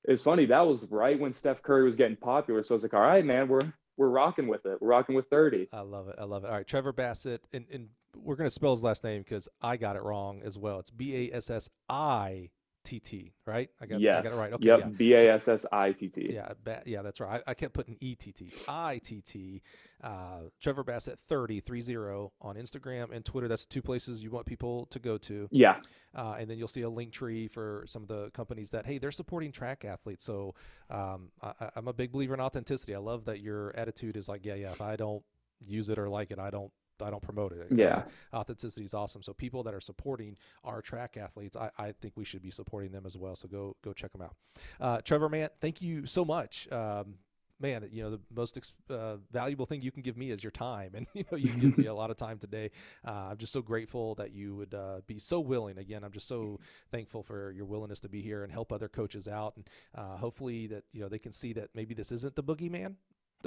it's 0.09 0.22
funny 0.22 0.46
that 0.46 0.66
was 0.66 0.86
right 0.90 1.20
when 1.20 1.32
Steph 1.32 1.62
Curry 1.62 1.84
was 1.84 1.94
getting 1.94 2.16
popular. 2.16 2.62
So 2.62 2.74
I 2.74 2.76
was 2.76 2.82
like, 2.82 2.94
all 2.94 3.00
right, 3.00 3.24
man, 3.24 3.46
we're 3.46 3.61
we're 3.96 4.09
rocking 4.09 4.48
with 4.48 4.64
it. 4.64 4.80
We're 4.80 4.88
rocking 4.88 5.14
with 5.14 5.28
30. 5.28 5.68
I 5.72 5.80
love 5.80 6.09
it. 6.09 6.16
I 6.18 6.24
love 6.24 6.44
it. 6.44 6.48
All 6.48 6.54
right, 6.54 6.66
Trevor 6.66 6.92
Bassitt, 6.92 7.40
and, 7.52 7.66
and 7.72 7.88
we're 8.16 8.36
gonna 8.36 8.50
spell 8.50 8.70
his 8.70 8.82
last 8.82 9.04
name 9.04 9.22
because 9.22 9.48
I 9.61 9.76
got 9.76 9.96
it 9.96 10.02
wrong 10.02 10.40
as 10.44 10.56
well. 10.59 10.78
It's 10.78 10.90
B 10.90 11.30
A 11.30 11.36
S 11.36 11.50
S 11.50 11.68
I 11.88 12.50
T 12.89 13.01
T, 13.01 13.34
right? 13.45 13.68
I 13.82 13.86
got, 13.86 14.01
yes. 14.01 14.20
I 14.20 14.30
got 14.30 14.36
it 14.36 14.41
right. 14.41 14.53
Okay. 14.55 14.64
Yep. 14.64 14.97
B 14.97 15.12
A 15.12 15.34
S 15.34 15.47
S 15.47 15.66
I 15.70 15.93
T 15.93 16.09
T. 16.09 16.30
Yeah. 16.32 16.53
Ba- 16.64 16.80
yeah, 16.86 17.03
that's 17.03 17.20
right. 17.20 17.43
I, 17.47 17.51
I 17.51 17.55
kept 17.55 17.74
putting 17.74 17.99
E 18.01 18.14
T 18.14 18.32
T. 18.32 18.51
I 18.66 18.97
T 19.05 19.20
T. 19.20 19.61
Uh, 20.03 20.45
Trevor 20.59 20.84
Bassitt 20.84 21.18
30, 21.28 21.61
30 21.61 21.97
on 22.41 22.57
Instagram 22.57 23.14
and 23.14 23.26
Twitter. 23.26 23.47
That's 23.47 23.66
two 23.66 23.82
places 23.82 24.22
you 24.22 24.30
want 24.30 24.47
people 24.47 24.86
to 24.86 24.99
go 24.99 25.18
to. 25.18 25.49
Yeah. 25.51 25.76
Uh, 26.14 26.36
and 26.39 26.49
then 26.49 26.57
you'll 26.57 26.66
see 26.66 26.80
a 26.80 26.89
link 26.89 27.12
tree 27.12 27.47
for 27.47 27.84
some 27.86 28.01
of 28.01 28.09
the 28.09 28.30
companies 28.30 28.70
that, 28.70 28.86
hey, 28.86 28.97
they're 28.97 29.12
supporting 29.12 29.53
track 29.53 29.84
athletes. 29.84 30.24
So 30.24 30.55
um, 30.89 31.30
I, 31.43 31.68
I'm 31.76 31.89
a 31.89 31.93
big 31.93 32.11
believer 32.11 32.32
in 32.32 32.41
authenticity. 32.41 32.95
I 32.95 32.99
love 32.99 33.26
that 33.26 33.41
your 33.41 33.76
attitude 33.76 34.16
is 34.16 34.30
like, 34.30 34.47
yeah, 34.47 34.55
yeah, 34.55 34.72
if 34.72 34.80
I 34.80 34.97
don't 34.97 35.22
use 35.61 35.91
it 35.91 35.99
or 35.99 36.09
like 36.09 36.30
it, 36.30 36.39
I 36.39 36.49
don't 36.49 36.72
I 37.03 37.11
don't 37.11 37.22
promote 37.22 37.53
it. 37.53 37.68
Yeah, 37.70 38.03
authenticity 38.32 38.84
is 38.84 38.94
awesome. 38.94 39.22
So 39.22 39.32
people 39.32 39.62
that 39.64 39.74
are 39.74 39.80
supporting 39.80 40.36
our 40.64 40.80
track 40.82 41.16
athletes, 41.16 41.57
I, 41.57 41.70
I 41.78 41.92
think 41.92 42.14
we 42.16 42.24
should 42.24 42.42
be 42.42 42.51
supporting 42.51 42.92
them 42.92 43.05
as 43.07 43.16
well. 43.16 43.36
So 43.36 43.49
go 43.49 43.76
go 43.82 43.92
check 43.92 44.12
them 44.12 44.22
out. 44.22 44.34
Uh, 44.80 45.01
Trevor, 45.03 45.28
man, 45.28 45.49
thank 45.61 45.82
you 45.82 46.07
so 46.07 46.24
much. 46.24 46.70
Um, 46.72 47.14
man, 47.61 47.88
you 47.90 48.03
know, 48.03 48.11
the 48.11 48.20
most 48.34 48.72
uh, 48.90 49.16
valuable 49.32 49.66
thing 49.66 49.80
you 49.80 49.90
can 49.90 50.03
give 50.03 50.16
me 50.16 50.30
is 50.30 50.42
your 50.42 50.51
time. 50.51 50.92
And, 50.99 51.07
you 51.14 51.24
know, 51.30 51.38
you 51.38 51.55
give 51.55 51.78
me 51.78 51.86
a 51.86 51.94
lot 51.94 52.11
of 52.11 52.16
time 52.16 52.38
today. 52.38 52.70
Uh, 53.07 53.28
I'm 53.30 53.36
just 53.36 53.53
so 53.53 53.62
grateful 53.62 54.14
that 54.16 54.32
you 54.32 54.57
would 54.57 54.74
uh, 54.74 55.01
be 55.07 55.18
so 55.18 55.38
willing. 55.38 55.78
Again, 55.78 56.03
I'm 56.03 56.12
just 56.12 56.26
so 56.26 56.59
thankful 56.90 57.22
for 57.22 57.53
your 57.53 57.66
willingness 57.66 58.01
to 58.01 58.09
be 58.09 58.20
here 58.20 58.42
and 58.42 58.53
help 58.53 58.72
other 58.72 58.88
coaches 58.88 59.28
out. 59.28 59.55
And 59.57 59.68
uh, 59.94 60.16
hopefully 60.16 60.66
that, 60.68 60.84
you 60.92 61.01
know, 61.01 61.09
they 61.09 61.18
can 61.18 61.32
see 61.32 61.53
that 61.55 61.70
maybe 61.74 61.94
this 61.94 62.11
isn't 62.11 62.34
the 62.34 62.42
boogeyman. 62.42 62.94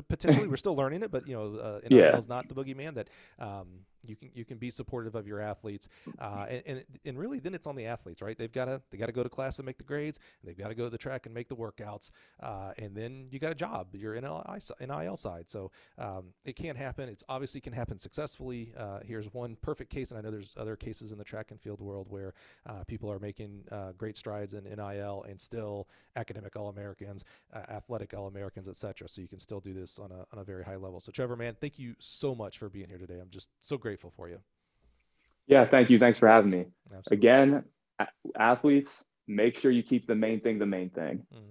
Potentially, 0.07 0.47
we're 0.47 0.57
still 0.57 0.75
learning 0.75 1.03
it, 1.03 1.11
but 1.11 1.27
you 1.27 1.35
know, 1.35 1.57
uh, 1.57 1.79
NIL 1.89 1.99
yeah. 1.99 2.17
is 2.17 2.29
not 2.29 2.47
the 2.47 2.55
boogeyman. 2.55 2.95
That 2.95 3.09
um, 3.39 3.85
you 4.05 4.15
can 4.15 4.29
you 4.33 4.45
can 4.45 4.57
be 4.57 4.69
supportive 4.69 5.15
of 5.15 5.27
your 5.27 5.39
athletes, 5.39 5.87
uh, 6.19 6.45
and, 6.49 6.63
and, 6.65 6.83
and 7.05 7.19
really 7.19 7.39
then 7.39 7.53
it's 7.53 7.67
on 7.67 7.75
the 7.75 7.85
athletes, 7.85 8.21
right? 8.21 8.37
They've 8.37 8.51
got 8.51 8.65
to 8.65 8.81
they 8.91 8.97
got 8.97 9.07
to 9.07 9.11
go 9.11 9.23
to 9.23 9.29
class 9.29 9.59
and 9.59 9.65
make 9.65 9.77
the 9.77 9.83
grades, 9.83 10.19
and 10.41 10.49
they've 10.49 10.57
got 10.57 10.69
to 10.69 10.75
go 10.75 10.83
to 10.85 10.89
the 10.89 10.97
track 10.97 11.25
and 11.25 11.35
make 11.35 11.47
the 11.47 11.55
workouts, 11.55 12.09
uh, 12.41 12.73
and 12.77 12.95
then 12.95 13.27
you 13.31 13.39
got 13.39 13.51
a 13.51 13.55
job. 13.55 13.87
You're 13.93 14.15
in 14.15 14.23
NIL 14.23 15.17
side, 15.17 15.49
so 15.49 15.71
um, 15.97 16.25
it 16.45 16.55
can 16.55 16.75
happen. 16.75 17.09
It's 17.09 17.23
obviously 17.29 17.61
can 17.61 17.73
happen 17.73 17.97
successfully. 17.97 18.73
Uh, 18.77 18.99
here's 19.05 19.31
one 19.33 19.57
perfect 19.61 19.89
case, 19.89 20.11
and 20.11 20.17
I 20.17 20.21
know 20.21 20.31
there's 20.31 20.53
other 20.57 20.75
cases 20.75 21.11
in 21.11 21.17
the 21.17 21.23
track 21.23 21.51
and 21.51 21.59
field 21.59 21.79
world 21.79 22.07
where 22.09 22.33
uh, 22.65 22.83
people 22.87 23.11
are 23.11 23.19
making 23.19 23.63
uh, 23.71 23.91
great 23.97 24.17
strides 24.17 24.53
in 24.53 24.63
NIL 24.63 25.25
and 25.27 25.39
still 25.39 25.87
academic 26.15 26.55
All 26.55 26.69
Americans, 26.69 27.23
uh, 27.53 27.59
athletic 27.69 28.13
All 28.13 28.27
Americans, 28.27 28.67
etc. 28.67 29.07
So 29.07 29.21
you 29.21 29.27
can 29.27 29.39
still 29.39 29.59
do 29.59 29.73
this 29.73 29.99
on 29.99 30.11
a 30.11 30.25
on 30.33 30.39
a 30.39 30.43
very 30.43 30.63
high 30.63 30.75
level. 30.75 30.99
So 30.99 31.11
Trevor, 31.11 31.35
man, 31.35 31.55
thank 31.59 31.79
you 31.79 31.95
so 31.99 32.33
much 32.35 32.57
for 32.57 32.69
being 32.69 32.87
here 32.87 32.97
today. 32.97 33.19
I'm 33.21 33.29
just 33.29 33.49
so 33.61 33.77
grateful 33.77 33.90
grateful 33.91 34.13
for 34.15 34.29
you. 34.29 34.39
Yeah, 35.47 35.65
thank 35.65 35.89
you. 35.89 35.99
Thanks 35.99 36.17
for 36.17 36.29
having 36.29 36.49
me. 36.49 36.65
Absolutely. 36.95 37.17
Again, 37.17 37.63
athletes, 38.39 39.03
make 39.27 39.57
sure 39.57 39.69
you 39.69 39.83
keep 39.83 40.07
the 40.07 40.15
main 40.15 40.39
thing 40.39 40.59
the 40.59 40.65
main 40.65 40.89
thing. 40.89 41.25
Mm. 41.35 41.41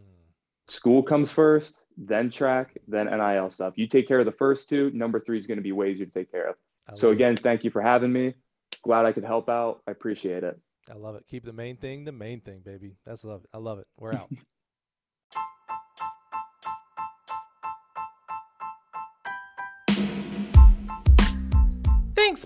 School 0.69 1.03
comes 1.03 1.31
first, 1.31 1.83
then 1.99 2.31
track, 2.31 2.79
then 2.89 3.07
NIL 3.07 3.51
stuff. 3.51 3.75
You 3.77 3.87
take 3.87 4.09
care 4.09 4.21
of 4.21 4.25
the 4.25 4.33
first 4.33 4.71
two, 4.71 4.91
number 4.93 5.21
three 5.21 5.37
is 5.37 5.47
going 5.47 5.59
to 5.59 5.63
be 5.63 5.73
way 5.73 5.91
easier 5.91 6.07
to 6.07 6.13
take 6.13 6.33
care 6.33 6.49
of. 6.49 6.57
So, 6.95 7.11
again, 7.11 7.35
it. 7.35 7.41
thank 7.41 7.63
you 7.63 7.71
for 7.71 7.83
having 7.83 8.13
me. 8.13 8.35
Glad 8.83 9.05
I 9.05 9.13
could 9.13 9.25
help 9.25 9.51
out. 9.51 9.83
I 9.87 9.91
appreciate 9.91 10.43
it. 10.43 10.59
I 10.91 10.95
love 10.95 11.15
it. 11.17 11.25
Keep 11.29 11.45
the 11.45 11.53
main 11.53 11.77
thing 11.77 12.05
the 12.05 12.13
main 12.13 12.41
thing, 12.41 12.63
baby. 12.65 12.97
That's 13.05 13.23
love. 13.23 13.45
It. 13.45 13.51
I 13.53 13.59
love 13.59 13.79
it. 13.79 13.87
We're 13.99 14.15
out. 14.15 14.31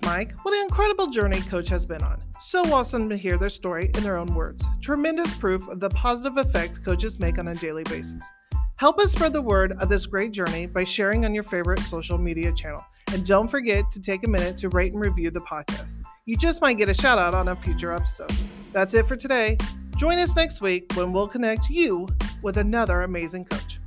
Mike. 0.04 0.32
What 0.42 0.54
an 0.54 0.62
incredible 0.62 1.08
journey 1.08 1.40
Coach 1.40 1.68
has 1.68 1.86
been 1.86 2.02
on. 2.02 2.20
So 2.40 2.62
awesome 2.72 3.08
to 3.08 3.16
hear 3.16 3.38
their 3.38 3.48
story 3.48 3.90
in 3.94 4.02
their 4.02 4.16
own 4.16 4.34
words. 4.34 4.64
Tremendous 4.80 5.34
proof 5.34 5.66
of 5.68 5.80
the 5.80 5.90
positive 5.90 6.36
effects 6.38 6.78
coaches 6.78 7.18
make 7.18 7.38
on 7.38 7.48
a 7.48 7.54
daily 7.54 7.84
basis. 7.84 8.22
Help 8.76 8.98
us 8.98 9.12
spread 9.12 9.32
the 9.32 9.40
word 9.40 9.72
of 9.80 9.88
this 9.88 10.04
great 10.06 10.32
journey 10.32 10.66
by 10.66 10.84
sharing 10.84 11.24
on 11.24 11.32
your 11.32 11.44
favorite 11.44 11.80
social 11.80 12.18
media 12.18 12.52
channel. 12.52 12.84
And 13.12 13.24
don't 13.24 13.48
forget 13.48 13.90
to 13.92 14.00
take 14.00 14.26
a 14.26 14.28
minute 14.28 14.56
to 14.58 14.68
rate 14.68 14.92
and 14.92 15.00
review 15.00 15.30
the 15.30 15.40
podcast. 15.40 15.96
You 16.26 16.36
just 16.36 16.60
might 16.60 16.78
get 16.78 16.88
a 16.88 16.94
shout 16.94 17.18
out 17.18 17.34
on 17.34 17.48
a 17.48 17.56
future 17.56 17.92
episode. 17.92 18.32
That's 18.72 18.94
it 18.94 19.06
for 19.06 19.16
today. 19.16 19.58
Join 19.96 20.18
us 20.18 20.34
next 20.34 20.60
week 20.60 20.90
when 20.94 21.12
we'll 21.12 21.28
connect 21.28 21.68
you 21.68 22.08
with 22.42 22.58
another 22.58 23.02
amazing 23.02 23.44
coach. 23.44 23.78